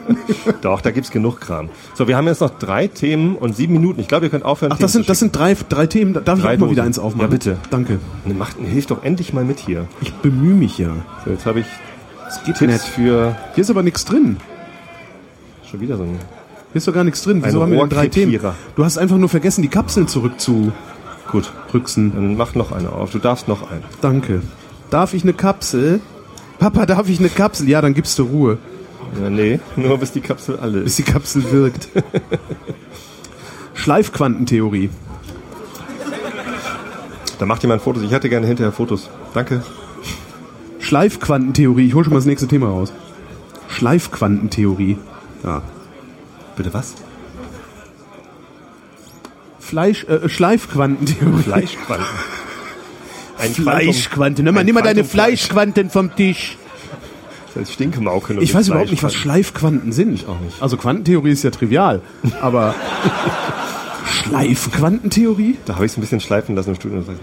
Doch, 0.60 0.80
da 0.80 0.90
gibt's 0.90 1.10
genug 1.10 1.40
Kram. 1.40 1.68
So, 1.94 2.06
wir 2.08 2.16
haben 2.16 2.26
jetzt 2.26 2.40
noch 2.40 2.50
drei 2.50 2.86
Themen 2.86 3.36
und 3.36 3.56
sieben 3.56 3.72
Minuten. 3.74 4.00
Ich 4.00 4.08
glaube, 4.08 4.26
ihr 4.26 4.30
könnt 4.30 4.44
aufhören. 4.44 4.72
Ach, 4.72 4.78
das 4.78 4.92
Themen 4.92 5.04
sind, 5.04 5.10
das 5.10 5.18
sind 5.20 5.36
drei, 5.36 5.56
drei 5.68 5.86
Themen. 5.86 6.12
Darf 6.14 6.38
ich 6.38 6.44
Drei 6.44 6.54
auch 6.54 6.58
mal 6.58 6.66
wieder 6.70 6.82
Dosen. 6.82 6.86
eins 6.86 6.98
aufmachen? 6.98 7.20
Ja, 7.22 7.26
bitte. 7.28 7.56
Danke. 7.70 7.98
schicken. 8.24 8.38
Macht, 8.38 8.56
hilft 8.58 8.90
doch 8.90 9.02
endlich 9.04 9.32
mal 9.32 9.44
mit 9.44 9.58
hier. 9.58 9.86
Ich 10.00 10.12
bemühe 10.14 10.54
mich 10.54 10.78
ja. 10.78 10.90
So, 11.24 11.30
jetzt 11.30 11.46
habe 11.46 11.60
ich 11.60 11.66
Es 12.28 12.42
geht 12.44 12.56
Tipps 12.56 12.72
nicht. 12.72 12.84
für 12.84 13.36
Hier 13.54 13.62
ist 13.62 13.70
aber 13.70 13.82
nichts 13.82 14.04
drin. 14.04 14.36
schon 15.70 15.80
wieder 15.80 15.96
so 15.96 16.02
ein. 16.02 16.18
Hier 16.72 16.78
ist 16.78 16.86
doch 16.88 16.92
gar 16.94 17.04
nichts 17.04 17.22
drin. 17.22 17.40
Wieso 17.44 17.62
haben 17.62 17.72
wir 17.72 17.78
denn 17.80 17.88
drei 17.88 18.08
Themen? 18.08 18.38
Du 18.76 18.84
hast 18.84 18.98
einfach 18.98 19.16
nur 19.16 19.28
vergessen, 19.28 19.62
die 19.62 19.68
Kapseln 19.68 20.06
zurückzurücksen. 20.06 20.72
Gut, 21.32 21.52
dann 21.96 22.36
mach 22.36 22.54
noch 22.54 22.72
eine 22.72 22.92
auf. 22.92 23.10
Du 23.10 23.18
darfst 23.18 23.48
noch 23.48 23.70
eine. 23.70 23.82
Danke. 24.00 24.42
Darf 24.90 25.14
ich 25.14 25.22
eine 25.22 25.32
Kapsel? 25.32 26.00
Papa, 26.58 26.86
darf 26.86 27.08
ich 27.08 27.18
eine 27.20 27.28
Kapsel? 27.28 27.68
Ja, 27.68 27.80
dann 27.80 27.94
gibst 27.94 28.18
du 28.18 28.24
Ruhe, 28.24 28.58
Ja, 29.22 29.30
nee, 29.30 29.60
nur 29.76 29.98
bis 29.98 30.12
die 30.12 30.20
Kapsel 30.20 30.58
alle 30.58 30.80
bis 30.80 30.98
ist. 30.98 31.06
die 31.06 31.12
Kapsel 31.12 31.50
wirkt. 31.52 31.88
Schleifquantentheorie. 33.74 34.90
Da 37.38 37.46
macht 37.46 37.62
jemand 37.62 37.80
Fotos. 37.82 38.02
Ich 38.02 38.10
hätte 38.10 38.28
gerne 38.28 38.46
hinterher 38.46 38.72
Fotos. 38.72 39.08
Danke. 39.34 39.62
Schleifquantentheorie. 40.80 41.86
Ich 41.86 41.94
hole 41.94 42.04
schon 42.04 42.12
mal 42.12 42.18
das 42.18 42.26
nächste 42.26 42.48
Thema 42.48 42.68
raus. 42.68 42.92
Schleifquantentheorie. 43.68 44.98
Ja. 45.44 45.62
Bitte 46.58 46.74
was? 46.74 46.94
Fleisch, 49.60 50.04
äh, 50.04 50.28
Schleifquantentheorie. 50.28 51.42
Fleischquanten. 51.44 52.06
Ein 53.38 53.54
Fleischquanten. 53.54 54.44
Nimm 54.44 54.54
mal, 54.54 54.64
nimm 54.64 54.74
mal 54.74 54.82
deine. 54.82 55.04
Fleischquanten 55.04 55.88
vom 55.88 56.14
Tisch. 56.16 56.56
Das 57.54 57.62
heißt 57.62 57.72
Stinkemauken. 57.74 58.38
und 58.38 58.42
Ich 58.42 58.52
weiß 58.52 58.68
überhaupt 58.68 58.90
nicht, 58.90 59.04
was. 59.04 59.14
Schleifquanten 59.14 59.92
sind. 59.92 60.24
Also 60.58 60.76
Quantentheorie 60.76 61.30
ist 61.30 61.44
ja 61.44 61.50
trivial, 61.50 62.02
aber 62.40 62.74
Schleifquantentheorie? 64.24 65.58
Da 65.64 65.76
habe 65.76 65.86
ich 65.86 65.92
es 65.92 65.98
ein 65.98 66.00
bisschen 66.00 66.20
schleifen 66.20 66.56
lassen 66.56 66.70
im 66.70 66.74
Studio. 66.74 66.98
Das 67.00 67.14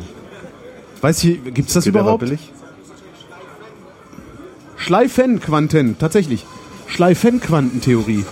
weiß 1.01 1.23
ich 1.25 1.43
gibt's 1.53 1.73
das 1.73 1.85
war 1.93 2.01
überhaupt? 2.01 2.21
billig. 2.21 2.51
Schleifenquanten, 4.77 5.97
tatsächlich. 5.99 6.45
Schleifenquantentheorie. 6.87 8.23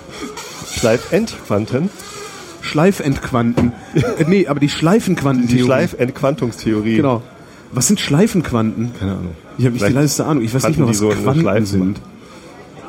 Schleifentquanten. 0.80 1.90
Schleifentquanten. 2.62 3.74
äh, 3.96 4.24
nee, 4.28 4.48
aber 4.48 4.60
die 4.60 4.68
Die 4.68 4.72
Schleifenquantentheorie. 4.72 5.64
Schleifentquantungstheorie. 5.64 6.98
Genau. 6.98 7.22
Was 7.72 7.88
sind 7.88 8.00
Schleifenquanten? 8.00 8.92
Keine 9.00 9.12
Ahnung. 9.14 9.32
Ich 9.58 9.66
habe 9.66 9.74
nicht 9.74 9.88
die 9.88 9.94
leiseste 9.94 10.26
Ahnung. 10.26 10.44
Ich 10.44 10.54
weiß 10.54 10.68
nicht 10.68 10.78
Quanten, 10.78 10.82
mal, 10.82 10.90
was 10.90 10.98
die 11.00 11.04
so 11.04 11.10
Quanten 11.24 11.42
Schleifen 11.42 11.66
sind. 11.66 12.02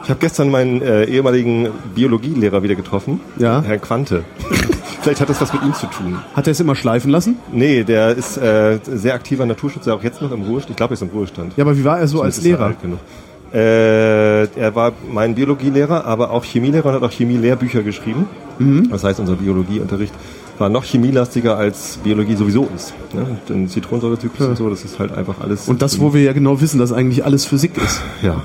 Ich 0.05 0.11
habe 0.11 0.21
gestern 0.21 0.51
meinen 0.51 0.83
äh, 0.83 1.05
ehemaligen 1.05 1.69
Biologielehrer 1.95 2.63
wieder 2.63 2.75
getroffen. 2.75 3.21
Ja. 3.39 3.63
Herrn 3.63 3.81
Quante. 3.81 4.25
Vielleicht 5.01 5.21
hat 5.21 5.31
das 5.31 5.41
was 5.41 5.53
mit 5.53 5.63
ihm 5.63 5.73
zu 5.75 5.87
tun. 5.87 6.19
Hat 6.35 6.47
er 6.47 6.51
es 6.51 6.61
immer 6.61 6.75
schleifen 6.75 7.11
lassen? 7.11 7.37
Nee, 7.53 7.85
der 7.85 8.15
ist 8.15 8.37
äh, 8.37 8.79
sehr 8.85 9.15
aktiver 9.15 9.47
Naturschützer, 9.47 9.95
auch 9.95 10.03
jetzt 10.03 10.21
noch 10.21 10.31
im 10.33 10.43
Ruhestand. 10.43 10.71
Ich 10.73 10.77
glaube, 10.77 10.93
er 10.93 10.97
ist 10.97 11.03
im 11.03 11.09
Ruhestand. 11.09 11.55
Ja, 11.57 11.65
aber 11.65 11.77
wie 11.77 11.85
war 11.85 11.99
er 11.99 12.07
so 12.07 12.21
als 12.23 12.37
Zumindest 12.37 12.61
er 12.61 12.69
Lehrer? 12.69 12.77
Äh, 13.55 14.47
er 14.59 14.75
war 14.75 14.93
mein 15.13 15.37
Biologielehrer, 15.37 16.05
aber 16.05 16.31
auch 16.31 16.45
Chemielehrer 16.45 16.87
und 16.87 16.95
hat 16.95 17.03
auch 17.03 17.13
Chemielehrbücher 17.13 17.83
geschrieben. 17.83 18.27
Mhm. 18.59 18.91
Das 18.91 19.05
heißt, 19.05 19.21
unser 19.21 19.37
Biologieunterricht 19.37 20.13
war 20.59 20.69
noch 20.69 20.85
chemielastiger 20.85 21.57
als 21.57 21.99
Biologie 22.03 22.37
sowieso 22.37 22.69
ist. 22.75 22.95
Ne? 23.13 23.39
Den 23.49 23.69
Zitronensäurezyklus 23.69 24.49
und 24.49 24.57
so, 24.57 24.71
das 24.71 24.85
ist 24.85 24.99
halt 24.99 25.13
einfach 25.13 25.41
alles. 25.41 25.69
Und 25.69 25.83
das, 25.83 26.01
wo 26.01 26.15
wir 26.15 26.23
ja 26.23 26.33
genau 26.33 26.61
wissen, 26.61 26.79
dass 26.79 26.93
eigentlich 26.93 27.25
alles 27.25 27.45
Physik 27.45 27.77
ist. 27.77 28.03
Ja. 28.23 28.43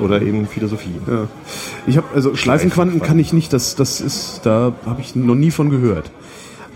Oder 0.00 0.22
eben 0.22 0.46
Philosophie. 0.46 0.94
Ja. 1.06 1.28
Ich 1.86 1.96
habe 1.98 2.06
also 2.14 2.34
Schleifenquanten 2.34 3.02
kann 3.02 3.18
ich 3.18 3.32
nicht, 3.34 3.52
das 3.52 3.74
das 3.76 4.00
ist 4.00 4.40
da 4.44 4.72
habe 4.86 5.02
ich 5.02 5.14
noch 5.14 5.34
nie 5.34 5.50
von 5.50 5.68
gehört. 5.68 6.10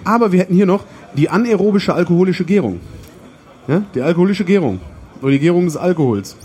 Aber 0.05 0.33
wir 0.33 0.41
hätten 0.41 0.55
hier 0.55 0.66
noch 0.66 0.85
Die 1.16 1.31
anaerobische 1.31 1.95
alkoholische 1.95 2.45
Gärung. 2.45 2.81
Ja? 3.68 3.83
Die 3.95 4.03
alkoholische 4.03 4.45
Gärung. 4.45 4.81
Oder 5.22 5.33
die 5.33 5.39
Gärung 5.39 5.64
des 5.64 5.79
Alkohols. 5.79 6.37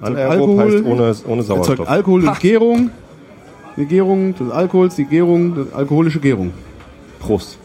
Anaerob 0.00 0.30
Alkohol- 0.32 0.58
heißt 0.58 0.84
ohne, 0.84 0.92
ohne 0.92 1.06
Erzeugt 1.40 1.46
Sauerstoff. 1.46 1.88
Alkohol 1.88 2.20
durch 2.22 2.38
Gärung. 2.40 2.90
Die 3.76 3.84
Gärung 3.86 4.34
des 4.34 4.50
Alkohols, 4.50 4.94
die 4.96 5.04
Gärung, 5.04 5.54
die 5.54 5.74
alkoholische 5.74 6.18
Gärung. 6.20 6.52
Prost. 7.20 7.58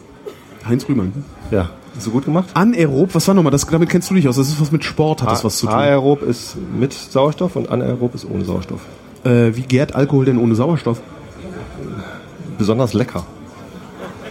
Heinz 0.68 0.86
Rühmann. 0.88 1.12
Ja, 1.50 1.70
hast 1.96 2.06
du 2.06 2.10
gut 2.10 2.24
gemacht? 2.26 2.48
Anaerob, 2.54 3.14
was 3.14 3.26
war 3.28 3.34
nochmal? 3.34 3.50
Das, 3.50 3.66
damit 3.66 3.88
kennst 3.88 4.10
du 4.10 4.14
dich 4.14 4.28
aus. 4.28 4.36
Das 4.36 4.48
ist 4.48 4.60
was 4.60 4.70
mit 4.72 4.84
Sport, 4.84 5.22
hat 5.22 5.30
das 5.30 5.42
was 5.44 5.56
zu 5.58 5.66
tun. 5.66 5.74
Aerob 5.74 6.22
ist 6.22 6.56
mit 6.78 6.92
Sauerstoff 6.92 7.56
und 7.56 7.70
anaerob 7.70 8.14
ist 8.14 8.26
ohne 8.30 8.44
Sauerstoff. 8.44 8.80
Äh, 9.24 9.56
wie 9.56 9.62
gärt 9.62 9.94
Alkohol 9.94 10.24
denn 10.26 10.38
ohne 10.38 10.54
Sauerstoff? 10.54 11.00
Besonders 12.58 12.92
lecker. 12.92 13.24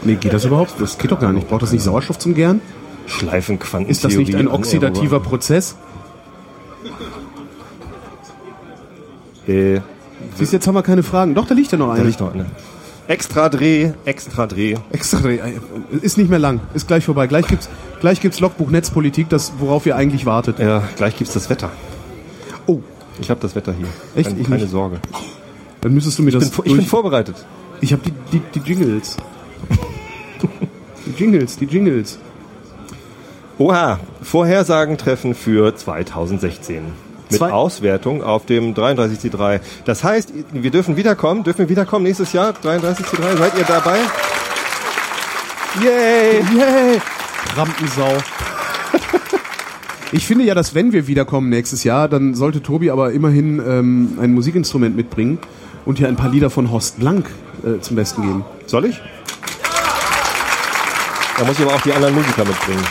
Nee, 0.03 0.15
geht 0.15 0.33
das 0.33 0.45
überhaupt? 0.45 0.73
Das 0.79 0.97
geht 0.97 1.11
doch 1.11 1.19
gar 1.19 1.33
nicht. 1.33 1.47
Braucht 1.49 1.61
das 1.63 1.71
nicht 1.71 1.83
Sauerstoff 1.83 2.17
zum 2.19 2.33
Gären? 2.33 2.61
Schleifenquantentheorie. 3.07 3.91
Ist 3.91 4.03
das 4.03 4.15
nicht 4.15 4.35
ein 4.35 4.47
oxidativer 4.47 5.17
anaerobe. 5.17 5.29
Prozess? 5.29 5.75
Äh, 9.51 9.81
Siehst 10.37 10.53
jetzt 10.53 10.67
haben 10.67 10.75
wir 10.75 10.83
keine 10.83 11.03
Fragen. 11.03 11.33
Doch, 11.35 11.47
da 11.47 11.53
liegt 11.55 11.71
ja 11.71 11.77
noch 11.77 11.87
da 11.87 11.93
eine. 11.93 12.03
liegt 12.03 12.19
noch 12.19 12.33
eine. 12.33 12.45
Extra 13.07 13.49
Dreh, 13.49 13.91
extra 14.05 14.47
Dreh. 14.47 14.75
Extra, 14.91 15.27
äh, 15.29 15.39
ist 16.01 16.17
nicht 16.17 16.29
mehr 16.29 16.39
lang. 16.39 16.61
Ist 16.73 16.87
gleich 16.87 17.03
vorbei. 17.05 17.27
Gleich 17.27 17.47
gibt's, 17.47 17.69
gleich 17.99 18.21
gibt's 18.21 18.39
Logbuch 18.39 18.69
Netzpolitik, 18.69 19.27
das, 19.29 19.53
worauf 19.59 19.85
ihr 19.85 19.95
eigentlich 19.95 20.25
wartet. 20.25 20.59
Ja, 20.59 20.83
gleich 20.95 21.17
gibt's 21.17 21.33
das 21.33 21.49
Wetter. 21.49 21.71
Oh, 22.67 22.79
Ich 23.19 23.29
habe 23.29 23.39
das 23.41 23.55
Wetter 23.55 23.73
hier. 23.73 23.87
Echt? 24.15 24.29
Keine, 24.29 24.41
Ich 24.41 24.47
keine. 24.47 24.67
Sorge. 24.67 24.99
dann 25.81 25.93
müsstest 25.93 26.19
du 26.19 26.23
mir 26.23 26.29
Ich 26.29 26.35
das 26.35 26.51
bin, 26.51 26.65
ich 26.65 26.77
bin 26.77 26.85
vorbereitet. 26.85 27.35
Ich 27.81 27.91
habe 27.91 28.03
die, 28.05 28.13
die, 28.31 28.59
die 28.59 28.59
Jingles. 28.71 29.17
Die 31.05 31.11
Jingles, 31.23 31.57
die 31.57 31.65
Jingles. 31.65 32.19
Oha, 33.57 33.99
Vorhersagen 34.21 34.97
treffen 34.97 35.33
für 35.35 35.75
2016. 35.75 36.83
Mit 37.31 37.39
Zwei- 37.39 37.51
Auswertung 37.51 38.23
auf 38.23 38.45
dem 38.45 38.73
33C3. 38.73 39.61
Das 39.85 40.03
heißt, 40.03 40.33
wir 40.51 40.69
dürfen 40.71 40.97
wiederkommen. 40.97 41.43
Dürfen 41.43 41.59
wir 41.59 41.69
wiederkommen 41.69 42.03
nächstes 42.03 42.33
Jahr? 42.33 42.53
33C3. 42.63 43.37
Seid 43.37 43.57
ihr 43.57 43.63
dabei? 43.63 43.97
Yay! 45.83 46.43
Yay! 46.57 47.01
Rampensau. 47.55 48.17
Ich 50.11 50.25
finde 50.27 50.43
ja, 50.43 50.53
dass 50.53 50.75
wenn 50.75 50.91
wir 50.91 51.07
wiederkommen 51.07 51.47
nächstes 51.49 51.85
Jahr, 51.85 52.09
dann 52.09 52.33
sollte 52.35 52.61
Tobi 52.61 52.91
aber 52.91 53.13
immerhin 53.13 53.59
ähm, 53.65 54.17
ein 54.21 54.33
Musikinstrument 54.33 54.95
mitbringen 54.95 55.39
und 55.85 55.99
hier 55.99 56.09
ein 56.09 56.17
paar 56.17 56.29
Lieder 56.29 56.49
von 56.49 56.69
Horst 56.69 56.99
Blank 56.99 57.27
äh, 57.63 57.79
zum 57.79 57.95
Besten 57.95 58.21
geben. 58.23 58.45
Soll 58.65 58.85
ich? 58.85 58.99
Da 61.37 61.45
muss 61.45 61.57
ich 61.57 61.65
aber 61.65 61.75
auch 61.75 61.81
die 61.81 61.93
anderen 61.93 62.13
Musiker 62.13 62.43
mitbringen. 62.43 62.83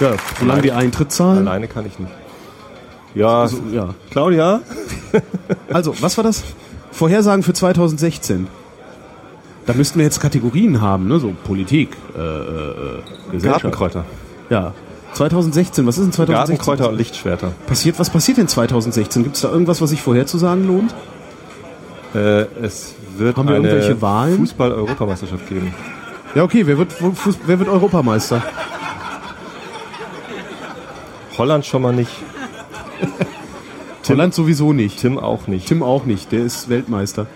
Ja, 0.00 0.12
solange 0.38 0.60
die 0.62 0.72
Eintritt 0.72 1.10
zahlen. 1.10 1.48
Alleine 1.48 1.68
kann 1.68 1.86
ich 1.86 1.98
nicht. 1.98 2.12
Ja, 3.14 3.42
Also, 3.42 3.58
ja. 3.72 3.94
Claudia? 4.10 4.60
Also, 5.72 5.94
was 6.00 6.16
war 6.16 6.24
das? 6.24 6.42
Vorhersagen 6.90 7.42
für 7.42 7.52
2016. 7.52 8.46
Da 9.66 9.74
müssten 9.74 9.98
wir 9.98 10.04
jetzt 10.04 10.20
Kategorien 10.20 10.80
haben, 10.80 11.08
ne? 11.08 11.18
So 11.20 11.32
Politik, 11.44 11.96
äh, 12.16 12.20
äh, 12.20 13.02
Gesellschaft. 13.30 13.62
Gartenkräuter. 13.62 14.04
Ja. 14.50 14.72
2016, 15.14 15.86
was 15.86 15.98
ist 15.98 16.04
denn 16.04 16.12
2016? 16.12 16.56
Gartenkräuter 16.56 16.90
und 16.90 16.96
Lichtschwerter. 16.98 17.52
Passiert, 17.66 17.98
was 17.98 18.08
passiert 18.10 18.38
denn 18.38 18.48
2016? 18.48 19.22
Gibt 19.22 19.36
es 19.36 19.42
da 19.42 19.50
irgendwas, 19.50 19.80
was 19.82 19.90
sich 19.90 20.00
vorherzusagen 20.02 20.66
lohnt? 20.66 20.94
Äh, 22.14 22.46
es 22.62 22.94
wird 23.18 23.36
Haben 23.36 23.48
wir 23.48 23.56
eine 23.56 23.68
irgendwelche 23.68 24.00
Wahlen? 24.02 24.36
Fußball-Europameisterschaft 24.38 25.48
geben. 25.48 25.74
Ja, 26.34 26.42
okay, 26.44 26.66
wer 26.66 26.78
wird, 26.78 26.92
Fuß- 26.92 27.36
wer 27.46 27.58
wird 27.58 27.68
Europameister? 27.68 28.42
Holland 31.38 31.64
schon 31.66 31.82
mal 31.82 31.92
nicht. 31.94 32.10
Holland 34.08 34.34
sowieso 34.34 34.72
nicht. 34.72 35.00
Tim 35.00 35.18
auch 35.18 35.46
nicht. 35.46 35.66
Tim 35.68 35.82
auch 35.82 36.04
nicht, 36.06 36.32
der 36.32 36.44
ist 36.44 36.68
Weltmeister. 36.68 37.26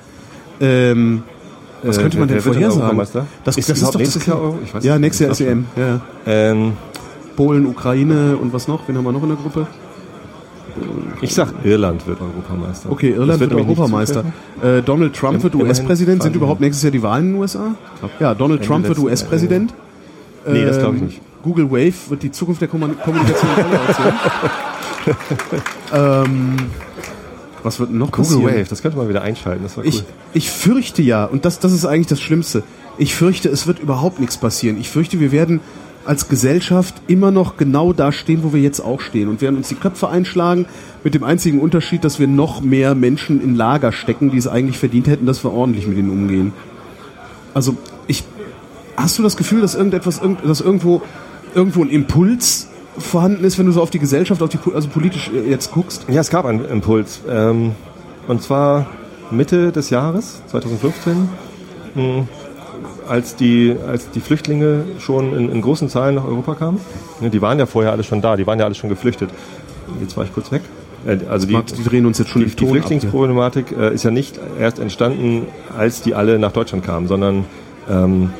Ähm, 0.60 1.22
was 1.82 1.98
Äh, 1.98 2.02
könnte 2.02 2.18
man 2.18 2.28
wer- 2.28 2.36
denn 2.36 2.44
wird 2.44 2.54
vorhersagen? 2.56 2.98
Das, 3.44 3.56
Ist 3.56 3.68
das 3.70 3.82
ist 3.82 3.94
doch 3.94 3.98
nächstes 3.98 4.26
Jahr 4.26 4.40
Euro? 4.40 4.58
Ich 4.64 4.74
weiß 4.74 4.82
Ja, 4.84 4.94
es 4.94 5.00
nächstes 5.00 5.20
Jahr 5.20 5.30
ist. 5.32 5.40
EM. 5.40 5.66
Ja, 5.76 5.86
ja. 5.86 6.00
Ähm, 6.26 6.72
Polen, 7.36 7.66
Ukraine 7.66 8.36
und 8.36 8.52
was 8.52 8.66
noch? 8.66 8.88
Wen 8.88 8.96
haben 8.96 9.04
wir 9.04 9.12
noch 9.12 9.22
in 9.22 9.28
der 9.28 9.36
Gruppe? 9.38 9.66
ich 11.22 11.34
sag, 11.34 11.54
Irland 11.64 12.06
wird 12.06 12.18
Europameister. 12.20 12.90
Okay, 12.90 13.10
Irland 13.10 13.40
wird 13.40 13.50
nicht 13.54 13.60
Europameister. 13.66 14.24
Äh, 14.62 14.82
Donald 14.82 15.14
Trump 15.16 15.42
wird 15.42 15.54
US-Präsident. 15.54 16.22
Sind 16.22 16.36
überhaupt 16.36 16.60
nächstes 16.60 16.82
Jahr 16.82 16.90
die 16.92 17.02
Wahlen 17.02 17.26
in 17.28 17.32
den 17.32 17.40
USA? 17.40 17.74
Ja, 18.20 18.34
Donald 18.34 18.60
Ende 18.60 18.68
Trump 18.68 18.88
wird 18.88 18.98
US-Präsident. 18.98 19.72
Nee, 20.46 20.64
das 20.66 20.78
glaube 20.78 20.96
ich 20.96 21.00
Ähm, 21.02 21.06
nicht. 21.08 21.20
Google 21.42 21.70
Wave 21.70 21.94
wird 22.10 22.22
die 22.22 22.30
Zukunft 22.30 22.60
der 22.60 22.68
Kommun- 22.68 22.96
Kommunikation. 23.02 23.48
ähm, 25.94 26.56
was 27.62 27.80
wird 27.80 27.90
noch 27.90 28.12
Google 28.12 28.24
passieren? 28.36 28.44
Wave, 28.60 28.68
das 28.68 28.82
könnte 28.82 28.96
man 28.98 29.08
wieder 29.08 29.22
einschalten. 29.22 29.62
Das 29.62 29.76
war 29.76 29.84
cool. 29.84 29.90
Ich, 29.90 30.04
ich 30.34 30.50
fürchte 30.50 31.02
ja, 31.02 31.24
und 31.24 31.44
das, 31.44 31.58
das 31.58 31.72
ist 31.72 31.84
eigentlich 31.84 32.06
das 32.06 32.20
Schlimmste, 32.20 32.62
ich 32.98 33.14
fürchte, 33.14 33.48
es 33.48 33.66
wird 33.66 33.78
überhaupt 33.78 34.20
nichts 34.20 34.36
passieren. 34.38 34.78
Ich 34.80 34.88
fürchte, 34.88 35.20
wir 35.20 35.32
werden 35.32 35.60
als 36.04 36.28
Gesellschaft 36.28 36.94
immer 37.08 37.32
noch 37.32 37.56
genau 37.56 37.92
da 37.92 38.12
stehen, 38.12 38.44
wo 38.44 38.52
wir 38.52 38.60
jetzt 38.60 38.78
auch 38.80 39.00
stehen 39.00 39.28
und 39.28 39.40
werden 39.40 39.56
uns 39.56 39.68
die 39.68 39.74
Köpfe 39.74 40.08
einschlagen, 40.08 40.66
mit 41.02 41.14
dem 41.14 41.24
einzigen 41.24 41.60
Unterschied, 41.60 42.04
dass 42.04 42.20
wir 42.20 42.28
noch 42.28 42.60
mehr 42.60 42.94
Menschen 42.94 43.42
in 43.42 43.56
Lager 43.56 43.90
stecken, 43.92 44.30
die 44.30 44.38
es 44.38 44.46
eigentlich 44.46 44.78
verdient 44.78 45.08
hätten, 45.08 45.26
dass 45.26 45.42
wir 45.42 45.52
ordentlich 45.52 45.86
mit 45.88 45.98
ihnen 45.98 46.10
umgehen. 46.10 46.52
Also, 47.54 47.76
ich, 48.06 48.22
hast 48.96 49.18
du 49.18 49.22
das 49.24 49.36
Gefühl, 49.36 49.60
dass 49.60 49.74
irgendetwas, 49.74 50.18
irgend- 50.20 50.48
dass 50.48 50.60
irgendwo, 50.60 51.02
irgendwo 51.56 51.82
ein 51.82 51.90
Impuls 51.90 52.68
vorhanden 52.98 53.44
ist, 53.44 53.58
wenn 53.58 53.66
du 53.66 53.72
so 53.72 53.82
auf 53.82 53.90
die 53.90 53.98
Gesellschaft, 53.98 54.42
auf 54.42 54.48
die, 54.48 54.58
also 54.74 54.88
politisch 54.88 55.30
äh, 55.34 55.48
jetzt 55.48 55.72
guckst? 55.72 56.06
Ja, 56.08 56.20
es 56.20 56.30
gab 56.30 56.44
einen 56.44 56.64
Impuls. 56.64 57.20
Ähm, 57.28 57.72
und 58.28 58.42
zwar 58.42 58.86
Mitte 59.30 59.72
des 59.72 59.90
Jahres, 59.90 60.42
2015, 60.48 61.28
mh, 61.94 62.26
als, 63.08 63.36
die, 63.36 63.76
als 63.86 64.10
die 64.10 64.20
Flüchtlinge 64.20 64.84
schon 64.98 65.32
in, 65.36 65.50
in 65.50 65.60
großen 65.62 65.88
Zahlen 65.88 66.16
nach 66.16 66.24
Europa 66.24 66.54
kamen. 66.54 66.80
Ne, 67.20 67.30
Die 67.30 67.40
waren 67.40 67.58
ja 67.58 67.66
vorher 67.66 67.92
alle 67.92 68.02
schon 68.04 68.20
da, 68.20 68.36
die 68.36 68.46
waren 68.46 68.58
ja 68.58 68.64
alle 68.64 68.74
schon 68.74 68.90
geflüchtet. 68.90 69.30
Jetzt 70.00 70.16
war 70.16 70.24
ich 70.24 70.32
kurz 70.34 70.50
weg. 70.50 70.62
Äh, 71.06 71.18
Also 71.28 71.46
die, 71.46 71.56
Die 71.76 71.84
drehen 71.84 72.06
uns 72.06 72.18
jetzt 72.18 72.30
schon 72.30 72.44
die, 72.44 72.54
die. 72.54 72.66
Flüchtlingsproblematik 72.66 73.66
äh, 73.78 73.94
ist 73.94 74.02
ja 74.02 74.10
nicht 74.10 74.40
erst 74.58 74.78
entstanden, 74.78 75.46
als 75.76 76.02
die 76.02 76.14
alle 76.14 76.38
nach 76.38 76.52
Deutschland 76.52 76.84
kamen, 76.84 77.06
sondern 77.06 77.44
ähm, 77.88 78.30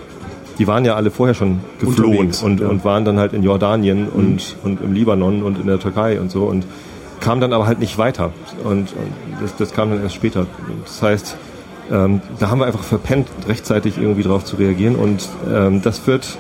die 0.59 0.67
waren 0.67 0.85
ja 0.85 0.95
alle 0.95 1.11
vorher 1.11 1.35
schon 1.35 1.61
geflohen 1.81 2.33
und, 2.43 2.61
ja. 2.61 2.67
Mhm. 2.67 2.71
und 2.71 2.85
waren 2.85 3.05
dann 3.05 3.19
halt 3.19 3.33
in 3.33 3.43
Jordanien 3.43 4.09
und, 4.09 4.57
und 4.65 4.81
im 4.81 4.93
Libanon 4.93 5.43
und 5.43 5.59
in 5.59 5.67
der 5.67 5.79
Türkei 5.79 6.21
und 6.21 6.31
so 6.31 6.45
und 6.45 6.67
kamen 7.21 7.41
dann 7.41 7.53
aber 7.53 7.67
halt 7.67 7.79
nicht 7.79 7.99
weiter. 7.99 8.33
Und, 8.65 8.73
und 8.93 8.93
das, 9.43 9.57
das 9.57 9.73
kam 9.73 9.91
dann 9.91 10.03
erst 10.03 10.15
später. 10.15 10.47
Das 10.85 11.03
heißt, 11.03 11.37
ähm, 11.91 12.21
da 12.39 12.51
haben 12.51 12.59
wir 12.61 12.67
einfach 12.67 12.83
verpennt, 12.83 13.29
rechtzeitig 13.49 13.99
irgendwie 13.99 14.23
drauf 14.23 14.45
zu 14.45 14.57
reagieren 14.57 14.97
und 14.97 15.29
ähm, 15.53 15.83
das 15.83 16.07
wird 16.07 16.37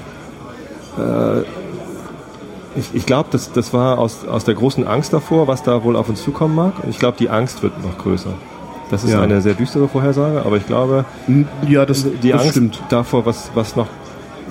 äh, 0.98 1.40
ich, 2.78 2.94
ich 2.94 3.06
glaube, 3.06 3.28
das, 3.32 3.52
das 3.52 3.72
war 3.72 3.98
aus, 3.98 4.26
aus 4.26 4.44
der 4.44 4.54
großen 4.54 4.86
Angst 4.86 5.12
davor, 5.12 5.48
was 5.48 5.62
da 5.62 5.82
wohl 5.82 5.96
auf 5.96 6.08
uns 6.10 6.22
zukommen 6.22 6.54
mag. 6.54 6.74
Und 6.82 6.90
ich 6.90 6.98
glaube, 6.98 7.16
die 7.18 7.30
Angst 7.30 7.62
wird 7.62 7.72
noch 7.82 7.96
größer. 7.96 8.30
Das 8.90 9.02
ist 9.02 9.12
Ja. 9.12 9.20
eine 9.22 9.40
sehr 9.40 9.54
düstere 9.54 9.88
Vorhersage, 9.88 10.42
aber 10.44 10.58
ich 10.58 10.66
glaube, 10.66 11.06
Ja, 11.66 11.86
das, 11.86 12.04
die 12.22 12.30
das 12.30 12.40
Angst 12.42 12.52
stimmt. 12.52 12.82
davor, 12.90 13.24
was, 13.24 13.50
was 13.54 13.76
noch, 13.76 13.86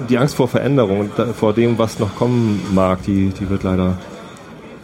die 0.10 0.18
Angst 0.18 0.36
vor 0.36 0.48
Veränderung 0.48 1.00
und 1.02 1.12
da, 1.18 1.28
vor 1.28 1.54
dem, 1.54 1.78
was 1.78 2.00
noch 2.00 2.16
kommen 2.16 2.62
mag, 2.74 3.04
die, 3.04 3.30
die 3.30 3.50
wird 3.50 3.64
leider 3.64 3.98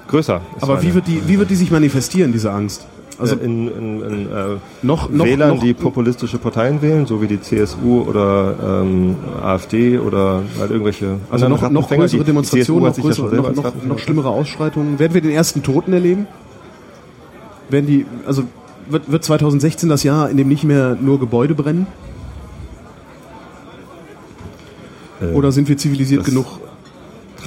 größer. 0.07 0.41
Aber 0.61 0.75
meine- 0.75 0.87
wie 0.87 0.93
wird 0.93 1.07
die, 1.07 1.27
wie 1.27 1.39
wird 1.39 1.49
die 1.49 1.55
sich 1.55 1.71
manifestieren, 1.71 2.31
diese 2.31 2.51
Angst? 2.51 2.87
Also 3.19 3.35
also 3.35 3.45
in, 3.45 3.67
in, 3.67 4.01
in 4.01 4.25
äh, 4.31 4.57
noch, 4.81 5.09
noch, 5.09 5.25
Wählern, 5.25 5.55
noch, 5.55 5.63
die 5.63 5.75
populistische 5.75 6.39
Parteien 6.39 6.81
wählen, 6.81 7.05
so 7.05 7.21
wie 7.21 7.27
die 7.27 7.39
CSU 7.39 8.01
oder 8.01 8.81
ähm, 8.81 9.15
AfD 9.43 9.99
oder 9.99 10.41
halt 10.59 10.71
irgendwelche 10.71 11.17
also 11.29 11.47
noch, 11.47 11.69
noch 11.69 11.87
größere 11.87 12.23
Demonstrationen, 12.23 12.85
noch, 12.85 12.97
ja 12.97 13.03
größere, 13.03 13.35
noch, 13.35 13.53
noch, 13.53 13.83
noch 13.83 13.99
schlimmere 13.99 14.29
Ausschreitungen. 14.29 14.97
Werden 14.97 15.13
wir 15.13 15.21
den 15.21 15.31
ersten 15.31 15.61
Toten 15.61 15.93
erleben? 15.93 16.25
Werden 17.69 17.85
die, 17.85 18.07
also 18.25 18.43
wird, 18.89 19.11
wird 19.11 19.23
2016 19.23 19.87
das 19.87 20.01
Jahr, 20.01 20.29
in 20.29 20.37
dem 20.37 20.47
nicht 20.47 20.63
mehr 20.63 20.97
nur 20.99 21.19
Gebäude 21.19 21.53
brennen? 21.53 21.85
Äh, 25.21 25.33
Oder 25.33 25.51
sind 25.51 25.69
wir 25.69 25.77
zivilisiert 25.77 26.25
genug? 26.25 26.45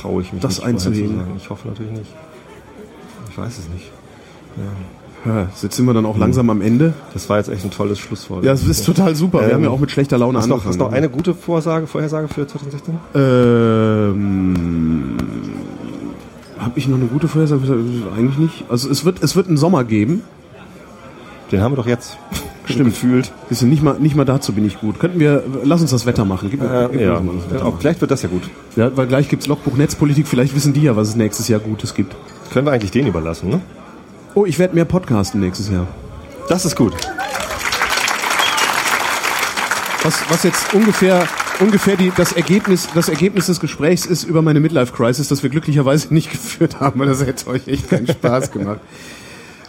traue 0.01 0.23
ich 0.23 0.33
mich 0.33 0.43
das 0.43 0.53
nicht 0.53 0.61
vorherzusagen. 0.61 1.21
Ich 1.37 1.51
hoffe 1.51 1.69
natürlich 1.69 1.93
nicht. 1.93 2.15
Ich 3.31 3.39
weiß 3.39 3.59
es 3.59 3.69
nicht. 3.69 3.91
Ja, 5.25 5.49
jetzt 5.63 5.75
sind 5.75 5.87
wir 5.87 5.95
dann 5.95 6.05
auch 6.05 6.19
langsam 6.19 6.51
am 6.51 6.61
Ende. 6.61 6.93
Das 7.15 7.29
war 7.31 7.39
jetzt 7.39 7.49
echt 7.49 7.65
ein 7.65 7.71
tolles 7.71 7.99
Schlusswort. 7.99 8.45
Ja, 8.45 8.53
es 8.53 8.67
ist 8.67 8.85
total 8.85 9.15
super. 9.15 9.41
Wir 9.41 9.49
Ähm, 9.49 9.55
haben 9.55 9.65
ja 9.65 9.71
auch 9.71 9.81
mit 9.81 9.91
schlechter 9.91 10.19
Laune 10.19 10.39
Hast 10.39 10.45
du 10.45 10.49
noch, 10.51 10.57
angefangen. 10.57 10.81
hast 10.83 10.91
noch 10.91 10.97
eine 10.97 11.09
gute 11.09 11.35
Vorsage, 11.35 11.87
Vorhersage 11.87 12.29
für 12.29 12.47
2016? 12.47 12.95
Ähm, 13.15 15.17
habe 16.59 16.79
ich 16.79 16.87
noch 16.89 16.99
eine 16.99 17.07
gute 17.07 17.29
Vorhersage? 17.29 17.63
Eigentlich 18.17 18.39
nicht. 18.39 18.65
Also 18.69 18.91
es 18.91 19.05
wird, 19.07 19.23
es 19.23 19.35
wird 19.35 19.49
einen 19.49 19.57
Sommer 19.57 19.85
geben. 19.85 20.23
Den 21.51 21.63
haben 21.63 21.73
wir 21.73 21.77
doch 21.77 21.87
jetzt. 21.87 22.19
Stimmt. 22.67 22.91
gefühlt. 22.91 23.33
Du, 23.51 23.67
nicht 23.67 23.83
mal, 23.83 23.97
nicht 23.99 24.17
mal 24.17 24.25
dazu 24.25 24.53
bin 24.53 24.65
ich 24.65 24.81
gut. 24.81 24.99
Könnten 24.99 25.21
wir, 25.21 25.43
lass 25.65 25.81
uns 25.83 25.91
das 25.91 26.07
Wetter 26.07 26.25
machen. 26.25 26.49
Gib, 26.51 26.61
gib 26.61 26.71
Äh, 26.71 26.89
mir 26.89 27.03
ja. 27.03 27.21
mal 27.21 27.35
das 27.37 27.51
Wetter. 27.51 27.67
Auch 27.67 27.79
vielleicht 27.79 28.01
wird 28.01 28.11
das 28.11 28.23
ja 28.23 28.29
gut. 28.29 28.43
Ja, 28.77 28.97
weil 28.97 29.07
gleich 29.07 29.29
gibt's 29.29 29.47
Logbuch 29.47 29.77
Netzpolitik, 29.77 30.27
vielleicht 30.27 30.55
wissen 30.55 30.73
die 30.73 30.83
ja, 30.83 30.97
was 30.97 31.09
es 31.09 31.17
nächstes 31.17 31.49
Jahr 31.49 31.61
Gutes 31.61 31.95
gibt. 31.95 32.17
Können 32.53 32.67
wir 32.67 32.73
eigentlich 32.73 32.91
den 32.91 33.07
überlassen, 33.07 33.51
ne? 33.51 33.61
Oh, 34.35 34.45
ich 34.47 34.59
werde 34.59 34.75
mehr 34.75 34.85
podcasten 34.85 35.41
nächstes 35.41 35.71
Jahr. 35.71 35.87
Das 36.49 36.65
ist 36.65 36.75
gut. 36.77 36.95
Was, 40.03 40.23
was 40.29 40.43
jetzt 40.43 40.75
ungefähr, 40.75 41.27
ungefähr 41.61 41.97
die, 41.97 42.13
das, 42.15 42.33
Ergebnis, 42.33 42.89
das 42.95 43.09
Ergebnis 43.09 43.47
des 43.47 43.59
Gesprächs 43.61 44.05
ist 44.05 44.25
über 44.25 44.43
meine 44.43 44.61
Midlife-Crisis, 44.61 45.29
das 45.29 45.43
wir 45.43 45.51
glücklicherweise 45.51 46.09
nicht 46.15 46.31
geführt 46.31 46.81
haben, 46.81 47.01
weil 47.01 47.07
das 47.09 47.25
hätte 47.25 47.47
euch 47.49 47.67
echt 47.69 47.89
keinen 47.89 48.07
Spaß 48.07 48.51
gemacht. 48.51 48.81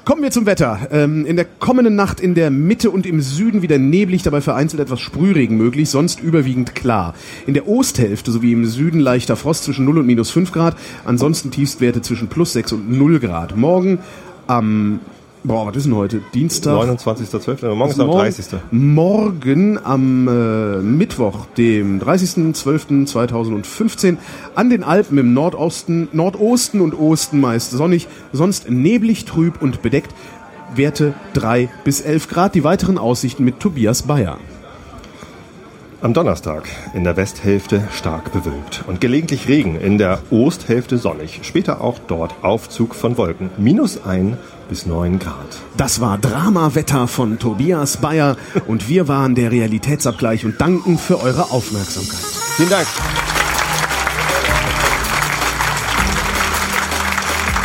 Kommen 0.06 0.22
wir 0.22 0.30
zum 0.30 0.46
Wetter. 0.46 0.88
Ähm, 0.92 1.26
in 1.26 1.36
der 1.36 1.46
kommenden 1.46 1.96
Nacht 1.96 2.20
in 2.20 2.36
der 2.36 2.52
Mitte 2.52 2.92
und 2.92 3.08
im 3.08 3.22
Süden 3.22 3.64
wieder 3.64 3.80
neblig, 3.80 4.22
dabei 4.22 4.40
vereinzelt 4.40 4.80
etwas 4.80 5.00
Sprühregen 5.00 5.58
möglich, 5.58 5.90
sonst 5.90 6.20
überwiegend 6.20 6.76
klar. 6.76 7.16
In 7.48 7.56
der 7.56 7.68
Osthälfte 7.68 8.32
sowie 8.32 8.54
im 8.54 8.66
Süden 8.66 9.00
leichter 9.00 9.36
Frost 9.36 9.64
zwischen 9.64 9.84
0 9.84 9.98
und 9.98 10.06
minus 10.06 10.30
5 10.30 10.52
Grad, 10.52 10.78
ansonsten 11.06 11.50
Tiefstwerte 11.50 12.04
zwischen 12.04 12.28
plus 12.28 12.54
6 12.54 12.74
und 12.74 12.92
0 12.92 13.20
Grad. 13.20 13.58
Morgen 13.58 13.98
am, 14.46 15.00
boah, 15.46 15.68
was 15.68 15.76
ist 15.78 15.86
denn 15.86 15.96
heute? 15.96 16.22
Dienstag? 16.34 16.74
29.12. 16.74 17.74
Morgen 17.74 17.92
ist 17.92 18.00
am 18.00 18.08
Morgen- 18.08 18.20
30. 18.20 18.46
Morgen 18.72 19.80
am 19.84 20.28
äh, 20.28 20.78
Mittwoch, 20.82 21.46
dem 21.58 22.02
30.12.2015, 22.02 24.18
an 24.56 24.70
den 24.70 24.84
Alpen 24.84 25.18
im 25.18 25.34
Nordosten, 25.34 26.10
Nordosten 26.12 26.82
und 26.82 26.94
Osten 26.94 27.40
meist 27.40 27.72
sonnig, 27.72 28.08
sonst 28.34 28.70
neblig, 28.70 29.26
trüb 29.26 29.62
und 29.62 29.82
bedeckt. 29.82 30.14
Werte 30.76 31.14
3 31.34 31.70
bis 31.84 32.02
11 32.02 32.28
Grad. 32.28 32.56
Die 32.56 32.64
weiteren 32.64 32.98
Aussichten 32.98 33.46
mit 33.46 33.60
Tobias 33.60 34.04
Bayer. 34.04 34.38
Am 36.02 36.14
Donnerstag 36.14 36.64
in 36.94 37.04
der 37.04 37.18
Westhälfte 37.18 37.88
stark 37.92 38.32
bewölkt 38.32 38.84
und 38.86 39.02
gelegentlich 39.02 39.48
Regen, 39.48 39.80
in 39.80 39.98
der 39.98 40.20
Osthälfte 40.30 40.98
sonnig. 40.98 41.40
Später 41.44 41.82
auch 41.82 41.98
dort 42.08 42.36
Aufzug 42.44 42.94
von 42.94 43.18
Wolken. 43.18 43.50
Minus 43.58 44.06
1 44.06 44.36
bis 44.70 44.86
9 44.86 45.20
Grad. 45.20 45.58
Das 45.78 46.02
war 46.02 46.18
Drama-Wetter 46.18 47.08
von 47.08 47.40
Tobias 47.40 47.98
Bayer 47.98 48.38
und 48.68 48.90
wir 48.90 49.08
waren 49.08 49.36
der 49.36 49.52
Realitätsabgleich 49.52 50.46
und 50.46 50.60
danken 50.60 50.98
für 50.98 51.22
eure 51.22 51.52
Aufmerksamkeit. 51.52 52.20
Vielen 52.56 52.70
Dank. 52.70 52.88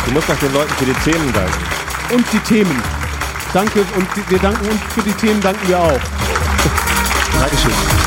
Du 0.05 0.11
musst 0.11 0.27
noch 0.27 0.39
den 0.39 0.53
Leuten 0.53 0.73
für 0.73 0.85
die 0.85 1.11
Themen 1.11 1.33
danken. 1.33 2.15
Und 2.15 2.25
die 2.33 2.39
Themen. 2.39 2.83
Danke 3.53 3.85
und 3.95 4.29
wir 4.29 4.39
danken 4.39 4.69
und 4.69 4.79
für 4.93 5.01
die 5.01 5.13
Themen 5.13 5.41
danken 5.41 5.67
wir 5.67 5.79
auch. 5.79 5.99
Dankeschön. 7.39 8.00